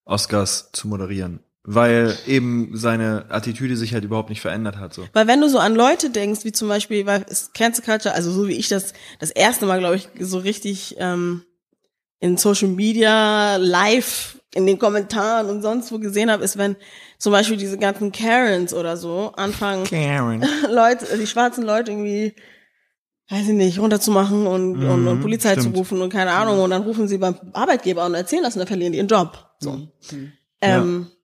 Oscars 0.07 0.70
zu 0.72 0.88
moderieren. 0.88 1.40
Weil 1.69 2.17
eben 2.29 2.71
seine 2.75 3.27
Attitüde 3.29 3.77
sich 3.77 3.93
halt 3.93 4.05
überhaupt 4.05 4.31
nicht 4.31 4.41
verändert 4.41 4.77
hat. 4.79 4.95
So. 4.95 5.05
Weil 5.12 5.27
wenn 5.27 5.41
du 5.41 5.49
so 5.49 5.59
an 5.59 5.75
Leute 5.75 6.11
denkst, 6.11 6.45
wie 6.45 6.53
zum 6.53 6.69
Beispiel, 6.69 7.07
weil 7.07 7.27
es 7.29 7.53
Cancel 7.55 7.85
Culture, 7.85 8.14
also 8.14 8.31
so 8.31 8.47
wie 8.47 8.53
ich 8.55 8.69
das 8.69 8.93
das 9.19 9.31
erste 9.33 9.67
Mal, 9.67 9.81
glaube 9.81 9.97
ich, 9.97 10.09
so 10.21 10.39
richtig 10.39 10.95
ähm, 11.01 11.43
in 12.21 12.37
Social 12.37 12.69
Media, 12.69 13.57
live, 13.57 14.41
in 14.55 14.64
den 14.67 14.79
Kommentaren 14.79 15.49
und 15.49 15.61
sonst 15.61 15.91
wo 15.91 15.99
gesehen 15.99 16.31
habe, 16.31 16.45
ist, 16.45 16.57
wenn 16.57 16.77
zum 17.19 17.33
Beispiel 17.33 17.57
diese 17.57 17.79
ganzen 17.79 18.12
Karens 18.12 18.73
oder 18.73 18.97
so 18.97 19.33
anfangen, 19.37 19.85
Karen. 19.85 20.45
Leute, 20.71 21.19
die 21.19 21.27
schwarzen 21.27 21.64
Leute 21.64 21.91
irgendwie, 21.91 22.35
weiß 23.29 23.43
ich 23.49 23.55
nicht, 23.55 23.79
runterzumachen 23.81 24.47
und, 24.47 24.85
und, 24.85 25.09
und 25.09 25.19
Mhm, 25.19 25.21
Polizei 25.21 25.51
stimmt. 25.53 25.75
zu 25.75 25.79
rufen 25.79 26.01
und 26.01 26.11
keine 26.12 26.31
Ahnung, 26.31 26.61
und 26.61 26.71
dann 26.71 26.83
rufen 26.83 27.09
sie 27.09 27.19
beim 27.19 27.37
Arbeitgeber 27.53 28.07
und 28.07 28.14
erzählen 28.14 28.45
das 28.45 28.55
und 28.55 28.61
dann 28.61 28.69
verlieren 28.69 28.93
die 28.93 28.99
ihren 28.99 29.09
Job. 29.09 29.51
So. 29.59 29.89
Ähm, 30.61 31.07
ja, 31.11 31.16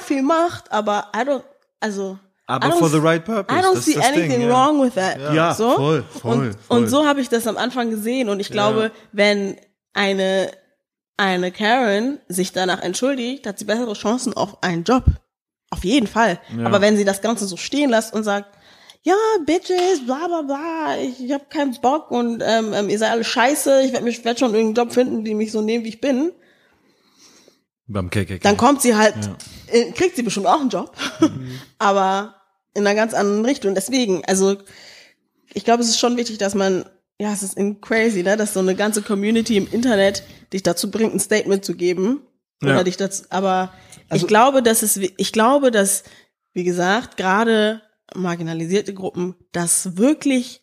viel 0.00 0.22
Macht, 0.22 0.70
aber 0.72 1.10
I 1.14 1.20
don't, 1.20 1.42
also 1.80 2.18
Aber 2.46 2.72
for 2.72 2.88
the 2.88 2.98
right 2.98 3.24
purpose. 3.24 3.54
I 3.54 3.62
don't 3.62 3.74
das 3.74 3.84
see 3.84 3.98
anything 3.98 4.30
Ding, 4.30 4.42
ja. 4.42 4.48
wrong 4.48 4.82
with 4.82 4.94
that. 4.94 5.18
Ja, 5.34 5.54
so? 5.54 5.76
voll, 5.76 6.02
voll, 6.02 6.32
und, 6.32 6.56
voll. 6.60 6.78
und 6.78 6.88
so 6.88 7.06
habe 7.06 7.20
ich 7.20 7.28
das 7.28 7.46
am 7.46 7.58
Anfang 7.58 7.90
gesehen 7.90 8.28
und 8.30 8.40
ich 8.40 8.50
glaube, 8.50 8.90
wenn 9.12 9.56
eine 9.92 10.50
eine 11.18 11.50
Karen 11.50 12.20
sich 12.28 12.52
danach 12.52 12.80
entschuldigt, 12.80 13.46
hat 13.46 13.58
sie 13.58 13.64
bessere 13.64 13.92
Chancen 13.94 14.34
auf 14.34 14.62
einen 14.62 14.84
Job. 14.84 15.04
Auf 15.70 15.84
jeden 15.84 16.06
Fall. 16.06 16.40
Ja. 16.56 16.64
Aber 16.64 16.80
wenn 16.80 16.96
sie 16.96 17.04
das 17.04 17.20
Ganze 17.20 17.46
so 17.46 17.56
stehen 17.56 17.90
lässt 17.90 18.14
und 18.14 18.24
sagt, 18.24 18.56
ja, 19.02 19.14
Bitches, 19.44 20.06
bla 20.06 20.26
bla 20.26 20.42
bla, 20.42 20.96
ich, 20.98 21.22
ich 21.22 21.32
habe 21.32 21.44
keinen 21.50 21.78
Bock 21.80 22.10
und 22.10 22.42
ähm, 22.46 22.72
ähm, 22.72 22.88
ihr 22.88 22.98
seid 22.98 23.10
alle 23.10 23.24
scheiße, 23.24 23.82
ich 23.82 23.92
werde 23.92 24.04
mich 24.04 24.24
werd 24.24 24.38
schon 24.38 24.54
irgendeinen 24.54 24.86
Job 24.86 24.94
finden, 24.94 25.24
die 25.24 25.34
mich 25.34 25.52
so 25.52 25.60
nehmen, 25.60 25.84
wie 25.84 25.90
ich 25.90 26.00
bin, 26.00 26.32
Beim 27.88 28.10
KKK. 28.10 28.40
dann 28.42 28.56
kommt 28.56 28.82
sie 28.82 28.94
halt, 28.94 29.14
äh, 29.68 29.90
kriegt 29.92 30.14
sie 30.16 30.22
bestimmt 30.22 30.46
auch 30.46 30.60
einen 30.60 30.68
Job, 30.70 30.94
aber 31.78 32.34
in 32.74 32.86
einer 32.86 32.94
ganz 32.94 33.14
anderen 33.14 33.44
Richtung. 33.44 33.74
Deswegen, 33.74 34.24
also 34.26 34.56
ich 35.54 35.64
glaube, 35.64 35.82
es 35.82 35.88
ist 35.88 35.98
schon 35.98 36.16
wichtig, 36.16 36.38
dass 36.38 36.54
man, 36.54 36.84
ja, 37.18 37.32
es 37.32 37.42
ist 37.42 37.56
crazy, 37.80 38.22
ne, 38.22 38.36
dass 38.36 38.54
so 38.54 38.60
eine 38.60 38.74
ganze 38.76 39.02
Community 39.02 39.56
im 39.56 39.66
Internet 39.72 40.22
dich 40.52 40.62
dazu 40.62 40.90
bringt, 40.90 41.14
ein 41.14 41.20
Statement 41.20 41.64
zu 41.64 41.74
geben 41.74 42.20
oder 42.62 42.76
Ja. 42.76 42.84
dich 42.84 42.96
dazu, 42.96 43.24
aber 43.30 43.72
Also- 44.08 44.24
ich 44.24 44.28
glaube, 44.28 44.62
dass 44.62 44.82
es, 44.82 44.96
ich 44.96 45.32
glaube, 45.32 45.70
dass, 45.70 46.04
wie 46.52 46.64
gesagt, 46.64 47.16
gerade 47.16 47.80
marginalisierte 48.14 48.94
Gruppen 48.94 49.34
das 49.52 49.96
wirklich 49.96 50.62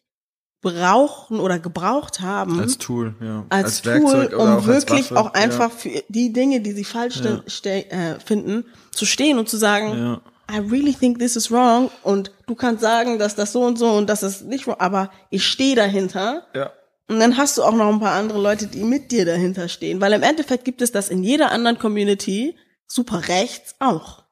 brauchen 0.65 1.39
oder 1.39 1.59
gebraucht 1.59 2.21
haben 2.21 2.59
Als 2.59 2.79
Tool, 2.79 3.13
ja. 3.21 3.45
als, 3.49 3.83
Tool, 3.83 3.93
Werkzeug 3.93 4.33
oder 4.33 4.39
um 4.39 4.49
auch 4.49 4.55
als 4.55 4.65
wirklich 4.67 5.11
Waffe. 5.11 5.19
auch 5.21 5.33
einfach 5.35 5.71
für 5.71 6.03
die 6.09 6.33
Dinge, 6.33 6.59
die 6.61 6.71
sie 6.71 6.83
falsch 6.83 7.21
Ja. 7.23 7.71
äh, 7.71 8.19
finden, 8.19 8.65
zu 8.91 9.05
stehen 9.05 9.37
und 9.37 9.47
zu 9.47 9.57
sagen, 9.57 9.89
Ja. 9.97 10.21
I 10.51 10.59
really 10.59 10.93
think 10.93 11.19
this 11.19 11.35
is 11.35 11.51
wrong 11.51 11.89
und 12.03 12.31
du 12.47 12.55
kannst 12.55 12.81
sagen, 12.81 13.19
dass 13.19 13.35
das 13.35 13.51
so 13.51 13.61
und 13.63 13.77
so 13.77 13.91
und 13.91 14.09
das 14.09 14.23
ist 14.23 14.45
nicht 14.45 14.65
wrong, 14.67 14.79
aber 14.79 15.11
ich 15.29 15.45
stehe 15.45 15.75
dahinter. 15.75 16.47
Ja. 16.55 16.71
Und 17.07 17.19
dann 17.19 17.37
hast 17.37 17.57
du 17.59 17.63
auch 17.63 17.73
noch 17.75 17.87
ein 17.89 17.99
paar 17.99 18.13
andere 18.13 18.41
Leute, 18.41 18.65
die 18.67 18.83
mit 18.83 19.11
dir 19.11 19.25
dahinter 19.25 19.67
stehen. 19.69 20.01
Weil 20.01 20.13
im 20.13 20.23
Endeffekt 20.23 20.65
gibt 20.65 20.81
es 20.81 20.91
das 20.91 21.09
in 21.09 21.23
jeder 21.23 21.51
anderen 21.51 21.77
Community, 21.77 22.55
super 22.87 23.27
rechts 23.27 23.75
auch. 23.79 24.23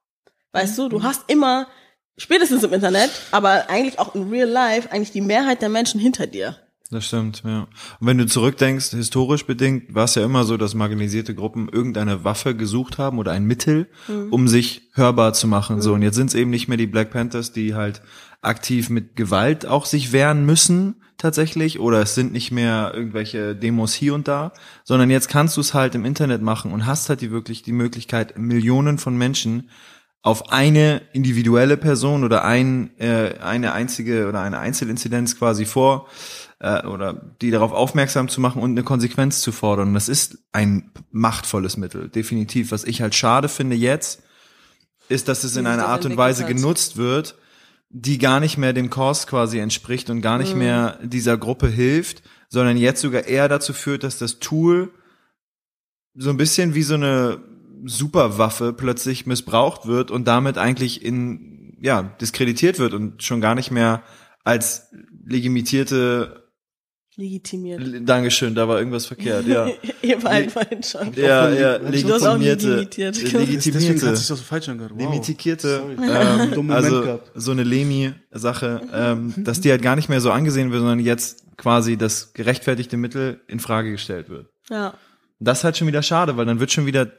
Weißt 0.54 0.78
du, 0.80 0.90
du 0.90 1.04
hast 1.04 1.24
immer, 1.28 1.68
spätestens 2.18 2.64
im 2.64 2.74
Internet, 2.74 3.12
aber 3.32 3.70
eigentlich 3.70 4.00
auch 4.00 4.16
in 4.16 4.30
real 4.30 4.50
life, 4.50 4.92
eigentlich 4.92 5.12
die 5.12 5.22
Mehrheit 5.22 5.62
der 5.62 5.70
Menschen 5.70 6.00
hinter 6.00 6.28
dir. 6.28 6.58
Das 6.92 7.06
stimmt, 7.06 7.42
ja. 7.44 7.62
Und 8.00 8.08
wenn 8.08 8.20
du 8.20 8.28
zurückdenkst, 8.28 8.92
historisch 8.92 9.48
bedingt, 9.48 9.96
war 9.96 10.04
es 10.04 10.14
ja 10.14 10.24
immer 10.24 10.44
so, 10.44 10.58
dass 10.58 10.76
marginalisierte 10.76 11.34
Gruppen 11.34 11.68
irgendeine 11.68 12.24
Waffe 12.24 12.56
gesucht 12.56 13.00
haben 13.00 13.18
oder 13.18 13.32
ein 13.32 13.46
Mittel, 13.46 13.88
um 14.30 14.48
sich 14.48 14.90
hörbar 14.94 15.34
zu 15.34 15.48
machen. 15.48 15.82
So, 15.82 15.94
und 15.94 16.04
jetzt 16.04 16.16
sind 16.16 16.28
es 16.28 16.36
eben 16.36 16.52
nicht 16.52 16.68
mehr 16.68 16.78
die 16.78 16.86
Black 16.86 17.10
Panthers, 17.10 17.52
die 17.52 17.74
halt 17.74 18.04
aktiv 18.44 18.92
mit 18.92 19.16
Gewalt 19.16 19.66
auch 19.66 19.86
sich 19.86 20.12
wehren 20.12 20.46
müssen, 20.46 21.02
tatsächlich, 21.18 21.80
oder 21.80 22.02
es 22.02 22.16
sind 22.16 22.32
nicht 22.34 22.52
mehr 22.52 22.92
irgendwelche 22.94 23.56
Demos 23.56 23.94
hier 23.94 24.14
und 24.14 24.28
da, 24.28 24.52
sondern 24.84 25.10
jetzt 25.10 25.30
kannst 25.30 25.58
du 25.58 25.62
es 25.62 25.74
halt 25.74 25.96
im 25.96 26.06
Internet 26.06 26.42
machen 26.42 26.72
und 26.72 26.86
hast 26.86 27.10
halt 27.10 27.22
die 27.22 27.32
wirklich 27.32 27.64
die 27.64 27.72
Möglichkeit, 27.72 28.38
Millionen 28.38 28.98
von 28.98 29.18
Menschen 29.18 29.70
auf 30.24 30.52
eine 30.52 31.02
individuelle 31.12 31.76
Person 31.76 32.24
oder 32.24 32.46
ein, 32.46 32.98
äh, 32.98 33.36
eine 33.40 33.74
einzige 33.74 34.28
oder 34.28 34.40
eine 34.40 34.58
Einzelinzidenz 34.58 35.38
quasi 35.38 35.66
vor 35.66 36.08
äh, 36.60 36.88
oder 36.88 37.36
die 37.42 37.52
darauf 37.52 37.74
aufmerksam 37.74 38.30
zu 38.30 38.40
machen 38.40 38.62
und 38.62 38.72
eine 38.72 38.84
Konsequenz 38.84 39.42
zu 39.42 39.52
fordern. 39.52 39.94
Das 39.94 40.08
ist 40.08 40.38
ein 40.54 40.92
machtvolles 41.12 41.76
Mittel, 41.76 42.08
definitiv. 42.08 42.72
Was 42.72 42.86
ich 42.86 43.02
halt 43.02 43.16
schade 43.16 43.50
finde 43.50 43.76
jetzt, 43.76 44.24
ist, 45.10 45.28
dass 45.28 45.44
es 45.44 45.58
in 45.58 45.68
einer 45.68 45.88
Art 45.88 46.06
und 46.06 46.16
Weise 46.16 46.46
genutzt 46.46 46.96
wird, 46.96 47.36
die 47.90 48.18
gar 48.18 48.40
nicht 48.40 48.58
mehr 48.58 48.72
dem 48.72 48.90
Kurs 48.90 49.28
quasi 49.28 49.60
entspricht 49.60 50.10
und 50.10 50.22
gar 50.22 50.38
nicht 50.38 50.56
mehr 50.56 51.00
dieser 51.04 51.38
Gruppe 51.38 51.68
hilft, 51.68 52.24
sondern 52.48 52.78
jetzt 52.78 53.02
sogar 53.02 53.26
eher 53.26 53.50
dazu 53.50 53.74
führt, 53.74 54.04
dass 54.04 54.18
das 54.18 54.40
Tool 54.40 54.90
so 56.16 56.30
ein 56.30 56.38
bisschen 56.38 56.76
wie 56.76 56.84
so 56.84 56.94
eine 56.94 57.42
Superwaffe 57.86 58.74
plötzlich 58.74 59.26
missbraucht 59.26 59.86
wird 59.86 60.12
und 60.12 60.28
damit 60.28 60.58
eigentlich 60.58 61.04
in, 61.04 61.78
ja, 61.82 62.04
diskreditiert 62.22 62.80
wird 62.80 62.94
und 62.94 63.24
schon 63.24 63.42
gar 63.42 63.56
nicht 63.56 63.72
mehr 63.72 64.04
als 64.44 64.90
legitimierte, 65.26 66.44
Legitimiert. 67.16 68.10
Dankeschön, 68.10 68.56
da 68.56 68.68
war 68.68 68.80
irgendwas 68.80 69.06
verkehrt, 69.06 69.46
ja. 69.46 69.70
Ihr 70.02 70.18
beiden 70.18 70.50
vorhin 70.50 70.82
schon. 70.82 71.14
Ja, 71.14 71.48
ja, 71.52 71.78
Du 71.78 72.12
hast 72.12 72.26
auch 72.26 72.38
legitimierte, 72.38 72.76
legitimiert. 72.76 73.16
Deswegen 73.16 73.40
hat 73.40 73.48
legitimierte, 73.48 74.00
sich 74.00 74.10
das 74.10 74.28
so 74.28 74.36
falsch 74.38 74.70
angehört. 74.70 74.94
Wow. 74.96 75.02
limitierte, 75.12 75.84
ähm, 76.02 76.72
also 76.72 77.02
gehabt. 77.02 77.32
so 77.36 77.52
eine 77.52 77.64
Lemi-Sache, 77.64 78.82
ähm, 78.92 79.34
dass 79.38 79.62
die 79.62 79.70
halt 79.70 79.84
gar 79.84 79.96
nicht 79.96 80.10
mehr 80.10 80.22
so 80.22 80.32
angesehen 80.32 80.72
wird, 80.72 80.80
sondern 80.80 81.00
jetzt 81.00 81.44
quasi 81.56 81.98
das 81.98 82.34
gerechtfertigte 82.34 82.98
Mittel 82.98 83.42
in 83.48 83.60
Frage 83.60 83.92
gestellt 83.92 84.30
wird. 84.30 84.48
Ja. 84.72 84.96
Das 85.40 85.60
ist 85.60 85.64
halt 85.66 85.78
schon 85.78 85.88
wieder 85.88 86.02
schade, 86.02 86.36
weil 86.36 86.48
dann 86.48 86.60
wird 86.60 86.72
schon 86.72 86.88
wieder 86.88 87.12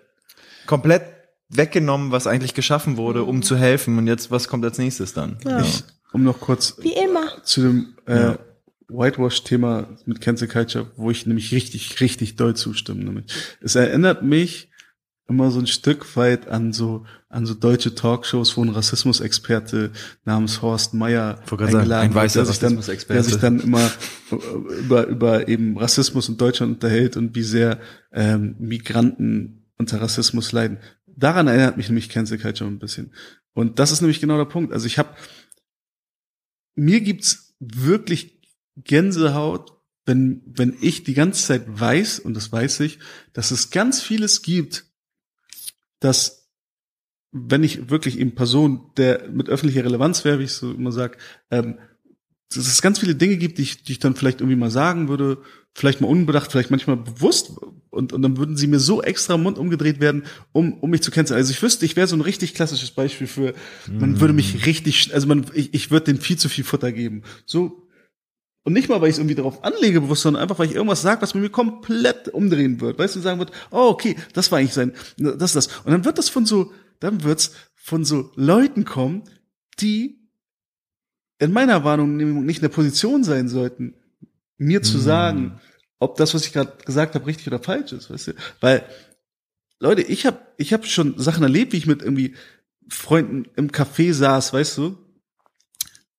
komplett 0.67 1.03
weggenommen, 1.49 2.11
was 2.11 2.27
eigentlich 2.27 2.55
geschaffen 2.55 2.97
wurde, 2.97 3.25
um 3.25 3.43
zu 3.43 3.57
helfen. 3.57 3.99
Und 3.99 4.07
jetzt, 4.07 4.31
was 4.31 4.49
kommt 4.49 4.65
als 4.65 4.79
nächstes 4.79 5.13
dann? 5.13 5.39
Ja. 5.45 5.61
Ich, 5.61 5.85
um 6.13 6.23
noch 6.25 6.41
kurz 6.41 6.77
Wie 6.81 6.93
immer. 6.95 7.43
zu 7.43 7.63
dem 7.63 7.95
äh, 8.07 8.15
Ja. 8.17 8.39
Whitewash-Thema 8.89 9.89
mit 10.05 10.21
Cancel 10.21 10.49
Culture, 10.49 10.91
wo 10.97 11.11
ich 11.11 11.27
nämlich 11.27 11.53
richtig, 11.53 12.01
richtig 12.01 12.37
doll 12.37 12.55
zustimme. 12.55 13.03
Nämlich. 13.03 13.27
Es 13.61 13.75
erinnert 13.75 14.23
mich 14.23 14.71
immer 15.27 15.51
so 15.51 15.59
ein 15.59 15.67
Stück 15.67 16.17
weit 16.17 16.49
an 16.49 16.73
so 16.73 17.07
an 17.31 17.47
so 17.47 17.55
deutsche 17.55 17.95
Talkshows, 17.95 18.57
wo 18.57 18.63
ein 18.63 18.69
Rassismusexperte 18.69 19.91
namens 20.25 20.61
Horst 20.61 20.93
Meyer 20.93 21.41
eingeladen 21.51 22.11
ein 22.11 22.15
weißer 22.15 22.47
wird, 22.47 22.63
der 22.63 22.83
sich 22.83 23.07
dann, 23.07 23.17
der 23.17 23.23
sich 23.25 23.37
dann 23.37 23.61
immer 23.61 23.91
über 24.79 25.07
über 25.07 25.49
eben 25.49 25.79
Rassismus 25.79 26.29
in 26.29 26.37
Deutschland 26.37 26.75
unterhält 26.75 27.17
und 27.17 27.35
wie 27.35 27.43
sehr 27.43 27.81
ähm, 28.13 28.55
Migranten 28.59 29.64
unter 29.79 30.01
Rassismus 30.01 30.53
leiden. 30.53 30.79
Daran 31.07 31.47
erinnert 31.47 31.77
mich 31.77 31.89
nämlich 31.89 32.09
Cancel 32.09 32.39
Culture 32.39 32.71
ein 32.71 32.79
bisschen. 32.79 33.13
Und 33.53 33.79
das 33.79 33.93
ist 33.93 34.01
nämlich 34.01 34.21
genau 34.21 34.37
der 34.37 34.45
Punkt. 34.45 34.73
Also 34.73 34.87
ich 34.87 34.99
habe 34.99 35.15
mir 36.75 37.01
gibt's 37.01 37.55
wirklich 37.61 38.41
Gänsehaut, 38.77 39.73
wenn, 40.07 40.43
wenn 40.45 40.77
ich 40.81 41.05
die 41.05 41.15
ganze 41.15 41.47
Zeit 41.47 41.63
weiß, 41.67 42.19
und 42.19 42.35
das 42.35 42.53
weiß 42.53 42.81
ich, 42.81 42.99
dass 43.33 43.51
es 43.51 43.71
ganz 43.71 44.03
vieles 44.03 44.43
gibt, 44.43 44.85
dass 46.01 46.51
wenn 47.33 47.65
ich 47.65 47.91
wirklich 47.91 48.19
eben 48.19 48.35
Person, 48.35 48.93
der 48.97 49.29
mit 49.31 49.49
öffentlicher 49.49 49.85
Relevanz 49.85 50.25
wäre, 50.25 50.39
wie 50.39 50.45
ich 50.45 50.53
so 50.53 50.73
immer 50.73 50.93
sage, 50.93 51.19
ähm, 51.51 51.79
dass 52.49 52.67
es 52.67 52.83
ganz 52.83 52.99
viele 52.99 53.15
Dinge 53.15 53.37
gibt, 53.37 53.59
die 53.59 53.63
ich, 53.63 53.83
die 53.83 53.93
ich 53.93 53.99
dann 53.99 54.15
vielleicht 54.15 54.41
irgendwie 54.41 54.57
mal 54.57 54.71
sagen 54.71 55.09
würde, 55.09 55.43
vielleicht 55.75 56.01
mal 56.01 56.09
unbedacht, 56.09 56.53
vielleicht 56.53 56.71
manchmal 56.71 56.97
bewusst, 56.97 57.53
und, 57.91 58.13
und 58.13 58.23
dann 58.23 58.37
würden 58.37 58.57
sie 58.57 58.67
mir 58.67 58.81
so 58.81 59.03
extra 59.03 59.37
Mund 59.37 59.57
umgedreht 59.59 60.01
werden, 60.01 60.25
um, 60.53 60.75
um 60.81 60.91
mich 60.91 61.03
zu 61.03 61.11
canceln. 61.11 61.37
Also 61.37 61.53
ich 61.53 61.63
wüsste, 61.63 61.85
ich 61.85 61.95
wäre 61.95 62.09
so 62.09 62.17
ein 62.17 62.23
richtig 62.23 62.55
klassisches 62.55 62.91
Beispiel 62.91 63.27
für, 63.27 63.55
man 63.89 64.21
würde 64.21 64.35
mich 64.35 64.67
richtig, 64.67 65.15
also 65.15 65.27
man, 65.27 65.47
ich, 65.55 65.75
ich 65.75 65.91
würde 65.91 66.07
dem 66.07 66.21
viel 66.21 66.37
zu 66.37 66.49
viel 66.49 66.65
Futter 66.65 66.93
geben. 66.93 67.23
So, 67.47 67.89
und 68.65 68.73
nicht 68.73 68.89
mal, 68.89 69.01
weil 69.01 69.11
ich 69.11 69.15
es 69.15 69.19
irgendwie 69.19 69.35
darauf 69.35 69.63
anlege, 69.63 70.01
bewusst, 70.01 70.23
sondern 70.23 70.43
einfach, 70.43 70.59
weil 70.59 70.69
ich 70.69 70.75
irgendwas 70.75 71.03
sage, 71.03 71.23
was 71.23 71.35
mir 71.35 71.51
komplett 71.51 72.29
umdrehen 72.29 72.81
wird. 72.81 72.99
Weißt 72.99 73.15
du, 73.15 73.21
sagen 73.21 73.39
wird, 73.39 73.53
oh, 73.71 73.89
okay, 73.91 74.17
das 74.33 74.51
war 74.51 74.59
eigentlich 74.59 74.73
sein, 74.73 74.93
das 75.19 75.55
ist 75.55 75.57
das. 75.57 75.67
Und 75.85 75.93
dann 75.93 76.05
wird 76.05 76.19
das 76.19 76.31
von 76.31 76.47
so, 76.47 76.73
dann 76.99 77.23
wird's 77.25 77.53
von 77.75 78.05
so 78.05 78.33
Leuten 78.35 78.85
kommen, 78.85 79.25
die 79.81 80.19
in 81.39 81.53
meiner 81.53 81.85
Wahrnehmung 81.85 82.47
nicht 82.47 82.59
in 82.59 82.63
der 82.63 82.69
Position 82.71 83.23
sein 83.23 83.49
sollten, 83.49 83.95
mir 84.57 84.83
zu 84.83 84.99
sagen, 84.99 85.61
ob 85.99 86.17
das, 86.17 86.35
was 86.35 86.47
ich 86.47 86.53
gerade 86.53 86.73
gesagt 86.85 87.15
habe, 87.15 87.27
richtig 87.27 87.47
oder 87.47 87.59
falsch 87.59 87.93
ist, 87.93 88.11
weißt 88.11 88.29
du? 88.29 88.33
Weil, 88.61 88.85
Leute, 89.81 90.03
ich 90.03 90.27
habe 90.27 90.39
ich 90.57 90.73
hab 90.73 90.87
schon 90.87 91.19
Sachen 91.19 91.43
erlebt, 91.43 91.73
wie 91.73 91.79
ich 91.79 91.87
mit 91.87 92.03
irgendwie 92.03 92.35
Freunden 92.89 93.47
im 93.57 93.71
Café 93.71 94.13
saß, 94.13 94.53
weißt 94.53 94.79
du? 94.79 94.99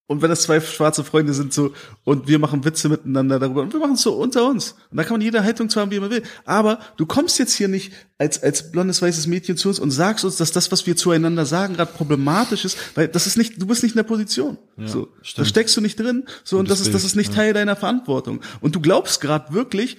Und 0.07 0.21
wenn 0.21 0.29
das 0.29 0.43
zwei 0.43 0.61
schwarze 0.61 1.03
Freunde 1.03 1.33
sind 1.33 1.51
so 1.51 1.73
und 2.03 2.27
wir 2.27 2.37
machen 2.37 2.63
Witze 2.63 2.89
miteinander 2.89 3.39
darüber 3.39 3.63
und 3.63 3.73
wir 3.73 3.79
machen 3.79 3.93
es 3.93 4.03
so 4.03 4.13
unter 4.13 4.47
uns. 4.47 4.75
Und 4.91 4.97
da 4.97 5.03
kann 5.03 5.13
man 5.13 5.21
jede 5.21 5.43
Haltung 5.43 5.67
zu 5.67 5.81
haben, 5.81 5.89
wie 5.89 5.99
man 5.99 6.11
will. 6.11 6.21
Aber 6.45 6.79
du 6.97 7.07
kommst 7.07 7.39
jetzt 7.39 7.53
hier 7.53 7.67
nicht 7.67 7.91
als, 8.19 8.41
als 8.43 8.71
blondes, 8.71 9.01
weißes 9.01 9.25
Mädchen 9.25 9.57
zu 9.57 9.69
uns 9.69 9.79
und 9.79 9.89
sagst 9.89 10.23
uns, 10.23 10.35
dass 10.35 10.51
das, 10.51 10.71
was 10.71 10.85
wir 10.85 10.95
zueinander 10.95 11.47
sagen, 11.47 11.75
gerade 11.75 11.91
problematisch 11.91 12.65
ist, 12.65 12.77
weil 12.93 13.07
das 13.07 13.25
ist 13.25 13.35
nicht, 13.35 13.59
du 13.59 13.65
bist 13.65 13.81
nicht 13.81 13.93
in 13.93 13.97
der 13.97 14.03
Position. 14.03 14.59
so, 14.77 15.07
da 15.35 15.43
steckst 15.43 15.75
du 15.75 15.81
nicht 15.81 15.99
drin. 15.99 16.25
So, 16.43 16.57
und 16.59 16.65
Gutes 16.65 16.79
das 16.79 16.87
ist, 16.87 16.93
das 16.93 17.03
ist 17.03 17.15
nicht 17.15 17.29
ja. 17.29 17.37
Teil 17.37 17.53
deiner 17.53 17.75
Verantwortung. 17.75 18.41
Und 18.61 18.75
du 18.75 18.81
glaubst 18.81 19.21
gerade 19.21 19.53
wirklich, 19.53 19.97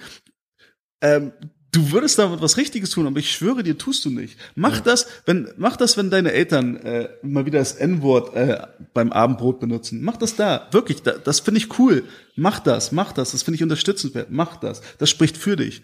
ähm, 1.01 1.33
du 1.71 1.91
würdest 1.91 2.17
damit 2.17 2.41
was 2.41 2.57
Richtiges 2.57 2.89
tun, 2.91 3.07
aber 3.07 3.19
ich 3.19 3.31
schwöre 3.31 3.61
dir, 3.63 3.77
tust 3.77 4.03
du 4.05 4.09
nicht. 4.09 4.37
Mach 4.55 4.79
das, 4.79 5.07
wenn 5.25 5.49
mach 5.57 5.75
das, 5.77 5.97
wenn 5.97 6.09
deine 6.09 6.31
Eltern 6.31 6.77
äh, 6.77 7.09
mal 7.21 7.45
wieder 7.45 7.59
das 7.59 7.73
N-Wort 7.73 8.35
äh, 8.35 8.65
beim 8.93 9.11
Abendbrot 9.11 9.59
benutzen. 9.59 10.01
Mach 10.03 10.17
das 10.17 10.35
da, 10.35 10.67
wirklich. 10.71 11.03
Da, 11.03 11.11
das 11.13 11.39
finde 11.41 11.59
ich 11.59 11.77
cool. 11.79 12.03
Mach 12.35 12.59
das, 12.59 12.91
mach 12.91 13.11
das. 13.11 13.31
Das 13.31 13.43
finde 13.43 13.55
ich 13.57 13.63
unterstützenswert. 13.63 14.29
Mach 14.31 14.55
das. 14.57 14.81
Das 14.97 15.09
spricht 15.09 15.37
für 15.37 15.55
dich. 15.55 15.83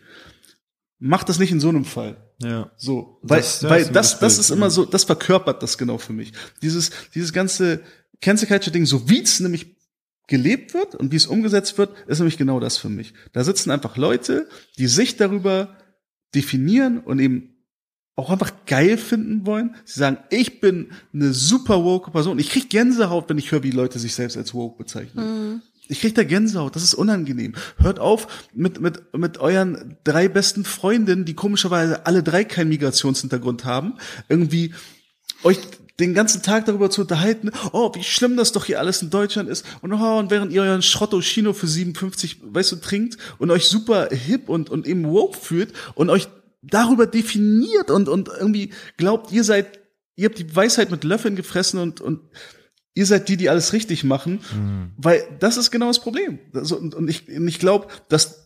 Mach 0.99 1.23
das 1.23 1.37
nicht 1.37 1.51
in 1.51 1.59
so 1.59 1.69
einem 1.69 1.83
Fall. 1.85 2.15
Ja. 2.41 2.71
So, 2.77 3.19
weil 3.21 3.39
Das- 3.41 3.61
ja, 3.61 3.69
weil 3.69 3.85
das 3.85 4.19
das 4.19 4.37
ist 4.37 4.49
ja. 4.49 4.55
immer 4.55 4.69
so, 4.69 4.85
das 4.85 5.03
verkörpert 5.03 5.61
das 5.61 5.77
genau 5.77 5.97
für 5.97 6.13
mich. 6.13 6.31
Dieses 6.61 6.91
dieses 7.13 7.33
ganze 7.33 7.81
Cancel 8.21 8.47
Culture 8.47 8.71
Ding, 8.71 8.85
so 8.85 9.09
wie 9.09 9.21
es 9.21 9.41
nämlich 9.41 9.72
gelebt 10.27 10.73
wird 10.73 10.95
und 10.95 11.11
wie 11.11 11.17
es 11.17 11.27
umgesetzt 11.27 11.77
wird, 11.77 11.95
ist 12.07 12.19
nämlich 12.19 12.37
genau 12.37 12.59
das 12.59 12.77
für 12.77 12.89
mich. 12.89 13.13
Da 13.33 13.43
sitzen 13.43 13.71
einfach 13.71 13.97
Leute, 13.97 14.47
die 14.77 14.87
sich 14.87 15.17
darüber 15.17 15.77
definieren 16.33 16.99
und 16.99 17.19
eben 17.19 17.49
auch 18.15 18.29
einfach 18.29 18.51
geil 18.65 18.97
finden 18.97 19.45
wollen. 19.45 19.75
Sie 19.85 19.99
sagen, 19.99 20.17
ich 20.29 20.59
bin 20.59 20.91
eine 21.13 21.33
super 21.33 21.83
woke 21.83 22.11
Person. 22.11 22.39
Ich 22.39 22.51
krieg 22.51 22.69
Gänsehaut, 22.69 23.27
wenn 23.27 23.37
ich 23.37 23.51
höre, 23.51 23.63
wie 23.63 23.71
Leute 23.71 23.99
sich 23.99 24.13
selbst 24.13 24.37
als 24.37 24.53
woke 24.53 24.77
bezeichnen. 24.77 25.61
Ich 25.87 25.99
krieg 25.99 26.15
da 26.15 26.23
Gänsehaut, 26.23 26.75
das 26.75 26.83
ist 26.83 26.93
unangenehm. 26.93 27.55
Hört 27.77 27.99
auf 27.99 28.47
mit, 28.53 28.79
mit, 28.79 29.13
mit 29.17 29.39
euren 29.39 29.97
drei 30.03 30.27
besten 30.29 30.63
Freundinnen, 30.63 31.25
die 31.25 31.33
komischerweise 31.33 32.05
alle 32.05 32.23
drei 32.23 32.45
keinen 32.45 32.69
Migrationshintergrund 32.69 33.65
haben, 33.65 33.95
irgendwie 34.29 34.73
euch 35.43 35.59
den 35.99 36.13
ganzen 36.13 36.41
Tag 36.41 36.65
darüber 36.65 36.89
zu 36.89 37.01
unterhalten, 37.01 37.51
oh, 37.71 37.91
wie 37.93 38.03
schlimm 38.03 38.35
das 38.35 38.51
doch 38.51 38.65
hier 38.65 38.79
alles 38.79 39.01
in 39.01 39.09
Deutschland 39.11 39.47
ist. 39.49 39.63
Und, 39.81 39.93
oh, 39.93 40.17
und 40.19 40.31
während 40.31 40.51
ihr 40.51 40.63
euren 40.63 40.81
Schrotto 40.81 41.19
Chino 41.21 41.53
für 41.53 41.67
57, 41.67 42.37
weißt 42.43 42.71
du, 42.71 42.75
trinkt 42.77 43.17
und 43.37 43.51
euch 43.51 43.65
super 43.65 44.09
hip 44.09 44.49
und, 44.49 44.69
und 44.69 44.87
eben 44.87 45.05
woke 45.07 45.37
fühlt 45.37 45.71
und 45.93 46.09
euch 46.09 46.27
darüber 46.63 47.05
definiert 47.05 47.91
und, 47.91 48.09
und 48.09 48.29
irgendwie 48.29 48.71
glaubt, 48.97 49.31
ihr 49.31 49.43
seid, 49.43 49.79
ihr 50.15 50.25
habt 50.29 50.39
die 50.39 50.55
Weisheit 50.55 50.89
mit 50.89 51.03
Löffeln 51.03 51.35
gefressen 51.35 51.79
und, 51.79 52.01
und 52.01 52.21
ihr 52.95 53.05
seid 53.05 53.27
die, 53.29 53.37
die 53.37 53.49
alles 53.49 53.73
richtig 53.73 54.03
machen, 54.03 54.39
Mhm. 54.55 54.91
weil 54.97 55.23
das 55.39 55.57
ist 55.57 55.71
genau 55.71 55.87
das 55.87 55.99
Problem. 55.99 56.39
Also, 56.53 56.77
und, 56.77 56.95
und 56.95 57.07
ich, 57.09 57.27
und 57.27 57.47
ich 57.47 57.59
glaube, 57.59 57.87
dass 58.09 58.42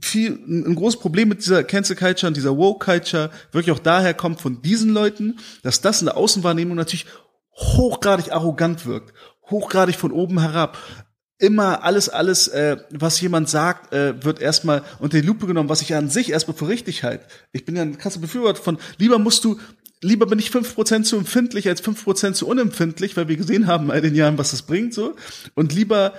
viel, 0.00 0.32
ein 0.46 0.74
großes 0.74 1.00
Problem 1.00 1.28
mit 1.28 1.40
dieser 1.40 1.64
Cancel 1.64 1.96
Culture 1.96 2.28
und 2.28 2.36
dieser 2.36 2.56
Woke 2.56 2.84
Culture 2.84 3.30
wirklich 3.52 3.74
auch 3.74 3.78
daher 3.78 4.14
kommt 4.14 4.40
von 4.40 4.60
diesen 4.62 4.90
Leuten, 4.90 5.38
dass 5.62 5.80
das 5.80 6.02
in 6.02 6.06
der 6.06 6.16
Außenwahrnehmung 6.16 6.76
natürlich 6.76 7.06
hochgradig 7.54 8.32
arrogant 8.32 8.86
wirkt, 8.86 9.14
hochgradig 9.48 9.96
von 9.96 10.12
oben 10.12 10.40
herab. 10.40 10.78
Immer 11.38 11.82
alles, 11.84 12.10
alles, 12.10 12.48
äh, 12.48 12.76
was 12.90 13.20
jemand 13.22 13.48
sagt, 13.48 13.94
äh, 13.94 14.22
wird 14.22 14.40
erstmal 14.40 14.82
unter 14.98 15.18
die 15.18 15.26
Lupe 15.26 15.46
genommen, 15.46 15.70
was 15.70 15.80
ich 15.80 15.94
an 15.94 16.10
sich 16.10 16.30
erstmal 16.30 16.56
für 16.56 16.68
richtig 16.68 17.02
halte. 17.02 17.24
Ich 17.52 17.64
bin 17.64 17.76
ja 17.76 17.82
ein 17.82 17.96
krasser 17.96 18.20
Befürworter 18.20 18.62
von, 18.62 18.78
lieber 18.98 19.18
musst 19.18 19.44
du, 19.44 19.58
lieber 20.02 20.26
bin 20.26 20.38
ich 20.38 20.50
5% 20.50 21.04
zu 21.04 21.16
empfindlich 21.16 21.66
als 21.66 21.82
5% 21.82 22.34
zu 22.34 22.46
unempfindlich, 22.46 23.16
weil 23.16 23.28
wir 23.28 23.36
gesehen 23.38 23.66
haben 23.66 23.90
in 23.90 24.02
den 24.02 24.14
Jahren, 24.14 24.36
was 24.36 24.50
das 24.50 24.62
bringt, 24.62 24.92
so. 24.92 25.14
Und 25.54 25.72
lieber 25.72 26.12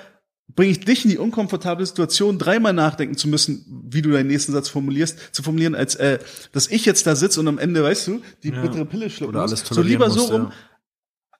bringe 0.55 0.71
ich 0.71 0.79
dich 0.81 1.03
in 1.05 1.11
die 1.11 1.17
unkomfortable 1.17 1.85
Situation, 1.85 2.37
dreimal 2.39 2.73
nachdenken 2.73 3.15
zu 3.17 3.27
müssen, 3.27 3.65
wie 3.89 4.01
du 4.01 4.11
deinen 4.11 4.27
nächsten 4.27 4.51
Satz 4.51 4.69
formulierst, 4.69 5.17
zu 5.33 5.43
formulieren, 5.43 5.75
als 5.75 5.95
äh, 5.95 6.19
dass 6.51 6.67
ich 6.67 6.85
jetzt 6.85 7.05
da 7.07 7.15
sitze 7.15 7.39
und 7.39 7.47
am 7.47 7.57
Ende, 7.59 7.83
weißt 7.83 8.07
du, 8.07 8.21
die 8.43 8.49
Ja. 8.49 8.61
bittere 8.61 8.85
Pille 8.85 9.09
schlucken 9.09 9.35
Oder 9.35 9.41
muss. 9.43 9.51
alles 9.51 9.67
So 9.69 9.81
lieber 9.81 10.09
so 10.09 10.19
musst, 10.21 10.31
rum. 10.33 10.41
ja. 10.43 10.53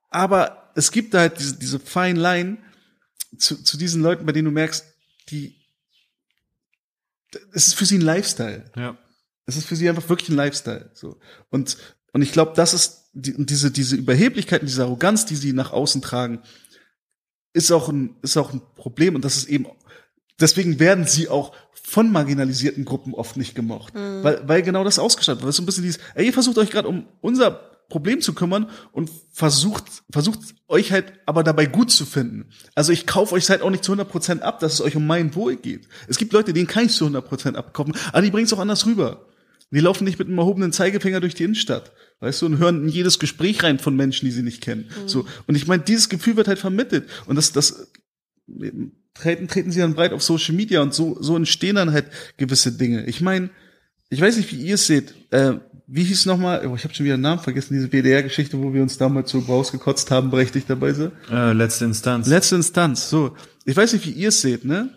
Aber 0.10 0.72
es 0.76 0.92
gibt 0.92 1.14
da 1.14 1.20
halt 1.20 1.40
diese, 1.40 1.58
diese 1.58 1.80
fine 1.80 2.20
Line 2.20 2.58
zu, 3.38 3.62
zu 3.64 3.78
diesen 3.78 4.02
Leuten, 4.02 4.26
bei 4.26 4.32
denen 4.34 4.46
du 4.46 4.52
merkst, 4.52 4.86
die 5.30 5.56
es 7.54 7.68
ist 7.68 7.74
für 7.76 7.86
sie 7.86 7.98
ein 7.98 8.02
Lifestyle. 8.02 8.66
Ja. 8.76 8.98
Es 9.46 9.56
ist 9.56 9.66
für 9.66 9.76
sie 9.76 9.88
einfach 9.90 10.08
wirklich 10.10 10.30
ein 10.30 10.36
Lifestyle. 10.36 10.92
So. 10.94 11.18
Und, 11.50 11.78
und 12.14 12.22
ich 12.22 12.32
glaube, 12.34 12.54
das 12.56 12.74
ist 12.74 13.10
die, 13.14 13.34
diese, 13.46 13.72
diese 13.72 13.96
Überheblichkeit 13.96 14.62
und 14.62 14.68
diese 14.68 14.84
Arroganz, 14.84 15.26
die 15.26 15.36
sie 15.36 15.54
nach 15.54 15.72
außen 15.72 16.02
tragen, 16.02 16.42
ist 17.54 17.72
auch 17.72 17.90
ein, 17.90 18.16
ist 18.22 18.38
auch 18.38 18.54
ein 18.54 18.62
Problem. 18.76 19.16
Und 19.16 19.26
das 19.26 19.38
ist 19.38 19.50
eben, 19.50 19.66
deswegen 20.40 20.80
werden 20.80 21.06
sie 21.06 21.30
auch 21.30 21.54
von 21.74 22.12
marginalisierten 22.12 22.86
Gruppen 22.86 23.14
oft 23.14 23.38
nicht 23.38 23.56
gemocht. 23.56 23.94
Weil, 24.24 24.48
weil 24.48 24.62
genau 24.62 24.84
das 24.84 25.00
ausgestattet 25.00 25.42
wird. 25.42 25.50
Das 25.50 25.56
ist 25.56 25.58
so 25.58 25.64
ein 25.64 25.66
bisschen 25.66 25.84
dieses, 25.84 26.00
ey, 26.16 26.26
ihr 26.26 26.34
versucht 26.34 26.58
euch 26.58 26.70
gerade 26.70 26.88
um 26.88 27.06
unser 27.20 27.72
Problem 27.92 28.22
zu 28.22 28.34
kümmern 28.34 28.70
und 28.94 29.12
versucht, 29.32 29.84
versucht 30.10 30.40
euch 30.70 30.92
halt 30.94 31.12
aber 31.26 31.44
dabei 31.44 31.66
gut 31.66 31.92
zu 31.92 32.06
finden. 32.06 32.50
Also 32.74 32.94
ich 32.94 33.06
kaufe 33.06 33.36
euch 33.36 33.50
halt 33.50 33.62
auch 33.62 33.70
nicht 33.70 33.84
zu 33.84 33.94
100% 33.94 34.40
ab, 34.40 34.60
dass 34.60 34.76
es 34.76 34.82
euch 34.82 34.96
um 34.96 35.06
mein 35.06 35.36
Wohl 35.36 35.58
geht. 35.58 35.88
Es 36.08 36.18
gibt 36.18 36.32
Leute, 36.32 36.54
denen 36.54 36.68
kann 36.68 36.86
ich 36.86 36.94
zu 36.94 37.06
100% 37.06 37.56
abkaufen, 37.56 37.94
aber 38.14 38.22
die 38.22 38.32
bringen 38.32 38.46
es 38.46 38.54
auch 38.54 38.60
anders 38.60 38.86
rüber. 38.86 39.26
Die 39.72 39.80
laufen 39.80 40.04
nicht 40.04 40.20
mit 40.20 40.28
einem 40.28 40.38
erhobenen 40.38 40.74
Zeigefinger 40.74 41.22
durch 41.22 41.34
die 41.34 41.46
Innenstadt, 41.46 41.94
weißt 42.20 42.42
du, 42.42 42.46
und 42.48 42.58
hören 42.58 42.84
in 42.84 42.90
jedes 42.90 43.20
Gespräch 43.20 43.64
rein 43.64 43.80
von 43.80 43.96
Menschen, 43.96 44.26
die 44.26 44.32
sie 44.32 44.44
nicht 44.44 44.62
kennen. 44.62 44.90
So. 45.06 45.26
Und 45.48 45.56
ich 45.56 45.68
meine, 45.68 45.84
dieses 45.84 46.10
Gefühl 46.10 46.36
wird 46.36 46.50
halt 46.50 46.60
vermittelt. 46.60 47.08
Und 47.26 47.38
das, 47.38 47.54
das, 47.54 47.92
treten, 49.14 49.48
treten 49.48 49.72
sie 49.72 49.80
dann 49.80 49.94
breit 49.94 50.14
auf 50.14 50.22
Social 50.22 50.56
Media 50.56 50.82
und 50.82 50.94
so, 50.94 51.18
so 51.22 51.36
entstehen 51.36 51.76
dann 51.76 51.92
halt 51.92 52.08
gewisse 52.38 52.72
Dinge. 52.72 53.06
Ich 53.06 53.22
meine, 53.22 53.50
ich 54.10 54.20
weiß 54.20 54.38
nicht, 54.38 54.52
wie 54.52 54.62
ihr 54.62 54.76
es 54.76 54.88
seht. 54.88 55.14
Äh, 55.32 55.54
wie 55.88 56.04
hieß 56.04 56.26
nochmal, 56.26 56.66
oh, 56.68 56.76
ich 56.76 56.84
habe 56.84 56.94
schon 56.94 57.06
wieder 57.06 57.18
den 57.18 57.22
Namen 57.22 57.42
vergessen, 57.42 57.74
diese 57.74 57.92
WDR-Geschichte, 57.92 58.62
wo 58.62 58.74
wir 58.74 58.82
uns 58.82 58.98
damals 58.98 59.32
so 59.32 59.40
rausgekotzt 59.40 60.10
haben, 60.12 60.30
berechtigterweise. 60.32 61.12
Äh, 61.30 61.54
letzte 61.54 61.86
Instanz. 61.86 62.28
Letzte 62.28 62.56
Instanz, 62.56 63.10
so. 63.10 63.36
Ich 63.66 63.76
weiß 63.76 63.94
nicht, 63.94 64.06
wie 64.06 64.12
ihr 64.12 64.30
es 64.30 64.42
seht, 64.42 64.64
ne? 64.66 64.90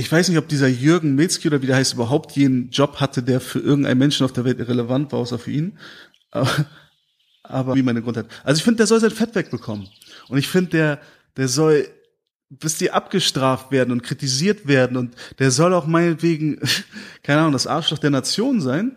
Ich 0.00 0.10
weiß 0.10 0.30
nicht, 0.30 0.38
ob 0.38 0.48
dieser 0.48 0.66
Jürgen 0.66 1.14
Milzki 1.14 1.46
oder 1.46 1.60
wie 1.60 1.66
der 1.66 1.76
heißt, 1.76 1.92
überhaupt 1.92 2.32
jeden 2.32 2.70
Job 2.70 3.00
hatte, 3.00 3.22
der 3.22 3.38
für 3.38 3.58
irgendeinen 3.58 3.98
Menschen 3.98 4.24
auf 4.24 4.32
der 4.32 4.46
Welt 4.46 4.58
irrelevant 4.58 5.12
war, 5.12 5.18
außer 5.18 5.38
für 5.38 5.50
ihn. 5.50 5.78
Aber, 6.30 6.66
aber 7.42 7.74
wie 7.74 7.82
meine 7.82 8.00
Grundheit. 8.00 8.24
Also 8.42 8.60
ich 8.60 8.64
finde, 8.64 8.78
der 8.78 8.86
soll 8.86 8.98
sein 8.98 9.10
Fett 9.10 9.34
wegbekommen. 9.34 9.88
Und 10.28 10.38
ich 10.38 10.48
finde, 10.48 10.70
der, 10.70 11.00
der 11.36 11.48
soll 11.48 11.86
bis 12.48 12.78
die 12.78 12.90
abgestraft 12.90 13.72
werden 13.72 13.92
und 13.92 14.02
kritisiert 14.02 14.66
werden 14.66 14.96
und 14.96 15.14
der 15.38 15.50
soll 15.50 15.74
auch 15.74 15.86
meinetwegen, 15.86 16.58
keine 17.22 17.40
Ahnung, 17.40 17.52
das 17.52 17.66
Arschloch 17.66 17.98
der 17.98 18.10
Nation 18.10 18.62
sein, 18.62 18.96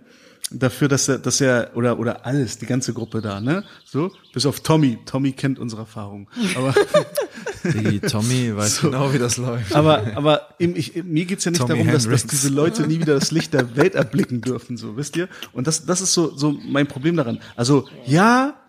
dafür, 0.51 0.87
dass 0.87 1.09
er, 1.09 1.19
dass 1.19 1.41
er, 1.41 1.71
oder, 1.75 1.99
oder 1.99 2.25
alles, 2.25 2.57
die 2.57 2.65
ganze 2.65 2.93
Gruppe 2.93 3.21
da, 3.21 3.41
ne, 3.41 3.65
so, 3.83 4.09
bis 4.33 4.45
auf 4.45 4.61
Tommy. 4.61 4.99
Tommy 5.05 5.33
kennt 5.33 5.59
unsere 5.59 5.81
Erfahrung. 5.81 6.29
Aber, 6.55 6.73
Die 7.63 7.99
Tommy 8.07 8.55
weiß 8.55 8.77
So. 8.77 8.89
genau, 8.89 9.13
wie 9.13 9.19
das 9.19 9.37
läuft. 9.37 9.73
aber, 9.73 10.15
aber 10.15 10.49
eben, 10.59 10.75
ich, 10.75 11.03
mir 11.03 11.25
geht's 11.25 11.45
ja 11.45 11.51
nicht 11.51 11.59
Tommy 11.61 11.73
darum, 11.75 11.87
dass, 11.91 12.07
dass 12.07 12.25
diese 12.27 12.49
Leute 12.49 12.87
nie 12.87 12.99
wieder 12.99 13.13
das 13.15 13.31
Licht 13.31 13.53
der 13.53 13.75
Welt 13.75 13.95
erblicken 13.95 14.41
dürfen, 14.41 14.77
so, 14.77 14.97
wisst 14.97 15.15
ihr? 15.15 15.27
Und 15.53 15.67
das, 15.67 15.85
das 15.85 16.01
ist 16.01 16.13
so, 16.13 16.35
so 16.35 16.51
mein 16.51 16.87
Problem 16.87 17.15
daran. 17.15 17.39
Also, 17.55 17.87
ja, 18.05 18.59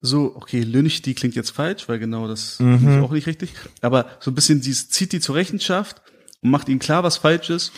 so, 0.00 0.36
okay, 0.36 0.60
lynch 0.60 1.02
die 1.02 1.14
klingt 1.14 1.34
jetzt 1.34 1.50
falsch, 1.50 1.88
weil 1.88 1.98
genau 1.98 2.28
das 2.28 2.60
Mhm. 2.60 2.88
ich 2.98 3.04
auch 3.04 3.12
nicht 3.12 3.26
richtig. 3.26 3.54
Aber 3.80 4.06
so 4.20 4.30
ein 4.30 4.34
bisschen, 4.34 4.60
die 4.60 4.72
zieht 4.72 5.12
die 5.12 5.20
zur 5.20 5.34
Rechenschaft 5.34 6.02
und 6.42 6.50
macht 6.50 6.68
ihnen 6.68 6.78
klar, 6.78 7.02
was 7.02 7.16
falsch 7.16 7.50
ist 7.50 7.72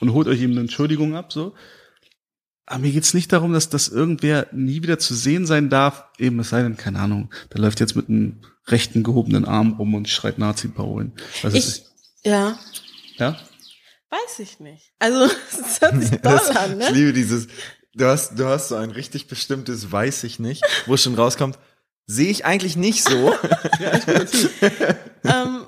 und 0.00 0.12
holt 0.12 0.26
euch 0.28 0.40
eben 0.40 0.52
eine 0.52 0.62
Entschuldigung 0.62 1.14
ab, 1.14 1.32
so. 1.32 1.54
Aber 2.66 2.80
mir 2.80 2.92
geht's 2.92 3.12
nicht 3.14 3.32
darum, 3.32 3.52
dass 3.52 3.68
das 3.70 3.88
irgendwer 3.88 4.46
nie 4.52 4.82
wieder 4.82 4.98
zu 4.98 5.14
sehen 5.14 5.46
sein 5.46 5.68
darf, 5.68 6.04
eben 6.18 6.38
es 6.40 6.50
sei 6.50 6.62
denn, 6.62 6.76
keine 6.76 7.00
Ahnung, 7.00 7.30
der 7.52 7.60
läuft 7.60 7.80
jetzt 7.80 7.96
mit 7.96 8.08
einem 8.08 8.40
rechten 8.66 9.02
gehobenen 9.02 9.44
Arm 9.44 9.74
rum 9.74 9.94
und 9.94 10.08
schreit 10.08 10.38
Nazi-Parolen. 10.38 11.12
Weiß 11.42 11.54
Ich, 11.54 11.82
ja, 12.24 12.58
ich. 12.72 13.18
Ja? 13.18 13.38
weiß 14.10 14.38
ich 14.40 14.60
nicht. 14.60 14.92
Also, 14.98 15.24
es 15.50 15.80
hört 15.80 16.00
sich 16.02 16.10
doll 16.22 16.40
an, 16.56 16.80
Ich 16.80 16.88
ne? 16.88 16.90
liebe 16.92 17.12
dieses, 17.12 17.48
du 17.94 18.06
hast, 18.06 18.38
du 18.38 18.46
hast 18.46 18.68
so 18.68 18.76
ein 18.76 18.90
richtig 18.90 19.26
bestimmtes 19.26 19.90
weiß 19.90 20.24
ich 20.24 20.38
nicht, 20.38 20.62
wo 20.86 20.96
schon 20.96 21.14
rauskommt, 21.14 21.58
sehe 22.06 22.30
ich 22.30 22.44
eigentlich 22.44 22.76
nicht 22.76 23.04
so. 23.04 23.34
ähm, 25.24 25.66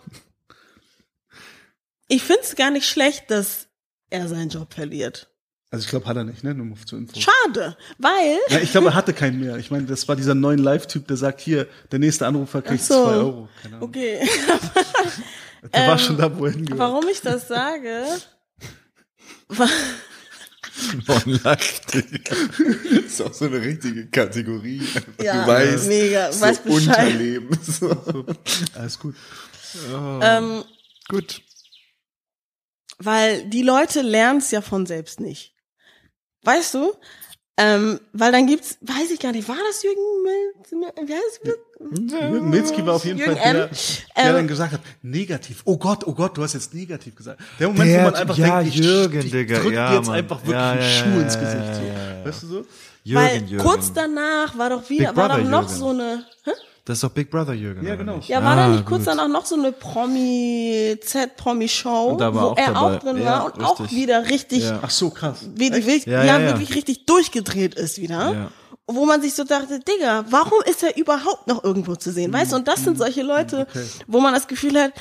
ich 2.08 2.22
find's 2.22 2.54
gar 2.56 2.70
nicht 2.70 2.88
schlecht, 2.88 3.30
dass 3.30 3.68
er 4.10 4.28
seinen 4.28 4.50
Job 4.50 4.74
verliert. 4.74 5.30
Also 5.74 5.86
ich 5.86 5.90
glaube, 5.90 6.06
hat 6.06 6.16
er 6.16 6.22
nicht, 6.22 6.44
ne? 6.44 6.54
Nur 6.54 6.76
zur 6.86 7.00
Info. 7.00 7.18
Schade, 7.18 7.76
weil 7.98 8.38
Ja, 8.48 8.60
ich 8.60 8.70
glaube, 8.70 8.90
er 8.90 8.94
hatte 8.94 9.12
keinen 9.12 9.40
mehr. 9.40 9.56
Ich 9.56 9.72
meine, 9.72 9.86
das 9.86 10.06
war 10.06 10.14
dieser 10.14 10.36
neuen 10.36 10.60
Live-Typ, 10.60 11.08
der 11.08 11.16
sagt, 11.16 11.40
hier, 11.40 11.66
der 11.90 11.98
nächste 11.98 12.28
Anrufer 12.28 12.62
kriegt 12.62 12.84
so. 12.84 12.94
zwei 13.04 13.14
Euro. 13.14 13.48
Keine 13.60 13.74
Ahnung. 13.78 13.88
Okay, 13.88 14.20
Der 15.72 15.88
war 15.88 15.94
Ähm, 15.94 15.98
schon 15.98 16.16
da, 16.16 16.38
wo 16.38 16.46
er 16.46 16.52
hingehört. 16.52 16.78
warum 16.78 17.08
ich 17.08 17.20
das 17.22 17.48
sage? 17.48 18.04
Non-Live. 21.08 21.80
ist 23.06 23.20
auch 23.22 23.32
so 23.34 23.46
eine 23.46 23.60
richtige 23.60 24.06
Kategorie. 24.06 24.82
Ja, 25.20 25.42
du 25.44 25.48
weißt, 25.50 25.88
mega, 25.88 26.30
so 26.32 26.40
weiß 26.40 26.58
Bescheid. 26.60 27.12
Unterleben. 27.14 27.58
So. 27.62 28.26
Alles 28.74 28.98
gut. 28.98 29.16
Ähm, 30.22 30.62
Gut. 31.08 31.42
weil 32.98 33.44
die 33.48 33.62
Leute 33.62 34.02
lernen 34.02 34.38
es 34.38 34.50
ja 34.52 34.60
von 34.60 34.86
selbst 34.86 35.18
nicht. 35.20 35.53
Weißt 36.44 36.74
du? 36.74 36.92
Ähm, 37.56 38.00
weil 38.12 38.32
dann 38.32 38.48
gibt's, 38.48 38.78
weiß 38.80 39.12
ich 39.12 39.20
gar 39.20 39.30
nicht, 39.30 39.48
war 39.48 39.54
das 39.68 39.80
Jürgen 39.84 40.00
Milz, 40.24 40.72
wie 41.08 41.12
heißt 41.14 41.40
es? 41.44 42.10
Jürgen 42.10 42.50
Milzki 42.50 42.84
war 42.84 42.94
auf 42.94 43.04
jeden 43.04 43.16
Jürgen 43.18 43.36
Fall 43.36 43.52
der, 43.54 43.66
der 43.68 43.68
Ähm, 44.16 44.32
dann 44.34 44.48
gesagt 44.48 44.72
hat, 44.72 44.80
negativ. 45.02 45.62
Oh 45.64 45.76
Gott, 45.76 46.04
oh 46.04 46.14
Gott, 46.14 46.36
du 46.36 46.42
hast 46.42 46.54
jetzt 46.54 46.74
negativ 46.74 47.14
gesagt. 47.14 47.40
Der 47.60 47.68
Moment, 47.68 47.88
Der- 47.90 48.00
wo 48.00 48.04
man 48.06 48.14
einfach 48.16 48.36
ja, 48.36 48.60
denkt, 48.60 48.74
ich, 48.76 48.84
Jürgen, 48.84 49.20
ich 49.20 49.30
Digga, 49.30 49.60
drück 49.60 49.72
ja, 49.72 49.88
dir 49.90 49.96
jetzt 49.98 50.06
Mann. 50.08 50.16
einfach 50.16 50.38
wirklich 50.38 50.52
Ja, 50.56 50.70
einen 50.72 50.82
Schuh 50.82 51.16
ja, 51.18 51.22
ins 51.22 51.38
Gesicht. 51.38 51.74
So. 51.76 51.82
ja, 51.82 52.18
ja. 52.18 52.24
Weißt 52.26 52.42
du 52.42 52.46
so? 52.48 52.54
weil 52.56 53.32
Jürgen, 53.36 53.48
Jürgen. 53.48 53.64
kurz 53.68 53.92
danach 53.92 54.58
war 54.58 54.70
doch 54.70 54.90
wieder, 54.90 55.08
Big 55.12 55.16
war 55.16 55.28
doch 55.28 55.38
noch 55.38 55.62
Jürgen. 55.62 55.68
so 55.78 55.88
eine, 55.90 56.24
hä? 56.44 56.50
Das 56.86 56.98
ist 56.98 57.04
doch 57.04 57.10
Big 57.10 57.30
Brother 57.30 57.54
Jürgen. 57.54 57.86
Ja, 57.86 57.94
genau. 57.96 58.20
Ja, 58.26 58.44
war 58.44 58.56
da 58.56 58.68
nicht 58.68 58.84
kurz 58.84 59.04
gut. 59.04 59.08
danach 59.08 59.28
noch 59.28 59.46
so 59.46 59.54
eine 59.54 59.72
Promi, 59.72 60.96
Z-Promi-Show, 61.00 62.18
wo 62.18 62.38
auch 62.38 62.56
er 62.58 62.72
dabei. 62.74 62.78
auch 62.96 62.98
drin 63.00 63.18
Ja, 63.18 63.24
war 63.24 63.44
und 63.46 63.64
auch 63.64 63.80
richtig. 63.80 63.96
wieder 63.98 64.28
richtig, 64.28 64.64
Ja. 64.64 64.80
Ach 64.82 64.90
so, 64.90 65.10
krass. 65.10 65.38
wie, 65.54 65.72
wie, 65.72 66.02
Ja, 66.10 66.24
ja, 66.24 66.24
ja, 66.24 66.40
ja. 66.40 66.46
wirklich 66.48 66.74
richtig 66.74 67.06
durchgedreht 67.06 67.74
ist 67.74 67.98
wieder. 68.00 68.32
Ja. 68.32 68.50
Wo 68.86 69.06
man 69.06 69.22
sich 69.22 69.32
so 69.32 69.44
dachte, 69.44 69.80
Digga, 69.80 70.26
warum 70.28 70.60
ist 70.66 70.82
er 70.82 70.94
überhaupt 70.98 71.46
noch 71.46 71.64
irgendwo 71.64 71.96
zu 71.96 72.12
sehen? 72.12 72.30
Weißt 72.34 72.52
du, 72.52 72.56
und 72.56 72.68
das 72.68 72.84
sind 72.84 72.98
solche 72.98 73.22
Leute, 73.22 73.66
wo 74.06 74.20
man 74.20 74.34
das 74.34 74.46
Gefühl 74.46 74.78
hat, 74.78 74.92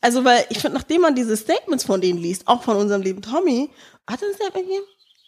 also 0.00 0.24
weil 0.24 0.44
ich 0.50 0.58
finde, 0.60 0.76
nachdem 0.76 1.00
man 1.00 1.16
diese 1.16 1.36
Statements 1.36 1.82
von 1.84 2.00
denen 2.00 2.20
liest, 2.20 2.46
auch 2.46 2.62
von 2.62 2.76
unserem 2.76 3.02
lieben 3.02 3.20
Tommy, 3.20 3.68
hat 4.08 4.22
er 4.22 4.28
ein 4.28 4.34
Statement 4.34 4.68
gegeben? 4.68 4.84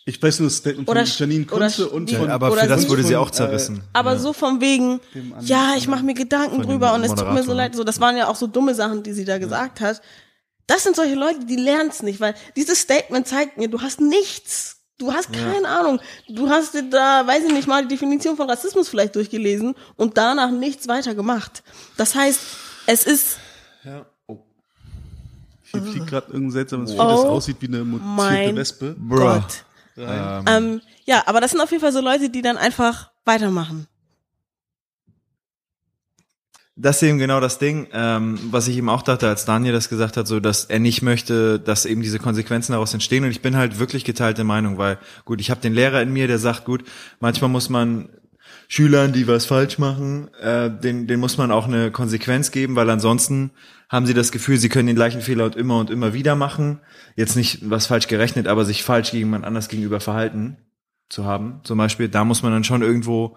Ich 0.06 0.22
weiß 0.22 0.40
nur 0.40 0.48
das 0.48 0.58
Statement 0.58 0.86
Oder 0.88 1.06
von 1.06 1.16
Janine 1.16 1.46
Kunze 1.46 1.88
und 1.88 2.10
von, 2.10 2.28
Ja, 2.28 2.34
aber 2.34 2.52
für 2.52 2.66
das 2.66 2.88
wurde 2.90 3.02
sie 3.04 3.16
auch 3.16 3.30
zerrissen. 3.30 3.82
Aber 3.94 4.18
so 4.18 4.34
von 4.34 4.60
wegen, 4.60 5.00
ja, 5.40 5.74
ich 5.76 5.88
mache 5.88 6.02
mir 6.02 6.12
Gedanken 6.14 6.62
drüber 6.62 6.92
und 6.94 7.04
es 7.04 7.14
tut 7.14 7.32
mir 7.32 7.42
so 7.42 7.54
leid. 7.54 7.74
So, 7.74 7.84
das 7.84 8.00
waren 8.00 8.16
ja 8.16 8.28
auch 8.28 8.36
so 8.36 8.46
dumme 8.46 8.74
Sachen, 8.74 9.02
die 9.02 9.12
sie 9.12 9.24
da 9.24 9.38
gesagt 9.38 9.80
hat. 9.80 10.02
Das 10.66 10.82
sind 10.82 10.96
solche 10.96 11.14
Leute, 11.14 11.44
die 11.46 11.56
lernen 11.56 11.90
es 11.90 12.02
nicht, 12.02 12.20
weil 12.20 12.34
dieses 12.56 12.80
Statement 12.80 13.26
zeigt 13.26 13.56
mir, 13.58 13.68
du 13.68 13.80
hast 13.80 14.00
nichts. 14.00 14.76
Du 14.98 15.12
hast 15.12 15.32
keine 15.32 15.68
Ahnung. 15.68 16.00
Du 16.28 16.48
hast 16.48 16.74
dir 16.74 16.88
da, 16.88 17.26
weiß 17.26 17.44
ich 17.46 17.52
nicht 17.52 17.66
mal, 17.66 17.82
die 17.82 17.88
Definition 17.88 18.36
von 18.36 18.48
Rassismus 18.48 18.88
vielleicht 18.88 19.16
durchgelesen 19.16 19.74
und 19.96 20.16
danach 20.16 20.50
nichts 20.50 20.86
weiter 20.86 21.14
gemacht. 21.14 21.62
Das 21.96 22.14
heißt, 22.14 22.40
es 22.86 23.04
ist 23.04 23.38
Ja. 23.84 24.06
Oh. 24.26 24.38
Hier 25.62 25.82
fliegt 25.82 26.06
gerade 26.06 26.26
irgendein 26.28 26.52
seltsames 26.52 26.92
Vieh, 26.92 26.98
das 26.98 27.20
Oh 27.20 27.28
aussieht 27.28 27.56
wie 27.60 27.66
eine 27.66 27.84
mutierte 27.84 28.06
mein 28.06 28.56
Wespe. 28.56 28.94
Bruh. 28.98 29.16
Gott. 29.16 29.64
Ähm, 29.96 30.44
Ähm, 30.46 30.80
ja, 31.04 31.22
aber 31.26 31.40
das 31.40 31.52
sind 31.52 31.60
auf 31.60 31.70
jeden 31.70 31.80
Fall 31.80 31.92
so 31.92 32.00
Leute, 32.00 32.30
die 32.30 32.42
dann 32.42 32.56
einfach 32.56 33.10
weitermachen. 33.24 33.86
das 36.76 36.96
ist 36.96 37.08
eben 37.08 37.18
genau 37.18 37.38
das 37.38 37.58
Ding, 37.58 37.86
ähm, 37.92 38.38
was 38.50 38.66
ich 38.66 38.76
eben 38.76 38.88
auch 38.88 39.02
dachte, 39.02 39.28
als 39.28 39.44
Daniel 39.44 39.72
das 39.72 39.88
gesagt 39.88 40.16
hat, 40.16 40.26
so 40.26 40.40
dass 40.40 40.64
er 40.64 40.80
nicht 40.80 41.02
möchte, 41.02 41.60
dass 41.60 41.86
eben 41.86 42.02
diese 42.02 42.18
Konsequenzen 42.18 42.72
daraus 42.72 42.92
entstehen. 42.92 43.24
Und 43.24 43.30
ich 43.30 43.42
bin 43.42 43.56
halt 43.56 43.78
wirklich 43.78 44.04
geteilte 44.04 44.42
Meinung, 44.42 44.76
weil 44.76 44.98
gut, 45.24 45.40
ich 45.40 45.50
habe 45.50 45.60
den 45.60 45.72
Lehrer 45.72 46.02
in 46.02 46.12
mir, 46.12 46.26
der 46.26 46.38
sagt, 46.38 46.64
gut, 46.64 46.82
manchmal 47.20 47.50
muss 47.50 47.68
man 47.68 48.08
Schülern, 48.74 49.12
die 49.12 49.28
was 49.28 49.46
falsch 49.46 49.78
machen, 49.78 50.34
äh, 50.34 50.68
den, 50.68 51.06
den 51.06 51.20
muss 51.20 51.38
man 51.38 51.52
auch 51.52 51.68
eine 51.68 51.92
Konsequenz 51.92 52.50
geben, 52.50 52.74
weil 52.74 52.90
ansonsten 52.90 53.52
haben 53.88 54.04
sie 54.04 54.14
das 54.14 54.32
Gefühl, 54.32 54.56
sie 54.56 54.68
können 54.68 54.88
den 54.88 54.96
gleichen 54.96 55.20
Fehler 55.20 55.44
und 55.44 55.54
immer 55.54 55.78
und 55.78 55.90
immer 55.90 56.12
wieder 56.12 56.34
machen. 56.34 56.80
Jetzt 57.14 57.36
nicht 57.36 57.70
was 57.70 57.86
falsch 57.86 58.08
gerechnet, 58.08 58.48
aber 58.48 58.64
sich 58.64 58.82
falsch 58.82 59.12
gegen 59.12 59.26
jemand 59.26 59.44
anders 59.44 59.68
gegenüber 59.68 60.00
verhalten 60.00 60.56
zu 61.08 61.24
haben. 61.24 61.60
Zum 61.62 61.78
Beispiel, 61.78 62.08
da 62.08 62.24
muss 62.24 62.42
man 62.42 62.50
dann 62.50 62.64
schon 62.64 62.82
irgendwo 62.82 63.36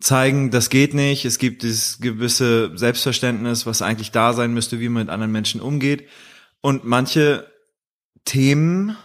zeigen, 0.00 0.50
das 0.50 0.70
geht 0.70 0.94
nicht. 0.94 1.26
Es 1.26 1.36
gibt 1.36 1.62
dieses 1.62 2.00
gewisse 2.00 2.74
Selbstverständnis, 2.74 3.66
was 3.66 3.82
eigentlich 3.82 4.12
da 4.12 4.32
sein 4.32 4.54
müsste, 4.54 4.80
wie 4.80 4.88
man 4.88 5.02
mit 5.02 5.10
anderen 5.10 5.32
Menschen 5.32 5.60
umgeht. 5.60 6.08
Und 6.62 6.86
manche 6.86 7.46
Themen 8.24 8.96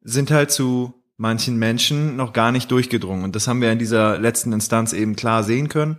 sind 0.00 0.30
halt 0.30 0.52
zu 0.52 0.97
manchen 1.18 1.58
Menschen 1.58 2.16
noch 2.16 2.32
gar 2.32 2.52
nicht 2.52 2.70
durchgedrungen. 2.70 3.24
Und 3.24 3.36
das 3.36 3.46
haben 3.46 3.60
wir 3.60 3.70
in 3.70 3.78
dieser 3.78 4.18
letzten 4.18 4.52
Instanz 4.52 4.94
eben 4.94 5.16
klar 5.16 5.44
sehen 5.44 5.68
können. 5.68 5.98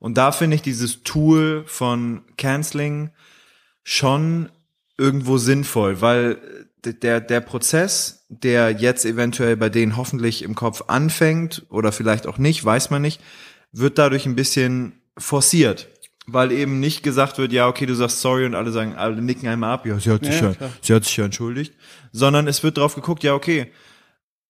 Und 0.00 0.18
da 0.18 0.32
finde 0.32 0.56
ich 0.56 0.62
dieses 0.62 1.02
Tool 1.02 1.64
von 1.66 2.22
Canceling 2.36 3.10
schon 3.84 4.48
irgendwo 4.98 5.38
sinnvoll, 5.38 6.00
weil 6.00 6.38
der, 6.84 7.20
der 7.20 7.40
Prozess, 7.40 8.26
der 8.28 8.70
jetzt 8.70 9.04
eventuell 9.04 9.56
bei 9.56 9.68
denen 9.68 9.96
hoffentlich 9.96 10.42
im 10.42 10.54
Kopf 10.54 10.84
anfängt 10.88 11.66
oder 11.68 11.92
vielleicht 11.92 12.26
auch 12.26 12.38
nicht, 12.38 12.64
weiß 12.64 12.90
man 12.90 13.02
nicht, 13.02 13.20
wird 13.72 13.98
dadurch 13.98 14.26
ein 14.26 14.36
bisschen 14.36 15.00
forciert. 15.16 15.88
Weil 16.26 16.52
eben 16.52 16.80
nicht 16.80 17.02
gesagt 17.02 17.36
wird, 17.36 17.52
ja, 17.52 17.68
okay, 17.68 17.84
du 17.84 17.94
sagst 17.94 18.22
sorry 18.22 18.46
und 18.46 18.54
alle 18.54 18.72
sagen, 18.72 18.94
alle 18.94 19.20
nicken 19.20 19.46
einmal 19.46 19.74
ab, 19.74 19.84
ja, 19.84 19.98
sie 19.98 20.10
hat 20.10 20.24
sich 20.24 20.40
ja, 20.40 20.52
ja 20.58 20.70
sie 20.80 20.94
hat 20.94 21.04
sich 21.04 21.16
ja 21.18 21.26
entschuldigt. 21.26 21.74
Sondern 22.12 22.48
es 22.48 22.62
wird 22.62 22.78
drauf 22.78 22.94
geguckt, 22.94 23.22
ja, 23.24 23.34
okay, 23.34 23.70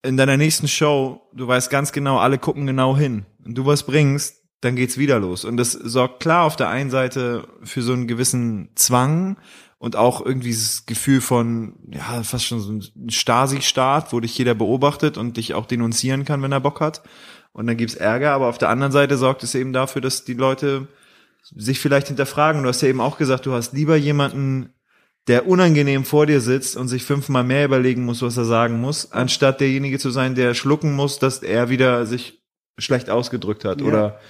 in 0.04 0.16
deiner 0.16 0.36
nächsten 0.36 0.68
Show, 0.68 1.22
du 1.32 1.48
weißt 1.48 1.70
ganz 1.70 1.92
genau, 1.92 2.18
alle 2.18 2.38
gucken 2.38 2.66
genau 2.66 2.96
hin. 2.96 3.26
Und 3.44 3.56
du 3.56 3.66
was 3.66 3.84
bringst, 3.84 4.42
dann 4.60 4.76
geht's 4.76 4.98
wieder 4.98 5.18
los. 5.18 5.44
Und 5.44 5.56
das 5.56 5.72
sorgt 5.72 6.20
klar 6.20 6.44
auf 6.44 6.56
der 6.56 6.68
einen 6.68 6.90
Seite 6.90 7.48
für 7.62 7.82
so 7.82 7.92
einen 7.92 8.06
gewissen 8.06 8.70
Zwang 8.74 9.36
und 9.78 9.96
auch 9.96 10.24
irgendwie 10.24 10.52
das 10.52 10.86
Gefühl 10.86 11.20
von, 11.20 11.74
ja, 11.90 12.22
fast 12.22 12.46
schon 12.46 12.60
so 12.60 12.72
ein 12.72 13.10
Stasi-Staat, 13.10 14.12
wo 14.12 14.20
dich 14.20 14.36
jeder 14.38 14.54
beobachtet 14.54 15.18
und 15.18 15.36
dich 15.36 15.54
auch 15.54 15.66
denunzieren 15.66 16.24
kann, 16.24 16.42
wenn 16.42 16.52
er 16.52 16.60
Bock 16.60 16.80
hat 16.80 17.02
und 17.54 17.68
dann 17.68 17.76
gibt's 17.76 17.94
Ärger, 17.94 18.32
aber 18.32 18.48
auf 18.48 18.58
der 18.58 18.68
anderen 18.68 18.92
Seite 18.92 19.16
sorgt 19.16 19.42
es 19.44 19.54
eben 19.54 19.72
dafür, 19.72 20.02
dass 20.02 20.24
die 20.24 20.34
Leute 20.34 20.88
sich 21.54 21.78
vielleicht 21.78 22.08
hinterfragen. 22.08 22.62
Du 22.62 22.68
hast 22.68 22.82
ja 22.82 22.88
eben 22.88 23.00
auch 23.00 23.16
gesagt, 23.16 23.46
du 23.46 23.52
hast 23.52 23.72
lieber 23.72 23.96
jemanden, 23.96 24.74
der 25.26 25.46
unangenehm 25.46 26.04
vor 26.04 26.26
dir 26.26 26.40
sitzt 26.40 26.76
und 26.76 26.88
sich 26.88 27.04
fünfmal 27.04 27.44
mehr 27.44 27.64
überlegen 27.64 28.04
muss, 28.04 28.22
was 28.22 28.36
er 28.36 28.44
sagen 28.44 28.80
muss, 28.80 29.12
anstatt 29.12 29.60
derjenige 29.60 29.98
zu 29.98 30.10
sein, 30.10 30.34
der 30.34 30.54
schlucken 30.54 30.94
muss, 30.94 31.18
dass 31.18 31.42
er 31.42 31.70
wieder 31.70 32.06
sich 32.06 32.42
schlecht 32.78 33.08
ausgedrückt 33.08 33.64
hat 33.64 33.80
ja. 33.80 33.86
oder 33.86 34.20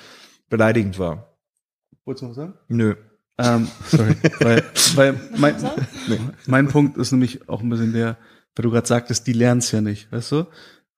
beleidigend 0.48 0.98
war. 0.98 1.36
Wolltest 2.04 2.22
du 2.22 2.26
noch 2.26 2.34
sagen? 2.34 2.54
Nö. 2.68 2.94
Ähm, 3.38 3.68
sorry, 3.86 4.16
weil, 4.40 4.62
weil 4.94 5.20
mein, 5.36 5.56
mein 6.46 6.68
Punkt 6.68 6.96
ist 6.98 7.10
nämlich 7.10 7.48
auch 7.48 7.62
ein 7.62 7.68
bisschen 7.68 7.92
der, 7.92 8.16
weil 8.54 8.62
du 8.62 8.70
gerade 8.70 8.86
sagtest, 8.86 9.26
die 9.26 9.32
lernen 9.32 9.62
ja 9.72 9.80
nicht, 9.80 10.12
weißt 10.12 10.32
du? 10.32 10.46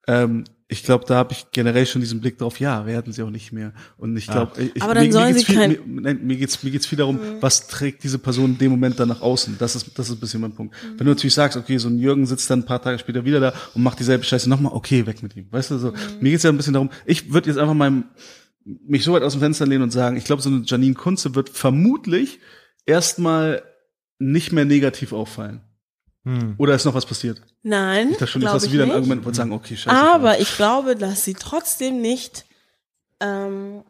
Ähm, 0.06 0.44
ich 0.68 0.82
glaube, 0.82 1.04
da 1.06 1.14
habe 1.14 1.32
ich 1.32 1.46
generell 1.52 1.86
schon 1.86 2.00
diesen 2.00 2.20
Blick 2.20 2.38
drauf, 2.38 2.58
ja, 2.58 2.86
werden 2.86 3.12
sie 3.12 3.22
auch 3.22 3.30
nicht 3.30 3.52
mehr. 3.52 3.72
Und 3.98 4.16
ich 4.16 4.26
glaube, 4.26 4.60
ich, 4.60 4.82
aber 4.82 4.94
dann 4.94 5.06
mir, 5.06 5.12
sollen 5.12 5.32
mir 5.32 5.38
sie 5.38 5.44
viel, 5.44 5.68
mir, 5.68 5.78
nein, 5.86 6.20
mir 6.24 6.36
geht's 6.36 6.60
mir 6.64 6.72
geht's 6.72 6.86
viel 6.86 6.98
darum, 6.98 7.16
mhm. 7.16 7.36
was 7.40 7.68
trägt 7.68 8.02
diese 8.02 8.18
Person 8.18 8.52
in 8.52 8.58
dem 8.58 8.72
Moment 8.72 8.98
dann 8.98 9.08
nach 9.08 9.20
außen. 9.20 9.56
Das 9.60 9.76
ist 9.76 9.96
das 9.96 10.08
ist 10.08 10.16
ein 10.16 10.20
bisschen 10.20 10.40
mein 10.40 10.54
Punkt. 10.54 10.74
Mhm. 10.74 10.98
Wenn 10.98 11.06
du 11.06 11.12
natürlich 11.12 11.34
sagst, 11.34 11.56
okay, 11.56 11.78
so 11.78 11.88
ein 11.88 11.98
Jürgen 11.98 12.26
sitzt 12.26 12.50
dann 12.50 12.60
ein 12.60 12.66
paar 12.66 12.82
Tage 12.82 12.98
später 12.98 13.24
wieder 13.24 13.38
da 13.38 13.54
und 13.74 13.84
macht 13.84 14.00
dieselbe 14.00 14.24
Scheiße 14.24 14.48
nochmal, 14.48 14.72
okay, 14.72 15.06
weg 15.06 15.22
mit 15.22 15.36
ihm. 15.36 15.46
Weißt 15.52 15.70
du 15.70 15.78
so? 15.78 15.92
Mhm. 15.92 15.96
Mir 16.20 16.30
geht's 16.32 16.42
ja 16.42 16.50
ein 16.50 16.56
bisschen 16.56 16.72
darum, 16.72 16.90
ich 17.04 17.32
würde 17.32 17.48
jetzt 17.48 17.58
einfach 17.58 17.74
mal 17.74 18.02
mich 18.64 19.04
so 19.04 19.12
weit 19.12 19.22
aus 19.22 19.34
dem 19.34 19.40
Fenster 19.40 19.66
lehnen 19.66 19.84
und 19.84 19.92
sagen, 19.92 20.16
ich 20.16 20.24
glaube, 20.24 20.42
so 20.42 20.50
eine 20.50 20.62
Janine 20.66 20.94
Kunze 20.94 21.36
wird 21.36 21.48
vermutlich 21.48 22.40
erstmal 22.86 23.62
nicht 24.18 24.52
mehr 24.52 24.64
negativ 24.64 25.12
auffallen. 25.12 25.60
Hm. 26.26 26.56
Oder 26.58 26.74
ist 26.74 26.84
noch 26.84 26.94
was 26.94 27.06
passiert? 27.06 27.40
Nein. 27.62 28.10
Ich 28.10 28.14
dachte 28.14 28.26
schon, 28.26 28.42
jetzt 28.42 28.50
hast 28.50 28.66
du 28.66 28.72
wieder 28.72 28.84
nicht. 28.84 28.94
ein 28.94 28.96
Argument 28.96 29.24
und 29.24 29.34
sagen, 29.34 29.52
okay, 29.52 29.76
scheiße. 29.76 29.96
Aber 29.96 30.40
ich 30.40 30.56
glaube, 30.56 30.96
dass 30.96 31.24
sie 31.24 31.34
trotzdem 31.34 32.00
nicht 32.00 32.46
ähm, 33.20 33.84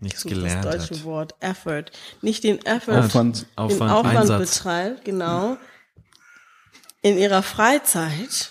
nichts 0.00 0.24
gelernt 0.24 0.64
das 0.64 0.88
deutsche 0.88 0.94
hat. 0.96 1.04
Wort 1.04 1.34
Effort, 1.38 1.84
nicht 2.20 2.42
den 2.42 2.58
Effort, 2.66 2.98
Aufwand, 2.98 3.46
Aufwand, 3.54 3.80
den 3.80 3.88
Aufwand 3.88 4.18
Einsatz. 4.18 4.56
betreibt, 4.56 5.04
genau, 5.04 5.56
in 7.02 7.16
ihrer 7.16 7.44
Freizeit 7.44 8.50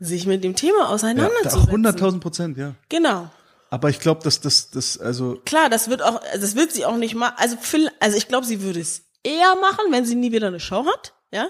sich 0.00 0.26
mit 0.26 0.42
dem 0.42 0.56
Thema 0.56 0.90
auseinanderzusetzen. 0.90 1.84
Ja, 1.84 1.90
100.000 1.90 2.20
Prozent, 2.20 2.58
ja. 2.58 2.74
Genau. 2.88 3.30
Aber 3.70 3.90
ich 3.90 4.00
glaube, 4.00 4.24
dass 4.24 4.40
das, 4.40 4.70
das, 4.70 4.98
also. 4.98 5.40
Klar, 5.46 5.70
das 5.70 5.88
wird 5.88 6.02
auch, 6.02 6.20
das 6.34 6.56
wird 6.56 6.72
sie 6.72 6.84
auch 6.84 6.96
nicht 6.96 7.14
mal, 7.14 7.32
also, 7.36 7.56
also 8.00 8.16
ich 8.16 8.26
glaube, 8.26 8.44
sie 8.44 8.60
würde 8.60 8.80
es 8.80 9.05
eher 9.26 9.56
machen, 9.56 9.86
wenn 9.90 10.04
sie 10.04 10.14
nie 10.14 10.32
wieder 10.32 10.46
eine 10.46 10.60
Show 10.60 10.86
hat, 10.86 11.14
ja. 11.32 11.48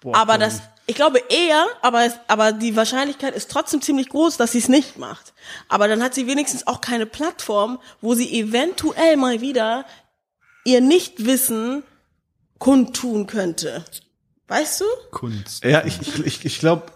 Boah, 0.00 0.16
aber 0.16 0.38
das, 0.38 0.62
ich 0.86 0.94
glaube 0.94 1.20
eher, 1.28 1.66
aber 1.82 2.04
es, 2.04 2.14
aber 2.28 2.52
die 2.52 2.76
Wahrscheinlichkeit 2.76 3.34
ist 3.34 3.50
trotzdem 3.50 3.82
ziemlich 3.82 4.08
groß, 4.08 4.36
dass 4.36 4.52
sie 4.52 4.58
es 4.58 4.68
nicht 4.68 4.96
macht. 4.96 5.34
Aber 5.68 5.88
dann 5.88 6.02
hat 6.02 6.14
sie 6.14 6.26
wenigstens 6.28 6.66
auch 6.66 6.80
keine 6.80 7.06
Plattform, 7.06 7.80
wo 8.00 8.14
sie 8.14 8.38
eventuell 8.38 9.16
mal 9.16 9.40
wieder 9.40 9.84
ihr 10.64 10.80
Nichtwissen 10.80 11.82
kundtun 12.58 13.26
könnte. 13.26 13.84
Weißt 14.46 14.80
du? 14.80 14.84
Kunst. 15.10 15.64
Ja, 15.64 15.84
ich, 15.84 16.00
ich, 16.00 16.24
ich, 16.24 16.44
ich 16.44 16.58
glaube, 16.60 16.86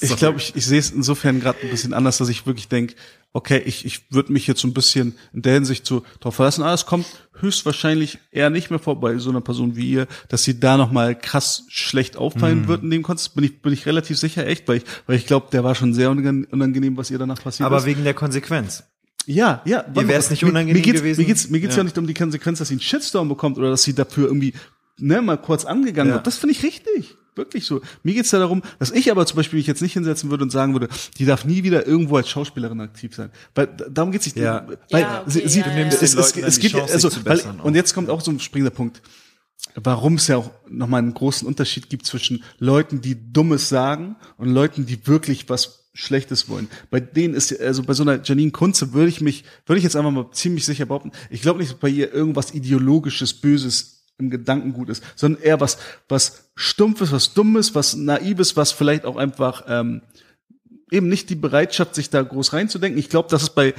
ich 0.00 0.16
glaube, 0.16 0.38
ich, 0.38 0.54
ich 0.54 0.66
sehe 0.66 0.78
es 0.78 0.90
insofern 0.90 1.40
gerade 1.40 1.58
ein 1.62 1.70
bisschen 1.70 1.94
anders, 1.94 2.18
dass 2.18 2.28
ich 2.28 2.46
wirklich 2.46 2.68
denke, 2.68 2.96
okay, 3.36 3.62
ich, 3.66 3.84
ich 3.84 4.10
würde 4.10 4.32
mich 4.32 4.46
jetzt 4.46 4.62
so 4.62 4.66
ein 4.66 4.72
bisschen 4.72 5.14
in 5.34 5.42
der 5.42 5.52
Hinsicht 5.52 5.84
so 5.84 6.02
drauf 6.20 6.36
verlassen. 6.36 6.62
Aber 6.62 6.72
es 6.72 6.86
kommt 6.86 7.04
höchstwahrscheinlich 7.38 8.18
eher 8.32 8.48
nicht 8.48 8.70
mehr 8.70 8.78
vor 8.78 8.98
bei 8.98 9.18
so 9.18 9.28
einer 9.28 9.42
Person 9.42 9.76
wie 9.76 9.90
ihr, 9.90 10.06
dass 10.30 10.42
sie 10.42 10.58
da 10.58 10.78
nochmal 10.78 11.14
krass 11.14 11.66
schlecht 11.68 12.16
auffallen 12.16 12.62
mhm. 12.62 12.68
wird 12.68 12.82
in 12.82 12.90
dem 12.90 13.02
Kontext. 13.02 13.34
Bin 13.34 13.44
ich, 13.44 13.60
bin 13.60 13.74
ich 13.74 13.84
relativ 13.84 14.18
sicher, 14.18 14.46
echt, 14.46 14.66
weil 14.68 14.78
ich, 14.78 14.84
weil 15.06 15.16
ich 15.16 15.26
glaube, 15.26 15.48
der 15.52 15.62
war 15.64 15.74
schon 15.74 15.92
sehr 15.92 16.10
unangenehm, 16.10 16.96
was 16.96 17.10
ihr 17.10 17.18
danach 17.18 17.42
passiert 17.42 17.66
Aber 17.66 17.76
ist. 17.76 17.82
Aber 17.82 17.90
wegen 17.90 18.04
der 18.04 18.14
Konsequenz. 18.14 18.84
Ja, 19.26 19.60
ja. 19.66 19.84
Mir 19.94 20.08
wäre 20.08 20.18
es 20.18 20.30
nicht 20.30 20.42
unangenehm 20.42 20.76
mir 20.76 20.82
geht's, 20.82 21.00
gewesen. 21.00 21.20
Mir 21.20 21.26
geht's, 21.26 21.50
mir 21.50 21.60
geht's 21.60 21.74
ja. 21.74 21.80
ja 21.80 21.84
nicht 21.84 21.98
um 21.98 22.06
die 22.06 22.14
Konsequenz, 22.14 22.58
dass 22.58 22.68
sie 22.68 22.74
einen 22.74 22.80
Shitstorm 22.80 23.28
bekommt 23.28 23.58
oder 23.58 23.68
dass 23.68 23.82
sie 23.82 23.94
dafür 23.94 24.28
irgendwie 24.28 24.54
ne, 24.98 25.20
mal 25.20 25.36
kurz 25.36 25.66
angegangen 25.66 26.08
ja. 26.08 26.14
wird. 26.14 26.26
Das 26.26 26.38
finde 26.38 26.54
ich 26.54 26.62
richtig 26.62 27.16
wirklich 27.36 27.64
so. 27.64 27.80
Mir 28.02 28.14
geht's 28.14 28.30
da 28.30 28.38
darum, 28.38 28.62
dass 28.78 28.90
ich 28.90 29.10
aber 29.10 29.26
zum 29.26 29.36
Beispiel 29.36 29.58
mich 29.58 29.66
jetzt 29.66 29.82
nicht 29.82 29.92
hinsetzen 29.92 30.30
würde 30.30 30.44
und 30.44 30.50
sagen 30.50 30.72
würde, 30.72 30.88
die 31.18 31.24
darf 31.24 31.44
nie 31.44 31.62
wieder 31.62 31.86
irgendwo 31.86 32.16
als 32.16 32.28
Schauspielerin 32.28 32.80
aktiv 32.80 33.14
sein. 33.14 33.30
Weil 33.54 33.68
darum 33.90 34.12
geht's 34.12 34.26
nicht. 34.26 34.36
Ja. 34.36 34.66
Weil 34.90 35.02
ja, 35.02 35.20
okay, 35.22 35.30
sie, 35.30 35.48
sie 35.48 35.60
ja, 35.60 35.66
es, 35.66 36.02
es, 36.02 36.14
es, 36.14 36.36
es 36.36 36.58
gibt 36.58 36.74
also 36.74 37.10
weil, 37.24 37.40
und 37.62 37.74
jetzt 37.74 37.94
kommt 37.94 38.10
auch 38.10 38.20
so 38.20 38.30
ein 38.30 38.40
springender 38.40 38.74
Punkt. 38.74 39.02
Warum 39.74 40.14
es 40.14 40.26
ja 40.26 40.36
auch 40.36 40.50
nochmal 40.68 41.02
einen 41.02 41.14
großen 41.14 41.46
Unterschied 41.46 41.90
gibt 41.90 42.06
zwischen 42.06 42.44
Leuten, 42.58 43.00
die 43.00 43.32
Dummes 43.32 43.68
sagen 43.68 44.16
und 44.38 44.48
Leuten, 44.48 44.86
die 44.86 45.06
wirklich 45.06 45.48
was 45.48 45.86
Schlechtes 45.96 46.48
wollen. 46.48 46.68
Bei 46.90 47.00
denen 47.00 47.34
ist, 47.34 47.58
also 47.58 47.82
bei 47.82 47.94
so 47.94 48.02
einer 48.02 48.22
Janine 48.22 48.50
Kunze 48.50 48.92
würde 48.92 49.08
ich 49.08 49.20
mich, 49.20 49.44
würde 49.64 49.78
ich 49.78 49.84
jetzt 49.84 49.96
einfach 49.96 50.10
mal 50.10 50.30
ziemlich 50.30 50.66
sicher 50.66 50.84
behaupten, 50.84 51.10
ich 51.30 51.40
glaube 51.40 51.58
nicht, 51.58 51.72
dass 51.72 51.78
bei 51.78 51.88
ihr 51.88 52.12
irgendwas 52.12 52.52
ideologisches, 52.52 53.34
Böses 53.34 54.04
im 54.18 54.30
Gedankengut 54.30 54.90
ist, 54.90 55.02
sondern 55.14 55.42
eher 55.42 55.60
was, 55.60 55.78
was 56.08 56.45
Stumpfes, 56.56 57.12
was 57.12 57.34
Dummes, 57.34 57.74
was 57.74 57.94
Naives, 57.94 58.56
was 58.56 58.72
vielleicht 58.72 59.04
auch 59.04 59.16
einfach 59.16 59.64
ähm, 59.68 60.00
eben 60.90 61.08
nicht 61.08 61.30
die 61.30 61.34
Bereitschaft, 61.34 61.94
sich 61.94 62.10
da 62.10 62.22
groß 62.22 62.54
reinzudenken. 62.54 62.98
Ich 62.98 63.10
glaube, 63.10 63.28
das 63.30 63.42
ist 63.42 63.50
bei 63.50 63.74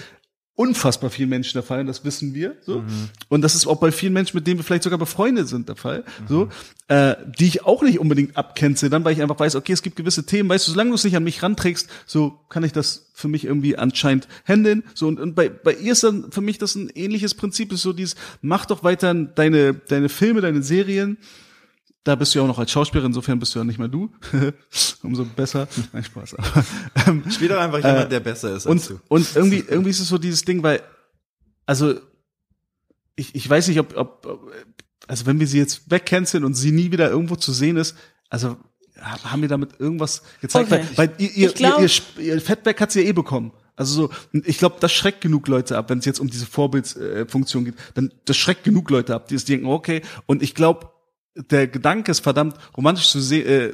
unfassbar 0.58 1.12
vielen 1.12 1.30
Menschen 1.30 1.54
der 1.54 1.64
Fall, 1.64 1.86
das 1.86 2.04
wissen 2.04 2.34
wir. 2.34 2.56
So. 2.62 2.80
Mhm. 2.80 3.10
Und 3.30 3.42
das 3.42 3.54
ist 3.54 3.68
auch 3.68 3.80
bei 3.80 3.92
vielen 3.92 4.14
Menschen, 4.14 4.38
mit 4.38 4.48
denen 4.48 4.60
wir 4.60 4.64
vielleicht 4.64 4.84
sogar 4.84 4.98
befreundet 4.98 5.48
sind, 5.48 5.70
der 5.70 5.76
Fall. 5.76 6.04
Mhm. 6.22 6.28
So, 6.28 6.50
äh, 6.88 7.16
die 7.38 7.46
ich 7.46 7.64
auch 7.64 7.84
nicht 7.84 8.00
unbedingt 8.00 8.36
abkennze, 8.36 8.90
dann 8.90 9.06
weil 9.06 9.14
ich 9.14 9.22
einfach 9.22 9.40
weiß, 9.40 9.56
okay, 9.56 9.72
es 9.72 9.84
gibt 9.84 9.96
gewisse 9.96 10.26
Themen, 10.26 10.50
weißt 10.50 10.68
du, 10.68 10.72
solange 10.72 10.90
du 10.90 10.96
es 10.96 11.04
nicht 11.04 11.16
an 11.16 11.24
mich 11.24 11.44
ranträgst, 11.44 11.88
so 12.08 12.40
kann 12.50 12.64
ich 12.64 12.74
das 12.74 13.12
für 13.14 13.28
mich 13.28 13.46
irgendwie 13.46 13.78
anscheinend 13.78 14.28
handeln. 14.46 14.84
So, 14.96 15.08
und, 15.08 15.20
und 15.20 15.36
bei, 15.36 15.50
bei 15.50 15.74
ihr 15.74 15.92
ist 15.92 16.04
dann 16.04 16.32
für 16.32 16.42
mich 16.42 16.58
das 16.58 16.74
ein 16.74 16.90
ähnliches 16.90 17.36
Prinzip, 17.36 17.72
ist 17.72 17.84
so 17.84 17.94
dieses, 17.94 18.16
mach 18.42 18.66
doch 18.66 18.84
weiter 18.84 19.14
deine, 19.14 19.76
deine 19.76 20.10
Filme, 20.10 20.42
deine 20.42 20.64
Serien, 20.64 21.18
da 22.08 22.16
bist 22.16 22.34
du 22.34 22.40
ja 22.40 22.44
auch 22.44 22.48
noch 22.48 22.60
als 22.60 22.72
Schauspielerin, 22.72 23.10
insofern 23.10 23.38
bist 23.38 23.54
du 23.54 23.60
ja 23.60 23.66
nicht 23.66 23.80
mehr 23.80 23.90
du. 23.90 24.10
Umso 25.04 25.26
besser. 25.26 25.68
Nein, 25.92 26.06
Spaß. 26.06 26.36
Aber, 26.36 26.66
ähm, 27.06 27.30
Spiel 27.30 27.50
doch 27.50 27.60
einfach 27.60 27.80
jemand, 27.80 28.06
äh, 28.06 28.10
der 28.10 28.20
besser 28.22 28.56
ist 28.56 28.66
und, 28.66 28.90
du. 28.90 29.00
Und 29.10 29.36
irgendwie, 29.36 29.64
irgendwie 29.68 29.90
ist 29.90 30.00
es 30.00 30.08
so 30.08 30.18
dieses 30.18 30.46
Ding, 30.46 30.64
weil, 30.64 30.82
also, 31.66 31.96
ich, 33.18 33.36
ich 33.36 33.50
weiß 33.50 33.68
nicht, 33.68 33.80
ob, 33.80 33.98
ob, 33.98 34.54
also 35.08 35.26
wenn 35.26 35.40
wir 35.40 35.48
sie 35.48 35.58
jetzt 35.58 35.92
wegcanceln 35.92 36.46
und 36.46 36.54
sie 36.54 36.72
nie 36.72 36.92
wieder 36.92 37.10
irgendwo 37.10 37.36
zu 37.36 37.52
sehen 37.52 37.76
ist, 37.76 37.96
also 38.30 38.56
haben 39.02 39.42
wir 39.42 39.50
damit 39.50 39.80
irgendwas 39.80 40.24
gezeigt? 40.40 40.72
Okay. 40.72 40.86
Weil, 40.96 41.10
weil 41.10 41.16
ihr, 41.18 41.32
ihr, 41.36 41.52
glaub, 41.52 41.82
ihr, 41.82 41.90
ihr, 42.18 42.36
ihr 42.36 42.42
Feedback 42.42 42.80
hat 42.80 42.92
sie 42.92 43.02
ja 43.02 43.10
eh 43.10 43.14
bekommen. 43.14 43.52
Also 43.76 44.08
so, 44.08 44.40
ich 44.46 44.58
glaube, 44.58 44.78
das 44.80 44.92
schreckt 44.92 45.22
genug 45.22 45.48
Leute 45.48 45.78
ab, 45.78 45.90
wenn 45.90 46.00
es 46.00 46.06
jetzt 46.06 46.20
um 46.20 46.30
diese 46.30 46.46
Vorbildsfunktion 46.46 47.66
geht. 47.66 47.76
Dann 47.94 48.12
das 48.26 48.38
schreckt 48.38 48.64
genug 48.64 48.90
Leute 48.90 49.14
ab, 49.14 49.28
die 49.28 49.36
es 49.36 49.46
denken, 49.46 49.68
okay. 49.68 50.02
Und 50.26 50.42
ich 50.42 50.56
glaube, 50.56 50.90
der 51.50 51.68
Gedanke 51.68 52.12
ist 52.12 52.22
verdammt 52.22 52.56
romantisch 52.76 53.10
zu 53.10 53.20
sehen, 53.20 53.48
äh, 53.48 53.74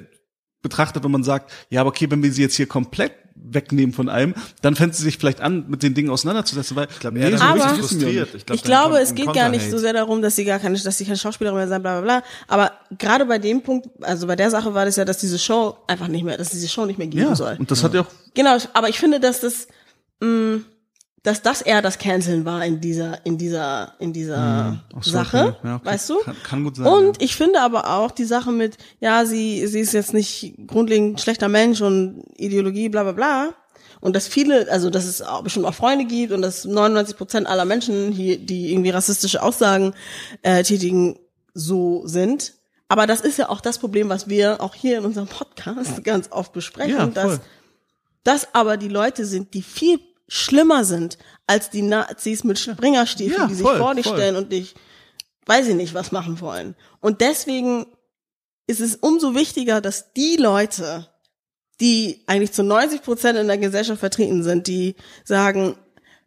betrachtet, 0.61 1.03
wenn 1.03 1.11
man 1.11 1.23
sagt, 1.23 1.51
ja, 1.69 1.81
aber 1.81 1.89
okay, 1.89 2.09
wenn 2.09 2.23
wir 2.23 2.31
sie 2.31 2.41
jetzt 2.41 2.55
hier 2.55 2.67
komplett 2.67 3.11
wegnehmen 3.35 3.93
von 3.93 4.09
allem, 4.09 4.33
dann 4.61 4.75
fängt 4.75 4.95
sie 4.95 5.03
sich 5.03 5.17
vielleicht 5.17 5.41
an, 5.41 5.65
mit 5.67 5.83
den 5.83 5.93
Dingen 5.93 6.09
auseinanderzusetzen, 6.09 6.75
weil 6.77 6.87
ich 6.89 6.99
glaube, 6.99 7.19
er 7.19 7.29
nee, 7.29 7.37
so 7.37 7.45
richtig 7.45 7.71
frustriert. 7.79 8.35
Ich, 8.35 8.45
glaub, 8.45 8.55
ich 8.55 8.63
glaube, 8.63 8.97
es 8.99 9.15
geht 9.15 9.33
gar 9.33 9.49
nicht 9.49 9.69
so 9.69 9.77
sehr 9.77 9.93
darum, 9.93 10.21
dass 10.21 10.35
sie 10.35 10.45
gar 10.45 10.59
keine, 10.59 10.79
dass 10.79 10.97
sie 10.97 11.05
keine 11.05 11.17
Schauspielerin 11.17 11.57
mehr 11.57 11.67
sein, 11.67 11.81
bla 11.81 11.99
bla 11.99 12.19
bla. 12.19 12.23
Aber 12.47 12.71
gerade 12.97 13.25
bei 13.25 13.39
dem 13.39 13.61
Punkt, 13.61 13.89
also 14.01 14.27
bei 14.27 14.35
der 14.35 14.49
Sache 14.49 14.73
war 14.73 14.85
das 14.85 14.95
ja, 14.95 15.05
dass 15.05 15.17
diese 15.17 15.39
Show 15.39 15.77
einfach 15.87 16.07
nicht 16.07 16.23
mehr, 16.23 16.37
dass 16.37 16.49
diese 16.51 16.67
Show 16.67 16.85
nicht 16.85 16.97
mehr 16.97 17.07
geben 17.07 17.29
ja, 17.29 17.35
soll. 17.35 17.57
Und 17.59 17.69
das 17.69 17.81
ja. 17.81 17.85
hat 17.85 17.93
ja 17.95 18.01
auch. 18.01 18.07
Genau, 18.33 18.57
aber 18.73 18.89
ich 18.89 18.99
finde, 18.99 19.19
dass 19.19 19.41
das 19.41 19.67
mh, 20.21 20.61
dass 21.23 21.41
das 21.41 21.61
eher 21.61 21.81
das 21.81 21.97
Canceln 21.97 22.45
war 22.45 22.63
in 22.65 22.81
dieser 22.81 23.25
in 23.25 23.37
dieser 23.37 23.93
in 23.99 24.13
dieser 24.13 24.71
hm. 24.71 24.79
so, 25.01 25.11
Sache, 25.11 25.55
okay. 25.57 25.67
ja, 25.67 25.75
okay. 25.77 25.85
weißt 25.85 26.09
du? 26.09 26.19
Kann, 26.19 26.35
kann, 26.43 26.63
gut 26.63 26.75
sein. 26.75 26.85
Und 26.85 27.17
ja. 27.17 27.25
ich 27.25 27.35
finde 27.35 27.61
aber 27.61 27.89
auch 27.89 28.11
die 28.11 28.25
Sache 28.25 28.51
mit 28.51 28.77
ja, 28.99 29.25
sie 29.25 29.65
sie 29.67 29.79
ist 29.79 29.93
jetzt 29.93 30.13
nicht 30.13 30.55
grundlegend 30.67 31.21
schlechter 31.21 31.49
Mensch 31.49 31.81
und 31.81 32.23
Ideologie 32.37 32.89
bla 32.89 33.03
bla 33.03 33.13
bla 33.13 33.53
und 34.03 34.17
dass 34.17 34.27
viele, 34.27 34.69
also 34.69 34.89
dass 34.89 35.05
es 35.05 35.21
auch 35.21 35.43
bestimmt 35.43 35.65
auch 35.65 35.73
Freunde 35.73 36.03
gibt 36.03 36.33
und 36.33 36.41
dass 36.41 36.65
99 36.65 37.15
Prozent 37.15 37.47
aller 37.47 37.63
Menschen 37.63 38.11
hier, 38.11 38.37
die 38.37 38.73
irgendwie 38.73 38.89
rassistische 38.89 39.41
Aussagen 39.41 39.93
äh, 40.41 40.61
tätigen, 40.63 41.17
so 41.53 42.05
sind. 42.05 42.53
Aber 42.89 43.07
das 43.07 43.21
ist 43.21 43.37
ja 43.37 43.47
auch 43.47 43.61
das 43.61 43.79
Problem, 43.79 44.09
was 44.09 44.27
wir 44.27 44.59
auch 44.61 44.75
hier 44.75 44.97
in 44.97 45.05
unserem 45.05 45.27
Podcast 45.27 46.03
ganz 46.03 46.29
oft 46.31 46.51
besprechen, 46.51 46.97
ja, 46.97 47.05
dass 47.07 47.39
das 48.25 48.53
aber 48.53 48.75
die 48.75 48.89
Leute 48.89 49.25
sind, 49.25 49.53
die 49.53 49.61
viel 49.61 50.01
schlimmer 50.27 50.85
sind 50.85 51.17
als 51.47 51.69
die 51.69 51.81
Nazis 51.81 52.43
mit 52.43 52.59
Springerstiefeln, 52.59 53.41
ja, 53.41 53.47
die 53.47 53.55
sich 53.55 53.65
voll, 53.65 53.77
vor 53.77 53.95
dich 53.95 54.05
voll. 54.07 54.17
stellen 54.17 54.35
und 54.35 54.51
dich, 54.51 54.75
weiß 55.45 55.67
ich 55.67 55.75
nicht, 55.75 55.93
was 55.93 56.11
machen 56.11 56.39
wollen. 56.41 56.75
Und 56.99 57.21
deswegen 57.21 57.85
ist 58.67 58.79
es 58.79 58.95
umso 58.95 59.35
wichtiger, 59.35 59.81
dass 59.81 60.13
die 60.13 60.37
Leute, 60.37 61.09
die 61.79 62.23
eigentlich 62.27 62.53
zu 62.53 62.63
90 62.63 63.01
Prozent 63.01 63.37
in 63.37 63.47
der 63.47 63.57
Gesellschaft 63.57 63.99
vertreten 63.99 64.43
sind, 64.43 64.67
die 64.67 64.95
sagen, 65.25 65.75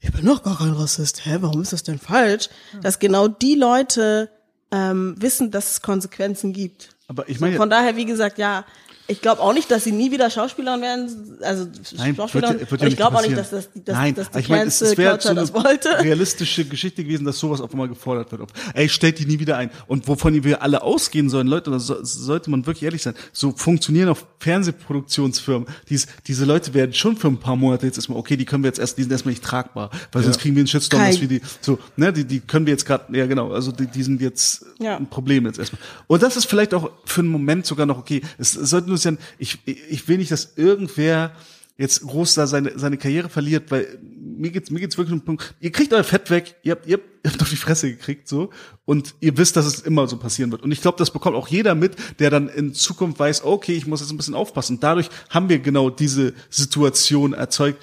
ich 0.00 0.12
bin 0.12 0.26
doch 0.26 0.42
gar 0.42 0.58
kein 0.58 0.72
Rassist, 0.72 1.24
hä, 1.24 1.38
warum 1.40 1.62
ist 1.62 1.72
das 1.72 1.82
denn 1.82 1.98
falsch? 1.98 2.48
Dass 2.82 2.98
genau 2.98 3.28
die 3.28 3.54
Leute 3.54 4.30
ähm, 4.70 5.14
wissen, 5.18 5.50
dass 5.50 5.72
es 5.72 5.82
Konsequenzen 5.82 6.52
gibt. 6.52 6.90
Aber 7.08 7.28
ich 7.28 7.40
meine, 7.40 7.54
so, 7.54 7.58
von 7.58 7.70
daher, 7.70 7.96
wie 7.96 8.04
gesagt, 8.04 8.36
ja, 8.36 8.66
ich 9.08 9.20
glaube 9.20 9.40
auch 9.40 9.52
nicht, 9.52 9.70
dass 9.70 9.84
sie 9.84 9.92
nie 9.92 10.10
wieder 10.10 10.30
Schauspielerin 10.30 10.80
werden, 10.80 11.38
also 11.42 11.68
Nein, 11.96 12.16
Schauspielerin. 12.16 12.60
Wird 12.60 12.70
wird 12.70 12.82
ja 12.82 12.88
ich 12.88 12.96
glaube 12.96 13.16
auch 13.16 13.22
nicht, 13.22 13.36
dass 13.36 13.50
das, 13.50 13.68
dass, 13.74 13.94
Nein, 13.94 14.14
dass 14.14 14.30
die 14.30 14.38
ich 14.40 14.48
meine, 14.48 14.64
es, 14.64 14.80
es 14.80 14.96
wäre 14.98 15.20
so 15.20 15.32
das 15.32 15.54
wollte. 15.54 15.88
realistische 16.00 16.64
Geschichte 16.64 17.04
gewesen, 17.04 17.24
dass 17.24 17.38
sowas 17.38 17.60
auf 17.60 17.70
einmal 17.72 17.88
gefordert 17.88 18.32
wird. 18.32 18.50
Ey, 18.74 18.88
stellt 18.88 19.18
die 19.18 19.26
nie 19.26 19.38
wieder 19.38 19.56
ein. 19.56 19.70
Und 19.86 20.08
wovon 20.08 20.42
wir 20.42 20.62
alle 20.62 20.82
ausgehen 20.82 21.28
sollen, 21.28 21.46
Leute, 21.46 21.70
da 21.70 21.78
so, 21.78 21.96
sollte 22.02 22.50
man 22.50 22.66
wirklich 22.66 22.82
ehrlich 22.82 23.02
sein. 23.02 23.14
So 23.32 23.52
funktionieren 23.52 24.08
auch 24.08 24.18
Fernsehproduktionsfirmen. 24.40 25.68
Dies, 25.88 26.06
diese 26.26 26.44
Leute 26.44 26.74
werden 26.74 26.92
schon 26.92 27.16
für 27.16 27.28
ein 27.28 27.38
paar 27.38 27.56
Monate 27.56 27.86
jetzt 27.86 27.98
erstmal, 27.98 28.18
okay, 28.18 28.36
die 28.36 28.44
können 28.44 28.64
wir 28.64 28.68
jetzt 28.68 28.80
erst, 28.80 28.98
die 28.98 29.02
sind 29.02 29.12
erstmal 29.12 29.32
nicht 29.32 29.44
tragbar, 29.44 29.90
weil 30.12 30.22
ja. 30.22 30.24
sonst 30.24 30.40
kriegen 30.40 30.56
wir 30.56 30.60
einen 30.60 30.68
Shitstorm, 30.68 31.02
dass 31.02 31.20
wir 31.20 31.28
die, 31.28 31.40
so, 31.60 31.78
ne, 31.96 32.12
die, 32.12 32.24
die 32.24 32.40
können 32.40 32.66
wir 32.66 32.72
jetzt 32.72 32.84
gerade, 32.84 33.16
ja 33.16 33.26
genau, 33.26 33.52
also 33.52 33.70
die, 33.70 33.86
die 33.86 34.02
sind 34.02 34.20
jetzt 34.20 34.66
ja. 34.78 34.96
ein 34.96 35.08
Problem 35.08 35.46
jetzt 35.46 35.58
erstmal. 35.58 35.80
Und 36.08 36.22
das 36.22 36.36
ist 36.36 36.46
vielleicht 36.46 36.74
auch 36.74 36.90
für 37.04 37.20
einen 37.20 37.30
Moment 37.30 37.66
sogar 37.66 37.86
noch 37.86 37.98
okay. 37.98 38.22
Es, 38.38 38.56
es 38.56 38.70
sollte 38.70 38.95
sein, 39.02 39.18
ich, 39.38 39.58
ich 39.66 40.06
will 40.08 40.18
nicht, 40.18 40.30
dass 40.30 40.56
irgendwer 40.56 41.32
jetzt 41.78 42.02
groß 42.02 42.34
da 42.34 42.46
seine, 42.46 42.78
seine 42.78 42.96
Karriere 42.96 43.28
verliert, 43.28 43.70
weil 43.70 43.98
mir 44.02 44.50
geht's, 44.50 44.70
mir 44.70 44.80
geht's 44.80 44.96
wirklich 44.96 45.12
um 45.12 45.20
den 45.20 45.24
Punkt, 45.24 45.54
ihr 45.60 45.70
kriegt 45.70 45.92
euer 45.92 46.04
Fett 46.04 46.30
weg, 46.30 46.56
ihr 46.62 46.72
habt, 46.72 46.86
ihr 46.86 46.94
habt, 46.94 47.04
ihr 47.22 47.30
habt 47.30 47.42
auf 47.42 47.50
die 47.50 47.56
Fresse 47.56 47.90
gekriegt, 47.90 48.28
so, 48.28 48.50
und 48.84 49.14
ihr 49.20 49.36
wisst, 49.36 49.56
dass 49.56 49.66
es 49.66 49.80
immer 49.80 50.06
so 50.08 50.16
passieren 50.16 50.50
wird. 50.52 50.62
Und 50.62 50.72
ich 50.72 50.80
glaube, 50.80 50.98
das 50.98 51.10
bekommt 51.10 51.36
auch 51.36 51.48
jeder 51.48 51.74
mit, 51.74 51.96
der 52.18 52.30
dann 52.30 52.48
in 52.48 52.72
Zukunft 52.72 53.18
weiß, 53.18 53.44
okay, 53.44 53.72
ich 53.72 53.86
muss 53.86 54.00
jetzt 54.00 54.10
ein 54.10 54.16
bisschen 54.16 54.34
aufpassen. 54.34 54.76
Und 54.76 54.82
dadurch 54.82 55.10
haben 55.28 55.48
wir 55.48 55.58
genau 55.58 55.90
diese 55.90 56.32
Situation 56.48 57.34
erzeugt, 57.34 57.82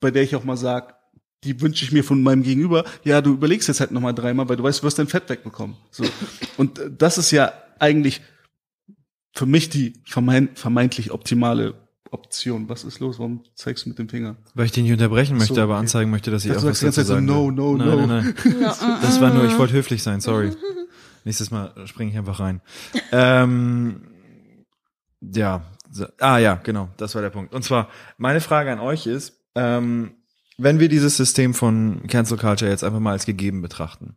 bei 0.00 0.10
der 0.10 0.22
ich 0.22 0.36
auch 0.36 0.44
mal 0.44 0.58
sage, 0.58 0.94
die 1.44 1.60
wünsche 1.60 1.84
ich 1.84 1.92
mir 1.92 2.04
von 2.04 2.22
meinem 2.22 2.42
Gegenüber, 2.42 2.84
ja, 3.04 3.20
du 3.20 3.32
überlegst 3.32 3.68
jetzt 3.68 3.80
halt 3.80 3.92
nochmal 3.92 4.14
dreimal, 4.14 4.48
weil 4.48 4.56
du 4.56 4.62
weißt, 4.62 4.80
du 4.80 4.84
wirst 4.84 4.98
dein 4.98 5.06
Fett 5.06 5.28
wegbekommen. 5.28 5.76
So. 5.90 6.04
Und 6.56 6.80
das 6.98 7.18
ist 7.18 7.30
ja 7.30 7.52
eigentlich 7.78 8.20
für 9.36 9.46
mich 9.46 9.68
die 9.68 9.92
vermeintlich 10.04 11.10
optimale 11.10 11.74
Option. 12.10 12.68
Was 12.68 12.84
ist 12.84 13.00
los? 13.00 13.18
Warum 13.18 13.44
zeigst 13.54 13.84
du 13.84 13.90
mit 13.90 13.98
dem 13.98 14.08
Finger? 14.08 14.36
Weil 14.54 14.66
ich 14.66 14.72
den 14.72 14.84
nicht 14.84 14.92
unterbrechen 14.92 15.36
möchte, 15.36 15.54
so, 15.54 15.60
aber 15.60 15.76
anzeigen 15.76 16.10
möchte, 16.10 16.30
dass 16.30 16.44
ich 16.44 16.52
das 16.52 16.64
auch 16.64 16.70
was 16.70 16.80
dazu 16.80 17.02
sagen 17.02 17.28
so, 17.28 17.50
No, 17.50 17.50
no, 17.50 17.76
nein, 17.76 17.88
no. 17.88 18.06
Nein, 18.06 18.34
nein, 18.44 18.54
nein. 18.80 18.98
Das 19.02 19.20
war 19.20 19.32
nur, 19.32 19.44
ich 19.44 19.58
wollte 19.58 19.74
höflich 19.74 20.02
sein, 20.02 20.20
sorry. 20.20 20.52
Nächstes 21.24 21.50
Mal 21.50 21.74
springe 21.86 22.12
ich 22.12 22.18
einfach 22.18 22.40
rein. 22.40 22.62
ähm, 23.12 24.02
ja, 25.20 25.64
so, 25.90 26.06
ah 26.20 26.38
ja, 26.38 26.54
genau, 26.62 26.88
das 26.96 27.14
war 27.14 27.22
der 27.22 27.30
Punkt. 27.30 27.52
Und 27.52 27.62
zwar, 27.62 27.88
meine 28.16 28.40
Frage 28.40 28.72
an 28.72 28.78
euch 28.78 29.06
ist, 29.06 29.34
ähm, 29.54 30.12
wenn 30.56 30.80
wir 30.80 30.88
dieses 30.88 31.16
System 31.16 31.52
von 31.52 32.06
Cancel 32.06 32.38
Culture 32.38 32.70
jetzt 32.70 32.84
einfach 32.84 33.00
mal 33.00 33.12
als 33.12 33.26
gegeben 33.26 33.60
betrachten, 33.60 34.16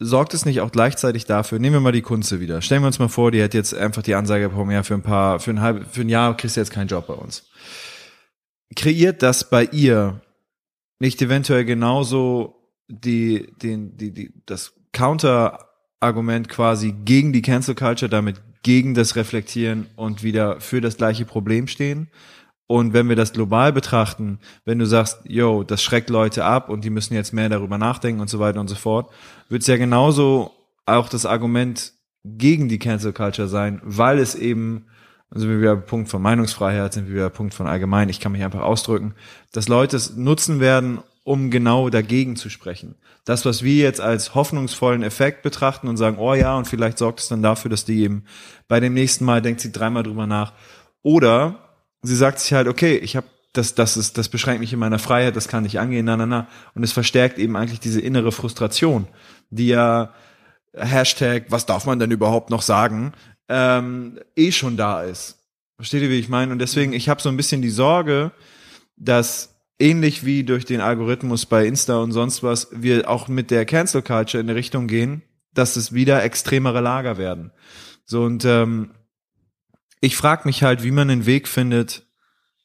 sorgt 0.00 0.32
es 0.34 0.46
nicht 0.46 0.62
auch 0.62 0.72
gleichzeitig 0.72 1.26
dafür, 1.26 1.58
nehmen 1.58 1.74
wir 1.74 1.80
mal 1.80 1.92
die 1.92 2.02
Kunze 2.02 2.40
wieder. 2.40 2.62
Stellen 2.62 2.82
wir 2.82 2.86
uns 2.86 2.98
mal 2.98 3.08
vor, 3.08 3.30
die 3.30 3.40
hätte 3.40 3.58
jetzt 3.58 3.74
einfach 3.74 4.02
die 4.02 4.14
Ansage 4.14 4.48
bekommen, 4.48 4.70
ja, 4.70 4.82
für 4.82 4.94
ein 4.94 5.02
paar, 5.02 5.38
für 5.38 5.50
ein 5.50 5.60
halb, 5.60 5.86
für 5.92 6.00
ein 6.00 6.08
Jahr 6.08 6.36
kriegst 6.36 6.56
du 6.56 6.60
jetzt 6.60 6.72
keinen 6.72 6.88
Job 6.88 7.06
bei 7.06 7.14
uns. 7.14 7.48
Kreiert 8.74 9.22
das 9.22 9.48
bei 9.48 9.64
ihr 9.64 10.22
nicht 10.98 11.20
eventuell 11.20 11.64
genauso 11.64 12.56
die, 12.88 13.52
den, 13.62 13.96
die, 13.96 14.12
die, 14.12 14.32
das 14.46 14.72
Counter-Argument 14.92 16.48
quasi 16.48 16.92
gegen 17.04 17.32
die 17.32 17.42
Cancel 17.42 17.74
Culture, 17.74 18.08
damit 18.08 18.40
gegen 18.62 18.94
das 18.94 19.16
Reflektieren 19.16 19.86
und 19.96 20.22
wieder 20.22 20.60
für 20.60 20.80
das 20.80 20.96
gleiche 20.96 21.24
Problem 21.24 21.66
stehen? 21.66 22.08
Und 22.70 22.92
wenn 22.92 23.08
wir 23.08 23.16
das 23.16 23.32
global 23.32 23.72
betrachten, 23.72 24.38
wenn 24.64 24.78
du 24.78 24.86
sagst, 24.86 25.22
yo, 25.24 25.64
das 25.64 25.82
schreckt 25.82 26.08
Leute 26.08 26.44
ab 26.44 26.68
und 26.68 26.84
die 26.84 26.90
müssen 26.90 27.14
jetzt 27.14 27.32
mehr 27.32 27.48
darüber 27.48 27.78
nachdenken 27.78 28.20
und 28.20 28.30
so 28.30 28.38
weiter 28.38 28.60
und 28.60 28.68
so 28.68 28.76
fort, 28.76 29.10
wird 29.48 29.62
es 29.62 29.66
ja 29.66 29.76
genauso 29.76 30.52
auch 30.86 31.08
das 31.08 31.26
Argument 31.26 31.92
gegen 32.22 32.68
die 32.68 32.78
Cancel 32.78 33.12
Culture 33.12 33.48
sein, 33.48 33.80
weil 33.82 34.20
es 34.20 34.36
eben, 34.36 34.86
also 35.30 35.40
sind 35.40 35.50
wir 35.50 35.60
wieder 35.60 35.74
Punkt 35.78 36.10
von 36.10 36.22
Meinungsfreiheit, 36.22 36.92
sind 36.92 37.08
wir 37.08 37.14
wieder 37.14 37.30
Punkt 37.30 37.54
von 37.54 37.66
allgemein, 37.66 38.08
ich 38.08 38.20
kann 38.20 38.30
mich 38.30 38.44
einfach 38.44 38.62
ausdrücken, 38.62 39.16
dass 39.50 39.66
Leute 39.66 39.96
es 39.96 40.14
nutzen 40.14 40.60
werden, 40.60 41.00
um 41.24 41.50
genau 41.50 41.90
dagegen 41.90 42.36
zu 42.36 42.50
sprechen. 42.50 42.94
Das, 43.24 43.44
was 43.44 43.64
wir 43.64 43.82
jetzt 43.82 44.00
als 44.00 44.36
hoffnungsvollen 44.36 45.02
Effekt 45.02 45.42
betrachten 45.42 45.88
und 45.88 45.96
sagen, 45.96 46.18
oh 46.18 46.34
ja, 46.34 46.56
und 46.56 46.68
vielleicht 46.68 46.98
sorgt 46.98 47.18
es 47.18 47.26
dann 47.26 47.42
dafür, 47.42 47.68
dass 47.68 47.84
die 47.84 48.00
eben 48.04 48.26
bei 48.68 48.78
dem 48.78 48.94
nächsten 48.94 49.24
Mal 49.24 49.42
denkt 49.42 49.60
sie 49.60 49.72
dreimal 49.72 50.04
drüber 50.04 50.28
nach. 50.28 50.52
Oder 51.02 51.66
sie 52.02 52.16
sagt 52.16 52.38
sich 52.38 52.52
halt, 52.52 52.68
okay, 52.68 52.96
ich 52.96 53.16
habe 53.16 53.26
das, 53.52 53.74
das 53.74 53.96
ist, 53.96 54.16
das 54.16 54.28
beschränkt 54.28 54.60
mich 54.60 54.72
in 54.72 54.78
meiner 54.78 54.98
Freiheit, 54.98 55.34
das 55.34 55.48
kann 55.48 55.64
nicht 55.64 55.80
angehen, 55.80 56.06
na, 56.06 56.16
na, 56.16 56.26
na. 56.26 56.48
Und 56.74 56.84
es 56.84 56.92
verstärkt 56.92 57.38
eben 57.38 57.56
eigentlich 57.56 57.80
diese 57.80 58.00
innere 58.00 58.30
Frustration, 58.30 59.08
die 59.50 59.68
ja 59.68 60.14
Hashtag, 60.72 61.46
was 61.48 61.66
darf 61.66 61.84
man 61.84 61.98
denn 61.98 62.12
überhaupt 62.12 62.50
noch 62.50 62.62
sagen, 62.62 63.12
ähm, 63.48 64.20
eh 64.36 64.52
schon 64.52 64.76
da 64.76 65.02
ist. 65.02 65.38
Versteht 65.76 66.02
ihr, 66.02 66.10
wie 66.10 66.18
ich 66.20 66.28
meine? 66.28 66.52
Und 66.52 66.60
deswegen, 66.60 66.92
ich 66.92 67.08
habe 67.08 67.20
so 67.20 67.28
ein 67.28 67.36
bisschen 67.36 67.62
die 67.62 67.70
Sorge, 67.70 68.30
dass 68.96 69.56
ähnlich 69.80 70.24
wie 70.24 70.44
durch 70.44 70.64
den 70.64 70.80
Algorithmus 70.80 71.46
bei 71.46 71.66
Insta 71.66 71.96
und 71.96 72.12
sonst 72.12 72.42
was, 72.42 72.68
wir 72.70 73.08
auch 73.08 73.26
mit 73.26 73.50
der 73.50 73.64
Cancel 73.64 74.02
Culture 74.02 74.40
in 74.40 74.48
eine 74.48 74.56
Richtung 74.56 74.86
gehen, 74.86 75.22
dass 75.54 75.74
es 75.74 75.92
wieder 75.92 76.22
extremere 76.22 76.80
Lager 76.80 77.18
werden. 77.18 77.50
So 78.04 78.22
und 78.22 78.44
ähm, 78.44 78.90
ich 80.00 80.16
frage 80.16 80.42
mich 80.46 80.62
halt, 80.62 80.82
wie 80.82 80.90
man 80.90 81.10
einen 81.10 81.26
Weg 81.26 81.48
findet, 81.48 82.06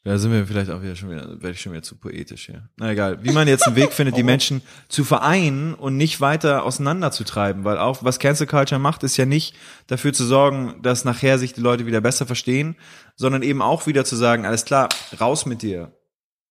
da 0.05 0.19
sind 0.19 0.31
wir 0.31 0.45
vielleicht 0.45 0.69
auch 0.69 0.83
wieder 0.83 0.95
schon 0.95 1.09
wieder, 1.09 1.27
werde 1.41 1.51
ich 1.51 1.61
schon 1.61 1.71
wieder 1.71 1.81
zu 1.81 1.95
poetisch 1.95 2.45
hier. 2.45 2.69
Na 2.77 2.91
egal, 2.91 3.23
wie 3.23 3.31
man 3.31 3.47
jetzt 3.47 3.65
einen 3.65 3.75
Weg 3.75 3.91
findet, 3.91 4.15
die 4.17 4.23
Menschen 4.23 4.61
zu 4.87 5.03
vereinen 5.03 5.73
und 5.73 5.97
nicht 5.97 6.21
weiter 6.21 6.63
auseinanderzutreiben, 6.63 7.63
weil 7.63 7.79
auch 7.79 8.03
was 8.03 8.19
Cancel 8.19 8.45
Culture 8.45 8.79
macht, 8.79 9.01
ist 9.01 9.17
ja 9.17 9.25
nicht 9.25 9.55
dafür 9.87 10.13
zu 10.13 10.23
sorgen, 10.23 10.75
dass 10.83 11.05
nachher 11.05 11.39
sich 11.39 11.53
die 11.53 11.61
Leute 11.61 11.87
wieder 11.87 12.01
besser 12.01 12.27
verstehen, 12.27 12.75
sondern 13.15 13.41
eben 13.41 13.63
auch 13.63 13.87
wieder 13.87 14.05
zu 14.05 14.15
sagen, 14.15 14.45
alles 14.45 14.65
klar, 14.65 14.89
raus 15.19 15.47
mit 15.47 15.63
dir. 15.63 15.91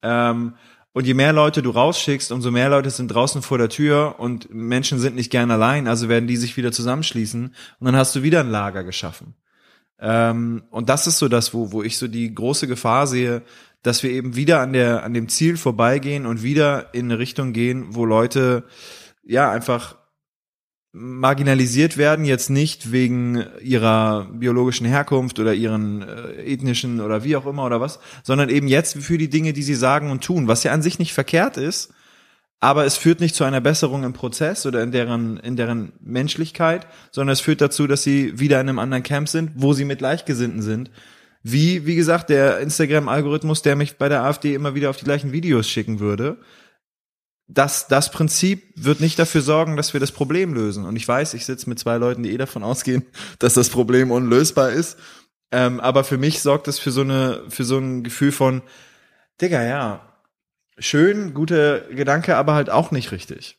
Ähm, 0.03 0.55
und 0.93 1.07
je 1.07 1.14
mehr 1.14 1.32
Leute 1.32 1.62
du 1.62 1.70
rausschickst, 1.70 2.32
umso 2.32 2.51
mehr 2.51 2.70
Leute 2.70 2.91
sind 2.91 3.07
draußen 3.07 3.41
vor 3.41 3.59
der 3.59 3.68
Tür 3.68 4.16
und 4.18 4.52
Menschen 4.52 4.98
sind 4.98 5.15
nicht 5.15 5.31
gern 5.31 5.52
allein, 5.52 5.86
also 5.86 6.09
werden 6.09 6.27
die 6.27 6.36
sich 6.36 6.56
wieder 6.56 6.73
zusammenschließen 6.73 7.55
und 7.78 7.85
dann 7.86 7.94
hast 7.94 8.16
du 8.16 8.24
wieder 8.24 8.40
ein 8.40 8.51
Lager 8.51 8.82
geschaffen. 8.82 9.36
Ähm, 10.01 10.65
und 10.71 10.89
das 10.89 11.07
ist 11.07 11.19
so 11.19 11.29
das, 11.29 11.55
wo, 11.55 11.73
wo 11.73 11.83
ich 11.83 11.99
so 11.99 12.09
die 12.09 12.35
große 12.35 12.66
Gefahr 12.66 13.07
sehe, 13.07 13.43
dass 13.83 14.03
wir 14.03 14.11
eben 14.11 14.35
wieder 14.35 14.61
an 14.61 14.73
der, 14.73 15.05
an 15.05 15.15
dem 15.15 15.29
Ziel 15.29 15.57
vorbeigehen 15.57 16.27
und 16.27 16.43
wieder 16.43 16.95
in 16.95 17.07
eine 17.07 17.19
Richtung 17.19 17.53
gehen, 17.53 17.87
wo 17.91 18.05
Leute, 18.05 18.65
ja, 19.23 19.51
einfach 19.51 19.97
marginalisiert 20.97 21.97
werden, 21.97 22.25
jetzt 22.25 22.51
nicht 22.51 22.93
wegen 22.93 23.45
ihrer 23.61 24.27
biologischen 24.33 24.87
Herkunft 24.87 25.41
oder 25.41 25.53
ihren 25.53 26.03
äh, 26.03 26.45
ethnischen 26.45 27.01
oder 27.01 27.25
wie 27.25 27.35
auch 27.37 27.47
immer 27.47 27.65
oder 27.65 27.81
was, 27.81 27.99
sondern 28.23 28.49
eben 28.49 28.69
jetzt 28.69 28.97
für 28.99 29.19
die 29.19 29.29
Dinge, 29.29 29.53
die 29.53 29.65
sie 29.65 29.75
sagen 29.75 30.12
und 30.12 30.23
tun, 30.23 30.47
was 30.47 30.62
ja 30.62 30.73
an 30.73 30.83
sich 30.83 31.01
nicht 31.01 31.12
verkehrt 31.12 31.57
ist, 31.57 31.93
aber 32.65 32.85
es 32.85 32.97
führt 32.97 33.20
nicht 33.20 33.35
zu 33.35 33.45
einer 33.45 33.61
Besserung 33.61 34.05
im 34.05 34.12
Prozess 34.12 34.65
oder 34.65 34.82
in 34.82 34.91
deren, 34.91 35.36
in 35.39 35.57
deren 35.57 35.93
Menschlichkeit, 36.01 36.86
sondern 37.11 37.35
es 37.35 37.41
führt 37.41 37.61
dazu, 37.61 37.86
dass 37.86 38.03
sie 38.03 38.39
wieder 38.39 38.61
in 38.61 38.69
einem 38.69 38.78
anderen 38.78 39.03
Camp 39.03 39.28
sind, 39.28 39.53
wo 39.55 39.73
sie 39.74 39.85
mit 39.85 39.99
Gleichgesinnten 39.99 40.62
sind. 40.62 40.91
Wie, 41.43 41.86
wie 41.86 41.95
gesagt, 41.95 42.31
der 42.31 42.61
Instagram-Algorithmus, 42.61 43.62
der 43.62 43.77
mich 43.77 43.99
bei 43.99 44.09
der 44.09 44.23
AfD 44.23 44.55
immer 44.55 44.74
wieder 44.74 44.91
auf 44.91 44.97
die 44.97 45.05
gleichen 45.05 45.32
Videos 45.32 45.69
schicken 45.69 46.01
würde 46.01 46.39
das, 47.47 47.89
das 47.89 48.11
Prinzip 48.11 48.73
wird 48.77 49.01
nicht 49.01 49.19
dafür 49.19 49.43
sorgen, 49.43 49.77
dass 49.77 49.93
wir 49.93 50.01
das 50.01 50.12
Problem 50.12 50.55
lösen. 50.55 50.86
Und 50.86 50.97
ich 50.97 51.07
weiß, 51.07 51.35
ich 51.35 51.45
sitze 51.45 51.69
mit 51.69 51.78
zwei 51.78 51.97
Leuten, 51.99 52.23
die 52.23 52.32
eh 52.32 52.39
davon 52.39 52.62
ausgehen, 52.62 53.05
dass 53.39 53.55
das 53.55 53.69
Problem 53.69 54.11
unlösbar 54.11 54.70
ist. 54.70 54.99
Ähm, 55.53 55.81
aber 55.81 56.05
für 56.05 56.19
mich 56.19 56.41
sorgt 56.41 56.69
es 56.69 56.78
für 56.78 56.91
so 56.91 57.03
eine, 57.03 57.43
für 57.49 57.65
so 57.65 57.78
ein 57.78 58.03
Gefühl 58.03 58.32
von, 58.32 58.62
Digga, 59.41 59.62
ja, 59.62 60.14
schön, 60.78 61.34
gute 61.34 61.88
Gedanke, 61.92 62.36
aber 62.36 62.55
halt 62.55 62.70
auch 62.70 62.90
nicht 62.90 63.12
richtig. 63.12 63.59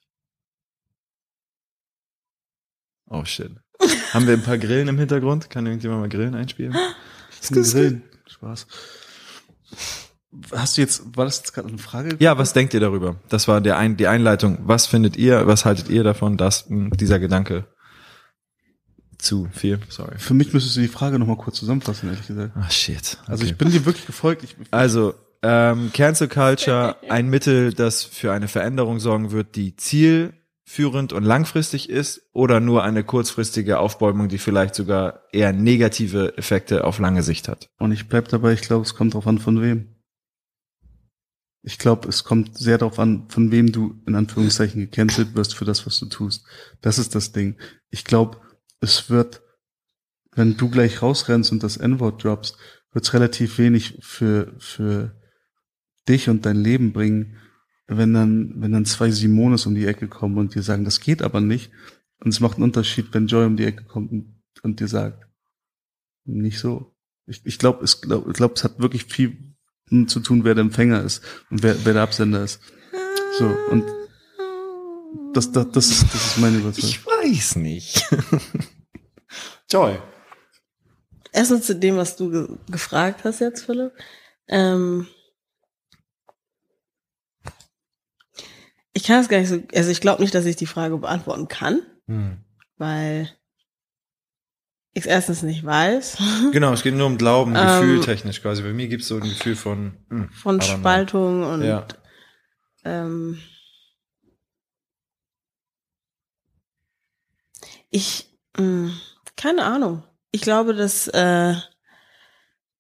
Oh 3.10 3.24
shit. 3.26 3.52
Haben 4.14 4.28
wir 4.28 4.34
ein 4.34 4.44
paar 4.44 4.58
Grillen 4.58 4.88
im 4.88 4.98
Hintergrund? 4.98 5.50
Kann 5.50 5.66
irgendjemand 5.66 6.02
mal 6.02 6.10
Grillen 6.10 6.34
einspielen? 6.36 6.76
Grillen. 7.52 8.04
Spaß. 8.28 8.68
Hast 10.52 10.78
du 10.78 10.82
jetzt, 10.82 11.16
war 11.16 11.26
das 11.26 11.38
jetzt 11.38 11.54
gerade 11.54 11.68
eine 11.70 11.78
Frage? 11.78 12.18
Ja, 12.20 12.38
was 12.38 12.54
denkt 12.54 12.74
ihr 12.74 12.80
darüber? 12.80 13.20
Das 13.30 13.48
war 13.48 13.62
der 13.62 13.78
ein, 13.78 13.96
die 13.98 14.08
Einleitung. 14.08 14.58
Was 14.64 14.86
findet 14.88 15.16
ihr, 15.18 15.46
was 15.48 15.66
haltet 15.66 15.90
ihr 15.90 16.04
davon, 16.04 16.38
dass 16.38 16.70
mh, 16.70 16.96
dieser 16.96 17.20
Gedanke 17.20 17.68
zu 19.18 19.48
viel, 19.54 19.80
sorry. 19.90 20.18
Für 20.20 20.34
mich 20.34 20.54
müsstest 20.54 20.76
du 20.76 20.82
die 20.82 20.88
Frage 20.90 21.18
nochmal 21.20 21.38
kurz 21.38 21.58
zusammenfassen, 21.58 22.10
ehrlich 22.10 22.28
gesagt. 22.28 22.52
Ah, 22.56 22.70
shit. 22.70 23.18
Also 23.28 23.44
Okay. 23.44 23.52
ich 23.52 23.58
bin 23.58 23.72
dir 23.72 23.86
wirklich 23.86 24.06
gefolgt. 24.06 24.44
Ich, 24.44 24.56
Also, 24.72 25.16
ähm, 25.46 25.92
Cancel 25.94 26.28
Culture, 26.28 26.96
ein 27.08 27.30
Mittel, 27.30 27.72
das 27.72 28.04
für 28.04 28.34
eine 28.34 28.48
Veränderung 28.48 29.00
sorgen 29.00 29.32
wird, 29.32 29.56
die 29.56 29.76
zielführend 29.76 31.14
und 31.14 31.24
langfristig 31.24 31.88
ist 31.88 32.24
oder 32.34 32.60
nur 32.60 32.84
eine 32.84 33.04
kurzfristige 33.04 33.78
Aufbäumung, 33.78 34.28
die 34.28 34.40
vielleicht 34.40 34.74
sogar 34.74 35.22
eher 35.32 35.54
negative 35.54 36.36
Effekte 36.36 36.84
auf 36.84 36.98
lange 36.98 37.22
Sicht 37.22 37.48
hat. 37.48 37.70
und 37.78 37.92
ich 37.92 38.08
bleib 38.08 38.28
dabei, 38.30 38.54
ich 38.54 38.62
glaube, 38.62 38.86
es 38.86 38.96
kommt 38.96 39.14
drauf 39.14 39.28
an, 39.28 39.38
von 39.38 39.62
wem. 39.62 39.92
Ich 41.62 41.78
glaube, 41.78 42.10
es 42.10 42.24
kommt 42.24 42.58
sehr 42.58 42.80
darauf 42.80 42.98
an, 42.98 43.28
von 43.30 43.52
wem 43.52 43.72
du 43.72 44.02
in 44.08 44.16
Anführungszeichen 44.16 44.82
gecancelt 44.82 45.36
wirst 45.36 45.54
für 45.54 45.66
das, 45.66 45.86
was 45.86 46.00
du 46.00 46.08
tust. 46.08 46.46
Das 46.82 46.98
ist 46.98 47.14
das 47.14 47.34
Ding. 47.34 47.56
Ich 47.92 48.04
glaube, 48.04 48.40
es 48.82 49.12
wird, 49.12 49.44
wenn 50.32 50.58
du 50.58 50.70
gleich 50.70 51.04
rausrennst 51.04 51.52
und 51.52 51.62
das 51.62 51.78
N-Wort 51.78 52.24
droppst, 52.24 52.58
wird 52.92 53.06
es 53.06 53.14
relativ 53.14 53.58
wenig 53.60 53.98
für, 54.02 54.54
für 54.60 55.16
dich 56.08 56.30
und 56.30 56.46
dein 56.46 56.58
Leben 56.58 56.94
bringen, 56.94 57.38
wenn 57.88 58.14
dann, 58.14 58.54
wenn 58.58 58.72
dann 58.72 58.86
zwei 58.86 59.12
Simones 59.12 59.66
um 59.66 59.76
die 59.76 59.86
Ecke 59.86 60.08
kommen 60.08 60.38
und 60.38 60.56
dir 60.56 60.64
sagen, 60.64 60.86
das 60.86 61.00
geht 61.00 61.22
aber 61.22 61.42
nicht. 61.42 61.72
Und 62.20 62.30
es 62.30 62.40
macht 62.40 62.56
einen 62.56 62.64
Unterschied, 62.64 63.08
wenn 63.12 63.28
Joy 63.28 63.46
um 63.46 63.58
die 63.58 63.66
Ecke 63.66 63.84
kommt 63.84 64.12
und, 64.12 64.42
und 64.64 64.80
dir 64.80 64.88
sagt, 64.88 65.28
nicht 66.26 66.60
so. 66.60 66.96
Ich, 67.28 67.46
ich 67.46 67.60
glaube, 67.60 67.84
es, 67.84 68.02
glaub, 68.02 68.28
ich 68.28 68.34
glaub, 68.34 68.56
es 68.56 68.64
hat 68.64 68.80
wirklich 68.80 69.06
viel 69.06 69.56
zu 70.08 70.20
tun, 70.20 70.44
wer 70.44 70.56
der 70.56 70.64
Empfänger 70.64 71.04
ist 71.04 71.22
und 71.50 71.62
wer, 71.62 71.76
wer 71.86 71.94
der 71.94 72.04
Absender 72.04 72.44
ist. 72.44 72.60
So, 73.38 73.46
und 73.70 73.84
das, 75.34 75.52
das, 75.52 75.70
das, 75.72 75.88
ist, 75.88 76.04
das 76.14 76.28
ist 76.28 76.38
meine 76.38 76.58
Überzeugung. 76.58 77.06
weiß 77.06 77.58
nicht. 77.58 78.10
Joy. 79.70 80.00
Erstmal 81.32 81.62
zu 81.62 81.76
dem, 81.76 81.98
was 81.98 82.16
du 82.16 82.32
ge 82.32 82.48
gefragt 82.72 83.24
hast 83.26 83.42
jetzt, 83.42 83.66
Philipp. 83.66 83.92
Ähm, 84.48 85.08
ich 88.96 89.04
kann 89.04 89.20
es 89.20 89.28
gar 89.30 89.38
nicht 89.40 89.50
so, 89.50 89.62
also 89.76 89.90
ich 89.92 90.00
glaube 90.02 90.22
nicht, 90.24 90.34
dass 90.34 90.46
ich 90.46 90.56
die 90.56 90.66
Frage 90.66 90.98
beantworten 90.98 91.48
kann, 91.50 91.82
Hm. 92.08 92.38
weil 92.78 93.30
ich 94.94 95.02
es 95.04 95.06
erstens 95.06 95.44
nicht 95.44 95.66
weiß. 95.66 96.18
Genau, 96.54 96.72
es 96.72 96.82
geht 96.82 96.96
nur 96.96 97.06
um 97.08 97.18
Glauben, 97.18 97.54
Ähm, 97.56 97.66
gefühltechnisch 97.68 98.42
quasi. 98.42 98.62
Bei 98.64 98.72
mir 98.74 98.88
gibt 98.88 99.02
es 99.04 99.10
so 99.10 99.16
ein 99.18 99.22
Gefühl 99.24 99.56
von, 99.58 99.98
hm, 100.10 100.30
Von 100.32 100.60
know. 100.60 100.66
Spaltung 100.66 101.44
und 101.44 101.64
Ja. 101.64 101.86
ähm, 102.86 103.40
ich, 107.90 108.30
mh, 108.58 108.92
keine 109.36 109.66
Ahnung. 109.66 110.04
Ich 110.32 110.42
glaube, 110.42 110.74
dass 110.74 111.08
äh, 111.10 111.56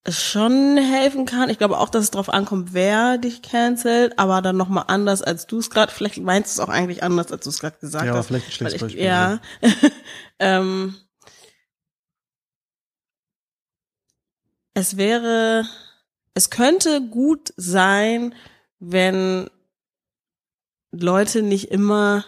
schon 0.07 0.77
helfen 0.77 1.25
kann. 1.25 1.49
Ich 1.49 1.57
glaube 1.57 1.79
auch, 1.79 1.89
dass 1.89 2.03
es 2.03 2.11
darauf 2.11 2.29
ankommt, 2.29 2.73
wer 2.73 3.17
dich 3.17 3.41
cancelt, 3.41 4.19
aber 4.19 4.41
dann 4.41 4.55
nochmal 4.57 4.85
anders, 4.87 5.21
als 5.21 5.47
du 5.47 5.57
es 5.57 5.69
gerade, 5.69 5.91
vielleicht 5.91 6.17
meinst 6.17 6.55
du 6.57 6.61
es 6.61 6.67
auch 6.67 6.71
eigentlich 6.71 7.01
anders, 7.01 7.31
als 7.31 7.43
du 7.43 7.49
es 7.49 7.59
gerade 7.59 7.77
gesagt 7.79 8.05
Ja, 8.05 8.13
hast. 8.13 8.27
vielleicht 8.27 8.47
ein 8.47 8.51
schlechtes 8.51 8.81
Beispiel. 8.81 9.03
Ja. 9.03 9.39
ähm, 10.39 10.95
es 14.75 14.97
wäre, 14.97 15.65
es 16.35 16.49
könnte 16.51 17.01
gut 17.01 17.53
sein, 17.57 18.35
wenn 18.79 19.49
Leute 20.91 21.41
nicht 21.41 21.71
immer, 21.71 22.25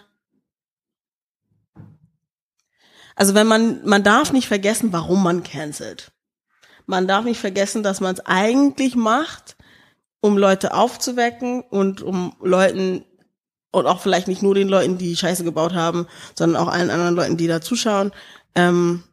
also 3.16 3.36
wenn 3.36 3.48
man, 3.48 3.86
man 3.86 4.04
darf 4.04 4.32
nicht 4.34 4.48
vergessen, 4.48 4.94
warum 4.94 5.22
man 5.24 5.44
cancelt. 5.44 6.12
Man 6.88 7.08
darf 7.08 7.26
nicht 7.26 7.40
vergessen, 7.40 7.84
dass 7.84 8.02
man 8.02 8.16
es 8.16 8.26
eigentlich 8.26 8.96
macht, 8.96 9.58
um 10.22 10.38
Leute 10.38 10.74
aufzuwecken 10.74 11.62
und 11.62 12.02
um 12.02 12.36
Leuten 12.42 13.06
und 13.72 13.86
auch 13.86 14.02
vielleicht 14.02 14.28
nicht 14.28 14.42
nur 14.42 14.56
den 14.56 14.70
Leuten, 14.70 14.98
die 14.98 15.16
Scheiße 15.16 15.44
gebaut 15.44 15.74
haben, 15.74 16.08
sondern 16.34 16.62
auch 16.62 16.70
allen 16.70 16.90
anderen 16.90 17.16
Leuten, 17.16 17.38
die 17.38 17.48
da 17.48 17.62
zuschauen, 17.62 18.12
ähm, 18.56 19.04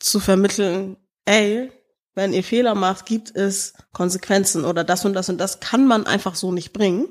zu 0.00 0.18
vermitteln, 0.18 0.96
ey, 1.26 1.70
wenn 2.14 2.32
ihr 2.32 2.42
Fehler 2.42 2.74
macht, 2.74 3.06
gibt 3.06 3.36
es 3.36 3.74
Konsequenzen 3.92 4.64
oder 4.64 4.82
das 4.82 5.04
und 5.04 5.12
das 5.12 5.28
und 5.28 5.38
das 5.38 5.60
kann 5.60 5.86
man 5.86 6.06
einfach 6.06 6.34
so 6.34 6.50
nicht 6.50 6.72
bringen. 6.72 7.08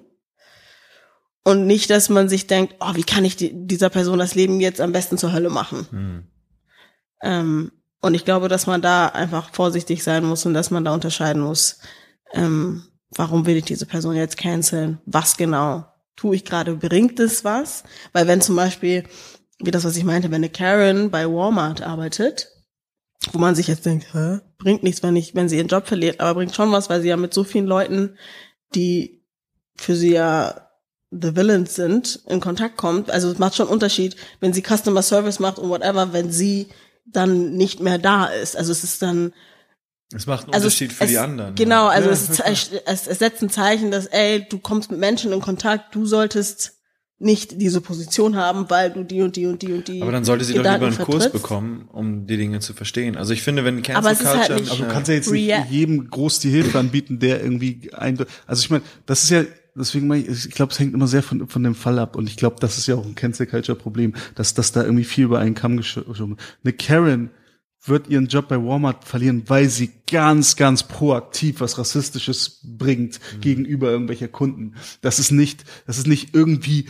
Und 1.43 1.65
nicht, 1.65 1.89
dass 1.89 2.09
man 2.09 2.27
sich 2.27 2.47
denkt, 2.47 2.75
oh, 2.81 2.93
wie 2.95 3.03
kann 3.03 3.23
ich 3.23 3.37
die, 3.37 3.51
dieser 3.53 3.89
Person 3.89 4.19
das 4.19 4.35
Leben 4.35 4.59
jetzt 4.59 4.81
am 4.81 4.91
besten 4.91 5.17
zur 5.17 5.31
Hölle 5.31 5.49
machen? 5.49 5.87
Hm. 5.91 6.27
Ähm, 7.21 7.71
und 8.01 8.13
ich 8.13 8.25
glaube, 8.25 8.47
dass 8.47 8.67
man 8.67 8.81
da 8.81 9.07
einfach 9.07 9.53
vorsichtig 9.53 10.03
sein 10.03 10.23
muss 10.23 10.45
und 10.45 10.53
dass 10.53 10.71
man 10.71 10.85
da 10.85 10.93
unterscheiden 10.93 11.41
muss, 11.41 11.79
ähm, 12.33 12.83
warum 13.11 13.45
will 13.45 13.57
ich 13.57 13.65
diese 13.65 13.85
Person 13.85 14.15
jetzt 14.15 14.37
canceln? 14.37 14.99
Was 15.05 15.37
genau 15.37 15.85
tue 16.15 16.35
ich 16.35 16.45
gerade? 16.45 16.75
Bringt 16.75 17.19
es 17.19 17.43
was? 17.43 17.83
Weil 18.13 18.27
wenn 18.27 18.41
zum 18.41 18.55
Beispiel, 18.55 19.03
wie 19.59 19.71
das, 19.71 19.83
was 19.83 19.97
ich 19.97 20.03
meinte, 20.03 20.29
wenn 20.29 20.35
eine 20.35 20.49
Karen 20.49 21.09
bei 21.09 21.25
Walmart 21.25 21.81
arbeitet, 21.81 22.51
wo 23.31 23.39
man 23.39 23.55
sich 23.55 23.67
jetzt 23.67 23.85
denkt, 23.85 24.13
hä, 24.13 24.39
bringt 24.57 24.83
nichts, 24.83 25.01
wenn 25.03 25.15
ich, 25.15 25.33
wenn 25.35 25.49
sie 25.49 25.57
ihren 25.57 25.67
Job 25.67 25.87
verliert, 25.87 26.19
aber 26.19 26.35
bringt 26.35 26.55
schon 26.55 26.71
was, 26.71 26.89
weil 26.89 27.01
sie 27.01 27.09
ja 27.09 27.17
mit 27.17 27.33
so 27.33 27.43
vielen 27.43 27.65
Leuten, 27.65 28.17
die 28.75 29.23
für 29.75 29.95
sie 29.95 30.13
ja 30.13 30.67
the 31.09 31.35
villains 31.35 31.75
sind, 31.75 32.19
in 32.27 32.41
Kontakt 32.41 32.77
kommt. 32.77 33.09
Also 33.09 33.31
es 33.31 33.39
macht 33.39 33.55
schon 33.55 33.67
Unterschied, 33.67 34.15
wenn 34.39 34.53
sie 34.53 34.61
Customer 34.61 35.01
Service 35.01 35.39
macht 35.39 35.57
und 35.57 35.69
whatever, 35.69 36.13
wenn 36.13 36.31
sie 36.31 36.67
dann 37.11 37.53
nicht 37.53 37.79
mehr 37.79 37.97
da 37.97 38.25
ist. 38.25 38.55
Also 38.57 38.71
es 38.71 38.84
ist 38.84 39.01
dann 39.01 39.34
Es 40.13 40.25
macht 40.27 40.45
einen 40.45 40.53
also 40.53 40.65
Unterschied 40.67 40.91
es, 40.91 40.97
für 40.97 41.03
es, 41.05 41.09
die 41.09 41.17
anderen. 41.17 41.55
Genau, 41.55 41.85
ja. 41.85 41.89
also 41.89 42.09
Ja, 42.09 42.13
es, 42.49 42.71
es, 42.85 43.07
es, 43.07 43.19
setzt 43.19 43.41
ein 43.41 43.49
Zeichen, 43.49 43.91
dass 43.91 44.05
ey, 44.07 44.45
du 44.49 44.59
kommst 44.59 44.91
mit 44.91 44.99
Menschen 44.99 45.31
in 45.31 45.41
Kontakt, 45.41 45.95
du 45.95 46.05
solltest 46.05 46.73
nicht 47.19 47.59
diese 47.59 47.81
Position 47.81 48.35
haben, 48.35 48.69
weil 48.69 48.91
du 48.91 49.03
die 49.03 49.23
und 49.23 49.35
die 49.35 49.47
und 49.47 49.61
die 49.63 49.73
und 49.73 49.88
die. 49.88 50.03
Aber 50.03 50.11
dann 50.11 50.23
sollte 50.23 50.45
sie 50.45 50.53
doch 50.53 50.59
Gedanken 50.59 50.85
lieber 50.85 50.97
einen 50.97 51.05
Kurs 51.05 51.23
vertrittst. 51.23 51.41
bekommen, 51.43 51.89
um 51.91 52.27
die 52.27 52.38
Dinge 52.38 52.59
zu 52.59 52.73
verstehen. 52.75 53.17
Also 53.17 53.34
ich 53.34 53.41
finde, 53.41 53.65
wenn 53.65 53.81
Cancel 53.81 53.95
Aber 53.97 54.11
es 54.11 54.21
ist 54.21 54.27
halt 54.27 54.38
Culture, 54.38 54.59
nicht- 54.61 54.71
Aber 54.71 54.85
du 54.85 54.93
kannst 54.93 55.09
ja 55.09 55.15
jetzt 55.15 55.31
nicht 55.31 55.71
jedem 55.71 56.09
groß 56.11 56.39
die 56.39 56.51
Hilfe 56.51 56.77
anbieten, 56.77 57.17
der 57.17 57.41
irgendwie 57.41 57.91
ein, 57.93 58.23
also 58.45 58.61
ich 58.61 58.69
meine, 58.69 58.84
das 59.07 59.23
ist 59.23 59.31
ja, 59.31 59.45
deswegen 59.77 60.07
meine 60.07 60.23
ich, 60.23 60.47
ich 60.47 60.53
glaube, 60.53 60.71
es 60.71 60.79
hängt 60.79 60.93
immer 60.93 61.07
sehr 61.07 61.23
von, 61.23 61.47
von 61.47 61.63
dem 61.63 61.75
Fall 61.75 61.99
ab 61.99 62.15
und 62.15 62.29
ich 62.29 62.37
glaube, 62.37 62.57
das 62.59 62.77
ist 62.77 62.87
ja 62.87 62.95
auch 62.95 63.05
ein 63.05 63.15
Cancel 63.15 63.47
Culture 63.47 63.77
Problem, 63.77 64.13
dass, 64.35 64.53
dass 64.53 64.71
da 64.71 64.83
irgendwie 64.83 65.03
viel 65.03 65.25
über 65.25 65.39
einen 65.39 65.55
Kamm 65.55 65.77
geschoben 65.77 66.17
wird. 66.17 66.39
Eine 66.63 66.73
Karen 66.73 67.29
wird 67.85 68.09
ihren 68.09 68.27
Job 68.27 68.47
bei 68.47 68.57
Walmart 68.57 69.05
verlieren, 69.05 69.43
weil 69.47 69.69
sie 69.69 69.91
ganz, 70.09 70.55
ganz 70.55 70.83
proaktiv 70.83 71.61
was 71.61 71.77
Rassistisches 71.77 72.61
bringt 72.63 73.19
gegenüber 73.39 73.89
irgendwelcher 73.89 74.27
Kunden. 74.27 74.73
Das 75.01 75.19
ist 75.19 75.31
nicht, 75.31 75.63
das 75.85 75.97
ist 75.97 76.07
nicht 76.07 76.35
irgendwie 76.35 76.87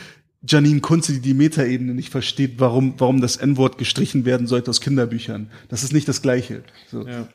Janine 0.48 0.80
Kunze, 0.82 1.14
die 1.14 1.20
die 1.20 1.34
Metaebene 1.34 1.94
nicht 1.94 2.10
versteht, 2.10 2.60
warum, 2.60 2.94
warum 2.98 3.22
das 3.22 3.38
N-Wort 3.38 3.78
gestrichen 3.78 4.26
werden 4.26 4.48
sollte 4.48 4.70
aus 4.70 4.82
Kinderbüchern. 4.82 5.52
Das 5.70 5.84
ist 5.84 5.94
nicht 5.94 6.08
das 6.08 6.22
Gleiche. 6.22 6.64
So. 6.90 7.06
Ja. 7.06 7.28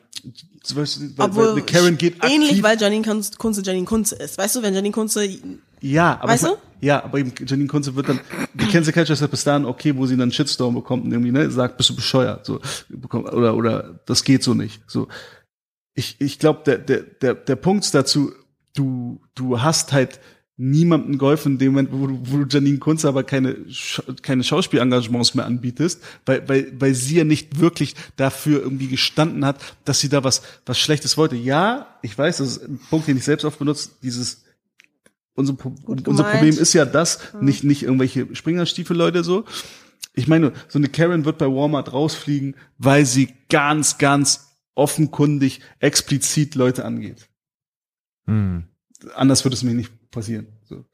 Zum 0.63 0.77
Beispiel, 0.77 1.11
weil, 1.15 1.29
Obwohl, 1.29 1.55
weil 1.55 1.61
Karen 1.63 1.97
geht 1.97 2.23
ähnlich, 2.23 2.49
aktiv, 2.49 2.63
weil 2.63 2.79
Janine 2.79 3.03
Kunze, 3.37 3.61
Janine 3.61 3.85
Kunze 3.85 4.15
ist. 4.15 4.37
Weißt 4.37 4.55
du, 4.55 4.61
wenn 4.61 4.73
Janine 4.73 4.93
Kunze, 4.93 5.27
ja, 5.81 6.17
aber 6.19 6.29
Weißt 6.29 6.45
du? 6.45 6.55
ja, 6.79 7.03
aber 7.03 7.19
eben 7.19 7.33
Janine 7.45 7.67
Kunze 7.67 7.95
wird 7.95 8.09
dann, 8.09 8.19
die 8.53 8.67
Cancel 8.67 8.93
Culture 8.93 9.13
ist 9.13 9.19
ja 9.19 9.27
bis 9.27 9.43
dahin 9.43 9.65
okay, 9.65 9.95
wo 9.97 10.05
sie 10.05 10.15
dann 10.15 10.23
einen 10.23 10.31
Shitstorm 10.31 10.75
bekommt 10.75 11.03
und 11.03 11.11
irgendwie, 11.11 11.31
ne, 11.31 11.51
sagt, 11.51 11.77
bist 11.77 11.89
du 11.89 11.95
bescheuert, 11.95 12.45
so, 12.45 12.61
oder, 13.11 13.55
oder, 13.55 13.99
das 14.05 14.23
geht 14.23 14.43
so 14.43 14.53
nicht, 14.53 14.81
so. 14.87 15.07
Ich, 15.93 16.15
ich 16.19 16.39
glaube, 16.39 16.61
der, 16.65 16.77
der, 16.77 17.01
der, 17.01 17.35
der 17.35 17.55
Punkt 17.55 17.93
dazu, 17.93 18.31
du, 18.73 19.21
du 19.35 19.61
hast 19.61 19.93
halt 19.93 20.19
niemandem 20.55 21.17
geholfen 21.17 21.53
in 21.53 21.57
dem 21.57 21.71
Moment, 21.73 21.91
wo 21.91 22.07
du, 22.07 22.19
wo 22.25 22.37
du 22.43 22.45
Janine 22.47 22.77
Kunze 22.77 23.07
aber 23.07 23.23
keine, 23.23 23.57
keine 24.21 24.43
Schauspielengagements 24.43 25.33
mehr 25.33 25.45
anbietest, 25.45 26.01
weil, 26.25 26.47
weil, 26.47 26.71
weil 26.79 26.93
sie 26.93 27.17
ja 27.17 27.23
nicht 27.23 27.59
wirklich 27.59 27.95
dafür 28.17 28.61
irgendwie 28.61 28.87
gestanden 28.87 29.45
hat, 29.45 29.59
dass 29.85 29.99
sie 29.99 30.09
da 30.09 30.23
was, 30.23 30.43
was 30.65 30.77
Schlechtes 30.79 31.17
wollte. 31.17 31.35
Ja, 31.35 31.97
ich 32.01 32.15
weiß, 32.15 32.37
das 32.37 32.57
ist 32.57 32.67
ein 32.67 32.79
Punkt, 32.89 33.07
den 33.07 33.17
ich 33.17 33.23
selbst 33.23 33.45
oft 33.45 33.57
benutze, 33.57 33.89
dieses, 34.03 34.43
unser, 35.33 35.55
unser. 35.85 36.23
Problem 36.23 36.57
ist 36.57 36.73
ja 36.73 36.85
das, 36.85 37.19
nicht, 37.41 37.63
nicht 37.63 37.83
irgendwelche 37.83 38.35
Springerstiefel-Leute 38.35 39.23
so. 39.23 39.45
Ich 40.13 40.27
meine, 40.27 40.53
so 40.67 40.77
eine 40.77 40.89
Karen 40.89 41.25
wird 41.25 41.39
bei 41.39 41.47
Walmart 41.47 41.91
rausfliegen, 41.91 42.55
weil 42.77 43.07
sie 43.07 43.29
ganz, 43.49 43.97
ganz 43.97 44.51
offenkundig, 44.75 45.61
explizit 45.79 46.55
Leute 46.55 46.85
angeht 46.85 47.29
Hm. 48.25 48.63
anders 49.15 49.43
würde 49.43 49.55
es 49.55 49.63
mir 49.63 49.73
nicht 49.73 49.91
passieren. 50.13 50.47
So. 50.63 50.85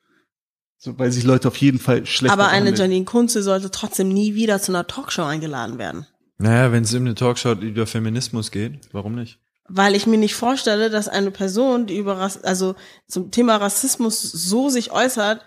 So, 0.82 0.98
weil 0.98 1.12
sich 1.12 1.26
Leute 1.26 1.50
auf 1.50 1.58
jeden 1.58 1.78
Fall 1.78 2.06
schlecht 2.06 2.32
aber 2.32 2.48
eine 2.48 2.72
behandeln. 2.72 2.91
Janine 2.91 3.06
Kunze 3.06 3.44
sollte 3.44 3.70
trotzdem 3.70 4.08
nie 4.08 4.34
wieder 4.34 4.62
zu 4.62 4.72
einer 4.72 4.88
Talkshow 4.88 5.24
eingeladen 5.24 5.78
werden. 5.78 6.08
Naja, 6.38 6.72
wenn 6.72 6.84
es 6.84 6.94
in 6.94 7.06
eine 7.06 7.16
Talkshow 7.16 7.52
über 7.52 7.86
Feminismus 7.86 8.50
geht, 8.50 8.80
warum 8.94 9.16
nicht? 9.16 9.40
Weil 9.68 9.94
ich 9.94 10.08
mir 10.08 10.18
nicht 10.18 10.36
vorstelle, 10.36 10.90
dass 10.90 11.10
eine 11.10 11.32
Person, 11.32 11.86
die 11.86 11.98
über 11.98 12.18
Rass 12.18 12.41
also 12.44 12.76
zum 13.08 13.30
Thema 13.30 13.58
Rassismus 13.58 14.22
so 14.22 14.70
sich 14.70 14.91
äußert, 14.91 15.46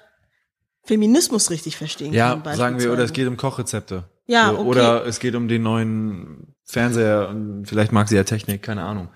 Feminismus 0.85 1.51
richtig 1.51 1.77
verstehen 1.77 2.13
Ja, 2.13 2.37
kann. 2.37 2.57
sagen 2.57 2.79
wir, 2.79 2.93
oder 2.93 3.05
es 3.05 3.13
geht 3.13 3.27
um 3.27 3.37
Kochrezepte. 3.37 4.05
Ja, 4.27 4.51
so, 4.51 4.59
okay. 4.59 4.69
Oder 4.69 5.07
es 5.07 5.19
geht 5.19 5.35
um 5.35 5.49
den 5.49 5.63
neuen 5.63 6.55
Fernseher 6.65 7.29
und 7.31 7.65
vielleicht 7.67 7.93
mag 7.93 8.09
sie 8.09 8.17
ja 8.17 8.25
Technik, 8.25 8.63
keine 8.63 8.83
Ahnung. 8.83 9.09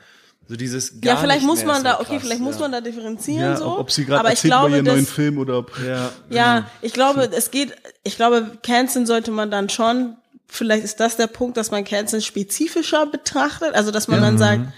So 0.49 0.57
dieses 0.57 1.01
gar 1.01 1.15
Ja, 1.15 1.21
vielleicht 1.21 1.41
nicht 1.41 1.49
muss 1.49 1.65
man 1.65 1.83
da, 1.83 1.95
so 1.95 2.01
okay, 2.01 2.13
krass, 2.13 2.23
vielleicht 2.23 2.41
muss 2.41 2.55
ja. 2.55 2.61
man 2.61 2.73
da 2.73 2.81
differenzieren 2.81 3.41
ja, 3.41 3.57
so. 3.57 3.67
ob, 3.67 3.79
ob 3.81 3.91
sie 3.91 4.05
gerade 4.05 4.21
aber 4.21 4.29
ich 4.29 4.45
erzählt 4.45 4.53
über 4.53 4.61
glaube, 4.61 4.77
ihren 4.77 4.85
neuen 4.85 5.07
Film 5.07 5.39
oder 5.39 5.59
ob 5.59 5.73
Ja, 5.85 6.13
Ja, 6.31 6.59
genau. 6.59 6.71
ich 6.83 6.93
glaube, 6.93 7.31
es 7.33 7.51
geht, 7.51 7.75
ich 8.05 8.17
glaube, 8.17 8.59
canceln 8.63 9.07
sollte 9.07 9.33
man 9.33 9.51
dann 9.51 9.69
schon, 9.69 10.17
vielleicht 10.47 10.85
ist 10.85 11.01
das 11.01 11.17
der 11.17 11.27
Punkt, 11.27 11.57
dass 11.57 11.71
man 11.71 11.85
canceln 11.85 12.23
spezifischer 12.23 13.07
betrachtet, 13.07 13.75
also 13.75 13.91
dass 13.91 14.07
man 14.07 14.21
dann 14.21 14.39
sagt, 14.39 14.69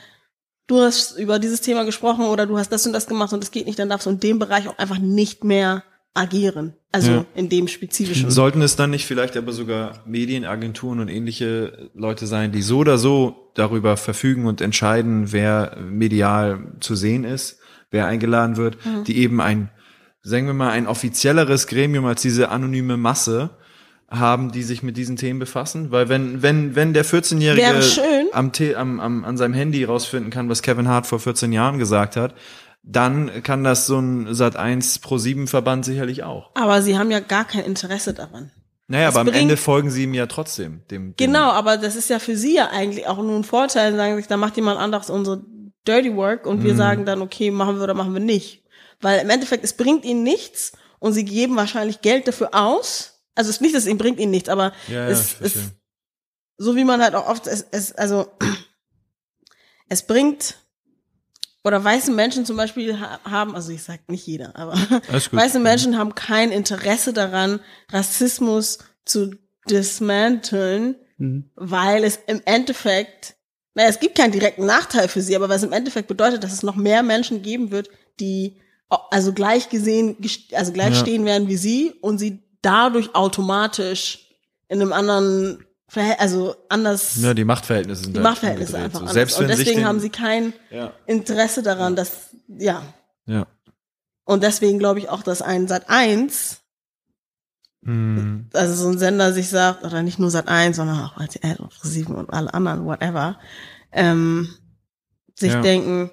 du 0.68 0.80
hast 0.80 1.18
über 1.18 1.38
dieses 1.38 1.60
Thema 1.60 1.84
gesprochen 1.84 2.24
oder 2.26 2.46
du 2.46 2.56
hast 2.58 2.70
das 2.70 2.86
und 2.86 2.92
das 2.92 3.06
gemacht 3.06 3.32
und 3.32 3.44
es 3.44 3.50
geht 3.50 3.66
nicht, 3.66 3.78
dann 3.78 3.88
darfst 3.88 4.06
du 4.06 4.10
in 4.10 4.20
dem 4.20 4.38
Bereich 4.38 4.68
auch 4.68 4.78
einfach 4.78 4.98
nicht 4.98 5.44
mehr 5.44 5.82
agieren. 6.14 6.74
Also 6.90 7.10
Ja. 7.12 7.24
in 7.34 7.48
dem 7.48 7.68
spezifischen. 7.68 8.30
Sollten 8.30 8.62
es 8.62 8.76
dann 8.76 8.90
nicht 8.90 9.06
vielleicht 9.06 9.36
aber 9.36 9.52
sogar 9.52 10.02
Medienagenturen 10.06 11.00
und 11.00 11.08
ähnliche 11.08 11.90
Leute 11.94 12.26
sein, 12.26 12.50
die 12.50 12.62
so 12.62 12.78
oder 12.78 12.98
so 12.98 13.50
darüber 13.54 13.96
verfügen 13.96 14.46
und 14.46 14.60
entscheiden, 14.60 15.32
wer 15.32 15.76
medial 15.80 16.72
zu 16.80 16.94
sehen 16.96 17.24
ist, 17.24 17.58
wer 17.90 18.06
eingeladen 18.06 18.56
wird, 18.56 18.84
Mhm. 18.84 19.04
die 19.04 19.18
eben 19.18 19.40
ein, 19.40 19.70
sagen 20.22 20.46
wir 20.46 20.54
mal, 20.54 20.70
ein 20.70 20.86
offizielleres 20.86 21.66
Gremium 21.66 22.04
als 22.06 22.22
diese 22.22 22.48
anonyme 22.48 22.96
Masse 22.96 23.50
haben, 24.10 24.50
die 24.52 24.62
sich 24.62 24.82
mit 24.82 24.96
diesen 24.96 25.16
Themen 25.16 25.38
befassen? 25.38 25.90
Weil 25.90 26.08
wenn, 26.08 26.40
wenn, 26.42 26.74
wenn 26.74 26.94
der 26.94 27.04
14-Jährige 27.04 27.60
Wäre 27.62 27.82
schön. 27.82 28.26
am, 28.32 28.50
am, 28.76 29.00
am, 29.00 29.24
an 29.24 29.36
seinem 29.36 29.52
Handy 29.54 29.84
rausfinden 29.84 30.30
kann, 30.30 30.48
was 30.48 30.62
Kevin 30.62 30.88
Hart 30.88 31.06
vor 31.06 31.20
14 31.20 31.52
Jahren 31.52 31.78
gesagt 31.78 32.16
hat, 32.16 32.34
dann 32.90 33.42
kann 33.42 33.64
das 33.64 33.86
so 33.86 33.98
ein 33.98 34.28
Sat1 34.28 35.02
Pro 35.02 35.18
7 35.18 35.46
Verband 35.46 35.84
sicherlich 35.84 36.22
auch. 36.22 36.50
Aber 36.54 36.80
sie 36.80 36.98
haben 36.98 37.10
ja 37.10 37.20
gar 37.20 37.44
kein 37.44 37.64
Interesse 37.64 38.14
daran. 38.14 38.50
Naja, 38.86 39.08
Es 39.10 39.14
aber 39.16 39.28
am 39.30 39.36
Ende 39.36 39.58
folgen 39.58 39.90
sie 39.90 40.04
ihm 40.04 40.14
ja 40.14 40.26
trotzdem. 40.26 40.80
Dem, 40.90 41.14
dem 41.14 41.16
Genau, 41.16 41.50
aber 41.50 41.76
das 41.76 41.94
ist 41.96 42.08
ja 42.08 42.18
für 42.18 42.36
sie 42.36 42.54
ja 42.54 42.68
eigentlich 42.70 43.06
auch 43.06 43.18
nur 43.18 43.36
ein 43.36 43.44
Vorteil, 43.44 43.94
sagen 43.94 44.16
sich, 44.16 44.26
da 44.26 44.38
macht 44.38 44.56
jemand 44.56 44.80
anderes 44.80 45.10
unsere 45.10 45.42
Dirty 45.86 46.16
Work 46.16 46.46
und 46.46 46.60
Mhm. 46.60 46.64
wir 46.64 46.74
sagen 46.74 47.04
dann, 47.04 47.20
okay, 47.20 47.50
machen 47.50 47.76
wir 47.76 47.82
oder 47.84 47.92
machen 47.94 48.14
wir 48.14 48.20
nicht. 48.20 48.64
Weil 49.02 49.20
im 49.20 49.28
Endeffekt, 49.28 49.62
es 49.64 49.74
bringt 49.74 50.06
ihnen 50.06 50.22
nichts 50.22 50.72
und 50.98 51.12
sie 51.12 51.26
geben 51.26 51.56
wahrscheinlich 51.56 52.00
Geld 52.00 52.26
dafür 52.26 52.54
aus. 52.54 53.20
Also 53.34 53.50
es 53.50 53.56
ist 53.56 53.60
nicht, 53.62 53.74
dass 53.74 53.82
es 53.82 53.88
ihnen 53.90 53.98
bringt 53.98 54.18
ihnen 54.18 54.30
nichts, 54.32 54.48
aber 54.48 54.72
Ja, 54.88 54.94
ja, 55.02 55.08
es, 55.08 55.32
verstehe. 55.34 55.62
so 56.56 56.74
wie 56.74 56.84
man 56.84 57.02
halt 57.02 57.14
auch 57.14 57.28
oft, 57.28 57.46
es, 57.46 57.66
es, 57.70 57.92
also 57.92 58.26
es 59.88 60.02
bringt 60.06 60.56
oder 61.68 61.84
weiße 61.84 62.10
Menschen 62.10 62.44
zum 62.44 62.56
Beispiel 62.56 62.98
ha- 63.00 63.20
haben, 63.24 63.54
also 63.54 63.70
ich 63.70 63.82
sag 63.82 64.08
nicht 64.10 64.26
jeder, 64.26 64.56
aber 64.56 64.72
weiße 65.30 65.60
Menschen 65.60 65.96
haben 65.96 66.14
kein 66.16 66.50
Interesse 66.50 67.12
daran, 67.12 67.60
Rassismus 67.92 68.78
zu 69.04 69.30
dismanteln, 69.70 70.96
Mhm. 71.20 71.50
weil 71.56 72.04
es 72.04 72.16
im 72.28 72.40
Endeffekt, 72.44 73.34
naja, 73.74 73.88
es 73.88 73.98
gibt 73.98 74.16
keinen 74.16 74.30
direkten 74.30 74.66
Nachteil 74.66 75.08
für 75.08 75.20
sie, 75.20 75.34
aber 75.34 75.48
was 75.48 75.64
im 75.64 75.72
Endeffekt 75.72 76.06
bedeutet, 76.06 76.44
dass 76.44 76.52
es 76.52 76.62
noch 76.62 76.76
mehr 76.76 77.02
Menschen 77.02 77.42
geben 77.42 77.72
wird, 77.72 77.88
die 78.20 78.60
also 79.10 79.32
gleich 79.32 79.68
gesehen, 79.68 80.16
also 80.52 80.72
gleich 80.72 80.94
Ja. 80.94 81.00
stehen 81.00 81.24
werden 81.24 81.48
wie 81.48 81.56
sie 81.56 81.92
und 82.00 82.18
sie 82.18 82.44
dadurch 82.62 83.14
automatisch 83.16 84.26
in 84.68 84.80
einem 84.80 84.92
anderen, 84.92 85.64
also 86.18 86.54
anders, 86.68 87.16
Ja, 87.16 87.34
die 87.34 87.44
Machtverhältnisse 87.44 88.02
sind 88.04 88.12
die 88.14 88.18
halt 88.18 88.24
Machtverhältnisse 88.24 88.76
einfach 88.76 88.92
so. 88.92 88.98
anders. 89.00 89.14
Selbst 89.14 89.38
und 89.40 89.48
deswegen 89.48 89.84
haben 89.86 90.00
sie 90.00 90.10
kein 90.10 90.52
ja, 90.70 90.92
Interesse 91.06 91.62
daran, 91.62 91.96
dass, 91.96 92.30
ja. 92.48 92.82
ja. 93.26 93.46
Und 94.24 94.42
deswegen 94.42 94.78
glaube 94.78 94.98
ich 94.98 95.08
auch, 95.08 95.22
dass 95.22 95.40
ein 95.42 95.68
Sat 95.68 95.88
1 95.88 96.60
Hm. 97.84 98.50
also 98.54 98.74
so 98.74 98.88
ein 98.88 98.98
Sender 98.98 99.32
sich 99.32 99.48
sagt, 99.48 99.84
oder 99.84 100.02
nicht 100.02 100.18
nur 100.18 100.30
Sat 100.30 100.48
1, 100.48 100.76
sondern 100.76 101.00
auch 101.00 101.16
RTL 101.18 101.56
und 101.58 101.70
ProSieben 101.70 102.16
und 102.16 102.28
alle 102.30 102.52
anderen, 102.52 102.84
whatever, 102.84 103.38
ähm, 103.92 104.48
sich 105.36 105.52
Ja. 105.52 105.62
denken, 105.62 106.10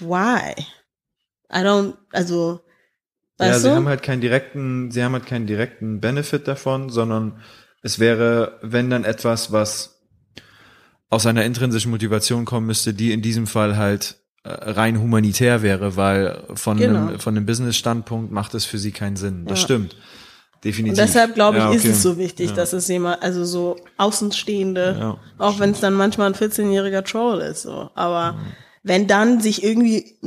why? 0.00 0.52
I 1.50 1.58
don't, 1.58 1.94
also, 2.12 2.60
Ja, 3.38 3.46
weißt 3.50 3.62
sie 3.62 3.68
du? 3.68 3.76
haben 3.76 3.88
halt 3.88 4.02
keinen 4.02 4.20
direkten, 4.20 4.90
sie 4.90 5.02
haben 5.04 5.12
halt 5.12 5.26
keinen 5.26 5.46
direkten 5.46 6.00
Benefit 6.00 6.48
davon, 6.48 6.90
sondern 6.90 7.40
es 7.86 7.98
wäre, 7.98 8.58
wenn 8.62 8.90
dann 8.90 9.04
etwas, 9.04 9.52
was 9.52 10.00
aus 11.08 11.24
einer 11.26 11.44
intrinsischen 11.44 11.90
Motivation 11.92 12.44
kommen 12.44 12.66
müsste, 12.66 12.92
die 12.92 13.12
in 13.12 13.22
diesem 13.22 13.46
Fall 13.46 13.76
halt 13.76 14.16
äh, 14.44 14.48
rein 14.50 15.00
humanitär 15.00 15.62
wäre, 15.62 15.96
weil 15.96 16.42
von 16.54 16.76
Genau. 16.78 17.06
einem, 17.08 17.18
von 17.20 17.36
einem 17.36 17.46
Business-Standpunkt 17.46 18.32
macht 18.32 18.54
es 18.54 18.64
für 18.64 18.78
sie 18.78 18.92
keinen 18.92 19.16
Sinn. 19.16 19.46
Das 19.46 19.60
Ja. 19.60 19.64
stimmt. 19.64 19.96
Definitiv. 20.64 20.98
und 20.98 21.06
deshalb 21.06 21.34
glaube 21.34 21.58
ich, 21.58 21.62
Ja, 21.64 21.70
ist 21.70 21.82
okay. 21.84 21.90
es 21.90 22.02
so 22.02 22.18
wichtig, 22.18 22.50
Ja. 22.50 22.56
dass 22.56 22.72
es 22.72 22.88
jemand, 22.88 23.22
also 23.22 23.44
so 23.44 23.76
Außenstehende, 23.98 25.16
auch 25.38 25.60
wenn 25.60 25.70
es 25.70 25.80
dann 25.80 25.94
manchmal 25.94 26.28
ein 26.28 26.34
14-jähriger 26.34 27.04
Troll 27.04 27.40
ist, 27.40 27.62
so. 27.62 27.90
Aber 27.94 28.38
wenn 28.82 29.06
dann 29.06 29.40
sich 29.40 29.62
irgendwie 29.62 30.18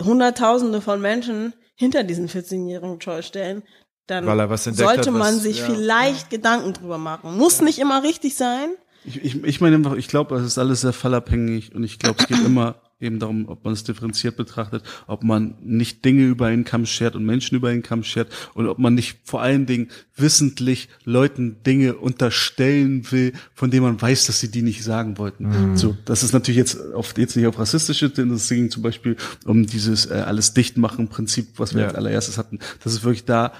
Hunderttausende 0.00 0.80
von 0.80 1.00
Menschen 1.00 1.52
hinter 1.74 2.04
diesen 2.04 2.28
14-jährigen 2.28 3.00
Troll 3.00 3.22
stellen, 3.22 3.62
dann 4.10 4.26
Weil 4.26 4.40
er 4.40 4.50
was 4.50 4.66
entdeckt 4.66 4.88
sollte 4.88 5.12
hat, 5.12 5.18
man 5.18 5.38
sich 5.38 5.60
ja. 5.60 5.66
vielleicht 5.66 6.30
Gedanken 6.30 6.72
drüber 6.72 6.98
machen. 6.98 7.36
Muss 7.36 7.60
nicht 7.60 7.78
immer 7.78 8.02
richtig 8.02 8.36
sein. 8.36 8.70
Ich, 9.04 9.22
ich, 9.24 9.42
ich 9.44 9.60
meine 9.60 9.76
einfach, 9.76 9.94
ich 9.94 10.08
glaube, 10.08 10.36
es 10.36 10.44
ist 10.44 10.58
alles 10.58 10.82
sehr 10.82 10.92
fallabhängig 10.92 11.74
und 11.74 11.84
ich 11.84 11.98
glaube, 11.98 12.16
es 12.20 12.26
geht 12.26 12.44
immer 12.44 12.76
eben 13.00 13.18
darum, 13.18 13.48
ob 13.48 13.64
man 13.64 13.72
es 13.72 13.82
differenziert 13.82 14.36
betrachtet, 14.36 14.82
ob 15.06 15.24
man 15.24 15.54
nicht 15.62 16.04
Dinge 16.04 16.24
über 16.24 16.46
einen 16.46 16.64
Kamm 16.64 16.84
schert 16.84 17.16
und 17.16 17.24
Menschen 17.24 17.56
über 17.56 17.70
einen 17.70 17.82
Kamm 17.82 18.04
schert 18.04 18.28
und 18.52 18.68
ob 18.68 18.78
man 18.78 18.94
nicht 18.94 19.20
vor 19.24 19.40
allen 19.40 19.64
Dingen 19.64 19.88
wissentlich 20.16 20.90
Leuten 21.04 21.62
Dinge 21.62 21.94
unterstellen 21.96 23.10
will, 23.10 23.32
von 23.54 23.70
denen 23.70 23.84
man 23.84 24.00
weiß, 24.00 24.26
dass 24.26 24.40
sie 24.40 24.50
die 24.50 24.60
nicht 24.62 24.84
sagen 24.84 25.16
wollten. 25.18 25.76
So, 25.76 25.96
das 26.04 26.22
ist 26.22 26.32
natürlich 26.32 26.58
jetzt 26.58 26.92
auf, 26.92 27.14
jetzt 27.16 27.36
nicht 27.36 27.46
auf 27.46 27.58
rassistische, 27.58 28.10
denn 28.10 28.30
es 28.32 28.48
ging 28.48 28.70
zum 28.70 28.82
Beispiel 28.82 29.16
um 29.46 29.64
dieses 29.66 30.06
äh, 30.06 30.14
alles 30.14 30.52
dicht 30.52 30.76
machen 30.76 31.08
Prinzip, 31.08 31.58
was 31.58 31.74
wir 31.74 31.80
Ja. 31.82 31.86
als 31.88 31.96
allererstes 31.96 32.36
hatten, 32.36 32.58
dass 32.84 32.92
es 32.92 33.02
wirklich 33.02 33.24
da 33.24 33.52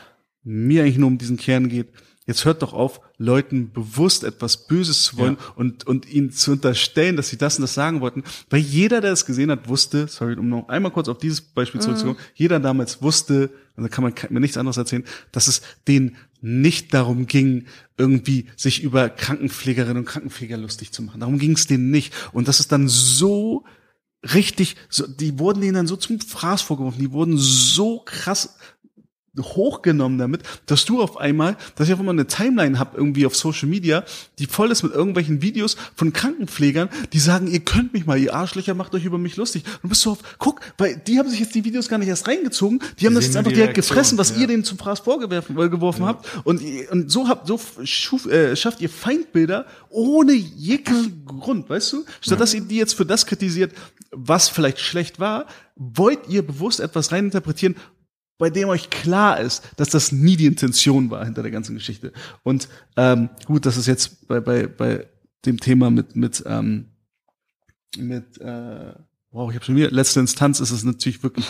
mir 0.43 0.83
eigentlich 0.83 0.99
nur 0.99 1.09
um 1.09 1.19
diesen 1.19 1.37
Kern 1.37 1.69
geht. 1.69 1.89
Jetzt 2.27 2.45
hört 2.45 2.63
doch 2.63 2.73
auf, 2.73 3.01
Leuten 3.19 3.73
bewusst 3.73 4.25
etwas 4.25 4.69
Böses 4.69 5.03
zu 5.03 5.17
wollen 5.17 5.37
und, 5.57 5.87
und 5.87 6.09
ihnen 6.09 6.31
zu 6.31 6.53
unterstellen, 6.53 7.17
dass 7.17 7.29
sie 7.29 7.39
das 7.39 7.59
und 7.59 7.63
das 7.63 7.75
sagen 7.75 8.01
wollten. 8.01 8.23
Weil 8.51 8.61
jeder, 8.61 9.01
der 9.01 9.13
es 9.13 9.27
gesehen 9.27 9.51
hat, 9.51 9.69
wusste, 9.69 10.07
sorry, 10.07 10.37
um 10.37 10.49
noch 10.49 10.69
einmal 10.69 10.93
kurz 10.93 11.09
auf 11.09 11.19
dieses 11.19 11.41
Beispiel 11.41 11.81
zurückzukommen, 11.81 12.19
jeder 12.35 12.61
damals 12.61 13.03
wusste, 13.03 13.51
und 13.75 13.83
da 13.83 13.89
kann 13.89 14.05
man 14.05 14.15
mir 14.29 14.41
nichts 14.41 14.57
anderes 14.57 14.77
erzählen, 14.77 15.05
dass 15.33 15.49
es 15.49 15.63
denen 15.89 16.17
nicht 16.41 16.95
darum 16.95 17.27
ging, 17.27 17.65
irgendwie 17.99 18.47
sich 18.57 18.83
über 18.83 19.09
Krankenpflegerinnen 19.09 19.99
und 19.99 20.05
Krankenpfleger 20.05 20.57
lustig 20.57 20.93
zu 20.93 21.03
machen. 21.03 21.21
Darum 21.21 21.39
ging 21.39 21.53
es 21.53 21.67
denen 21.67 21.91
nicht. 21.91 22.15
Und 22.33 22.47
das 22.47 22.61
ist 22.61 22.71
dann 22.71 22.87
so 22.87 23.65
richtig, 24.35 24.77
so, 24.89 25.07
die 25.07 25.39
wurden 25.39 25.61
denen 25.63 25.75
dann 25.75 25.87
so 25.87 25.97
zum 25.97 26.21
Fraß 26.21 26.63
vorgeworfen, 26.63 27.01
die 27.01 27.13
wurden 27.13 27.39
so 27.39 28.01
krass 28.05 28.57
hochgenommen 29.39 30.19
damit, 30.19 30.43
dass 30.67 30.85
du 30.85 31.01
auf 31.01 31.17
einmal, 31.17 31.57
dass 31.77 31.87
ich 31.87 31.95
auf 31.95 32.01
einmal 32.01 32.15
eine 32.15 32.27
Timeline 32.27 32.79
habe 32.79 32.97
irgendwie 32.97 33.27
auf 33.27 33.37
Social 33.37 33.69
Media, 33.69 34.05
die 34.39 34.47
voll 34.47 34.71
ist 34.73 34.83
mit 34.83 34.93
irgendwelchen 34.93 35.41
Videos 35.41 35.77
von 35.95 36.13
Krankenpflegern, 36.13 36.89
die 37.13 37.21
sagen, 37.21 37.47
ihr 37.47 37.61
könnt 37.61 37.93
mich 37.93 38.07
mal, 38.07 38.19
ihr 38.19 38.35
Arschlöcher 38.35 38.75
macht 38.75 38.95
euch 38.95 39.05
über 39.05 39.19
mich 39.19 39.37
lustig. 39.37 39.65
Und 39.65 39.85
du 39.85 39.89
bist 39.91 40.03
so 40.03 40.13
auf, 40.13 40.19
guck, 40.39 40.61
weil 40.79 40.97
die 40.97 41.19
haben 41.19 41.29
sich 41.29 41.39
jetzt 41.39 41.55
die 41.55 41.65
Videos 41.65 41.89
gar 41.89 41.99
nicht 41.99 42.09
erst 42.09 42.27
reingezogen, 42.27 42.81
die 42.99 43.07
haben 43.07 43.15
das 43.15 43.27
jetzt 43.27 43.37
einfach 43.37 43.53
direkt 43.53 43.77
Reaktion, 43.77 43.95
gefressen, 43.95 44.19
was 44.19 44.31
ja. 44.31 44.37
ihr 44.39 44.47
denen 44.49 44.65
zum 44.65 44.79
Fraß 44.79 45.01
vorgeworfen 45.01 45.59
äh, 45.59 45.69
geworfen 45.69 46.03
ja. 46.03 46.09
habt. 46.09 46.27
Und, 46.45 46.61
und 46.91 47.11
so 47.11 47.29
habt, 47.29 47.47
so 47.47 47.61
schuf, 47.85 48.27
äh, 48.27 48.57
schafft 48.57 48.81
ihr 48.81 48.91
Feindbilder 48.91 49.67
ohne 49.91 50.33
jeglichen 50.33 51.25
Grund, 51.25 51.71
weißt 51.71 51.93
du? 51.93 52.05
Statt 52.21 52.33
ja. 52.33 52.37
dass 52.37 52.55
ihr 52.55 52.63
die 52.63 52.77
jetzt 52.77 52.95
für 52.95 53.07
das 53.07 53.27
kritisiert, 53.27 53.73
was 54.11 54.49
vielleicht 54.49 54.81
schlecht 54.81 55.21
war, 55.21 55.47
wollt 55.77 56.29
ihr 56.29 56.43
bewusst 56.43 56.81
etwas 56.81 57.13
reininterpretieren, 57.13 57.77
bei 58.41 58.49
dem 58.51 58.71
euch 58.71 58.89
klar 58.89 59.39
ist, 59.39 59.63
dass 59.77 59.91
das 59.91 60.13
nie 60.13 60.35
die 60.35 60.47
Intention 60.47 61.11
war 61.11 61.27
hinter 61.27 61.43
der 61.43 61.51
ganzen 61.51 61.75
Geschichte. 61.75 62.11
Und 62.43 62.69
ähm, 62.97 63.29
gut, 63.45 63.67
das 63.67 63.77
ist 63.77 63.87
jetzt 63.87 64.27
bei, 64.27 64.41
bei, 64.41 64.67
bei 64.67 65.07
dem 65.45 65.61
Thema 65.61 65.91
mit, 65.91 66.17
mit, 66.17 66.43
ähm, 66.47 66.87
mit 67.99 68.41
äh, 68.41 68.95
wow, 69.31 69.51
ich 69.51 69.57
habe 69.57 69.65
schon 69.65 69.77
wieder, 69.77 69.91
letzte 69.91 70.21
Instanz 70.21 70.59
ist 70.59 70.71
es 70.71 70.85
natürlich 70.85 71.23
wirklich, 71.23 71.47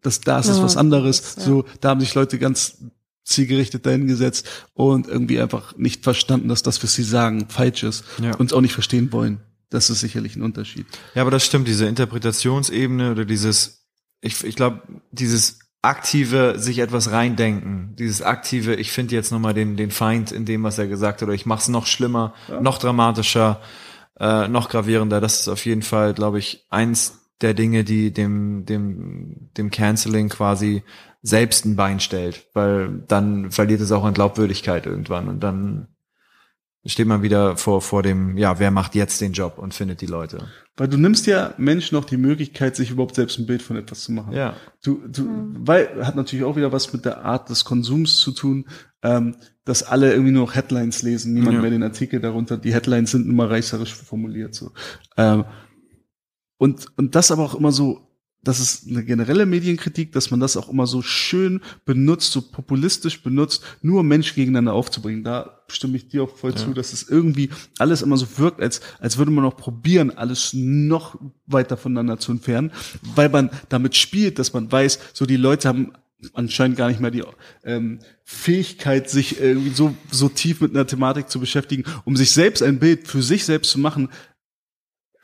dass 0.00 0.22
da 0.22 0.38
ist 0.40 0.48
es 0.48 0.62
was 0.62 0.78
anderes. 0.78 1.34
So, 1.34 1.66
da 1.82 1.90
haben 1.90 2.00
sich 2.00 2.14
Leute 2.14 2.38
ganz 2.38 2.78
zielgerichtet 3.24 3.84
dahingesetzt 3.84 4.48
und 4.72 5.06
irgendwie 5.06 5.40
einfach 5.40 5.76
nicht 5.76 6.04
verstanden, 6.04 6.48
dass 6.48 6.62
das, 6.62 6.82
was 6.82 6.94
sie 6.94 7.02
sagen, 7.02 7.48
falsch 7.50 7.82
ist 7.82 8.04
ja. 8.22 8.34
und 8.36 8.54
auch 8.54 8.62
nicht 8.62 8.74
verstehen 8.74 9.12
wollen. 9.12 9.40
Das 9.68 9.90
ist 9.90 10.00
sicherlich 10.00 10.36
ein 10.36 10.42
Unterschied. 10.42 10.86
Ja, 11.14 11.20
aber 11.20 11.30
das 11.30 11.44
stimmt, 11.44 11.68
diese 11.68 11.84
Interpretationsebene 11.84 13.10
oder 13.10 13.26
dieses, 13.26 13.86
ich, 14.22 14.42
ich 14.42 14.56
glaube, 14.56 14.82
dieses 15.10 15.58
aktive 15.84 16.58
sich 16.58 16.78
etwas 16.78 17.12
reindenken, 17.12 17.94
dieses 17.98 18.22
aktive, 18.22 18.74
ich 18.74 18.90
finde 18.90 19.14
jetzt 19.14 19.30
nochmal 19.30 19.54
den, 19.54 19.76
den 19.76 19.90
Feind 19.90 20.32
in 20.32 20.44
dem, 20.44 20.62
was 20.62 20.78
er 20.78 20.86
gesagt 20.86 21.20
hat, 21.20 21.28
oder 21.28 21.34
ich 21.34 21.46
mach's 21.46 21.68
noch 21.68 21.86
schlimmer, 21.86 22.34
ja. 22.48 22.60
noch 22.60 22.78
dramatischer, 22.78 23.60
äh, 24.18 24.48
noch 24.48 24.68
gravierender. 24.68 25.20
Das 25.20 25.40
ist 25.40 25.48
auf 25.48 25.64
jeden 25.66 25.82
Fall, 25.82 26.14
glaube 26.14 26.38
ich, 26.38 26.66
eins 26.70 27.20
der 27.40 27.54
Dinge, 27.54 27.84
die 27.84 28.12
dem, 28.12 28.64
dem, 28.64 29.50
dem 29.56 29.70
Canceling 29.70 30.28
quasi 30.28 30.82
selbst 31.22 31.64
ein 31.64 31.76
Bein 31.76 32.00
stellt, 32.00 32.46
weil 32.54 33.02
dann 33.08 33.50
verliert 33.50 33.80
es 33.80 33.92
auch 33.92 34.04
an 34.04 34.14
Glaubwürdigkeit 34.14 34.86
irgendwann 34.86 35.28
und 35.28 35.40
dann 35.40 35.88
steht 36.86 37.06
man 37.06 37.22
wieder 37.22 37.56
vor, 37.56 37.80
vor 37.80 38.02
dem, 38.02 38.36
ja, 38.36 38.58
wer 38.58 38.70
macht 38.70 38.94
jetzt 38.94 39.20
den 39.20 39.32
Job 39.32 39.58
und 39.58 39.74
findet 39.74 40.00
die 40.00 40.06
Leute. 40.06 40.48
Weil 40.76 40.88
du 40.88 40.96
nimmst 40.96 41.26
ja 41.26 41.54
Menschen 41.56 41.94
noch 41.94 42.04
die 42.04 42.16
Möglichkeit, 42.16 42.74
sich 42.74 42.90
überhaupt 42.90 43.14
selbst 43.14 43.38
ein 43.38 43.46
Bild 43.46 43.62
von 43.62 43.76
etwas 43.76 44.02
zu 44.02 44.12
machen. 44.12 44.32
Ja. 44.32 44.56
Du, 44.82 45.06
du, 45.06 45.22
mhm. 45.22 45.56
weil, 45.60 46.04
hat 46.04 46.16
natürlich 46.16 46.44
auch 46.44 46.56
wieder 46.56 46.72
was 46.72 46.92
mit 46.92 47.04
der 47.04 47.24
Art 47.24 47.48
des 47.48 47.64
Konsums 47.64 48.16
zu 48.16 48.32
tun, 48.32 48.66
ähm, 49.02 49.36
dass 49.64 49.84
alle 49.84 50.10
irgendwie 50.10 50.32
nur 50.32 50.46
noch 50.46 50.54
Headlines 50.56 51.02
lesen, 51.02 51.32
niemand 51.32 51.56
ja. 51.56 51.60
mehr 51.62 51.70
den 51.70 51.84
Artikel 51.84 52.20
darunter. 52.20 52.56
Die 52.56 52.74
Headlines 52.74 53.12
sind 53.12 53.28
immer 53.28 53.48
reißerisch 53.48 53.94
formuliert, 53.94 54.54
so. 54.54 54.72
Ähm, 55.16 55.44
und, 56.58 56.86
und 56.96 57.14
das 57.14 57.30
aber 57.30 57.44
auch 57.44 57.54
immer 57.54 57.72
so 57.72 58.08
das 58.44 58.60
ist 58.60 58.88
eine 58.88 59.04
generelle 59.04 59.46
Medienkritik, 59.46 60.12
dass 60.12 60.30
man 60.30 60.40
das 60.40 60.56
auch 60.56 60.68
immer 60.68 60.86
so 60.86 61.02
schön 61.02 61.60
benutzt, 61.84 62.32
so 62.32 62.42
populistisch 62.42 63.22
benutzt, 63.22 63.64
nur 63.82 64.02
Menschen 64.02 64.36
gegeneinander 64.36 64.74
aufzubringen. 64.74 65.24
Da 65.24 65.60
stimme 65.68 65.96
ich 65.96 66.08
dir 66.08 66.24
auch 66.24 66.36
voll 66.36 66.52
ja. 66.52 66.56
zu, 66.56 66.74
dass 66.74 66.92
es 66.92 67.08
irgendwie 67.08 67.50
alles 67.78 68.02
immer 68.02 68.16
so 68.16 68.26
wirkt, 68.38 68.60
als, 68.60 68.80
als 69.00 69.16
würde 69.16 69.30
man 69.30 69.44
auch 69.44 69.56
probieren, 69.56 70.10
alles 70.10 70.52
noch 70.52 71.18
weiter 71.46 71.76
voneinander 71.76 72.18
zu 72.18 72.32
entfernen, 72.32 72.70
weil 73.14 73.28
man 73.28 73.50
damit 73.68 73.96
spielt, 73.96 74.38
dass 74.38 74.52
man 74.52 74.70
weiß, 74.70 74.98
so 75.12 75.26
die 75.26 75.36
Leute 75.36 75.68
haben 75.68 75.92
anscheinend 76.32 76.78
gar 76.78 76.88
nicht 76.88 77.00
mehr 77.00 77.10
die 77.10 77.22
ähm, 77.64 77.98
Fähigkeit, 78.22 79.10
sich 79.10 79.40
irgendwie 79.40 79.70
so, 79.70 79.94
so 80.10 80.28
tief 80.28 80.60
mit 80.60 80.70
einer 80.70 80.86
Thematik 80.86 81.28
zu 81.28 81.38
beschäftigen, 81.38 81.84
um 82.04 82.16
sich 82.16 82.30
selbst 82.30 82.62
ein 82.62 82.78
Bild 82.78 83.06
für 83.08 83.22
sich 83.22 83.44
selbst 83.44 83.70
zu 83.70 83.78
machen, 83.78 84.08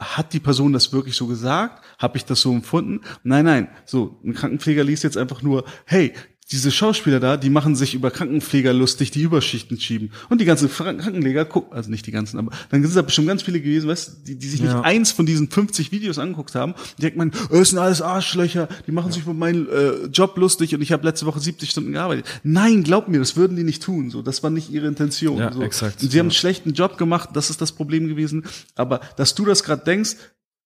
hat 0.01 0.33
die 0.33 0.41
Person 0.41 0.73
das 0.73 0.93
wirklich 0.93 1.15
so 1.15 1.27
gesagt? 1.27 1.85
Habe 1.99 2.17
ich 2.17 2.25
das 2.25 2.41
so 2.41 2.53
empfunden? 2.53 3.03
Nein, 3.23 3.45
nein. 3.45 3.69
So, 3.85 4.19
ein 4.25 4.33
Krankenpfleger 4.33 4.83
liest 4.83 5.05
jetzt 5.05 5.19
einfach 5.19 5.43
nur, 5.43 5.65
hey, 5.85 6.15
diese 6.53 6.73
Schauspieler 6.73 7.21
da, 7.21 7.37
die 7.37 7.51
machen 7.51 7.77
sich 7.77 7.95
über 7.95 8.11
Krankenpfleger 8.11 8.73
lustig, 8.73 9.13
die 9.13 9.23
Überschichten 9.23 9.79
schieben. 9.79 10.11
Und 10.29 10.41
die 10.41 10.45
ganzen 10.45 10.69
Krankenpfleger 10.69 11.45
gucken, 11.45 11.73
also 11.73 11.91
nicht 11.91 12.07
die 12.07 12.11
ganzen, 12.11 12.39
aber 12.39 12.51
dann 12.71 12.83
sind 12.83 12.97
da 12.97 13.03
bestimmt 13.03 13.29
ganz 13.29 13.43
viele 13.43 13.61
gewesen, 13.61 13.89
weißt, 13.89 14.27
die, 14.27 14.37
die 14.37 14.49
sich 14.49 14.61
ja. 14.61 14.75
nicht 14.75 14.85
eins 14.85 15.13
von 15.13 15.27
diesen 15.27 15.49
50 15.49 15.93
Videos 15.93 16.19
angeguckt 16.19 16.57
haben. 16.57 16.75
Die 16.99 17.03
denkt 17.03 17.17
man, 17.17 17.31
oh, 17.51 17.57
das 17.57 17.71
sind 17.71 17.79
alles 17.79 18.03
Arschlöcher, 18.03 18.69
die 18.87 18.93
machen 18.93 19.09
ja. 19.09 19.13
sich 19.15 19.23
über 19.23 19.35
meinen 19.35 19.69
äh, 19.69 20.07
Job 20.07 20.37
lustig 20.39 20.75
und 20.75 20.83
ich 20.83 20.91
habe 20.91 21.07
letzte 21.07 21.27
Woche 21.27 21.39
70 21.39 21.71
Stunden 21.71 21.93
gearbeitet. 21.93 22.27
Nein, 22.43 22.83
glaub 22.83 23.07
mir, 23.07 23.21
das 23.21 23.37
würden 23.37 23.57
die 23.57 23.65
nicht 23.65 23.83
tun. 23.83 24.11
So, 24.11 24.21
das 24.21 24.43
war 24.43 24.51
nicht 24.51 24.71
ihre 24.71 24.89
Intention. 24.89 25.39
Ja, 25.39 25.53
so. 25.53 25.63
exakt. 25.63 26.03
Und 26.03 26.11
sie 26.11 26.19
haben 26.19 26.27
einen 26.27 26.33
schlechten 26.33 26.73
Job 26.73 26.99
gemacht, 26.99 27.31
das 27.35 27.51
ist 27.51 27.61
das 27.61 27.73
Problem 27.73 28.09
gewesen. 28.09 28.45
Aber 28.75 29.01
dass 29.17 29.37
du 29.37 29.45
das 29.45 29.63
gerade 29.63 29.85
denkst, 29.85 30.17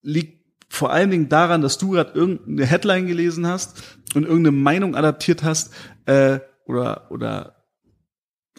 liegt 0.03 0.44
vor 0.75 0.93
allen 0.93 1.11
Dingen 1.11 1.29
daran, 1.29 1.63
dass 1.63 1.79
du 1.79 1.91
gerade 1.91 2.13
irgendeine 2.15 2.67
Headline 2.67 3.07
gelesen 3.07 3.47
hast 3.47 3.83
und 4.15 4.25
irgendeine 4.25 4.57
Meinung 4.57 4.95
adaptiert 4.95 5.43
hast 5.43 5.73
äh, 6.07 6.41
oder 6.67 7.11
oder 7.11 7.65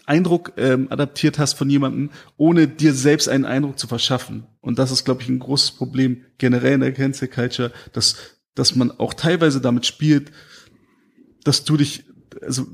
Eindruck 0.06 0.52
ähm, 0.56 0.86
adaptiert 0.90 1.38
hast 1.38 1.54
von 1.54 1.68
jemandem, 1.68 2.10
ohne 2.36 2.68
dir 2.68 2.94
selbst 2.94 3.28
einen 3.28 3.44
Eindruck 3.44 3.76
zu 3.78 3.88
verschaffen. 3.88 4.46
Und 4.60 4.78
das 4.78 4.92
ist, 4.92 5.04
glaube 5.04 5.22
ich, 5.22 5.28
ein 5.28 5.40
großes 5.40 5.72
Problem 5.72 6.24
generell 6.38 6.74
in 6.74 6.80
der 6.80 6.92
Cancel 6.92 7.28
Culture, 7.28 7.72
dass 7.92 8.36
dass 8.56 8.74
man 8.74 8.90
auch 8.98 9.14
teilweise 9.14 9.60
damit 9.60 9.86
spielt, 9.86 10.32
dass 11.44 11.64
du 11.64 11.76
dich, 11.76 12.04
also 12.42 12.66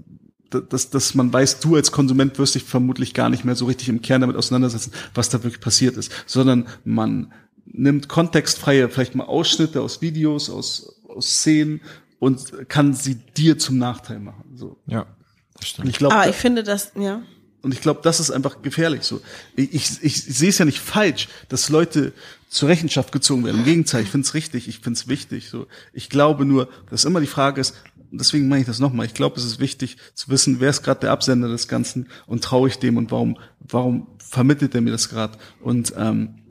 dass, 0.48 0.90
dass 0.90 1.14
man 1.14 1.32
weiß, 1.32 1.60
du 1.60 1.76
als 1.76 1.92
Konsument 1.92 2.38
wirst 2.38 2.54
dich 2.54 2.62
vermutlich 2.62 3.14
gar 3.14 3.28
nicht 3.28 3.44
mehr 3.44 3.56
so 3.56 3.66
richtig 3.66 3.88
im 3.88 4.00
Kern 4.00 4.20
damit 4.20 4.36
auseinandersetzen, 4.36 4.92
was 5.14 5.28
da 5.28 5.42
wirklich 5.42 5.60
passiert 5.60 5.96
ist, 5.96 6.12
sondern 6.26 6.68
man 6.84 7.32
nimmt 7.66 8.08
kontextfreie, 8.08 8.88
vielleicht 8.88 9.14
mal 9.14 9.24
Ausschnitte 9.24 9.80
aus 9.80 10.00
Videos, 10.00 10.50
aus, 10.50 11.00
aus 11.08 11.26
Szenen 11.26 11.80
und 12.18 12.68
kann 12.68 12.94
sie 12.94 13.16
dir 13.16 13.58
zum 13.58 13.78
Nachteil 13.78 14.20
machen. 14.20 14.44
So. 14.54 14.78
Ja, 14.86 15.06
das 15.54 15.68
stimmt. 15.68 15.86
Und 15.86 15.90
ich 15.90 15.98
glaube, 15.98 16.14
Aber 16.14 16.28
ich 16.28 16.36
finde 16.36 16.62
das, 16.62 16.92
ja. 16.98 17.22
Und 17.62 17.72
ich 17.72 17.80
glaube, 17.80 18.00
das 18.02 18.18
ist 18.18 18.30
einfach 18.32 18.60
gefährlich. 18.62 19.04
So, 19.04 19.20
ich, 19.54 19.72
ich, 19.72 20.02
ich 20.02 20.24
sehe 20.24 20.48
es 20.48 20.58
ja 20.58 20.64
nicht 20.64 20.80
falsch, 20.80 21.28
dass 21.48 21.68
Leute 21.68 22.12
zur 22.48 22.68
Rechenschaft 22.68 23.12
gezogen 23.12 23.44
werden. 23.44 23.58
Im 23.58 23.64
Gegenteil, 23.64 24.02
ich 24.02 24.10
finde 24.10 24.26
es 24.26 24.34
richtig, 24.34 24.68
ich 24.68 24.80
finde 24.80 24.98
es 24.98 25.08
wichtig. 25.08 25.48
So, 25.48 25.68
ich 25.92 26.10
glaube 26.10 26.44
nur, 26.44 26.68
dass 26.90 27.04
immer 27.04 27.20
die 27.20 27.28
Frage 27.28 27.60
ist, 27.60 27.76
und 28.10 28.20
deswegen 28.20 28.48
meine 28.48 28.60
ich 28.60 28.66
das 28.66 28.78
nochmal. 28.78 29.06
Ich 29.06 29.14
glaube, 29.14 29.36
es 29.38 29.44
ist 29.44 29.58
wichtig 29.58 29.96
zu 30.14 30.28
wissen, 30.28 30.60
wer 30.60 30.68
ist 30.68 30.82
gerade 30.82 31.00
der 31.00 31.12
Absender 31.12 31.48
des 31.48 31.66
Ganzen 31.66 32.08
und 32.26 32.44
traue 32.44 32.68
ich 32.68 32.78
dem 32.78 32.98
und 32.98 33.10
warum, 33.10 33.38
warum 33.60 34.06
vermittelt 34.18 34.74
er 34.74 34.82
mir 34.82 34.90
das 34.90 35.08
gerade? 35.08 35.38
Und 35.60 35.94
ähm, 35.96 36.41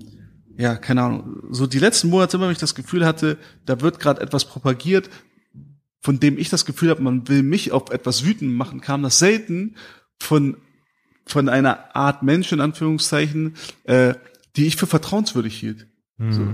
ja, 0.61 0.75
keine 0.75 1.01
Ahnung, 1.01 1.43
so 1.49 1.65
die 1.65 1.79
letzten 1.79 2.09
Monate 2.09 2.37
immer, 2.37 2.45
wenn 2.45 2.53
ich 2.53 2.59
das 2.59 2.75
Gefühl 2.75 3.03
hatte, 3.03 3.37
da 3.65 3.81
wird 3.81 3.99
gerade 3.99 4.21
etwas 4.21 4.45
propagiert, 4.45 5.09
von 5.99 6.19
dem 6.19 6.37
ich 6.37 6.49
das 6.49 6.65
Gefühl 6.65 6.91
habe, 6.91 7.01
man 7.01 7.27
will 7.27 7.41
mich 7.41 7.71
auf 7.71 7.89
etwas 7.89 8.25
wütend 8.25 8.53
machen, 8.53 8.79
kam 8.79 9.01
das 9.01 9.19
selten 9.19 9.75
von 10.19 10.57
von 11.25 11.49
einer 11.49 11.95
Art 11.95 12.23
Mensch 12.23 12.51
in 12.51 12.61
Anführungszeichen, 12.61 13.55
äh, 13.83 14.15
die 14.55 14.65
ich 14.65 14.75
für 14.75 14.87
vertrauenswürdig 14.87 15.57
hielt. 15.57 15.87
Mhm. 16.17 16.33
So. 16.33 16.53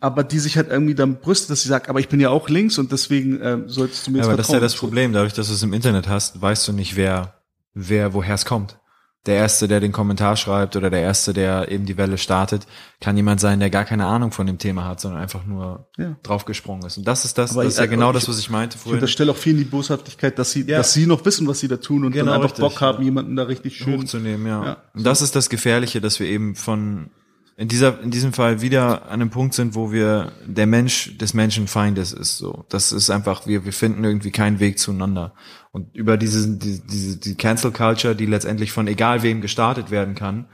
Aber 0.00 0.24
die 0.24 0.38
sich 0.38 0.56
halt 0.56 0.68
irgendwie 0.68 0.94
dann 0.94 1.20
brüstet, 1.20 1.50
dass 1.50 1.62
sie 1.62 1.68
sagt, 1.68 1.88
aber 1.88 2.00
ich 2.00 2.08
bin 2.08 2.20
ja 2.20 2.30
auch 2.30 2.48
links 2.48 2.78
und 2.78 2.90
deswegen 2.90 3.40
äh, 3.40 3.58
solltest 3.66 4.06
du 4.06 4.12
mir 4.12 4.18
jetzt 4.18 4.26
ja, 4.26 4.30
Aber 4.30 4.36
das 4.36 4.48
ist 4.48 4.54
ja 4.54 4.60
das 4.60 4.76
Problem, 4.76 5.12
dadurch, 5.12 5.32
dass 5.32 5.48
du 5.48 5.54
es 5.54 5.62
im 5.62 5.72
Internet 5.72 6.08
hast, 6.08 6.40
weißt 6.40 6.66
du 6.68 6.72
nicht, 6.72 6.96
wer 6.96 7.42
wer 7.74 8.14
woher 8.14 8.34
es 8.34 8.44
kommt 8.44 8.78
der 9.26 9.36
Erste, 9.36 9.68
der 9.68 9.78
den 9.78 9.92
Kommentar 9.92 10.36
schreibt 10.36 10.74
oder 10.74 10.90
der 10.90 11.00
Erste, 11.00 11.32
der 11.32 11.70
eben 11.70 11.86
die 11.86 11.96
Welle 11.96 12.18
startet, 12.18 12.66
kann 13.00 13.16
jemand 13.16 13.40
sein, 13.40 13.60
der 13.60 13.70
gar 13.70 13.84
keine 13.84 14.06
Ahnung 14.06 14.32
von 14.32 14.46
dem 14.46 14.58
Thema 14.58 14.84
hat, 14.84 15.00
sondern 15.00 15.20
einfach 15.20 15.46
nur 15.46 15.86
ja. 15.96 16.16
draufgesprungen 16.24 16.84
ist. 16.86 16.98
Und 16.98 17.06
das 17.06 17.24
ist 17.24 17.38
das, 17.38 17.52
Aber 17.52 17.62
das 17.62 17.74
ist 17.74 17.78
ja 17.78 17.86
genau 17.86 18.10
ich, 18.10 18.14
das, 18.14 18.28
was 18.28 18.40
ich 18.40 18.50
meinte 18.50 18.78
vorhin. 18.78 18.98
Ich 18.98 19.02
unterstelle 19.02 19.30
auch 19.30 19.36
vielen 19.36 19.58
die 19.58 19.64
Boshaftigkeit, 19.64 20.38
dass 20.38 20.50
sie, 20.50 20.62
ja. 20.62 20.78
dass 20.78 20.92
sie 20.92 21.06
noch 21.06 21.24
wissen, 21.24 21.46
was 21.46 21.60
sie 21.60 21.68
da 21.68 21.76
tun 21.76 22.04
und 22.04 22.12
genau, 22.12 22.32
dann 22.32 22.34
einfach 22.34 22.50
richtig, 22.50 22.62
Bock 22.62 22.80
haben, 22.80 23.04
jemanden 23.04 23.36
da 23.36 23.44
richtig 23.44 23.76
schön 23.76 24.00
hochzunehmen, 24.00 24.46
ja. 24.46 24.64
ja. 24.64 24.76
Und 24.92 25.04
das 25.04 25.22
ist 25.22 25.36
das 25.36 25.48
Gefährliche, 25.48 26.00
dass 26.00 26.18
wir 26.18 26.26
eben 26.26 26.56
von 26.56 27.10
in 27.56 27.68
dieser 27.68 28.00
in 28.00 28.10
diesem 28.10 28.32
Fall 28.32 28.60
wieder 28.62 29.04
an 29.04 29.20
einem 29.20 29.30
Punkt 29.30 29.54
sind, 29.54 29.74
wo 29.74 29.92
wir 29.92 30.32
der 30.46 30.66
Mensch 30.66 31.16
des 31.18 31.34
Menschenfeindes 31.34 32.12
ist 32.12 32.38
so. 32.38 32.64
Das 32.70 32.92
ist 32.92 33.10
einfach 33.10 33.46
wir 33.46 33.64
wir 33.64 33.72
finden 33.72 34.02
irgendwie 34.04 34.30
keinen 34.30 34.58
Weg 34.58 34.78
zueinander. 34.78 35.34
Und 35.72 35.96
über 35.96 36.16
diese 36.16 36.56
die, 36.56 36.80
diese 36.86 37.18
die 37.18 37.34
Cancel 37.34 37.72
Culture, 37.72 38.14
die 38.14 38.26
letztendlich 38.26 38.72
von 38.72 38.86
egal 38.86 39.22
wem 39.22 39.40
gestartet 39.40 39.90
werden 39.90 40.14
kann, 40.14 40.46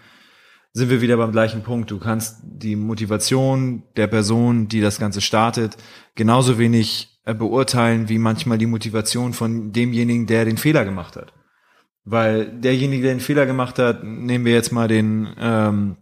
sind 0.72 0.90
wir 0.90 1.00
wieder 1.00 1.16
beim 1.16 1.32
gleichen 1.32 1.62
Punkt. 1.62 1.90
Du 1.90 1.98
kannst 1.98 2.38
die 2.42 2.76
Motivation 2.76 3.82
der 3.96 4.06
Person, 4.06 4.68
die 4.68 4.80
das 4.80 4.98
Ganze 4.98 5.20
startet, 5.20 5.76
genauso 6.14 6.58
wenig 6.58 7.20
äh, 7.24 7.34
beurteilen 7.34 8.08
wie 8.08 8.18
manchmal 8.18 8.58
die 8.58 8.66
Motivation 8.66 9.32
von 9.32 9.72
demjenigen, 9.72 10.26
der 10.26 10.44
den 10.44 10.56
Fehler 10.56 10.84
gemacht 10.84 11.16
hat. 11.16 11.32
Weil 12.04 12.46
derjenige, 12.46 13.02
der 13.02 13.14
den 13.14 13.20
Fehler 13.20 13.44
gemacht 13.44 13.78
hat, 13.78 14.04
nehmen 14.04 14.44
wir 14.44 14.52
jetzt 14.52 14.72
mal 14.72 14.88
den 14.88 15.28
ähm, 15.38 15.96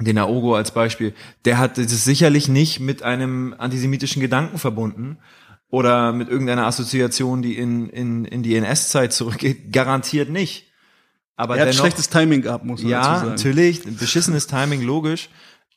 den 0.00 0.18
Aogo 0.18 0.54
als 0.54 0.70
Beispiel, 0.70 1.12
der 1.44 1.58
hat 1.58 1.78
es 1.78 2.04
sicherlich 2.04 2.48
nicht 2.48 2.80
mit 2.80 3.02
einem 3.02 3.54
antisemitischen 3.58 4.22
Gedanken 4.22 4.58
verbunden, 4.58 5.18
oder 5.70 6.12
mit 6.12 6.28
irgendeiner 6.28 6.66
Assoziation, 6.66 7.42
die 7.42 7.56
in, 7.56 7.88
in, 7.90 8.24
in 8.24 8.42
die 8.42 8.56
NS-Zeit 8.56 9.12
zurückgeht, 9.12 9.72
garantiert 9.72 10.30
nicht. 10.30 10.66
Aber 11.36 11.56
Er 11.56 11.62
hat 11.62 11.68
dennoch, 11.68 11.80
schlechtes 11.80 12.08
Timing 12.08 12.42
gehabt, 12.42 12.64
muss 12.64 12.82
man 12.82 12.90
dazu 12.90 13.08
ja, 13.10 13.18
sagen. 13.18 13.30
natürlich, 13.30 13.82
beschissenes 13.84 14.46
Timing, 14.46 14.82
logisch. 14.82 15.28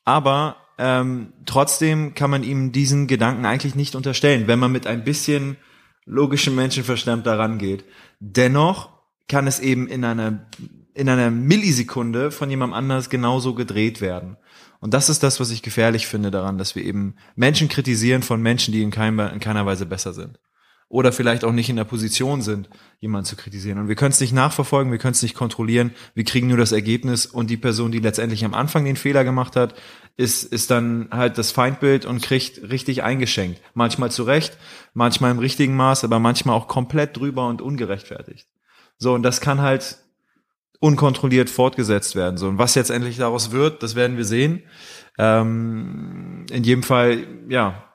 Aber 0.05 0.55
ähm, 0.77 1.34
trotzdem 1.45 2.15
kann 2.15 2.31
man 2.31 2.43
ihm 2.43 2.72
diesen 2.72 3.05
Gedanken 3.07 3.45
eigentlich 3.45 3.76
nicht 3.76 3.95
unterstellen, 3.95 4.47
wenn 4.47 4.57
man 4.57 4.72
mit 4.72 4.88
ein 4.88 5.03
bisschen 5.03 5.57
logischem 6.05 6.55
Menschenverstand 6.55 7.27
daran 7.27 7.59
geht. 7.59 7.84
Dennoch 8.19 8.89
kann 9.27 9.45
es 9.45 9.59
eben 9.59 9.88
in 9.88 10.03
einer 10.03 10.47
in 10.93 11.09
einer 11.09 11.31
Millisekunde 11.31 12.31
von 12.31 12.49
jemand 12.49 12.73
anders 12.73 13.09
genauso 13.09 13.53
gedreht 13.53 14.01
werden. 14.01 14.38
Und 14.80 14.93
das 14.93 15.09
ist 15.09 15.23
das, 15.23 15.39
was 15.39 15.51
ich 15.51 15.61
gefährlich 15.61 16.07
finde 16.07 16.31
daran, 16.31 16.57
dass 16.57 16.76
wir 16.76 16.84
eben 16.84 17.15
Menschen 17.35 17.69
kritisieren 17.69 18.23
von 18.23 18.41
Menschen, 18.41 18.73
die 18.73 18.81
in, 18.81 18.91
keiner, 18.91 19.31
in 19.31 19.39
keiner 19.39 19.65
Weise 19.65 19.85
besser 19.85 20.13
sind. 20.13 20.39
Oder 20.89 21.13
vielleicht 21.13 21.45
auch 21.45 21.53
nicht 21.53 21.69
in 21.69 21.77
der 21.77 21.85
Position 21.85 22.41
sind, 22.41 22.68
jemanden 22.99 23.26
zu 23.26 23.38
kritisieren. 23.38 23.80
Und 23.80 23.88
wir 23.88 23.95
können 23.95 24.11
es 24.11 24.19
nicht 24.19 24.34
nachverfolgen, 24.34 24.91
wir 24.91 24.99
können 24.99 25.13
es 25.13 25.22
nicht 25.22 25.35
kontrollieren, 25.35 25.91
wir 26.15 26.26
kriegen 26.26 26.47
nur 26.47 26.57
das 26.57 26.73
Ergebnis 26.73 27.26
und 27.26 27.49
die 27.49 27.55
Person, 27.55 27.93
die 27.93 27.99
letztendlich 27.99 28.43
am 28.43 28.53
Anfang 28.53 28.84
den 28.84 28.97
Fehler 28.97 29.23
gemacht 29.23 29.55
hat, 29.55 29.76
ist, 30.18 30.43
ist 30.43 30.69
dann 30.69 31.07
halt 31.11 31.38
das 31.38 31.51
Feindbild 31.51 32.05
und 32.05 32.22
kriegt 32.22 32.69
richtig 32.69 33.03
eingeschenkt. 33.03 33.61
Manchmal 33.73 34.11
zu 34.11 34.23
Recht, 34.23 34.57
manchmal 34.93 35.31
im 35.31 35.39
richtigen 35.39 35.77
Maß, 35.77 36.03
aber 36.03 36.19
manchmal 36.19 36.57
auch 36.57 36.68
komplett 36.68 37.15
drüber 37.15 37.47
und 37.47 37.61
ungerechtfertigt. 37.61 38.49
So, 38.97 39.13
und 39.13 39.23
das 39.23 39.39
kann 39.39 39.61
halt 39.61 39.97
unkontrolliert 40.81 41.49
fortgesetzt 41.49 42.15
werden. 42.15 42.37
So, 42.37 42.49
und 42.49 42.57
was 42.57 42.75
jetzt 42.75 42.89
endlich 42.89 43.17
daraus 43.17 43.51
wird, 43.51 43.83
das 43.83 43.95
werden 43.95 44.17
wir 44.17 44.25
sehen. 44.25 44.63
Ähm, 45.17 46.45
in 46.51 46.63
jedem 46.63 46.83
Fall, 46.83 47.27
ja, 47.47 47.85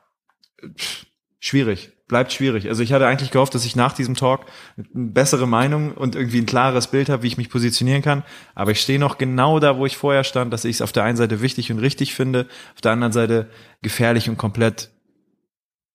pff, 0.78 1.04
schwierig. 1.40 1.92
Bleibt 2.06 2.32
schwierig. 2.32 2.68
Also 2.68 2.84
ich 2.84 2.92
hatte 2.92 3.08
eigentlich 3.08 3.32
gehofft, 3.32 3.56
dass 3.56 3.64
ich 3.64 3.74
nach 3.74 3.92
diesem 3.92 4.14
Talk 4.14 4.42
eine 4.76 5.08
bessere 5.08 5.48
Meinung 5.48 5.90
und 5.94 6.14
irgendwie 6.14 6.38
ein 6.38 6.46
klares 6.46 6.86
Bild 6.86 7.08
habe, 7.08 7.24
wie 7.24 7.26
ich 7.26 7.36
mich 7.36 7.50
positionieren 7.50 8.02
kann. 8.02 8.22
Aber 8.54 8.70
ich 8.70 8.80
stehe 8.80 9.00
noch 9.00 9.18
genau 9.18 9.58
da, 9.58 9.76
wo 9.76 9.84
ich 9.84 9.96
vorher 9.96 10.22
stand, 10.22 10.52
dass 10.52 10.64
ich 10.64 10.76
es 10.76 10.82
auf 10.82 10.92
der 10.92 11.02
einen 11.02 11.16
Seite 11.16 11.42
wichtig 11.42 11.72
und 11.72 11.80
richtig 11.80 12.14
finde, 12.14 12.46
auf 12.76 12.80
der 12.80 12.92
anderen 12.92 13.12
Seite 13.12 13.50
gefährlich 13.82 14.28
und 14.28 14.38
komplett, 14.38 14.90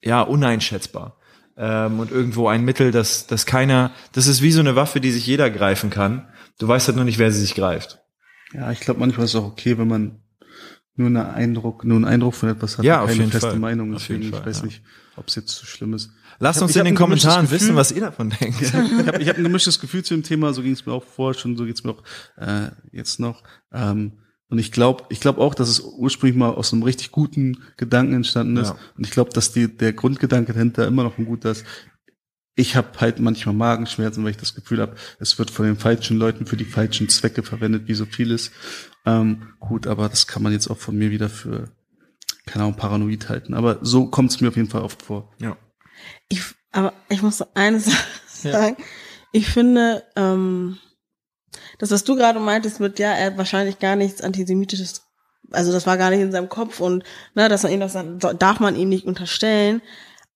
ja, 0.04 0.22
uneinschätzbar. 0.22 1.16
Ähm, 1.56 2.02
und 2.02 2.12
irgendwo 2.12 2.50
ein 2.50 2.66
Mittel, 2.66 2.92
das, 2.92 3.28
das 3.28 3.46
keiner, 3.46 3.92
das 4.12 4.28
ist 4.28 4.42
wie 4.42 4.52
so 4.52 4.60
eine 4.60 4.76
Waffe, 4.76 5.00
die 5.00 5.12
sich 5.12 5.26
jeder 5.26 5.50
greifen 5.50 5.90
kann. 5.90 6.28
Du 6.62 6.68
weißt 6.68 6.88
halt 6.88 6.96
nur 6.96 7.06
nicht, 7.06 7.18
wer 7.18 7.32
sie 7.32 7.40
sich 7.42 7.56
greift. 7.56 8.00
Ja, 8.54 8.72
ich 8.72 8.80
glaube, 8.82 9.00
manchmal 9.00 9.26
ist 9.26 9.32
es 9.34 9.40
auch 9.42 9.46
okay, 9.48 9.78
wenn 9.78 9.88
man 9.88 10.20
nur 10.96 11.08
einen 11.08 11.18
Eindruck, 11.18 11.84
nur 11.86 11.96
einen 11.96 12.06
Eindruck 12.06 12.36
von 12.36 12.50
etwas 12.50 12.78
hat, 12.78 12.86
Ja, 12.86 13.02
auf 13.02 13.08
keine 13.08 13.20
jeden 13.22 13.32
feste 13.32 13.50
Fall. 13.50 13.60
Meinung. 13.60 13.96
Auf 13.96 14.08
jeden 14.10 14.22
Deswegen, 14.22 14.32
Fall, 14.32 14.42
ich 14.42 14.46
weiß 14.46 14.60
ja. 14.60 14.66
nicht, 14.66 14.82
ob 15.16 15.28
es 15.28 15.36
jetzt 15.36 15.50
so 15.58 15.66
schlimm 15.66 15.94
ist. 15.94 16.12
Lasst 16.40 16.60
hab- 16.62 16.68
uns 16.68 16.76
in 16.76 16.86
den 16.86 16.94
Kommentaren 16.96 17.44
Gefühl. 17.46 17.60
wissen, 17.62 17.76
was 17.76 17.92
ihr 17.92 18.02
davon 18.02 18.30
denkt. 18.40 18.62
ich 18.62 18.74
habe 18.74 19.18
ich 19.22 19.30
hab 19.30 19.38
ein 19.38 19.44
gemischtes 19.44 19.80
Gefühl 19.80 20.04
zu 20.04 20.14
dem 20.14 20.22
Thema, 20.24 20.54
so 20.54 20.62
ging 20.62 20.74
es 20.74 20.86
mir 20.86 20.92
auch 20.94 21.04
vorher 21.04 21.40
schon, 21.40 21.58
so 21.58 21.66
geht 21.66 21.76
es 21.78 21.84
mir 21.84 21.92
auch 21.92 22.04
äh, 22.38 22.70
jetzt 22.92 23.20
noch. 23.20 23.42
Ähm, 23.72 24.20
und 24.50 24.60
ich 24.60 24.72
glaube, 24.74 25.06
ich 25.10 25.22
glaube 25.22 25.40
auch, 25.40 25.56
dass 25.56 25.70
es 25.70 25.80
ursprünglich 25.80 26.38
mal 26.38 26.50
aus 26.50 26.74
einem 26.74 26.84
richtig 26.84 27.12
guten 27.12 27.64
Gedanken 27.78 28.14
entstanden 28.16 28.58
ist. 28.58 28.70
Ja. 28.70 28.76
Und 28.98 29.06
ich 29.06 29.12
glaube, 29.12 29.32
dass 29.32 29.54
die, 29.54 29.76
der 29.76 29.94
Grundgedanke 29.94 30.52
dahinter 30.54 30.86
immer 30.88 31.04
noch 31.04 31.18
ein 31.18 31.26
guter 31.26 31.52
ist. 31.52 31.64
Ich 32.56 32.76
habe 32.76 32.90
halt 33.00 33.20
manchmal 33.20 33.56
Magenschmerzen, 33.56 34.24
weil 34.24 34.32
ich 34.32 34.38
das 34.38 34.56
Gefühl 34.56 34.82
habe, 34.82 34.96
es 35.20 35.40
wird 35.40 35.52
von 35.52 35.66
den 35.66 35.78
falschen 35.78 36.18
Leuten 36.18 36.46
für 36.46 36.58
die 36.58 36.66
falschen 36.66 37.08
Zwecke 37.08 37.44
verwendet, 37.44 37.88
wie 37.88 37.94
so 37.94 38.06
vieles. 38.06 38.52
Ähm, 39.06 39.54
gut, 39.60 39.88
aber 39.88 40.10
das 40.10 40.28
kann 40.28 40.44
man 40.44 40.52
jetzt 40.52 40.70
auch 40.70 40.78
von 40.78 40.98
mir 40.98 41.12
wieder 41.12 41.30
für, 41.30 41.72
keine 42.46 42.66
Ahnung, 42.66 42.76
paranoid 42.76 43.30
halten. 43.30 43.54
Aber 43.54 43.80
so 43.82 44.08
kommt 44.08 44.32
es 44.32 44.42
mir 44.42 44.50
auf 44.50 44.58
jeden 44.58 44.70
Fall 44.70 44.82
oft 44.82 45.02
vor. 45.02 45.34
Ja. 45.40 45.58
Ich, 46.28 46.42
aber 46.72 46.94
ich 47.10 47.22
muss 47.22 47.40
noch 47.40 47.50
eine 47.56 47.80
Sache 47.80 48.06
sagen. 48.28 48.78
Ich 49.32 49.48
finde, 49.48 50.04
ähm, 50.16 50.78
das, 51.78 51.92
was 51.92 52.04
du 52.04 52.16
gerade 52.16 52.40
meintest 52.40 52.80
mit, 52.80 53.00
ja, 53.00 53.12
er 53.14 53.28
hat 53.28 53.38
wahrscheinlich 53.38 53.80
gar 53.80 53.96
nichts 53.96 54.22
Antisemitisches, 54.22 55.04
also 55.52 55.72
das 55.72 55.88
war 55.88 55.98
gar 55.98 56.10
nicht 56.10 56.20
in 56.20 56.32
seinem 56.32 56.50
Kopf 56.50 56.80
und, 56.80 57.04
ne, 57.34 57.50
dass 57.50 57.64
man 57.64 57.72
ihn 57.72 57.80
das 57.80 57.94
dann, 57.94 58.20
darf 58.20 58.60
man 58.60 58.76
ihm 58.76 58.90
nicht 58.90 59.06
unterstellen. 59.06 59.82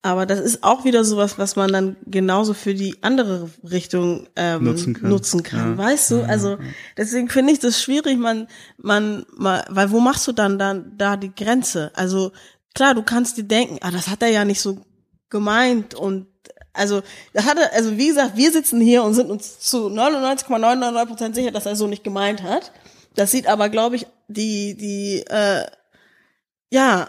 Aber 0.02 0.24
das 0.24 0.38
ist 0.38 0.62
auch 0.62 0.84
wieder 0.84 1.02
sowas, 1.04 1.36
was 1.36 1.56
man 1.56 1.72
dann 1.72 1.96
genauso 2.06 2.54
für 2.54 2.74
die 2.74 3.02
andere 3.02 3.50
Richtung 3.68 4.28
ähm, 4.36 4.62
Nutzen 4.62 4.94
kann. 4.94 5.10
nutzen 5.10 5.42
kann 5.42 5.72
Ja. 5.72 5.78
weißt 5.78 6.10
du? 6.12 6.22
Also 6.22 6.58
deswegen 6.96 7.28
finde 7.28 7.52
ich 7.52 7.58
das 7.58 7.82
schwierig, 7.82 8.16
man, 8.16 8.46
man, 8.76 9.26
mal, 9.36 9.64
weil 9.68 9.90
wo 9.90 9.98
machst 9.98 10.26
du 10.28 10.32
dann 10.32 10.58
dann 10.58 10.92
da 10.96 11.16
die 11.16 11.34
Grenze? 11.34 11.90
Also 11.94 12.30
klar, 12.74 12.94
du 12.94 13.02
kannst 13.02 13.36
dir 13.36 13.44
denken, 13.44 13.78
ah, 13.80 13.90
das 13.90 14.06
hat 14.06 14.22
er 14.22 14.28
ja 14.28 14.44
nicht 14.44 14.60
so 14.60 14.78
gemeint 15.28 15.94
und 15.94 16.28
also 16.72 17.02
das 17.32 17.46
hat 17.46 17.58
er, 17.58 17.72
also 17.72 17.96
wie 17.96 18.08
gesagt, 18.08 18.36
wir 18.36 18.52
sitzen 18.52 18.80
hier 18.80 19.02
und 19.02 19.14
sind 19.14 19.30
uns 19.30 19.58
zu 19.58 19.88
99,99 19.88 21.06
Prozent 21.06 21.34
sicher, 21.34 21.50
dass 21.50 21.66
er 21.66 21.74
so 21.74 21.86
nicht 21.86 22.04
gemeint 22.04 22.42
hat. 22.42 22.70
Das 23.16 23.30
sieht 23.32 23.48
aber, 23.48 23.70
glaube 23.70 23.96
ich, 23.96 24.06
die 24.28 24.76
die 24.76 25.24
äh, 25.26 25.64
ja 26.70 27.08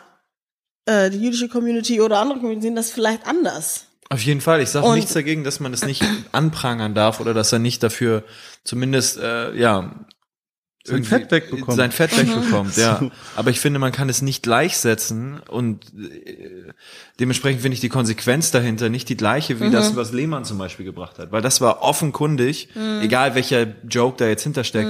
äh, 0.87 1.09
die 1.09 1.19
jüdische 1.19 1.49
Community 1.49 2.01
oder 2.01 2.19
andere 2.19 2.39
Community 2.39 2.67
sehen 2.67 2.75
das 2.75 2.91
vielleicht 2.91 3.27
anders. 3.27 3.85
Auf 4.09 4.21
jeden 4.21 4.39
Fall. 4.39 4.61
Ich 4.61 4.69
sage 4.69 4.89
nichts 4.93 5.13
dagegen, 5.13 5.43
dass 5.43 5.59
man 5.59 5.73
es 5.73 5.85
nicht 5.85 6.01
anprangern 6.31 6.95
darf 6.95 7.19
oder 7.19 7.33
dass 7.33 7.51
er 7.51 7.59
nicht 7.59 7.83
dafür 7.83 8.23
zumindest 8.63 9.17
äh, 9.17 9.53
ja 9.53 10.05
Sein 10.85 10.95
irgendwie 10.95 11.09
Fett 11.09 11.31
wegbekommt. 11.31 11.75
Sein 11.75 11.91
Fett 11.91 12.17
wegbekommt, 12.17 12.77
ja. 12.77 12.97
So. 13.01 13.11
Aber 13.35 13.49
ich 13.49 13.59
finde, 13.59 13.79
man 13.79 13.91
kann 13.91 14.07
es 14.07 14.21
nicht 14.21 14.43
gleichsetzen 14.43 15.41
und 15.49 15.93
äh, 15.93 16.71
dementsprechend 17.19 17.63
finde 17.63 17.73
ich 17.73 17.81
die 17.81 17.89
Konsequenz 17.89 18.51
dahinter 18.51 18.87
nicht 18.87 19.09
die 19.09 19.17
gleiche 19.17 19.59
wie 19.59 19.69
das, 19.69 19.97
was 19.97 20.13
Lehmann 20.13 20.45
zum 20.45 20.57
Beispiel 20.57 20.85
gebracht 20.85 21.19
hat, 21.19 21.33
weil 21.33 21.41
das 21.41 21.59
war 21.59 21.81
offenkundig, 21.81 22.69
egal 23.01 23.35
welcher 23.35 23.67
Joke 23.89 24.15
da 24.17 24.27
jetzt 24.27 24.43
hintersteckt, 24.43 24.89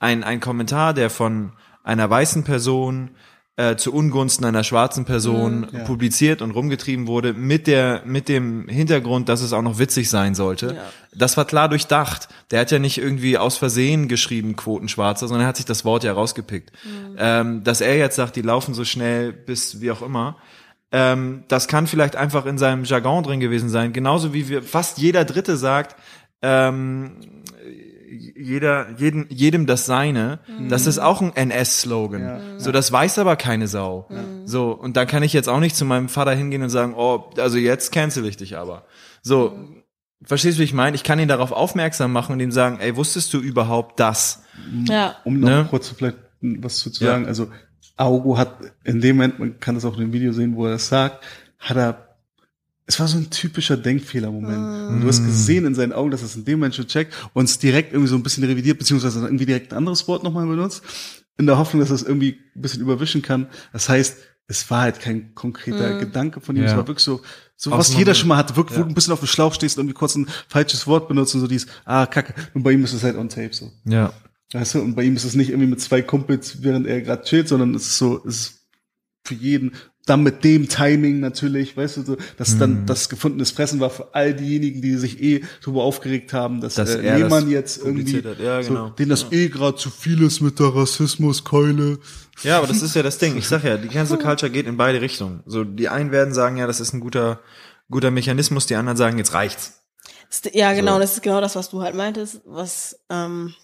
ein 0.00 0.24
ein 0.24 0.40
Kommentar, 0.40 0.92
der 0.92 1.08
von 1.08 1.52
einer 1.84 2.10
weißen 2.10 2.42
Person 2.42 3.10
äh, 3.58 3.76
zu 3.76 3.92
Ungunsten 3.94 4.44
einer 4.44 4.64
schwarzen 4.64 5.06
Person 5.06 5.66
Ja. 5.72 5.84
publiziert 5.84 6.42
und 6.42 6.50
rumgetrieben 6.50 7.06
wurde 7.06 7.32
mit 7.32 7.66
der 7.66 8.02
mit 8.04 8.28
dem 8.28 8.68
Hintergrund, 8.68 9.28
dass 9.30 9.40
es 9.40 9.52
auch 9.54 9.62
noch 9.62 9.78
witzig 9.78 10.10
sein 10.10 10.34
sollte. 10.34 10.74
Ja. 10.76 10.82
Das 11.14 11.38
war 11.38 11.46
klar 11.46 11.68
durchdacht. 11.70 12.28
Der 12.50 12.60
hat 12.60 12.70
ja 12.70 12.78
nicht 12.78 12.98
irgendwie 12.98 13.38
aus 13.38 13.56
Versehen 13.56 14.08
geschrieben 14.08 14.56
Quotenschwarzer, 14.56 15.26
sondern 15.26 15.46
er 15.46 15.48
hat 15.48 15.56
sich 15.56 15.64
das 15.64 15.84
Wort 15.86 16.04
ja 16.04 16.12
rausgepickt. 16.12 16.70
Ähm, 17.16 17.64
dass 17.64 17.80
er 17.80 17.96
jetzt 17.96 18.16
sagt, 18.16 18.36
die 18.36 18.42
laufen 18.42 18.74
so 18.74 18.84
schnell 18.84 19.32
bis 19.32 19.80
wie 19.80 19.90
auch 19.90 20.02
immer. 20.02 20.36
Ähm, 20.92 21.44
das 21.48 21.66
kann 21.66 21.86
vielleicht 21.86 22.14
einfach 22.14 22.44
in 22.46 22.58
seinem 22.58 22.84
Jargon 22.84 23.22
drin 23.24 23.40
gewesen 23.40 23.70
sein. 23.70 23.92
Genauso 23.94 24.34
wie 24.34 24.48
wir 24.48 24.62
fast 24.62 24.98
jeder 24.98 25.24
Dritte 25.24 25.56
sagt, 25.56 25.96
ähm, 26.42 27.12
jeder, 28.08 28.86
jedem, 28.98 29.26
jedem 29.28 29.66
das 29.66 29.86
Seine. 29.86 30.38
Das 30.68 30.86
ist 30.86 30.98
auch 30.98 31.20
ein 31.22 31.34
NS-Slogan. 31.34 32.20
Ja. 32.20 32.40
So, 32.58 32.72
das 32.72 32.90
weiß 32.92 33.18
aber 33.18 33.36
keine 33.36 33.68
Sau. 33.68 34.08
So, 34.44 34.70
und 34.72 34.96
da 34.96 35.04
kann 35.04 35.22
ich 35.22 35.32
jetzt 35.32 35.48
auch 35.48 35.60
nicht 35.60 35.76
zu 35.76 35.84
meinem 35.84 36.08
Vater 36.08 36.32
hingehen 36.34 36.62
und 36.62 36.70
sagen, 36.70 36.94
oh, 36.96 37.30
also 37.38 37.58
jetzt 37.58 37.92
cancel 37.92 38.26
ich 38.26 38.36
dich 38.36 38.56
aber. 38.56 38.84
So, 39.22 39.58
verstehst 40.22 40.56
du, 40.58 40.60
wie 40.60 40.64
ich 40.64 40.74
meine? 40.74 40.94
Ich 40.94 41.02
kann 41.04 41.18
ihn 41.18 41.28
darauf 41.28 41.52
aufmerksam 41.52 42.12
machen 42.12 42.32
und 42.32 42.40
ihm 42.40 42.52
sagen, 42.52 42.78
ey, 42.80 42.96
wusstest 42.96 43.32
du 43.34 43.38
überhaupt 43.40 43.98
das? 44.00 44.42
Ja. 44.88 45.16
Um 45.24 45.40
noch 45.40 45.48
Ne? 45.48 45.66
kurz 45.68 45.88
vielleicht 45.88 46.16
was 46.40 46.78
zu 46.78 46.90
Ja. 46.90 47.10
sagen. 47.12 47.26
Also 47.26 47.48
Augo 47.96 48.36
hat 48.38 48.56
in 48.84 49.00
dem 49.00 49.16
Moment, 49.16 49.38
man 49.38 49.58
kann 49.60 49.74
das 49.74 49.84
auch 49.84 49.94
in 49.94 50.00
dem 50.00 50.12
Video 50.12 50.32
sehen, 50.32 50.54
wo 50.54 50.66
er 50.66 50.72
das 50.72 50.88
sagt, 50.88 51.24
hat 51.58 51.76
er, 51.76 52.05
es 52.86 53.00
war 53.00 53.08
so 53.08 53.18
ein 53.18 53.30
typischer 53.30 53.76
Denkfehler-Moment. 53.76 54.88
Und 54.90 55.00
du 55.00 55.08
hast 55.08 55.24
gesehen 55.24 55.64
in 55.66 55.74
seinen 55.74 55.92
Augen, 55.92 56.10
dass 56.12 56.22
er 56.22 56.26
es 56.26 56.36
in 56.36 56.44
dem 56.44 56.60
Moment 56.60 56.74
schon 56.76 56.86
checkt 56.86 57.14
und 57.34 57.46
es 57.46 57.58
direkt 57.58 57.92
irgendwie 57.92 58.08
so 58.08 58.16
ein 58.16 58.22
bisschen 58.22 58.44
revidiert, 58.44 58.78
beziehungsweise 58.78 59.20
irgendwie 59.24 59.46
direkt 59.46 59.72
ein 59.72 59.76
anderes 59.78 60.06
Wort 60.08 60.22
nochmal 60.22 60.46
benutzt, 60.46 60.82
in 61.38 61.46
der 61.46 61.58
Hoffnung, 61.58 61.80
dass 61.80 61.90
er 61.90 61.96
es 61.96 62.02
irgendwie 62.02 62.38
ein 62.54 62.62
bisschen 62.62 62.80
überwischen 62.80 63.22
kann. 63.22 63.48
Das 63.72 63.88
heißt, 63.88 64.16
es 64.48 64.70
war 64.70 64.82
halt 64.82 65.00
kein 65.00 65.34
konkreter 65.34 65.98
Gedanke 65.98 66.40
von 66.40 66.54
ihm, 66.54 66.62
Ja. 66.62 66.70
es 66.70 66.76
war 66.76 66.86
wirklich 66.86 67.02
so, 67.04 67.20
so 67.56 67.72
was 67.72 67.92
jeder 67.96 68.14
schon 68.14 68.28
mal 68.28 68.36
hatte, 68.36 68.54
wirklich, 68.54 68.76
wo 68.76 68.82
Ja. 68.82 68.84
du 68.86 68.92
ein 68.92 68.94
bisschen 68.94 69.12
auf 69.12 69.18
dem 69.18 69.26
Schlauch 69.26 69.52
stehst 69.52 69.76
und 69.76 69.82
irgendwie 69.82 69.98
kurz 69.98 70.14
ein 70.14 70.28
falsches 70.48 70.86
Wort 70.86 71.08
benutzt 71.08 71.34
und 71.34 71.40
so 71.40 71.48
dieses, 71.48 71.66
ah, 71.84 72.06
kacke. 72.06 72.34
Und 72.54 72.62
bei 72.62 72.70
ihm 72.70 72.84
ist 72.84 72.92
es 72.92 73.02
halt 73.02 73.16
on 73.16 73.28
tape 73.28 73.52
so. 73.52 73.72
Ja. 73.84 74.12
Weißt 74.52 74.76
du, 74.76 74.80
und 74.82 74.94
bei 74.94 75.02
ihm 75.02 75.16
ist 75.16 75.24
es 75.24 75.34
nicht 75.34 75.50
irgendwie 75.50 75.68
mit 75.68 75.80
zwei 75.80 76.02
Kumpels, 76.02 76.62
während 76.62 76.86
er 76.86 77.00
gerade 77.00 77.24
chillt, 77.24 77.48
sondern 77.48 77.74
es 77.74 77.82
ist 77.88 77.98
so, 77.98 78.24
es 78.24 78.36
ist 78.36 78.52
für 79.24 79.34
jeden, 79.34 79.72
dann 80.06 80.22
mit 80.22 80.44
dem 80.44 80.68
Timing 80.68 81.20
natürlich, 81.20 81.76
weißt 81.76 81.98
du, 81.98 82.02
so, 82.02 82.16
dass 82.38 82.54
Mhm. 82.54 82.58
dann 82.60 82.86
das 82.86 83.08
gefundenes 83.08 83.50
Fressen 83.50 83.80
war 83.80 83.90
für 83.90 84.14
all 84.14 84.32
diejenigen, 84.34 84.80
die 84.80 84.94
sich 84.96 85.20
eh 85.20 85.44
darüber 85.60 85.82
aufgeregt 85.82 86.32
haben, 86.32 86.60
dass, 86.60 86.74
Dass 86.76 86.94
äh, 86.94 87.16
Lehmann 87.18 87.44
das 87.44 87.50
jetzt 87.52 87.78
irgendwie. 87.84 88.22
Ja, 88.42 88.60
genau. 88.62 88.86
so, 88.86 88.90
denen 88.90 89.10
das 89.10 89.26
eh 89.32 89.48
gerade 89.48 89.76
zu 89.76 89.90
viel 89.90 90.22
ist 90.22 90.40
mit 90.40 90.58
der 90.60 90.68
Rassismuskeule. 90.74 91.98
Ja, 92.42 92.58
aber 92.58 92.66
das 92.66 92.82
ist 92.82 92.94
ja 92.94 93.02
das 93.02 93.18
Ding. 93.18 93.36
Ich 93.36 93.48
sag 93.48 93.64
ja, 93.64 93.76
die 93.76 93.88
Cancel 93.88 94.18
Culture 94.18 94.50
geht 94.50 94.66
in 94.66 94.76
beide 94.76 95.00
Richtungen. 95.00 95.42
So, 95.46 95.64
die 95.64 95.88
einen 95.88 96.12
werden 96.12 96.32
sagen, 96.34 96.56
ja, 96.56 96.66
das 96.66 96.80
ist 96.80 96.92
ein 96.92 97.00
guter, 97.00 97.40
guter 97.90 98.10
Mechanismus, 98.10 98.66
die 98.66 98.76
anderen 98.76 98.96
sagen, 98.96 99.18
jetzt 99.18 99.32
reicht's. 99.34 99.82
Ja, 100.52 100.72
genau, 100.72 100.94
So. 100.94 101.00
das 101.00 101.12
ist 101.14 101.22
genau 101.22 101.40
das, 101.40 101.56
was 101.56 101.70
du 101.70 101.82
halt 101.82 101.94
meintest, 101.94 102.40
was 102.44 102.98
ähm, 103.10 103.54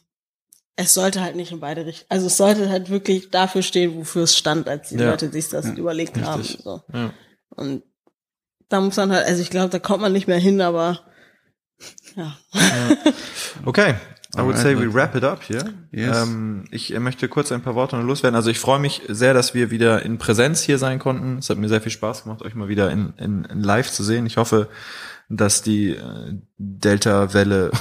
es 0.77 0.95
sollte 0.95 1.21
halt 1.21 1.37
nicht 1.37 1.53
in 1.53 1.61
beide 1.61 1.85
Richtungen. 1.85 2.11
Also 2.11 2.27
es 2.27 2.37
sollte 2.37 2.69
halt 2.71 2.91
wirklich 2.91 3.31
dafür 3.31 3.63
stehen, 3.63 3.95
wofür 3.97 4.23
es 4.23 4.37
stand, 4.37 4.69
als 4.69 4.89
die 4.89 4.97
Ja. 4.97 5.11
Leute 5.11 5.31
sich 5.31 5.49
das 5.49 5.67
überlegt 5.67 6.21
haben. 6.21 6.41
Richtig. 6.41 6.63
So. 6.63 6.83
Ja. 6.93 7.13
Und 7.51 7.83
da 8.69 8.81
muss 8.81 8.97
man 8.97 9.13
halt, 9.13 9.27
also 9.27 9.43
ich 9.43 9.51
glaube, 9.51 9.69
da 9.69 9.79
kommt 9.79 10.01
man 10.01 10.13
nicht 10.13 10.29
mehr 10.29 10.39
hin, 10.39 10.61
aber 10.61 11.01
ja. 12.17 12.37
Okay, 13.67 13.95
I 14.35 14.41
would 14.41 14.57
say 14.57 14.75
we 14.79 14.93
wrap 14.93 15.15
it 15.15 15.25
up 15.25 15.47
here. 15.47 15.75
Yes. 15.91 16.23
Ähm, 16.23 16.65
ich 16.71 16.95
äh, 16.95 16.99
möchte 16.99 17.29
kurz 17.29 17.53
ein 17.53 17.61
paar 17.63 17.75
Worte 17.75 17.97
noch 17.97 18.05
loswerden. 18.05 18.35
Also 18.35 18.49
ich 18.51 18.59
freue 18.59 18.79
mich 18.79 19.03
sehr, 19.09 19.35
dass 19.35 19.53
wir 19.53 19.71
wieder 19.71 20.03
in 20.03 20.17
Präsenz 20.17 20.63
hier 20.63 20.79
sein 20.79 20.99
konnten. 20.99 21.39
Es 21.39 21.51
hat 21.51 21.59
mir 21.59 21.69
sehr 21.69 21.83
viel 21.83 21.93
Spaß 21.93 22.23
gemacht, 22.23 22.41
euch 22.41 22.55
mal 22.55 22.69
wieder 22.69 22.91
in, 22.91 23.13
in, 23.19 23.45
in 23.45 23.63
live 23.63 23.91
zu 23.91 24.03
sehen. 24.05 24.25
Ich 24.25 24.39
hoffe, 24.39 24.69
dass 25.29 25.61
die 25.61 25.91
äh, 25.91 26.39
Delta-Welle 26.57 27.73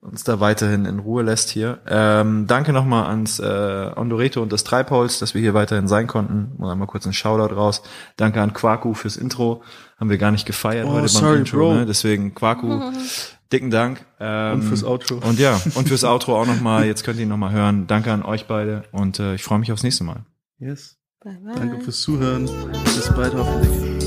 uns 0.00 0.24
da 0.24 0.40
weiterhin 0.40 0.86
in 0.86 0.98
Ruhe 0.98 1.22
lässt 1.22 1.50
hier. 1.50 1.80
Ähm, 1.86 2.46
danke 2.46 2.72
nochmal 2.72 3.06
ans 3.06 3.38
äh, 3.38 3.90
Ondoreto 3.96 4.40
und 4.42 4.50
das 4.52 4.64
Treibholz, 4.64 5.18
dass 5.18 5.34
wir 5.34 5.40
hier 5.42 5.52
weiterhin 5.54 5.88
sein 5.88 6.06
konnten. 6.06 6.52
Mal 6.58 6.72
einmal 6.72 6.88
kurz 6.88 7.04
einen 7.04 7.12
Shoutout 7.12 7.54
raus. 7.54 7.82
Danke 8.16 8.40
an 8.40 8.52
Quaku 8.54 8.94
fürs 8.94 9.16
Intro. 9.16 9.62
Haben 9.98 10.08
wir 10.10 10.18
gar 10.18 10.30
nicht 10.30 10.46
gefeiert 10.46 10.86
Oh, 10.88 10.92
heute 10.92 11.08
sorry, 11.08 11.32
beim 11.32 11.38
Intro. 11.40 11.58
Bro. 11.58 11.74
Ne? 11.74 11.86
Deswegen 11.86 12.34
Quaku, 12.34 12.92
dicken 13.52 13.70
Dank. 13.70 14.04
Ähm, 14.18 14.54
Und 14.54 14.62
fürs 14.62 14.84
Outro. 14.84 15.16
Und 15.16 15.38
ja, 15.38 15.60
und 15.74 15.88
fürs 15.88 16.04
Outro 16.04 16.40
auch 16.40 16.46
nochmal. 16.46 16.86
Jetzt 16.86 17.04
könnt 17.04 17.18
ihr 17.18 17.24
ihn 17.24 17.28
nochmal 17.28 17.52
hören. 17.52 17.86
Danke 17.86 18.10
an 18.12 18.22
euch 18.22 18.46
beide 18.46 18.84
und 18.92 19.18
äh, 19.18 19.34
ich 19.34 19.42
freue 19.44 19.58
mich 19.58 19.70
aufs 19.70 19.82
nächste 19.82 20.04
Mal. 20.04 20.24
Yes. 20.58 20.96
Bye 21.22 21.38
bye. 21.44 21.54
Danke 21.54 21.80
fürs 21.84 22.00
Zuhören. 22.00 22.48
Bis 22.84 23.12
bald 23.14 23.34
hoffentlich. 23.34 23.99